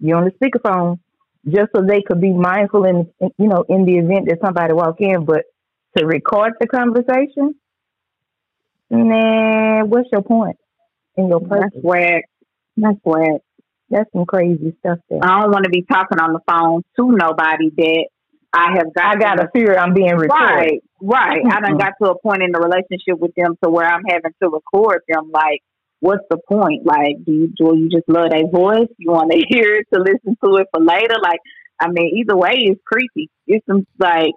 you're 0.00 0.16
on 0.16 0.24
the 0.24 0.30
speakerphone," 0.32 0.98
just 1.46 1.70
so 1.74 1.82
they 1.82 2.02
could 2.02 2.20
be 2.20 2.32
mindful 2.32 2.84
in, 2.84 3.10
in 3.20 3.30
you 3.38 3.48
know 3.48 3.64
in 3.68 3.84
the 3.84 3.98
event 3.98 4.28
that 4.28 4.38
somebody 4.44 4.72
walk 4.72 5.00
in. 5.00 5.24
But 5.24 5.44
to 5.96 6.06
record 6.06 6.54
the 6.60 6.66
conversation, 6.66 7.54
nah, 8.90 9.84
what's 9.84 10.08
your 10.12 10.22
point 10.22 10.56
in 11.16 11.28
your 11.28 11.40
purpose? 11.40 11.70
That's 11.72 11.84
whack. 11.84 12.24
That's 12.76 12.98
whack. 13.04 13.40
That's 13.90 14.12
some 14.12 14.26
crazy 14.26 14.76
stuff 14.80 14.98
there. 15.08 15.20
I 15.22 15.40
don't 15.40 15.50
want 15.50 15.64
to 15.64 15.70
be 15.70 15.82
talking 15.82 16.20
on 16.20 16.34
the 16.34 16.40
phone 16.46 16.82
to 16.96 17.16
nobody 17.16 17.70
that 17.70 18.08
I 18.52 18.76
have 18.76 18.94
got. 18.94 19.04
I 19.04 19.18
got 19.18 19.40
a 19.40 19.48
fear 19.52 19.76
I'm 19.76 19.94
being 19.94 20.16
recorded. 20.16 20.30
Right, 20.30 20.82
right. 21.02 21.42
I 21.44 21.60
done 21.60 21.76
got 21.76 21.92
to 22.02 22.10
a 22.10 22.18
point 22.18 22.42
in 22.42 22.52
the 22.52 22.60
relationship 22.60 23.20
with 23.20 23.32
them 23.36 23.56
to 23.62 23.70
where 23.70 23.86
I'm 23.86 24.02
having 24.08 24.32
to 24.42 24.48
record 24.48 25.02
them. 25.08 25.30
Like, 25.32 25.60
what's 26.00 26.24
the 26.30 26.38
point? 26.48 26.86
Like, 26.86 27.24
do 27.26 27.32
you 27.32 27.52
do 27.56 27.76
you 27.76 27.88
just 27.90 28.08
love 28.08 28.30
their 28.30 28.48
voice? 28.50 28.88
You 28.96 29.10
want 29.10 29.32
to 29.32 29.38
hear 29.48 29.76
it 29.76 29.86
to 29.92 30.00
listen 30.00 30.36
to 30.42 30.56
it 30.56 30.68
for 30.72 30.82
later? 30.82 31.16
Like, 31.22 31.40
I 31.80 31.88
mean, 31.88 32.18
either 32.18 32.36
way, 32.36 32.54
it's 32.56 32.80
creepy. 32.86 33.30
It's 33.46 33.64
some 33.66 33.86
like, 33.98 34.32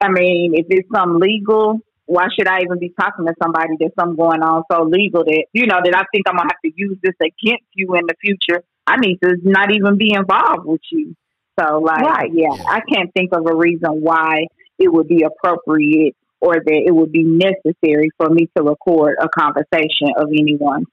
I 0.00 0.08
mean, 0.08 0.54
if 0.54 0.66
it's 0.70 0.88
some 0.94 1.18
legal, 1.18 1.80
why 2.06 2.26
should 2.36 2.48
I 2.48 2.60
even 2.62 2.78
be 2.78 2.92
talking 2.98 3.26
to 3.26 3.34
somebody 3.42 3.74
that's 3.78 3.94
something 3.98 4.16
going 4.16 4.42
on 4.42 4.64
so 4.70 4.82
legal 4.82 5.24
that 5.24 5.44
you 5.52 5.66
know 5.66 5.80
that 5.84 5.94
I 5.94 6.04
think 6.12 6.26
I'm 6.26 6.36
gonna 6.36 6.48
have 6.50 6.60
to 6.64 6.72
use 6.74 6.98
this 7.02 7.14
against 7.20 7.68
you 7.74 7.94
in 7.96 8.06
the 8.06 8.14
future? 8.20 8.62
I 8.86 8.96
need 8.96 9.18
to 9.22 9.36
not 9.42 9.72
even 9.72 9.96
be 9.96 10.12
involved 10.12 10.64
with 10.64 10.82
you. 10.90 11.14
So, 11.58 11.78
like, 11.78 12.00
Right. 12.02 12.30
yeah, 12.32 12.50
I 12.68 12.80
can't 12.92 13.12
think 13.14 13.32
of 13.32 13.46
a 13.46 13.54
reason 13.54 14.00
why 14.02 14.46
it 14.78 14.92
would 14.92 15.06
be 15.08 15.22
appropriate 15.22 16.16
or 16.40 16.54
that 16.54 16.82
it 16.86 16.94
would 16.94 17.12
be 17.12 17.22
necessary 17.22 18.10
for 18.18 18.28
me 18.28 18.48
to 18.56 18.62
record 18.62 19.16
a 19.20 19.28
conversation 19.28 20.08
of 20.16 20.28
anyone 20.30 20.84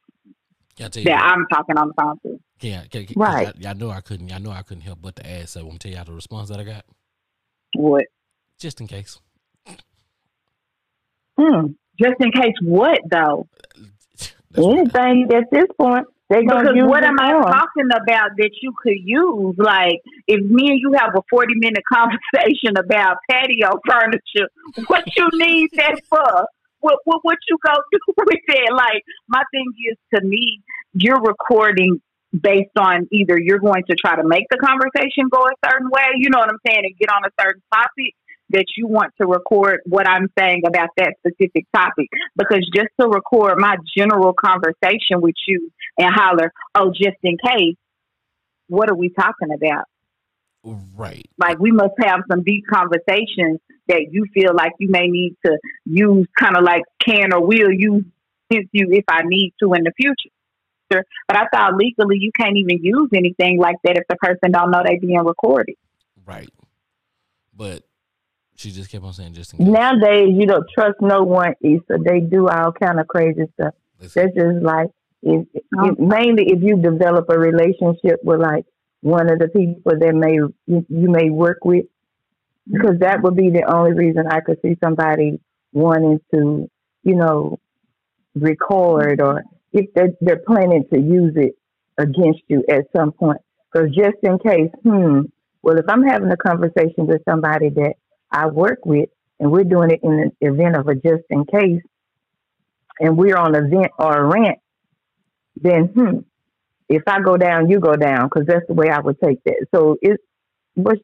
that 0.78 1.22
I'm 1.24 1.46
talking 1.52 1.78
on 1.78 1.88
the 1.90 1.94
phone 2.00 2.20
to. 2.24 2.40
Yeah, 2.62 2.84
Right. 3.16 3.48
I, 3.48 3.54
y'all 3.60 3.76
know 3.76 3.90
I 3.90 4.02
couldn't. 4.02 4.30
Y'all 4.30 4.40
know 4.40 4.52
I 4.52 4.62
couldn't 4.62 4.84
help 4.84 5.00
but 5.02 5.16
to 5.18 5.28
ask. 5.30 5.50
So 5.50 5.62
I'm 5.62 5.68
gonna 5.68 5.80
tell 5.80 5.92
y'all 5.92 6.06
the 6.06 6.14
response 6.14 6.50
that 6.50 6.60
I 6.60 6.64
got, 6.64 6.86
What? 7.76 8.06
just 8.60 8.80
in 8.82 8.88
case. 8.88 9.20
Hmm. 11.40 11.68
Just 12.00 12.16
in 12.20 12.32
case, 12.32 12.54
what 12.62 13.00
though? 13.10 13.48
That's 14.52 14.66
what- 14.66 14.78
Anything 14.78 15.30
at 15.34 15.46
this 15.52 15.66
point, 15.80 16.06
they 16.32 16.44
Because 16.44 16.68
what 16.88 17.04
am 17.04 17.20
I 17.20 17.32
talking 17.34 17.92
about 17.92 18.32
that 18.38 18.52
you 18.62 18.72
could 18.82 19.00
use? 19.04 19.56
Like, 19.58 20.00
if 20.28 20.42
me 20.46 20.72
and 20.72 20.80
you 20.80 20.94
have 20.98 21.14
a 21.14 21.22
40 21.30 21.56
minute 21.56 21.84
conversation 21.94 22.78
about 22.78 23.18
patio 23.30 23.80
furniture, 23.86 24.48
what 24.88 25.04
you 25.18 25.28
need 25.34 25.70
that 25.76 26.00
for? 26.10 26.48
What, 26.80 27.00
what, 27.04 27.20
what 27.24 27.38
you 27.50 27.58
go 27.64 27.74
do 27.92 28.00
with 28.26 28.40
that? 28.48 28.74
Like, 28.74 29.04
my 29.28 29.44
thing 29.52 29.74
is 29.92 29.98
to 30.16 30.26
me, 30.26 30.62
you're 30.94 31.22
recording 31.22 32.02
based 32.32 32.72
on 32.80 33.10
either 33.12 33.38
you're 33.38 33.60
going 33.60 33.84
to 33.90 33.96
try 33.96 34.16
to 34.16 34.26
make 34.26 34.46
the 34.50 34.58
conversation 34.58 35.28
go 35.30 35.44
a 35.44 35.70
certain 35.70 35.90
way, 35.90 36.16
you 36.16 36.30
know 36.30 36.40
what 36.40 36.50
I'm 36.50 36.64
saying, 36.66 36.86
and 36.86 36.98
get 36.98 37.10
on 37.12 37.26
a 37.26 37.32
certain 37.40 37.62
topic 37.74 38.16
that 38.52 38.66
you 38.78 38.88
want 38.88 39.14
to 39.20 39.28
record 39.28 39.82
what 39.86 40.08
I'm 40.08 40.28
saying 40.38 40.64
about 40.66 40.90
that 40.98 41.16
specific 41.20 41.66
topic. 41.74 42.10
Because 42.36 42.70
just 42.74 42.90
to 43.00 43.08
record 43.08 43.58
my 43.58 43.76
general 43.96 44.34
conversation 44.34 45.22
with 45.22 45.36
you 45.48 45.72
and 45.98 46.14
holler, 46.14 46.52
oh, 46.76 46.92
just 46.92 47.18
in 47.24 47.38
case, 47.46 47.76
what 48.68 48.90
are 48.90 48.96
we 48.96 49.10
talking 49.10 49.54
about? 49.54 49.86
right. 50.96 51.26
Like, 51.38 51.60
we 51.60 51.72
must 51.72 51.94
have 52.00 52.22
some 52.30 52.44
deep 52.44 52.66
conversations 52.72 53.60
that 53.88 54.08
you 54.12 54.26
feel 54.34 54.54
like 54.54 54.74
you 54.80 54.90
may 54.90 55.08
need 55.08 55.36
to 55.46 55.58
use, 55.86 56.28
kind 56.40 56.56
of 56.56 56.64
like 56.64 56.84
can 57.04 57.34
or 57.34 57.46
will 57.46 57.72
use 57.72 58.06
against 58.50 58.70
you 58.72 58.88
if 58.92 59.06
I 59.10 59.22
need 59.26 59.54
to 59.62 59.74
in 59.74 59.84
the 59.84 59.92
future. 59.98 60.30
But 61.28 61.38
I 61.38 61.46
thought 61.54 61.76
legally 61.76 62.18
you 62.20 62.32
can't 62.38 62.58
even 62.58 62.84
use 62.84 63.10
anything 63.16 63.58
like 63.58 63.78
that 63.84 63.98
if 63.98 64.04
the 64.10 64.18
person 64.18 64.52
don't 64.52 64.72
know 64.72 64.82
they're 64.84 65.00
being 65.00 65.24
recorded. 65.24 65.76
Right. 66.26 66.50
But 67.56 67.84
she 68.62 68.72
just 68.72 68.90
kept 68.90 69.04
on 69.04 69.14
saying 69.14 69.34
just 69.34 69.54
in 69.54 69.60
case. 69.60 69.68
Nowadays, 69.68 70.30
you 70.32 70.46
don't 70.46 70.66
trust 70.74 71.02
no 71.02 71.24
one, 71.24 71.54
Issa. 71.62 71.98
They 72.06 72.20
do 72.20 72.48
all 72.48 72.72
kind 72.72 73.00
of 73.00 73.08
crazy 73.08 73.44
stuff. 73.56 73.74
Listen, 74.00 74.24
That's 74.24 74.36
just 74.36 74.64
like 74.64 74.88
if, 75.24 75.48
if 75.54 76.00
mainly 76.00 76.46
if 76.48 76.62
you 76.62 76.78
develop 76.78 77.26
a 77.30 77.38
relationship 77.38 78.20
with 78.24 78.40
like 78.40 78.66
one 79.02 79.32
of 79.32 79.40
the 79.40 79.48
people 79.48 79.94
that 80.00 80.14
may 80.14 80.34
you, 80.36 80.54
you 80.66 81.10
may 81.10 81.30
work 81.30 81.60
with, 81.64 81.86
because 82.72 83.00
that 83.00 83.22
would 83.24 83.36
be 83.36 83.50
the 83.50 83.64
only 83.64 83.94
reason 83.94 84.28
I 84.28 84.42
could 84.42 84.60
see 84.62 84.78
somebody 84.84 85.40
wanting 85.74 86.20
to, 86.34 86.70
you 87.04 87.16
know, 87.16 87.60
record 88.36 89.22
or 89.22 89.44
if 89.74 89.92
they're, 89.94 90.12
they're 90.22 90.44
planning 90.46 90.86
to 90.94 91.00
use 91.00 91.34
it 91.36 91.56
against 91.98 92.42
you 92.48 92.64
at 92.70 92.86
some 92.96 93.12
point. 93.12 93.42
Because 93.72 93.90
just 93.96 94.18
in 94.24 94.38
case, 94.40 94.72
hmm, 94.84 95.22
well, 95.62 95.78
if 95.78 95.86
I'm 95.88 96.04
having 96.04 96.32
a 96.32 96.38
conversation 96.38 97.08
with 97.08 97.22
somebody 97.28 97.70
that 97.70 97.94
I 98.32 98.48
work 98.48 98.86
with 98.86 99.10
and 99.40 99.52
we're 99.52 99.64
doing 99.64 99.90
it 99.90 100.02
in 100.04 100.32
the 100.40 100.48
event 100.48 100.76
of 100.76 100.88
a 100.88 100.96
just 100.96 101.24
in 101.30 101.46
case, 101.46 101.82
and 103.00 103.18
we're 103.18 103.38
on 103.38 103.56
a 103.56 103.62
vent 103.62 103.92
or 103.98 104.16
a 104.16 104.28
rant, 104.28 104.60
then 105.60 105.86
hmm, 105.86 106.20
if 106.88 107.02
I 107.08 107.22
go 107.22 107.38
down, 107.38 107.70
you 107.70 107.80
go 107.80 107.96
down, 107.96 108.30
because 108.30 108.46
that's 108.46 108.68
the 108.68 108.76
way 108.76 108.90
I 108.90 109.00
would 109.00 109.20
take 109.20 109.44
that. 109.46 109.66
So 109.74 109.98
it's, 110.02 110.22
what's, 110.76 111.02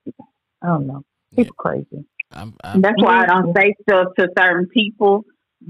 I 0.62 0.68
don't 0.68 0.86
know, 0.86 1.04
people 1.36 1.56
crazy. 1.58 2.06
I'm, 2.32 2.56
I'm, 2.64 2.82
That's 2.82 3.02
why 3.02 3.24
I 3.24 3.26
don't 3.26 3.56
say 3.58 3.74
stuff 3.82 4.14
to 4.20 4.28
certain 4.38 4.68
people 4.68 5.26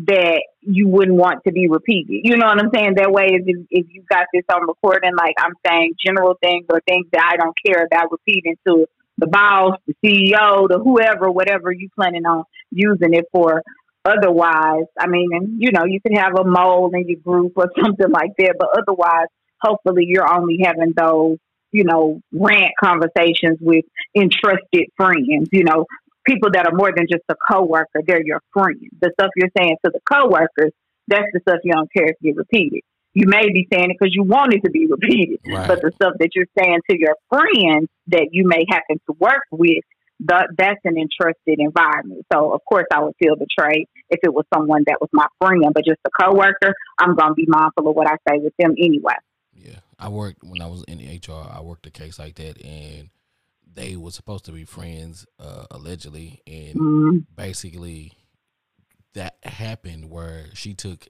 that 0.06 0.42
you 0.62 0.90
wouldn't 0.90 1.18
want 1.18 1.44
to 1.46 1.54
be 1.54 1.70
repeated. 1.70 2.22
You 2.24 2.36
know 2.36 2.48
what 2.48 2.60
I'm 2.60 2.70
saying? 2.74 2.96
That 2.96 3.12
way, 3.12 3.28
if, 3.32 3.66
if 3.70 3.86
you 3.90 4.04
got 4.10 4.26
this 4.34 4.44
on 4.52 4.68
recording, 4.68 5.16
like 5.16 5.36
I'm 5.40 5.54
saying 5.66 5.94
general 6.04 6.36
things 6.42 6.66
or 6.70 6.82
things 6.86 7.06
that 7.14 7.30
I 7.32 7.38
don't 7.38 7.56
care 7.66 7.86
about 7.86 8.12
repeating 8.12 8.58
to 8.68 8.88
the 9.18 9.28
boss, 9.28 9.78
the 9.88 9.94
CEO, 10.04 10.68
the 10.68 10.80
whoever, 10.80 11.32
whatever 11.32 11.72
you're 11.72 11.90
planning 11.96 12.26
on 12.26 12.44
using 12.72 13.14
it 13.14 13.26
for. 13.32 13.64
Otherwise, 14.06 14.86
I 14.98 15.08
mean, 15.08 15.30
and 15.34 15.62
you 15.62 15.72
know, 15.72 15.84
you 15.86 16.00
could 16.00 16.18
have 16.18 16.34
a 16.40 16.44
mole 16.46 16.92
in 16.94 17.08
your 17.08 17.20
group 17.20 17.54
or 17.56 17.70
something 17.84 18.10
like 18.10 18.32
that, 18.38 18.56
but 18.58 18.70
otherwise, 18.78 19.28
hopefully 19.62 20.06
you're 20.08 20.32
only 20.32 20.60
having 20.64 20.94
those, 20.96 21.38
you 21.72 21.84
know, 21.84 22.22
rant 22.32 22.72
conversations 22.82 23.58
with 23.60 23.86
entrusted 24.16 24.86
friends, 24.96 25.50
you 25.52 25.64
know, 25.64 25.86
people 26.26 26.50
that 26.54 26.68
are 26.68 26.76
more 26.76 26.92
than 26.96 27.08
just 27.10 27.24
a 27.30 27.36
coworker, 27.50 28.02
they're 28.06 28.24
your 28.24 28.42
friends. 28.54 28.80
The 29.02 29.12
stuff 29.20 29.32
you're 29.36 29.50
saying 29.58 29.78
to 29.84 29.92
the 29.92 30.00
coworkers, 30.10 30.72
that's 31.08 31.28
the 31.34 31.40
stuff 31.42 31.60
you 31.64 31.74
don't 31.74 31.92
care 31.92 32.08
if 32.08 32.18
you 32.22 32.34
repeat 32.36 32.74
it. 32.74 32.84
You 33.18 33.26
may 33.28 33.48
be 33.52 33.68
saying 33.74 33.90
it 33.90 33.98
because 34.00 34.14
you 34.14 34.22
want 34.24 34.54
it 34.54 34.62
to 34.64 34.70
be 34.70 34.86
repeated, 34.86 35.40
Right. 35.44 35.68
but 35.68 35.80
the 35.82 35.92
stuff 35.96 36.14
that 36.20 36.30
you're 36.36 36.46
saying 36.56 36.82
to 36.88 36.96
your 37.00 37.16
friends 37.30 37.90
that 38.10 38.28
you 38.32 38.48
may 38.48 38.64
happen 38.70 39.00
to 39.08 39.14
work 39.20 39.42
with, 39.50 39.84
the, 40.20 40.48
that's 40.56 40.80
an 40.84 40.98
entrusted 41.00 41.58
environment. 41.60 42.28
So 42.32 42.54
of 42.54 42.62
course 42.70 42.86
I 42.94 43.02
would 43.02 43.16
feel 43.18 43.36
betrayed 43.36 43.88
if 44.12 44.20
it 44.22 44.32
was 44.32 44.46
someone 44.54 44.84
that 44.86 45.00
was 45.02 45.10
my 45.14 45.26
friend, 45.42 45.66
but 45.74 45.84
just 45.84 46.00
a 46.06 46.12
coworker, 46.24 46.76
I'm 47.00 47.16
gonna 47.16 47.34
be 47.34 47.46
mindful 47.48 47.90
of 47.90 47.96
what 47.96 48.06
I 48.08 48.18
say 48.30 48.38
with 48.38 48.54
them 48.60 48.76
anyway. 48.78 49.16
Yeah, 49.52 49.80
I 49.98 50.10
worked 50.10 50.44
when 50.44 50.62
I 50.62 50.68
was 50.68 50.84
in 50.88 51.00
HR. 51.00 51.50
I 51.52 51.62
worked 51.62 51.88
a 51.88 51.92
case 51.92 52.20
like 52.20 52.36
that, 52.36 52.64
and 52.64 53.10
they 53.74 53.96
were 53.96 54.12
supposed 54.12 54.46
to 54.46 54.52
be 54.52 54.64
friends, 54.64 55.26
uh, 55.40 55.66
allegedly, 55.72 56.44
and 56.46 56.76
Mm, 56.76 57.26
basically 57.36 58.12
that 59.16 59.38
happened 59.44 60.12
where 60.12 60.46
she 60.54 60.76
took 60.76 61.08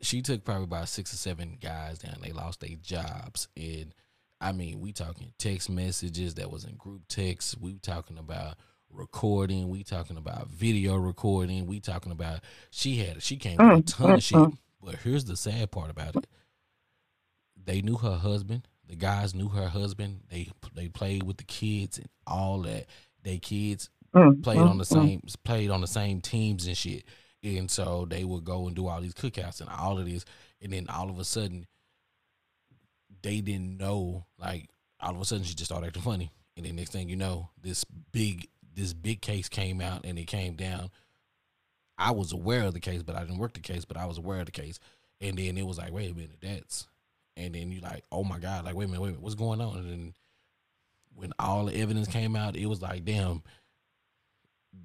she 0.00 0.22
took 0.22 0.44
probably 0.44 0.64
about 0.64 0.88
six 0.88 1.12
or 1.12 1.16
seven 1.16 1.58
guys 1.60 1.98
down. 1.98 2.18
They 2.22 2.32
lost 2.32 2.60
their 2.60 2.76
jobs, 2.82 3.48
and 3.56 3.94
I 4.40 4.52
mean, 4.52 4.80
we 4.80 4.92
talking 4.92 5.32
text 5.38 5.70
messages 5.70 6.34
that 6.34 6.50
was 6.50 6.64
in 6.64 6.76
group 6.76 7.02
texts. 7.08 7.56
We 7.58 7.78
talking 7.78 8.18
about 8.18 8.56
recording. 8.90 9.68
We 9.68 9.82
talking 9.84 10.16
about 10.16 10.48
video 10.48 10.96
recording. 10.96 11.66
We 11.66 11.80
talking 11.80 12.12
about 12.12 12.40
she 12.70 12.96
had 12.96 13.22
she 13.22 13.36
came 13.36 13.62
with 13.62 13.74
a 13.74 13.80
Mm, 13.80 13.82
ton 13.82 14.16
of 14.16 14.22
mm, 14.22 14.22
shit. 14.22 14.48
mm. 14.48 14.58
But 14.82 14.96
here's 14.96 15.24
the 15.24 15.36
sad 15.36 15.70
part 15.72 15.90
about 15.90 16.16
it: 16.16 16.26
they 17.62 17.82
knew 17.82 17.96
her 17.96 18.16
husband. 18.16 18.68
The 18.86 18.96
guys 18.96 19.34
knew 19.34 19.48
her 19.50 19.68
husband. 19.68 20.22
They 20.30 20.50
they 20.74 20.88
played 20.88 21.24
with 21.24 21.36
the 21.38 21.44
kids 21.44 21.98
and 21.98 22.08
all 22.26 22.62
that. 22.62 22.86
They 23.22 23.38
kids 23.38 23.90
Mm, 24.14 24.42
played 24.42 24.58
mm, 24.58 24.66
on 24.66 24.78
the 24.78 24.84
mm. 24.90 25.10
same 25.10 25.22
played 25.44 25.70
on 25.70 25.80
the 25.80 25.86
same 25.86 26.20
teams 26.20 26.66
and 26.66 26.76
shit. 26.76 27.04
And 27.42 27.70
so 27.70 28.06
they 28.08 28.24
would 28.24 28.44
go 28.44 28.66
and 28.66 28.74
do 28.74 28.88
all 28.88 29.00
these 29.00 29.14
cookouts 29.14 29.60
and 29.60 29.70
all 29.70 29.98
of 29.98 30.06
this, 30.06 30.24
and 30.60 30.72
then 30.72 30.88
all 30.88 31.08
of 31.08 31.18
a 31.18 31.24
sudden, 31.24 31.66
they 33.22 33.40
didn't 33.40 33.78
know. 33.78 34.24
Like 34.38 34.68
all 35.00 35.14
of 35.14 35.20
a 35.20 35.24
sudden, 35.24 35.44
she 35.44 35.54
just 35.54 35.70
started 35.70 35.86
acting 35.86 36.02
funny, 36.02 36.32
and 36.56 36.66
then 36.66 36.76
next 36.76 36.90
thing 36.90 37.08
you 37.08 37.16
know, 37.16 37.50
this 37.62 37.84
big 37.84 38.48
this 38.74 38.92
big 38.92 39.20
case 39.20 39.48
came 39.48 39.80
out 39.80 40.04
and 40.04 40.18
it 40.18 40.26
came 40.26 40.54
down. 40.54 40.90
I 41.96 42.12
was 42.12 42.32
aware 42.32 42.62
of 42.62 42.74
the 42.74 42.80
case, 42.80 43.02
but 43.02 43.16
I 43.16 43.20
didn't 43.20 43.38
work 43.38 43.54
the 43.54 43.60
case, 43.60 43.84
but 43.84 43.96
I 43.96 44.06
was 44.06 44.18
aware 44.18 44.40
of 44.40 44.46
the 44.46 44.52
case, 44.52 44.78
and 45.20 45.36
then 45.36 45.58
it 45.58 45.66
was 45.66 45.78
like, 45.78 45.92
wait 45.92 46.10
a 46.10 46.14
minute, 46.14 46.38
that's, 46.40 46.86
and 47.36 47.54
then 47.54 47.72
you 47.72 47.80
like, 47.80 48.04
oh 48.12 48.24
my 48.24 48.38
god, 48.38 48.64
like 48.64 48.74
wait 48.74 48.84
a 48.84 48.88
minute, 48.88 49.00
wait 49.00 49.08
a 49.08 49.10
minute, 49.12 49.22
what's 49.22 49.34
going 49.34 49.60
on? 49.60 49.78
And 49.78 49.90
then 49.90 50.14
when 51.14 51.32
all 51.38 51.66
the 51.66 51.76
evidence 51.76 52.08
came 52.08 52.36
out, 52.36 52.56
it 52.56 52.66
was 52.66 52.82
like, 52.82 53.04
damn, 53.04 53.42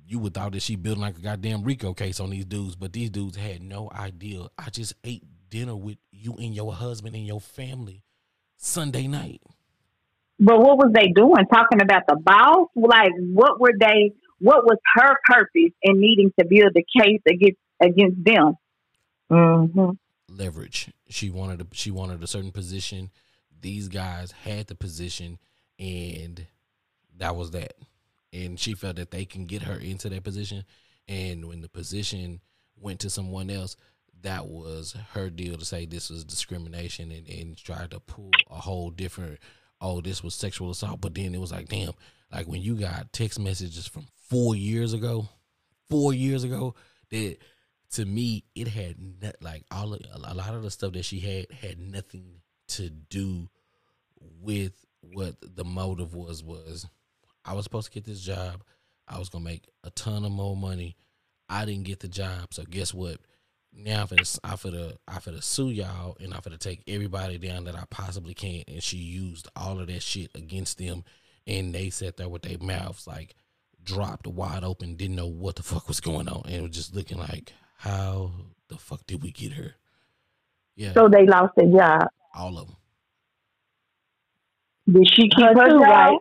you 0.07 0.19
would 0.19 0.33
thought 0.33 0.51
that 0.51 0.61
she 0.61 0.75
building 0.75 1.01
like 1.01 1.17
a 1.17 1.21
goddamn 1.21 1.63
Rico 1.63 1.93
case 1.93 2.19
on 2.19 2.29
these 2.29 2.45
dudes, 2.45 2.75
but 2.75 2.93
these 2.93 3.09
dudes 3.09 3.37
had 3.37 3.61
no 3.61 3.89
idea. 3.93 4.47
I 4.57 4.69
just 4.69 4.93
ate 5.03 5.23
dinner 5.49 5.75
with 5.75 5.97
you 6.11 6.35
and 6.35 6.53
your 6.53 6.73
husband 6.73 7.15
and 7.15 7.25
your 7.25 7.41
family 7.41 8.03
Sunday 8.57 9.07
night. 9.07 9.41
But 10.39 10.59
what 10.59 10.77
was 10.77 10.91
they 10.93 11.07
doing? 11.07 11.45
Talking 11.51 11.81
about 11.81 12.03
the 12.07 12.15
boss? 12.15 12.67
Like, 12.75 13.11
what 13.17 13.59
were 13.59 13.73
they? 13.79 14.11
What 14.39 14.65
was 14.65 14.77
her 14.95 15.15
purpose 15.25 15.71
in 15.81 15.99
needing 15.99 16.33
to 16.39 16.45
build 16.45 16.75
a 16.75 17.01
case 17.01 17.21
against 17.27 17.59
against 17.79 18.23
them? 18.23 18.57
Mm-hmm. 19.31 19.91
Leverage. 20.29 20.91
She 21.09 21.29
wanted 21.29 21.61
a, 21.61 21.67
she 21.73 21.91
wanted 21.91 22.23
a 22.23 22.27
certain 22.27 22.51
position. 22.51 23.11
These 23.61 23.87
guys 23.87 24.31
had 24.31 24.67
the 24.67 24.75
position, 24.75 25.39
and 25.79 26.45
that 27.17 27.35
was 27.35 27.51
that. 27.51 27.73
And 28.33 28.59
she 28.59 28.73
felt 28.73 28.95
that 28.95 29.11
they 29.11 29.25
can 29.25 29.45
get 29.45 29.61
her 29.61 29.75
into 29.75 30.09
that 30.09 30.23
position. 30.23 30.65
And 31.07 31.47
when 31.47 31.61
the 31.61 31.69
position 31.69 32.41
went 32.75 32.99
to 33.01 33.09
someone 33.09 33.49
else, 33.49 33.77
that 34.23 34.47
was 34.47 34.95
her 35.13 35.29
deal 35.29 35.57
to 35.57 35.65
say 35.65 35.85
this 35.85 36.09
was 36.09 36.25
discrimination 36.25 37.11
and, 37.11 37.27
and 37.27 37.57
try 37.57 37.85
to 37.87 37.99
pull 37.99 38.31
a 38.49 38.55
whole 38.55 38.89
different 38.89 39.37
oh 39.79 40.01
this 40.01 40.23
was 40.23 40.33
sexual 40.33 40.71
assault 40.71 40.99
but 40.99 41.13
then 41.13 41.35
it 41.35 41.41
was 41.41 41.51
like 41.51 41.67
damn 41.67 41.91
like 42.31 42.47
when 42.47 42.61
you 42.61 42.75
got 42.75 43.11
text 43.13 43.39
messages 43.39 43.85
from 43.85 44.05
four 44.29 44.55
years 44.55 44.93
ago 44.93 45.27
four 45.89 46.13
years 46.13 46.43
ago 46.43 46.73
that 47.09 47.37
to 47.91 48.05
me 48.05 48.43
it 48.55 48.67
had 48.67 48.95
like 49.41 49.63
all 49.69 49.93
of, 49.93 50.01
a 50.11 50.33
lot 50.33 50.53
of 50.53 50.63
the 50.63 50.71
stuff 50.71 50.93
that 50.93 51.05
she 51.05 51.19
had 51.19 51.51
had 51.51 51.77
nothing 51.77 52.41
to 52.67 52.89
do 52.89 53.47
with 54.41 54.73
what 55.01 55.35
the 55.41 55.65
motive 55.65 56.13
was 56.15 56.41
was 56.41 56.87
I 57.45 57.53
was 57.53 57.63
supposed 57.63 57.87
to 57.87 57.93
get 57.93 58.05
this 58.05 58.21
job 58.21 58.63
I 59.07 59.19
was 59.19 59.29
gonna 59.29 59.45
make 59.45 59.69
a 59.83 59.89
ton 59.91 60.25
of 60.25 60.31
more 60.31 60.55
money 60.55 60.95
I 61.49 61.65
didn't 61.65 61.83
get 61.83 61.99
the 61.99 62.07
job 62.07 62.53
so 62.53 62.63
guess 62.63 62.93
what 62.93 63.19
now 63.75 64.01
I'm 64.01 64.07
finna, 64.07 64.39
I 64.43 64.55
finna, 64.55 64.97
I 65.07 65.17
finna 65.19 65.43
sue 65.43 65.69
y'all 65.69 66.17
and 66.19 66.33
I 66.33 66.37
finna 66.37 66.59
take 66.59 66.83
everybody 66.87 67.37
down 67.37 67.63
that 67.65 67.75
I 67.75 67.83
possibly 67.89 68.33
can. 68.33 68.63
And 68.67 68.83
she 68.83 68.97
used 68.97 69.47
all 69.55 69.79
of 69.79 69.87
that 69.87 70.03
shit 70.03 70.31
against 70.35 70.77
them. 70.77 71.03
And 71.47 71.73
they 71.73 71.89
sat 71.89 72.17
there 72.17 72.29
with 72.29 72.43
their 72.43 72.57
mouths 72.59 73.07
like 73.07 73.35
dropped 73.83 74.27
wide 74.27 74.63
open, 74.63 74.95
didn't 74.95 75.15
know 75.15 75.27
what 75.27 75.55
the 75.55 75.63
fuck 75.63 75.87
was 75.87 75.99
going 75.99 76.29
on. 76.29 76.43
And 76.45 76.55
it 76.55 76.61
was 76.61 76.71
just 76.71 76.95
looking 76.95 77.17
like, 77.17 77.51
how 77.77 78.31
the 78.69 78.77
fuck 78.77 79.05
did 79.07 79.23
we 79.23 79.31
get 79.31 79.53
her? 79.53 79.75
Yeah. 80.75 80.93
So 80.93 81.09
they 81.09 81.25
lost 81.25 81.53
their 81.55 81.67
job. 81.67 82.07
All 82.35 82.57
of 82.57 82.67
them. 82.67 82.77
Did 84.91 85.07
she 85.13 85.29
keep 85.29 85.45
her, 85.45 85.53
job? 85.53 85.81
Right? 85.81 86.17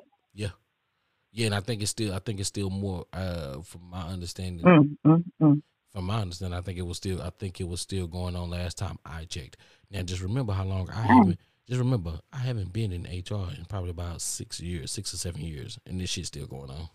Yeah. 1.32 1.46
And 1.46 1.54
I 1.54 1.60
think 1.60 1.82
it's 1.82 1.90
still 1.90 2.14
I 2.14 2.18
think 2.18 2.40
it's 2.40 2.48
still 2.48 2.70
more 2.70 3.06
uh 3.12 3.60
from 3.62 3.82
my 3.90 4.02
understanding. 4.02 4.64
Mm, 4.64 4.96
mm, 5.04 5.24
mm 5.40 5.62
from 5.92 6.06
my 6.06 6.22
understanding, 6.22 6.58
I 6.58 6.62
think 6.62 6.78
it 6.78 6.86
was 6.86 6.96
still 6.96 7.20
I 7.22 7.30
think 7.30 7.60
it 7.60 7.68
was 7.68 7.80
still 7.80 8.06
going 8.06 8.34
on 8.34 8.50
last 8.50 8.78
time 8.78 8.98
I 9.04 9.24
checked. 9.24 9.58
Now 9.90 10.02
just 10.02 10.22
remember 10.22 10.52
how 10.52 10.64
long 10.64 10.88
I 10.90 11.02
haven't 11.02 11.38
just 11.68 11.78
remember 11.78 12.18
I 12.32 12.38
haven't 12.38 12.72
been 12.72 12.92
in 12.92 13.02
HR 13.02 13.50
in 13.56 13.66
probably 13.68 13.90
about 13.90 14.20
six 14.22 14.58
years, 14.60 14.90
six 14.90 15.12
or 15.12 15.18
seven 15.18 15.42
years, 15.42 15.78
and 15.86 16.00
this 16.00 16.10
shit's 16.10 16.28
still 16.28 16.46
going 16.46 16.70
on. 16.70 16.88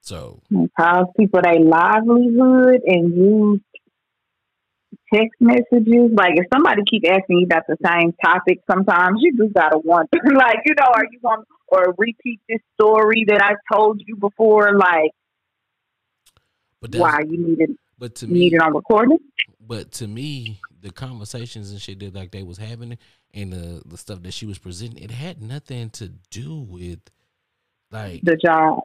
So 0.00 0.40
cause 0.78 1.06
people 1.18 1.40
their 1.42 1.60
livelihood 1.60 2.82
and 2.86 3.14
use 3.14 3.60
text 5.12 5.34
messages. 5.40 6.12
Like 6.14 6.34
if 6.36 6.46
somebody 6.52 6.82
keep 6.88 7.02
asking 7.10 7.40
you 7.40 7.46
about 7.46 7.64
the 7.66 7.76
same 7.84 8.14
topic, 8.24 8.60
sometimes 8.70 9.18
you 9.20 9.36
just 9.36 9.52
gotta 9.52 9.78
wonder, 9.78 10.08
like 10.36 10.58
you 10.64 10.74
know, 10.78 10.92
are 10.94 11.06
you 11.10 11.18
going 11.20 11.42
or 11.68 11.94
repeat 11.96 12.40
this 12.48 12.60
story 12.74 13.24
that 13.28 13.42
I 13.42 13.54
told 13.72 14.02
you 14.04 14.16
before? 14.16 14.74
Like 14.74 15.12
but 16.80 16.94
why 16.94 17.20
you 17.28 17.38
needed 17.38 17.76
but 17.98 18.14
to 18.16 18.26
me, 18.26 18.50
need 18.50 18.60
on 18.60 18.74
recording. 18.74 19.18
But 19.60 19.92
to 19.92 20.06
me, 20.06 20.60
the 20.80 20.90
conversations 20.90 21.70
and 21.70 21.80
shit 21.80 21.98
that 22.00 22.14
like 22.14 22.30
they 22.30 22.42
was 22.42 22.58
having 22.58 22.96
and 23.34 23.52
the 23.52 23.82
the 23.84 23.96
stuff 23.96 24.22
that 24.22 24.32
she 24.32 24.46
was 24.46 24.58
presenting, 24.58 25.02
it 25.02 25.10
had 25.10 25.42
nothing 25.42 25.90
to 25.90 26.08
do 26.30 26.66
with 26.68 27.00
like 27.90 28.22
the 28.22 28.36
job 28.36 28.82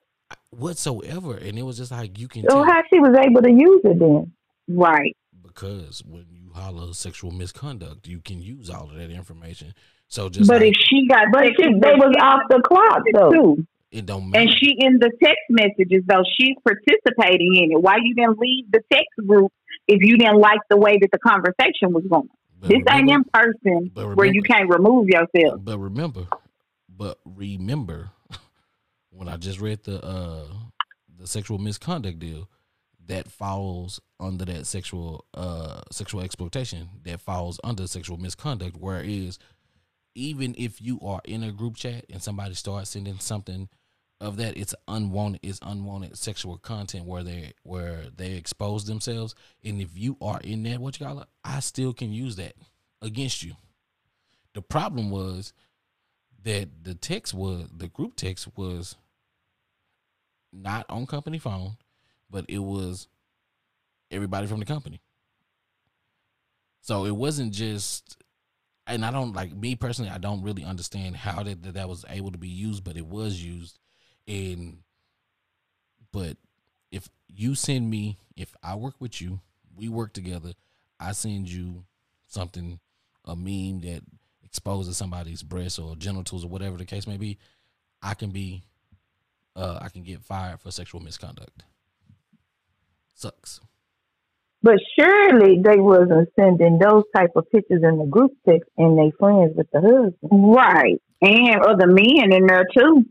whatsoever. 0.50 1.36
And 1.36 1.58
it 1.58 1.64
was 1.64 1.78
just 1.78 1.92
like 1.92 2.18
you 2.20 2.28
can. 2.28 2.44
So 2.44 2.50
tell, 2.50 2.64
how 2.64 2.82
she 2.90 3.00
was 3.00 3.16
able 3.18 3.42
to 3.42 3.52
use 3.52 3.82
it 3.84 4.00
then? 4.00 4.32
Right. 4.68 5.16
Because 5.42 6.04
when 6.04 6.26
you 6.32 6.52
holler 6.54 6.94
sexual 6.94 7.32
misconduct, 7.32 8.08
you 8.08 8.20
can 8.20 8.42
use 8.42 8.70
all 8.70 8.90
of 8.90 8.96
that 8.96 9.12
information. 9.12 9.74
So 10.14 10.30
just 10.30 10.48
but 10.48 10.62
like, 10.62 10.70
if 10.70 10.76
she 10.76 11.08
got, 11.08 11.32
but 11.32 11.44
she, 11.58 11.64
they 11.64 11.94
was 11.96 12.16
off 12.22 12.42
the 12.48 12.62
clock 12.62 13.02
though. 13.16 13.32
Too. 13.32 13.68
It 13.90 14.06
don't 14.06 14.30
matter. 14.30 14.44
And 14.44 14.52
she 14.52 14.76
in 14.78 15.00
the 15.00 15.10
text 15.20 15.42
messages 15.50 16.04
though, 16.06 16.22
she's 16.40 16.56
participating 16.64 17.56
in 17.56 17.72
it. 17.72 17.82
Why 17.82 17.96
you 18.00 18.14
didn't 18.14 18.38
leave 18.38 18.70
the 18.72 18.82
text 18.92 19.10
group 19.26 19.52
if 19.88 20.04
you 20.04 20.18
didn't 20.18 20.40
like 20.40 20.60
the 20.70 20.78
way 20.78 21.00
that 21.02 21.10
the 21.12 21.18
conversation 21.18 21.94
was 21.94 22.04
going? 22.08 22.30
But 22.60 22.70
this 22.70 22.78
remember, 22.86 22.92
ain't 22.92 23.10
in 23.10 23.24
person 23.24 23.92
remember, 23.96 24.14
where 24.14 24.28
you 24.28 24.44
can't 24.44 24.70
remove 24.70 25.08
yourself. 25.08 25.60
But 25.64 25.80
remember, 25.80 26.28
but 26.96 27.18
remember 27.26 28.12
when 29.10 29.28
I 29.28 29.38
just 29.38 29.60
read 29.60 29.84
the 29.84 30.00
uh 30.06 30.46
the 31.18 31.26
sexual 31.26 31.58
misconduct 31.58 32.20
deal, 32.20 32.48
that 33.08 33.32
falls 33.32 34.00
under 34.20 34.46
that 34.46 34.68
sexual 34.68 35.26
uh 35.34 35.82
sexual 35.92 36.22
exploitation 36.22 36.90
that 37.02 37.20
falls 37.20 37.60
under 37.64 37.88
sexual 37.88 38.18
misconduct 38.18 38.78
whereas 38.80 39.40
even 40.16 40.56
if 40.58 40.82
you 40.82 41.00
are 41.02 41.22
in 41.26 41.44
a 41.44 41.52
group 41.52 41.76
chat 41.76 42.06
and 42.12 42.22
somebody 42.22 42.54
starts 42.54 42.92
sending 42.92 43.18
something 43.20 43.70
of 44.22 44.38
that 44.38 44.56
it's 44.58 44.74
unwanted 44.88 45.40
it's 45.44 45.60
unwanted 45.64 46.18
sexual 46.18 46.58
content 46.58 47.06
where 47.06 47.24
they 47.24 47.54
where 47.64 48.04
they 48.16 48.34
expose 48.34 48.86
themselves. 48.86 49.36
And 49.64 49.82
if 49.82 49.90
you 49.96 50.18
are 50.22 50.40
in 50.42 50.64
that 50.64 50.80
what 50.80 51.00
you 51.00 51.06
call 51.06 51.20
it 51.20 51.28
i 51.44 51.60
still 51.60 51.94
can 51.94 52.12
use 52.12 52.36
that 52.38 52.54
against 53.02 53.44
you. 53.44 53.54
The 54.54 54.62
problem 54.62 55.10
was 55.10 55.54
that 56.44 56.70
the 56.84 56.96
text 56.96 57.34
was 57.34 57.68
the 57.76 57.88
group 57.88 58.16
text 58.16 58.48
was 58.56 58.96
not 60.52 60.86
on 60.90 61.06
company 61.06 61.40
phone 61.40 61.78
but 62.30 62.46
it 62.48 62.60
was 62.60 63.08
everybody 64.10 64.48
from 64.48 64.60
the 64.60 64.66
company. 64.66 65.02
So 66.82 67.06
it 67.06 67.16
wasn't 67.16 67.54
just 67.54 68.18
and 68.88 69.06
I 69.06 69.12
don't 69.12 69.34
like 69.34 69.54
me 69.54 69.76
personally. 69.76 70.12
I 70.12 70.18
don't 70.18 70.44
really 70.44 70.64
understand 70.64 71.16
how 71.16 71.44
that 71.44 71.74
that 71.74 71.90
was 71.90 72.06
able 72.10 72.32
to 72.32 72.38
be 72.38 72.50
used, 72.50 72.84
but 72.84 72.98
it 72.98 73.06
was 73.06 73.42
used. 73.42 73.80
And 74.28 74.80
but 76.12 76.38
if 76.92 77.10
you 77.28 77.56
send 77.56 77.90
me, 77.90 78.20
if 78.36 78.56
I 78.62 78.76
work 78.76 78.96
with 79.00 79.22
you, 79.22 79.40
we 79.76 79.90
work 79.90 80.14
together. 80.14 80.54
I 81.00 81.14
send 81.14 81.50
you 81.50 81.86
something, 82.28 82.80
a 83.26 83.36
meme 83.36 83.82
that 83.82 84.02
exposes 84.44 84.98
somebody's 84.98 85.44
breasts 85.44 85.80
or 85.80 85.96
genitals 85.96 86.46
or 86.46 86.50
whatever 86.50 86.78
the 86.78 86.86
case 86.86 87.08
may 87.08 87.18
be. 87.18 87.40
I 88.02 88.14
can 88.14 88.30
be, 88.30 88.64
uh, 89.56 89.80
I 89.82 89.90
can 89.90 90.04
get 90.04 90.22
fired 90.22 90.60
for 90.60 90.72
sexual 90.72 91.02
misconduct. 91.02 91.64
Sucks. 93.16 93.60
But 94.64 94.80
surely 94.98 95.60
they 95.62 95.78
wasn't 95.78 96.30
sending 96.40 96.80
those 96.80 97.04
type 97.14 97.32
of 97.36 97.52
pictures 97.52 97.84
in 97.84 97.98
the 98.00 98.06
group 98.06 98.32
text 98.48 98.70
and 98.78 98.98
they 98.98 99.12
friends 99.20 99.52
with 99.56 99.70
the 99.72 99.82
husband. 99.82 100.56
Right. 100.56 101.02
And 101.22 101.62
other 101.62 101.88
men 101.88 102.32
in 102.32 102.48
there 102.48 102.66
too. 102.74 103.06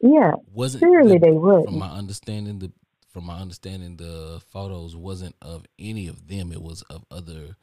Yeah. 0.00 0.32
Wasn't 0.52 0.82
surely 0.82 1.14
the, 1.14 1.26
they 1.26 1.32
would. 1.32 1.64
From 1.64 1.78
my 1.78 1.90
understanding 1.90 2.58
the 2.58 2.70
from 3.10 3.24
my 3.24 3.38
understanding 3.38 3.96
the 3.96 4.40
photos 4.52 4.94
wasn't 4.94 5.34
of 5.40 5.64
any 5.78 6.08
of 6.08 6.28
them, 6.28 6.52
it 6.52 6.62
was 6.62 6.82
of 6.82 7.04
other 7.10 7.56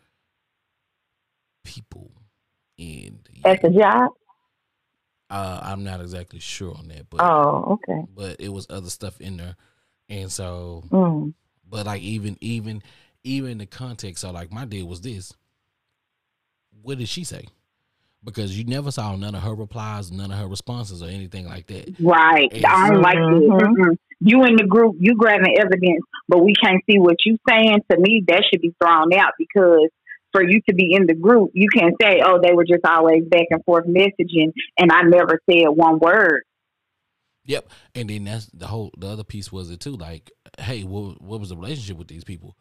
people 1.64 2.12
and 2.80 3.30
yeah. 3.32 3.52
at 3.52 3.62
the 3.62 3.70
job. 3.70 4.12
Uh, 5.30 5.60
I'm 5.62 5.84
not 5.84 6.02
exactly 6.02 6.40
sure 6.40 6.76
on 6.76 6.88
that, 6.90 7.10
but 7.10 7.22
oh, 7.22 7.80
okay. 7.90 8.02
But 8.14 8.40
it 8.40 8.50
was 8.50 8.68
other 8.70 8.90
stuff 8.90 9.22
in 9.22 9.38
there, 9.38 9.56
and 10.08 10.32
so, 10.32 10.84
mm. 10.90 11.34
but 11.68 11.86
like 11.88 12.02
even 12.02 12.38
even 12.42 12.84
even 13.26 13.58
the 13.58 13.66
context 13.66 14.24
of 14.24 14.34
like 14.34 14.52
my 14.52 14.66
deal 14.66 14.88
was 14.88 15.02
this. 15.02 15.34
What 16.82 17.00
did 17.00 17.10
she 17.10 17.24
say? 17.24 17.48
Because 18.24 18.58
you 18.58 18.64
never 18.64 18.92
saw 18.92 19.16
none 19.16 19.36
of 19.36 19.44
her 19.44 19.54
replies, 19.54 20.12
none 20.12 20.32
of 20.32 20.38
her 20.38 20.48
responses, 20.48 21.04
or 21.04 21.08
anything 21.08 21.46
like 21.46 21.68
that. 21.68 21.96
Right. 22.00 22.52
And 22.52 22.66
I 22.66 22.90
don't 22.90 23.02
like 23.02 23.16
this. 23.16 23.50
Mm-hmm. 23.50 23.94
You 24.22 24.44
in 24.46 24.56
the 24.56 24.66
group, 24.66 24.96
you 25.00 25.16
grabbing 25.16 25.58
evidence, 25.60 26.04
but 26.28 26.44
we 26.44 26.54
can't 26.56 26.82
see 26.90 26.98
what 27.00 27.18
you 27.26 27.38
saying. 27.48 27.82
To 27.92 28.00
me, 28.00 28.24
that 28.28 28.44
should 28.50 28.62
be 28.62 28.74
thrown 28.82 29.14
out 29.14 29.34
because 29.38 29.90
for 30.32 30.44
you 30.44 30.62
to 30.68 30.76
be 30.76 30.94
in 30.94 31.06
the 31.06 31.14
group, 31.14 31.52
you 31.54 31.68
can't 31.70 31.96
say, 32.02 32.22
"Oh, 32.24 32.40
they 32.42 32.54
were 32.54 32.66
just 32.66 32.86
always 32.86 33.24
back 33.26 33.48
and 33.52 33.64
forth 33.64 33.86
messaging," 33.86 34.54
and 34.78 34.92
I 34.92 35.02
never 35.04 35.40
said 35.50 35.68
one 35.70 36.00
word. 36.00 36.44
Yep, 37.46 37.70
and 37.94 38.10
then 38.10 38.24
that's 38.24 38.48
the 38.48 38.68
whole. 38.68 38.92
The 38.98 39.08
other 39.08 39.24
piece 39.24 39.52
was 39.52 39.70
it 39.70 39.80
too. 39.80 39.96
Like, 39.96 40.32
hey, 40.58 40.84
what 40.84 41.22
what 41.22 41.40
was 41.40 41.50
the 41.50 41.58
relationship 41.58 41.98
with 41.98 42.08
these 42.08 42.24
people? 42.24 42.56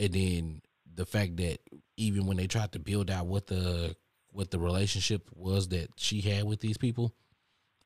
And 0.00 0.12
then 0.12 0.62
the 0.92 1.06
fact 1.06 1.36
that 1.36 1.58
even 1.96 2.26
when 2.26 2.36
they 2.36 2.48
tried 2.48 2.72
to 2.72 2.80
build 2.80 3.10
out 3.10 3.26
what 3.26 3.46
the 3.46 3.94
what 4.32 4.50
the 4.50 4.58
relationship 4.58 5.28
was 5.34 5.68
that 5.68 5.88
she 5.96 6.20
had 6.20 6.44
with 6.44 6.60
these 6.60 6.78
people 6.78 7.14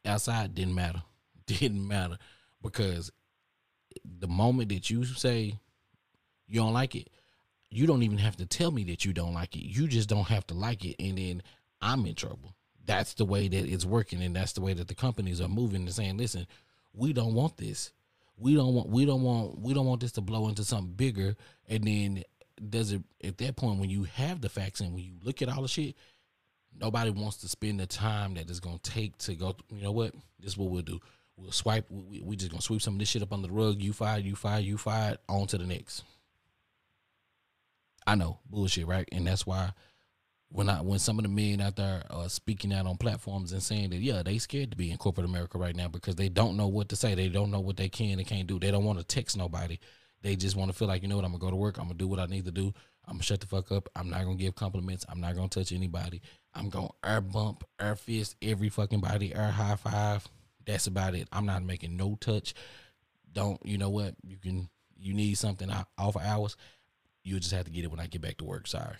outside 0.07 0.55
didn't 0.55 0.75
matter 0.75 1.03
didn't 1.47 1.87
matter 1.87 2.17
because 2.63 3.11
the 4.19 4.29
moment 4.29 4.71
that 4.71 4.89
you 4.89 5.05
say 5.05 5.59
you 6.47 6.61
don't 6.61 6.73
like 6.73 6.95
it 6.95 7.11
you 7.75 7.89
don't 7.89 8.05
even 8.05 8.19
have 8.19 8.37
to 8.37 8.47
tell 8.47 8.71
me 8.71 8.85
that 8.85 9.05
you 9.05 9.13
don't 9.13 9.35
like 9.35 9.57
it. 9.57 9.65
You 9.65 9.89
just 9.89 10.09
don't 10.09 10.29
have 10.29 10.47
to 10.47 10.55
like 10.55 10.85
it, 10.85 10.95
and 11.01 11.19
then 11.19 11.43
I'm 11.83 12.07
in 12.07 12.15
trouble. 12.15 12.55
That's 12.87 13.15
the 13.15 13.25
way 13.25 13.49
that 13.49 13.67
it's 13.67 13.85
working, 13.85 14.23
and 14.23 14.37
that's 14.37 14.53
the 14.53 14.61
way 14.61 14.75
that 14.75 14.87
the 14.87 14.95
companies 14.95 15.41
are 15.41 15.49
moving 15.49 15.83
and 15.83 15.93
saying, 15.93 16.17
"Listen, 16.17 16.47
we 16.93 17.13
don't 17.13 17.35
want 17.35 17.57
this. 17.57 17.91
We 18.37 18.55
don't 18.55 18.75
want. 18.75 18.89
We 18.89 19.05
don't 19.05 19.23
want. 19.23 19.59
We 19.61 19.75
don't 19.75 19.87
want 19.87 20.01
this 20.01 20.13
to 20.13 20.21
blow 20.21 20.49
into 20.49 20.65
something 20.65 20.95
bigger." 20.95 21.37
And 21.69 21.85
then 21.85 22.25
does 22.71 22.93
it 22.93 23.03
at 23.23 23.39
that 23.39 23.57
point 23.57 23.81
when 23.81 23.91
you 23.91 24.05
have 24.05 24.41
the 24.41 24.49
facts 24.49 24.81
and 24.81 24.95
when 24.95 25.05
you 25.05 25.15
look 25.23 25.43
at 25.43 25.49
all 25.49 25.63
the 25.63 25.69
shit, 25.69 25.97
nobody 26.79 27.11
wants 27.11 27.39
to 27.39 27.49
spend 27.49 27.81
the 27.81 27.87
time 27.87 28.35
that 28.35 28.49
it's 28.49 28.61
gonna 28.61 28.79
take 28.79 29.17
to 29.19 29.35
go. 29.35 29.57
You 29.71 29.83
know 29.83 29.93
what? 29.93 30.15
This 30.41 30.53
is 30.53 30.59
what 30.59 30.71
we'll 30.71 30.83
do. 30.83 31.01
We'll 31.37 31.53
swipe. 31.53 31.87
We, 31.91 32.23
we 32.23 32.37
just 32.37 32.51
gonna 32.51 32.63
sweep 32.63 32.83
some 32.83 32.95
of 32.95 33.01
this 33.01 33.09
shit 33.09 33.23
up 33.23 33.33
under 33.33 33.49
the 33.49 33.55
rug. 33.55 33.81
You 33.81 33.93
fired. 33.93 34.25
You 34.25 34.37
fired. 34.37 34.65
You 34.65 34.79
fired. 34.79 35.19
On 35.29 35.47
to 35.49 35.59
the 35.59 35.67
next. 35.67 36.05
I 38.07 38.15
know 38.15 38.39
bullshit, 38.49 38.87
right? 38.87 39.09
And 39.13 39.27
that's 39.27 39.47
why 39.47 39.73
when 40.55 40.69
I 40.69 40.81
when 40.83 41.01
some 41.01 41.19
of 41.19 41.25
the 41.25 41.29
men 41.29 41.61
out 41.61 41.75
there 41.75 42.05
are 42.11 42.29
speaking 42.29 42.73
out 42.73 42.87
on 42.87 42.97
platforms 42.97 43.51
and 43.51 43.61
saying 43.61 43.91
that 43.91 43.97
yeah 43.97 44.23
they 44.23 44.39
scared 44.39 44.71
to 44.71 44.77
be 44.77 44.93
in 44.93 44.97
corporate 44.99 45.27
America 45.27 45.59
right 45.59 45.75
now 45.75 45.89
because 45.89 46.15
they 46.15 46.29
don't 46.29 46.57
know 46.57 46.69
what 46.69 46.89
to 46.91 46.97
say, 46.97 47.17
they 47.17 47.29
don't 47.29 47.51
know 47.51 47.59
what 47.59 47.77
they 47.77 47.89
can 47.89 48.21
and 48.21 48.27
can't 48.27 48.47
do. 48.47 48.61
They 48.61 48.71
don't 48.71 48.85
want 48.85 49.01
to 49.01 49.05
text 49.05 49.37
nobody. 49.37 49.79
They 50.23 50.37
just 50.37 50.55
want 50.55 50.71
to 50.71 50.77
feel 50.77 50.87
like 50.87 51.03
you 51.03 51.09
know 51.09 51.17
what 51.17 51.25
I'm 51.25 51.33
gonna 51.33 51.41
go 51.41 51.51
to 51.51 51.57
work. 51.57 51.79
I'm 51.79 51.87
gonna 51.87 51.95
do 51.95 52.07
what 52.07 52.21
I 52.21 52.27
need 52.27 52.45
to 52.45 52.53
do. 52.53 52.73
I'm 53.05 53.15
gonna 53.15 53.25
shut 53.25 53.41
the 53.41 53.49
fuck 53.49 53.73
up. 53.73 53.89
I'm 53.97 54.09
not 54.09 54.23
gonna 54.23 54.37
give 54.37 54.55
compliments. 54.55 55.05
I'm 55.09 55.21
not 55.21 55.35
gonna 55.35 55.49
touch 55.49 55.73
anybody. 55.73 56.23
I'm 56.55 56.69
gonna 56.69 56.91
air 57.05 57.21
bump, 57.21 57.65
air 57.81 57.97
fist 57.97 58.37
every 58.41 58.69
fucking 58.69 59.01
body, 59.01 59.35
air 59.35 59.51
high 59.51 59.75
five. 59.75 60.27
That's 60.65 60.87
about 60.87 61.17
it. 61.17 61.29
I'm 61.33 61.47
not 61.47 61.65
making 61.65 61.97
no 61.97 62.17
touch. 62.21 62.55
Don't 63.33 63.61
you 63.67 63.77
know 63.77 63.91
what 63.91 64.15
you 64.23 64.37
can? 64.37 64.69
You 64.97 65.15
need 65.15 65.35
something 65.35 65.69
off 65.99 66.17
hours 66.17 66.57
You'll 67.25 67.41
just 67.41 67.55
have 67.55 67.65
to 67.65 67.71
get 67.71 67.85
it 67.85 67.91
when 67.91 68.01
I 68.01 68.07
get 68.07 68.21
back 68.21 68.37
to 68.37 68.45
work. 68.45 68.69
Sorry. 68.69 68.97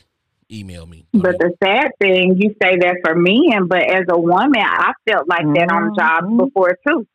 Email 0.51 0.87
me. 0.87 1.07
But 1.13 1.39
the 1.39 1.53
sad 1.63 1.93
thing, 1.99 2.37
you 2.39 2.55
say 2.63 2.77
that 2.79 2.97
for 3.05 3.15
men, 3.15 3.67
but 3.67 3.83
as 3.83 4.05
a 4.11 4.19
woman, 4.19 4.61
I 4.61 4.93
felt 5.09 5.29
like 5.29 5.41
mm-hmm. 5.41 5.55
that 5.55 5.73
on 5.73 5.95
jobs 5.97 6.27
mm-hmm. 6.27 6.45
before 6.45 6.79
too. 6.87 7.07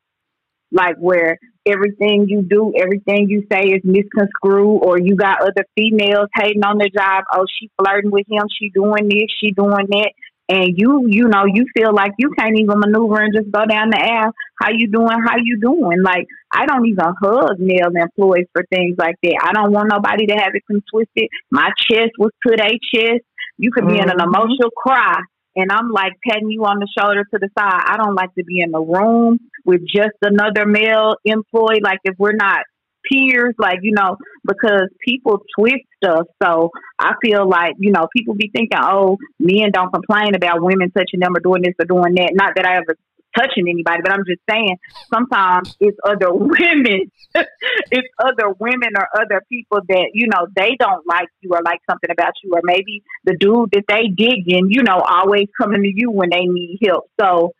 Like 0.71 0.97
where 0.97 1.37
everything 1.65 2.25
you 2.27 2.43
do, 2.43 2.73
everything 2.77 3.29
you 3.29 3.45
say 3.51 3.69
is 3.69 3.81
misconstrued, 3.83 4.83
or 4.83 4.99
you 4.99 5.15
got 5.15 5.41
other 5.41 5.65
females 5.75 6.29
hating 6.35 6.63
on 6.63 6.77
the 6.77 6.89
job. 6.89 7.23
Oh, 7.33 7.45
she 7.59 7.69
flirting 7.77 8.11
with 8.11 8.27
him. 8.29 8.43
She 8.59 8.69
doing 8.69 9.09
this. 9.09 9.27
She 9.41 9.51
doing 9.51 9.87
that 9.89 10.11
and 10.49 10.73
you 10.75 11.05
you 11.07 11.27
know 11.27 11.45
you 11.45 11.65
feel 11.77 11.93
like 11.93 12.11
you 12.17 12.31
can't 12.37 12.57
even 12.57 12.79
maneuver 12.79 13.21
and 13.21 13.33
just 13.33 13.51
go 13.51 13.65
down 13.65 13.91
the 13.91 14.01
aisle. 14.01 14.33
How 14.59 14.71
you 14.71 14.87
doing? 14.91 15.17
How 15.25 15.37
you 15.37 15.59
doing? 15.61 16.01
Like 16.03 16.25
i 16.51 16.65
don't 16.65 16.85
even 16.87 17.05
hug 17.21 17.59
male 17.59 17.91
employees 17.95 18.47
for 18.51 18.65
things 18.69 18.95
like 18.97 19.15
that. 19.23 19.37
I 19.43 19.53
don't 19.53 19.71
want 19.71 19.89
nobody 19.91 20.25
to 20.27 20.33
have 20.33 20.51
it 20.55 20.63
twisted. 20.67 21.29
My 21.51 21.69
chest 21.77 22.11
was 22.17 22.31
to 22.47 22.55
their 22.57 22.71
chest. 22.93 23.23
You 23.57 23.71
could 23.71 23.85
be 23.85 23.93
mm-hmm. 23.93 24.03
in 24.03 24.09
an 24.09 24.17
mm-hmm. 24.17 24.35
emotional 24.35 24.71
cry 24.75 25.21
and 25.55 25.71
i'm 25.71 25.91
like 25.91 26.13
patting 26.27 26.49
you 26.49 26.63
on 26.63 26.79
the 26.79 26.87
shoulder 26.97 27.23
to 27.23 27.39
the 27.39 27.49
side. 27.57 27.83
I 27.85 27.97
don't 27.97 28.15
like 28.15 28.33
to 28.35 28.43
be 28.43 28.61
in 28.61 28.71
the 28.71 28.79
room 28.79 29.39
with 29.65 29.81
just 29.85 30.17
another 30.21 30.65
male 30.65 31.15
employee. 31.25 31.81
Like 31.83 31.99
if 32.03 32.15
we're 32.17 32.33
not 32.33 32.61
peers, 33.09 33.55
like, 33.57 33.79
you 33.81 33.91
know, 33.91 34.17
because 34.45 34.89
people 35.05 35.39
twist 35.57 35.83
stuff. 36.03 36.27
So 36.41 36.71
I 36.97 37.13
feel 37.21 37.47
like, 37.47 37.75
you 37.77 37.91
know, 37.91 38.07
people 38.15 38.35
be 38.35 38.49
thinking, 38.53 38.79
oh, 38.81 39.17
men 39.39 39.71
don't 39.71 39.93
complain 39.93 40.35
about 40.35 40.61
women 40.61 40.91
touching 40.91 41.19
them 41.19 41.35
or 41.35 41.39
doing 41.39 41.61
this 41.61 41.75
or 41.79 41.85
doing 41.85 42.15
that. 42.15 42.31
Not 42.33 42.53
that 42.55 42.65
I 42.65 42.77
ever 42.77 42.95
touching 43.37 43.69
anybody, 43.69 44.01
but 44.03 44.11
I'm 44.11 44.25
just 44.25 44.41
saying 44.49 44.77
sometimes 45.13 45.75
it's 45.79 45.97
other 46.03 46.33
women, 46.33 47.11
it's 47.35 48.07
other 48.19 48.49
women 48.59 48.89
or 48.97 49.07
other 49.21 49.41
people 49.49 49.79
that, 49.87 50.11
you 50.13 50.27
know, 50.27 50.47
they 50.55 50.75
don't 50.79 51.05
like 51.07 51.27
you 51.41 51.51
or 51.51 51.61
like 51.63 51.79
something 51.89 52.09
about 52.09 52.33
you, 52.43 52.51
or 52.53 52.61
maybe 52.63 53.03
the 53.25 53.35
dude 53.39 53.69
that 53.73 53.83
they 53.87 54.07
digging, 54.07 54.67
you 54.69 54.83
know, 54.83 54.99
always 54.99 55.47
coming 55.59 55.83
to 55.83 55.91
you 55.93 56.11
when 56.11 56.29
they 56.31 56.45
need 56.45 56.79
help. 56.85 57.09
So 57.19 57.53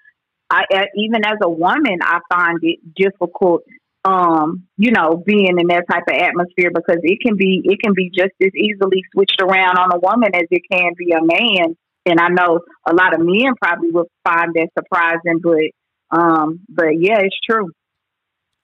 I, 0.50 0.64
even 0.96 1.26
as 1.26 1.38
a 1.44 1.50
woman, 1.50 2.00
I 2.02 2.20
find 2.32 2.60
it 2.64 2.80
difficult 2.96 3.62
um, 4.10 4.68
you 4.78 4.92
know, 4.92 5.22
being 5.24 5.60
in 5.60 5.68
that 5.68 5.86
type 5.90 6.04
of 6.08 6.16
atmosphere 6.16 6.72
because 6.74 6.98
it 7.04 7.20
can 7.22 7.36
be 7.36 7.62
it 7.64 7.80
can 7.84 7.94
be 7.94 8.10
just 8.10 8.32
as 8.42 8.54
easily 8.56 9.04
switched 9.14 9.40
around 9.42 9.78
on 9.78 9.92
a 9.94 10.00
woman 10.00 10.34
as 10.34 10.48
it 10.50 10.64
can 10.72 10.94
be 10.98 11.12
a 11.12 11.22
man. 11.22 11.76
And 12.06 12.20
I 12.20 12.30
know 12.30 12.62
a 12.88 12.94
lot 12.94 13.14
of 13.14 13.20
men 13.20 13.54
probably 13.62 13.92
would 13.92 14.08
find 14.24 14.54
that 14.56 14.70
surprising, 14.78 15.42
but 15.44 16.18
um, 16.18 16.62
but 16.68 17.00
yeah, 17.00 17.20
it's 17.20 17.38
true. 17.48 17.70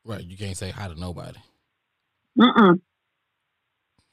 Right, 0.03 0.23
you 0.23 0.35
can't 0.35 0.57
say 0.57 0.72
hi 0.72 0.88
to 0.88 0.99
nobody. 0.99 1.38
Mm. 2.39 2.80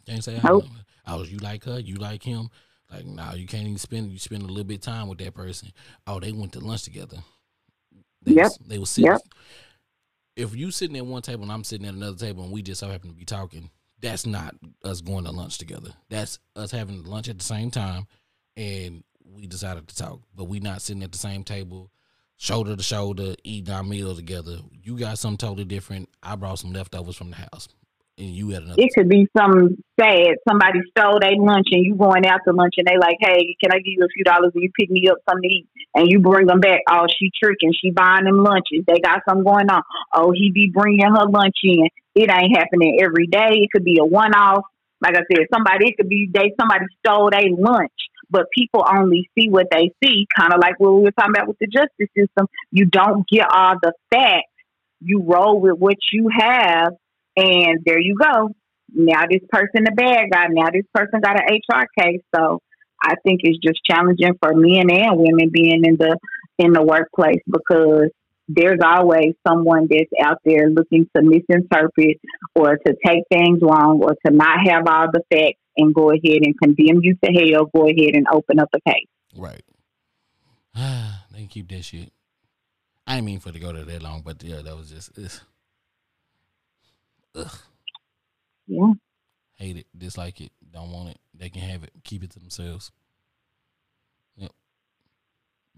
Can't 0.06 0.24
say 0.24 0.36
hi. 0.36 0.48
Nope. 0.48 0.64
Oh, 1.06 1.22
you 1.22 1.38
like 1.38 1.64
her? 1.64 1.80
You 1.80 1.94
like 1.94 2.22
him? 2.22 2.48
Like, 2.90 3.06
no, 3.06 3.24
nah, 3.24 3.34
you 3.34 3.46
can't 3.46 3.64
even 3.64 3.78
spend. 3.78 4.10
You 4.10 4.18
spend 4.18 4.42
a 4.42 4.46
little 4.46 4.64
bit 4.64 4.76
of 4.76 4.80
time 4.82 5.08
with 5.08 5.18
that 5.18 5.34
person. 5.34 5.70
Oh, 6.06 6.20
they 6.20 6.32
went 6.32 6.52
to 6.52 6.60
lunch 6.60 6.82
together. 6.82 7.18
They 8.22 8.34
yep. 8.34 8.44
Was, 8.44 8.58
they 8.66 8.78
were 8.78 8.86
sitting. 8.86 9.12
Yep 9.12 9.22
if 10.36 10.54
you 10.54 10.70
sitting 10.70 10.96
at 10.96 11.06
one 11.06 11.22
table 11.22 11.42
and 11.42 11.52
I'm 11.52 11.64
sitting 11.64 11.86
at 11.86 11.94
another 11.94 12.16
table 12.16 12.44
and 12.44 12.52
we 12.52 12.62
just 12.62 12.80
so 12.80 12.88
happen 12.88 13.10
to 13.10 13.16
be 13.16 13.24
talking, 13.24 13.70
that's 14.00 14.26
not 14.26 14.54
us 14.84 15.00
going 15.00 15.24
to 15.24 15.30
lunch 15.30 15.58
together. 15.58 15.90
That's 16.08 16.38
us 16.56 16.70
having 16.70 17.04
lunch 17.04 17.28
at 17.28 17.38
the 17.38 17.44
same 17.44 17.70
time 17.70 18.06
and 18.56 19.04
we 19.24 19.46
decided 19.46 19.88
to 19.88 19.96
talk. 19.96 20.20
But 20.34 20.44
we 20.44 20.60
not 20.60 20.82
sitting 20.82 21.02
at 21.02 21.12
the 21.12 21.18
same 21.18 21.44
table, 21.44 21.90
shoulder 22.36 22.76
to 22.76 22.82
shoulder, 22.82 23.34
eating 23.44 23.72
our 23.72 23.82
meal 23.82 24.14
together. 24.14 24.58
You 24.82 24.98
got 24.98 25.18
something 25.18 25.38
totally 25.38 25.64
different. 25.64 26.08
I 26.22 26.36
brought 26.36 26.58
some 26.58 26.72
leftovers 26.72 27.16
from 27.16 27.30
the 27.30 27.36
house 27.36 27.68
and 28.18 28.28
you 28.28 28.50
had 28.50 28.62
another. 28.62 28.82
It 28.82 28.90
could 28.94 29.08
be 29.08 29.26
some 29.36 29.76
sad. 29.98 30.36
Somebody 30.48 30.80
stole 30.90 31.18
their 31.20 31.36
lunch 31.36 31.68
and 31.72 31.84
you 31.84 31.96
going 31.96 32.26
out 32.26 32.40
to 32.46 32.52
lunch 32.52 32.74
and 32.76 32.86
they 32.86 32.96
like, 32.98 33.16
hey, 33.20 33.56
can 33.62 33.72
I 33.72 33.78
give 33.78 33.94
you 33.96 34.04
a 34.04 34.12
few 34.14 34.24
dollars 34.24 34.52
and 34.54 34.62
you 34.62 34.70
pick 34.78 34.90
me 34.90 35.08
up 35.08 35.18
something 35.28 35.48
to 35.48 35.54
eat 35.54 35.68
and 35.94 36.10
you 36.10 36.20
bring 36.20 36.46
them 36.46 36.60
back. 36.60 36.80
Oh, 36.90 37.06
she 37.08 37.30
tricking. 37.42 37.72
She 37.72 37.90
buying 37.90 38.24
them 38.24 38.42
lunches. 38.42 38.84
They 38.86 39.00
got 39.00 39.20
something 39.28 39.44
going 39.44 39.70
on. 39.70 39.82
Oh, 40.14 40.32
he 40.32 40.50
be 40.52 40.70
bringing 40.72 41.06
her 41.06 41.26
lunch 41.28 41.56
in. 41.64 41.88
It 42.14 42.30
ain't 42.30 42.56
happening 42.56 42.98
every 43.02 43.26
day. 43.26 43.50
It 43.52 43.70
could 43.72 43.84
be 43.84 43.98
a 44.00 44.04
one 44.04 44.34
off. 44.34 44.64
Like 45.00 45.16
I 45.16 45.22
said, 45.32 45.46
somebody 45.52 45.88
it 45.88 45.96
could 45.96 46.08
be 46.08 46.30
they 46.32 46.52
somebody 46.60 46.86
stole 47.04 47.30
their 47.30 47.50
lunch 47.50 47.92
but 48.30 48.46
people 48.50 48.82
only 48.90 49.28
see 49.38 49.50
what 49.50 49.66
they 49.70 49.92
see, 50.02 50.26
kind 50.34 50.54
of 50.54 50.60
like 50.60 50.80
what 50.80 50.94
we 50.94 51.02
were 51.02 51.10
talking 51.10 51.34
about 51.36 51.48
with 51.48 51.58
the 51.60 51.66
justice 51.66 52.08
system. 52.16 52.46
You 52.70 52.86
don't 52.86 53.28
get 53.28 53.46
all 53.52 53.74
the 53.82 53.92
facts. 54.10 54.48
You 55.00 55.22
roll 55.22 55.60
with 55.60 55.78
what 55.78 55.96
you 56.12 56.30
have, 56.34 56.94
and 57.36 57.80
there 57.84 58.00
you 58.00 58.16
go. 58.16 58.50
Now 58.94 59.22
this 59.30 59.42
person 59.48 59.84
the 59.84 59.92
bad 59.92 60.30
guy. 60.30 60.46
Now 60.50 60.68
this 60.72 60.86
person 60.94 61.20
got 61.20 61.40
an 61.40 61.54
HR 61.54 61.86
case. 61.98 62.20
So 62.34 62.60
I 63.02 63.14
think 63.24 63.40
it's 63.42 63.58
just 63.58 63.80
challenging 63.84 64.34
for 64.40 64.52
men 64.54 64.90
and 64.90 65.16
women 65.18 65.50
being 65.50 65.84
in 65.84 65.96
the 65.96 66.18
in 66.58 66.72
the 66.72 66.82
workplace 66.82 67.40
because 67.46 68.10
there's 68.48 68.80
always 68.84 69.34
someone 69.46 69.88
that's 69.88 70.10
out 70.22 70.38
there 70.44 70.68
looking 70.68 71.08
to 71.16 71.22
misinterpret 71.22 72.20
or 72.54 72.76
to 72.76 72.94
take 73.04 73.22
things 73.32 73.60
wrong 73.62 74.00
or 74.02 74.14
to 74.26 74.32
not 74.32 74.58
have 74.66 74.82
all 74.86 75.06
the 75.12 75.22
facts 75.32 75.58
and 75.76 75.94
go 75.94 76.10
ahead 76.10 76.42
and 76.42 76.54
condemn 76.62 77.00
you 77.02 77.16
to 77.24 77.32
hell. 77.32 77.70
Go 77.74 77.86
ahead 77.86 78.14
and 78.14 78.26
open 78.30 78.58
up 78.60 78.68
a 78.74 78.90
case. 78.90 79.06
Right. 79.36 79.62
they 81.32 81.46
keep 81.46 81.68
that 81.70 81.84
shit. 81.84 82.12
I 83.06 83.16
didn't 83.16 83.26
mean 83.26 83.40
for 83.40 83.48
it 83.48 83.52
to 83.52 83.58
go 83.58 83.72
to 83.72 83.84
that 83.84 84.02
long, 84.02 84.22
but 84.22 84.42
yeah, 84.42 84.62
that 84.62 84.76
was 84.76 84.90
just. 84.90 85.18
Ugh. 85.18 85.30
Ugh. 87.34 87.58
Yeah. 88.66 88.92
Hate 89.56 89.76
it, 89.76 89.86
dislike 89.96 90.40
it, 90.40 90.52
don't 90.72 90.90
want 90.90 91.10
it. 91.10 91.18
They 91.34 91.48
can 91.48 91.62
have 91.62 91.84
it. 91.84 91.92
Keep 92.04 92.24
it 92.24 92.30
to 92.30 92.40
themselves. 92.40 92.90
Yep. 94.36 94.50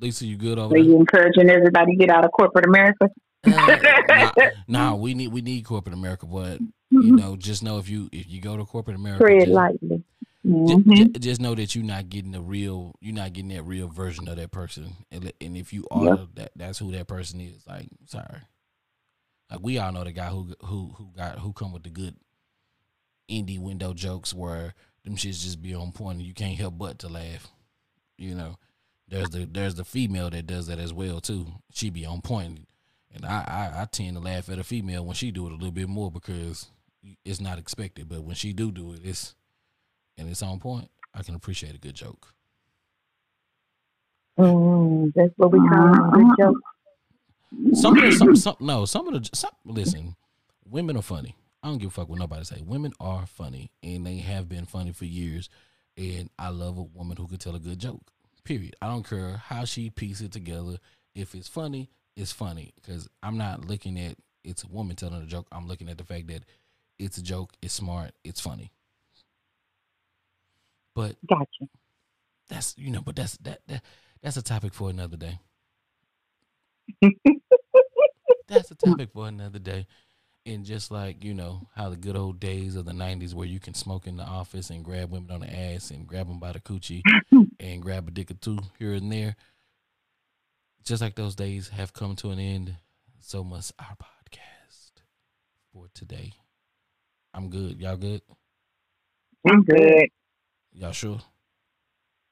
Lisa, 0.00 0.26
you 0.26 0.36
good 0.36 0.58
over 0.58 0.74
Are 0.74 0.78
you 0.78 0.96
encouraging 0.96 1.50
everybody 1.50 1.92
to 1.92 1.98
get 1.98 2.10
out 2.10 2.24
of 2.24 2.32
corporate 2.32 2.66
America? 2.66 3.08
nah, 3.46 4.30
nah, 4.66 4.94
we 4.94 5.12
need 5.12 5.28
we 5.28 5.42
need 5.42 5.64
corporate 5.64 5.94
America, 5.94 6.24
but 6.24 6.60
you 6.90 7.00
mm-hmm. 7.00 7.16
know, 7.16 7.36
just 7.36 7.62
know 7.62 7.78
if 7.78 7.88
you 7.88 8.08
if 8.10 8.30
you 8.30 8.40
go 8.40 8.56
to 8.56 8.64
corporate 8.64 8.96
America, 8.96 9.24
tread 9.24 9.48
lightly. 9.48 10.02
Mm-hmm. 10.46 10.92
Just, 10.92 11.20
just, 11.20 11.40
know 11.40 11.54
that 11.54 11.74
you're 11.74 11.84
not 11.84 12.10
getting 12.10 12.32
the 12.32 12.40
real, 12.40 12.94
you're 13.00 13.14
not 13.14 13.32
getting 13.32 13.48
that 13.48 13.62
real 13.62 13.88
version 13.88 14.28
of 14.28 14.36
that 14.36 14.50
person, 14.50 14.92
and, 15.10 15.32
and 15.40 15.56
if 15.56 15.72
you 15.72 15.86
are, 15.90 16.04
yep. 16.04 16.28
that 16.34 16.50
that's 16.54 16.78
who 16.78 16.92
that 16.92 17.08
person 17.08 17.40
is. 17.40 17.66
Like, 17.66 17.88
sorry, 18.04 18.40
like 19.50 19.60
we 19.62 19.78
all 19.78 19.92
know 19.92 20.04
the 20.04 20.12
guy 20.12 20.28
who 20.28 20.54
who 20.64 20.94
who 20.96 21.10
got 21.16 21.38
who 21.40 21.52
come 21.52 21.72
with 21.72 21.84
the 21.84 21.90
good 21.90 22.16
indie 23.30 23.60
window 23.60 23.94
jokes 23.94 24.34
where 24.34 24.74
them 25.04 25.16
shits 25.16 25.42
just 25.42 25.62
be 25.62 25.74
on 25.74 25.92
point 25.92 26.18
and 26.18 26.26
you 26.26 26.34
can't 26.34 26.58
help 26.58 26.78
but 26.78 26.98
to 27.00 27.08
laugh. 27.08 27.48
You 28.18 28.34
know, 28.34 28.56
there's 29.08 29.30
the 29.30 29.46
there's 29.46 29.74
the 29.74 29.84
female 29.84 30.30
that 30.30 30.46
does 30.46 30.66
that 30.68 30.78
as 30.78 30.92
well 30.92 31.20
too. 31.20 31.46
She 31.72 31.90
be 31.90 32.06
on 32.06 32.22
point, 32.22 32.66
and 33.14 33.24
I, 33.26 33.44
I 33.76 33.82
I 33.82 33.84
tend 33.86 34.16
to 34.16 34.22
laugh 34.22 34.48
at 34.48 34.58
a 34.58 34.64
female 34.64 35.04
when 35.04 35.14
she 35.14 35.30
do 35.30 35.46
it 35.46 35.52
a 35.52 35.56
little 35.56 35.72
bit 35.72 35.88
more 35.88 36.10
because 36.10 36.70
it's 37.24 37.40
not 37.40 37.58
expected. 37.58 38.08
But 38.08 38.24
when 38.24 38.36
she 38.36 38.52
do 38.52 38.72
do 38.72 38.92
it, 38.92 39.00
it's 39.04 39.34
and 40.16 40.28
it's 40.28 40.42
on 40.42 40.60
point. 40.60 40.90
I 41.14 41.22
can 41.22 41.34
appreciate 41.34 41.74
a 41.74 41.78
good 41.78 41.94
joke. 41.94 42.34
Mm, 44.38 45.12
that's 45.14 45.32
what 45.36 45.52
we 45.52 45.58
call 45.68 45.94
a 45.94 46.10
good 46.12 46.26
joke. 46.38 46.56
Some 47.74 47.98
of 47.98 48.04
the 48.04 48.12
some, 48.12 48.36
some 48.36 48.56
no 48.60 48.84
some 48.84 49.08
of 49.08 49.14
the 49.22 49.30
some 49.36 49.50
listen, 49.64 50.16
women 50.68 50.96
are 50.96 51.02
funny. 51.02 51.36
I 51.62 51.68
don't 51.68 51.78
give 51.78 51.88
a 51.88 51.92
fuck 51.92 52.08
what 52.08 52.18
nobody 52.18 52.44
say. 52.44 52.62
Women 52.64 52.92
are 53.00 53.26
funny, 53.26 53.70
and 53.82 54.06
they 54.06 54.18
have 54.18 54.48
been 54.48 54.66
funny 54.66 54.92
for 54.92 55.06
years. 55.06 55.48
And 55.96 56.30
I 56.38 56.48
love 56.50 56.78
a 56.78 56.82
woman 56.82 57.16
who 57.16 57.28
can 57.28 57.38
tell 57.38 57.54
a 57.56 57.60
good 57.60 57.78
joke. 57.78 58.02
Period. 58.44 58.76
I 58.82 58.88
don't 58.88 59.08
care 59.08 59.38
how 59.46 59.64
she 59.64 59.90
piece 59.90 60.20
it 60.20 60.32
together. 60.32 60.78
If 61.14 61.34
it's 61.34 61.48
funny, 61.48 61.90
it's 62.16 62.32
funny. 62.32 62.72
Because 62.76 63.08
I'm 63.22 63.38
not 63.38 63.66
looking 63.66 63.98
at 63.98 64.16
it's 64.44 64.64
a 64.64 64.68
woman 64.68 64.96
telling 64.96 65.22
a 65.22 65.26
joke. 65.26 65.46
I'm 65.52 65.68
looking 65.68 65.88
at 65.88 65.98
the 65.98 66.04
fact 66.04 66.28
that 66.28 66.44
it's 66.98 67.18
a 67.18 67.22
joke. 67.22 67.52
It's 67.62 67.74
smart. 67.74 68.12
It's 68.24 68.40
funny. 68.40 68.72
But 70.94 71.16
Gotcha. 71.28 71.66
that's 72.48 72.74
you 72.78 72.90
know, 72.90 73.02
but 73.02 73.16
that's 73.16 73.36
that, 73.38 73.60
that 73.68 73.82
that's 74.22 74.36
a 74.36 74.42
topic 74.42 74.74
for 74.74 74.90
another 74.90 75.16
day. 75.16 75.38
that's 78.48 78.70
a 78.70 78.74
topic 78.74 79.10
for 79.12 79.26
another 79.28 79.58
day. 79.58 79.86
And 80.46 80.64
just 80.64 80.90
like, 80.90 81.24
you 81.24 81.32
know, 81.32 81.68
how 81.74 81.88
the 81.88 81.96
good 81.96 82.16
old 82.16 82.38
days 82.38 82.76
of 82.76 82.84
the 82.84 82.92
90s 82.92 83.32
where 83.32 83.46
you 83.46 83.58
can 83.58 83.72
smoke 83.72 84.06
in 84.06 84.18
the 84.18 84.24
office 84.24 84.68
and 84.68 84.84
grab 84.84 85.10
women 85.10 85.30
on 85.30 85.40
the 85.40 85.50
ass 85.50 85.90
and 85.90 86.06
grab 86.06 86.28
them 86.28 86.38
by 86.38 86.52
the 86.52 86.60
coochie 86.60 87.02
and 87.60 87.80
grab 87.82 88.06
a 88.08 88.10
dick 88.10 88.30
or 88.30 88.34
two 88.34 88.58
here 88.78 88.92
and 88.92 89.10
there. 89.10 89.36
Just 90.84 91.00
like 91.00 91.14
those 91.14 91.34
days 91.34 91.68
have 91.68 91.94
come 91.94 92.14
to 92.16 92.28
an 92.30 92.38
end, 92.38 92.76
so 93.20 93.42
must 93.42 93.72
our 93.78 93.96
podcast 93.96 94.90
for 95.72 95.86
today. 95.94 96.34
I'm 97.32 97.48
good. 97.48 97.80
Y'all 97.80 97.96
good? 97.96 98.20
I'm 99.48 99.62
good. 99.62 100.08
Y'all 100.74 100.92
sure? 100.92 101.20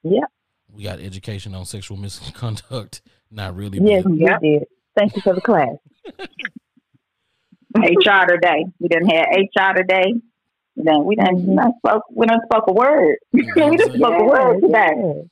Yep. 0.03 0.23
We 0.71 0.83
got 0.83 0.99
education 0.99 1.55
on 1.55 1.65
sexual 1.65 1.97
misconduct. 1.97 3.01
Not 3.31 3.55
really. 3.55 3.79
Yes, 3.81 4.03
but 4.03 4.13
you 4.13 4.27
Yep. 4.27 4.41
did. 4.41 4.63
Thank 4.95 5.15
you 5.15 5.21
for 5.21 5.33
the 5.33 5.41
class. 5.41 5.75
HR 7.75 8.27
today. 8.27 8.65
We 8.79 8.87
didn't 8.87 9.09
have 9.09 9.25
HR 9.31 9.77
today. 9.77 10.13
Then 10.75 11.05
we 11.05 11.15
done, 11.15 11.35
we 11.35 11.55
done 11.55 11.71
mm-hmm. 11.71 11.77
spoke. 11.77 12.03
We 12.11 12.25
done 12.25 12.39
spoke 12.45 12.65
a 12.67 12.73
word. 12.73 13.17
You 13.31 13.43
know 13.43 13.49
what 13.55 13.63
I'm 13.63 13.71
we 13.71 13.77
done 13.77 13.87
saying? 13.87 13.99
spoke 13.99 14.21
a 14.21 14.23
word 14.23 14.61
today. 14.61 14.91
Yes. 14.95 15.25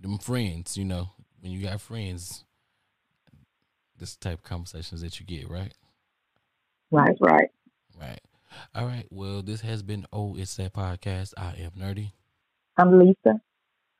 them 0.00 0.18
friends, 0.18 0.76
you 0.76 0.84
know, 0.84 1.10
when 1.40 1.52
you 1.52 1.64
got 1.66 1.80
friends, 1.80 2.44
this 3.98 4.16
type 4.16 4.38
of 4.38 4.42
conversations 4.42 5.00
that 5.02 5.20
you 5.20 5.26
get, 5.26 5.48
right? 5.48 5.72
That's 6.90 7.18
right. 7.20 7.48
Right. 7.98 8.20
All 8.74 8.86
right. 8.86 9.06
Well, 9.10 9.42
this 9.42 9.62
has 9.62 9.82
been 9.82 10.06
Oh 10.12 10.36
It's 10.36 10.56
That 10.56 10.74
Podcast. 10.74 11.32
I 11.38 11.54
am 11.58 11.70
Nerdy, 11.78 12.12
I'm 12.76 12.98
Lisa. 12.98 13.40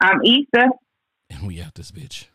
I'm 0.01 0.21
Issa. 0.25 0.69
and 1.31 1.47
we 1.47 1.63
out 1.63 1.75
this 1.75 1.91
bitch. 1.91 2.27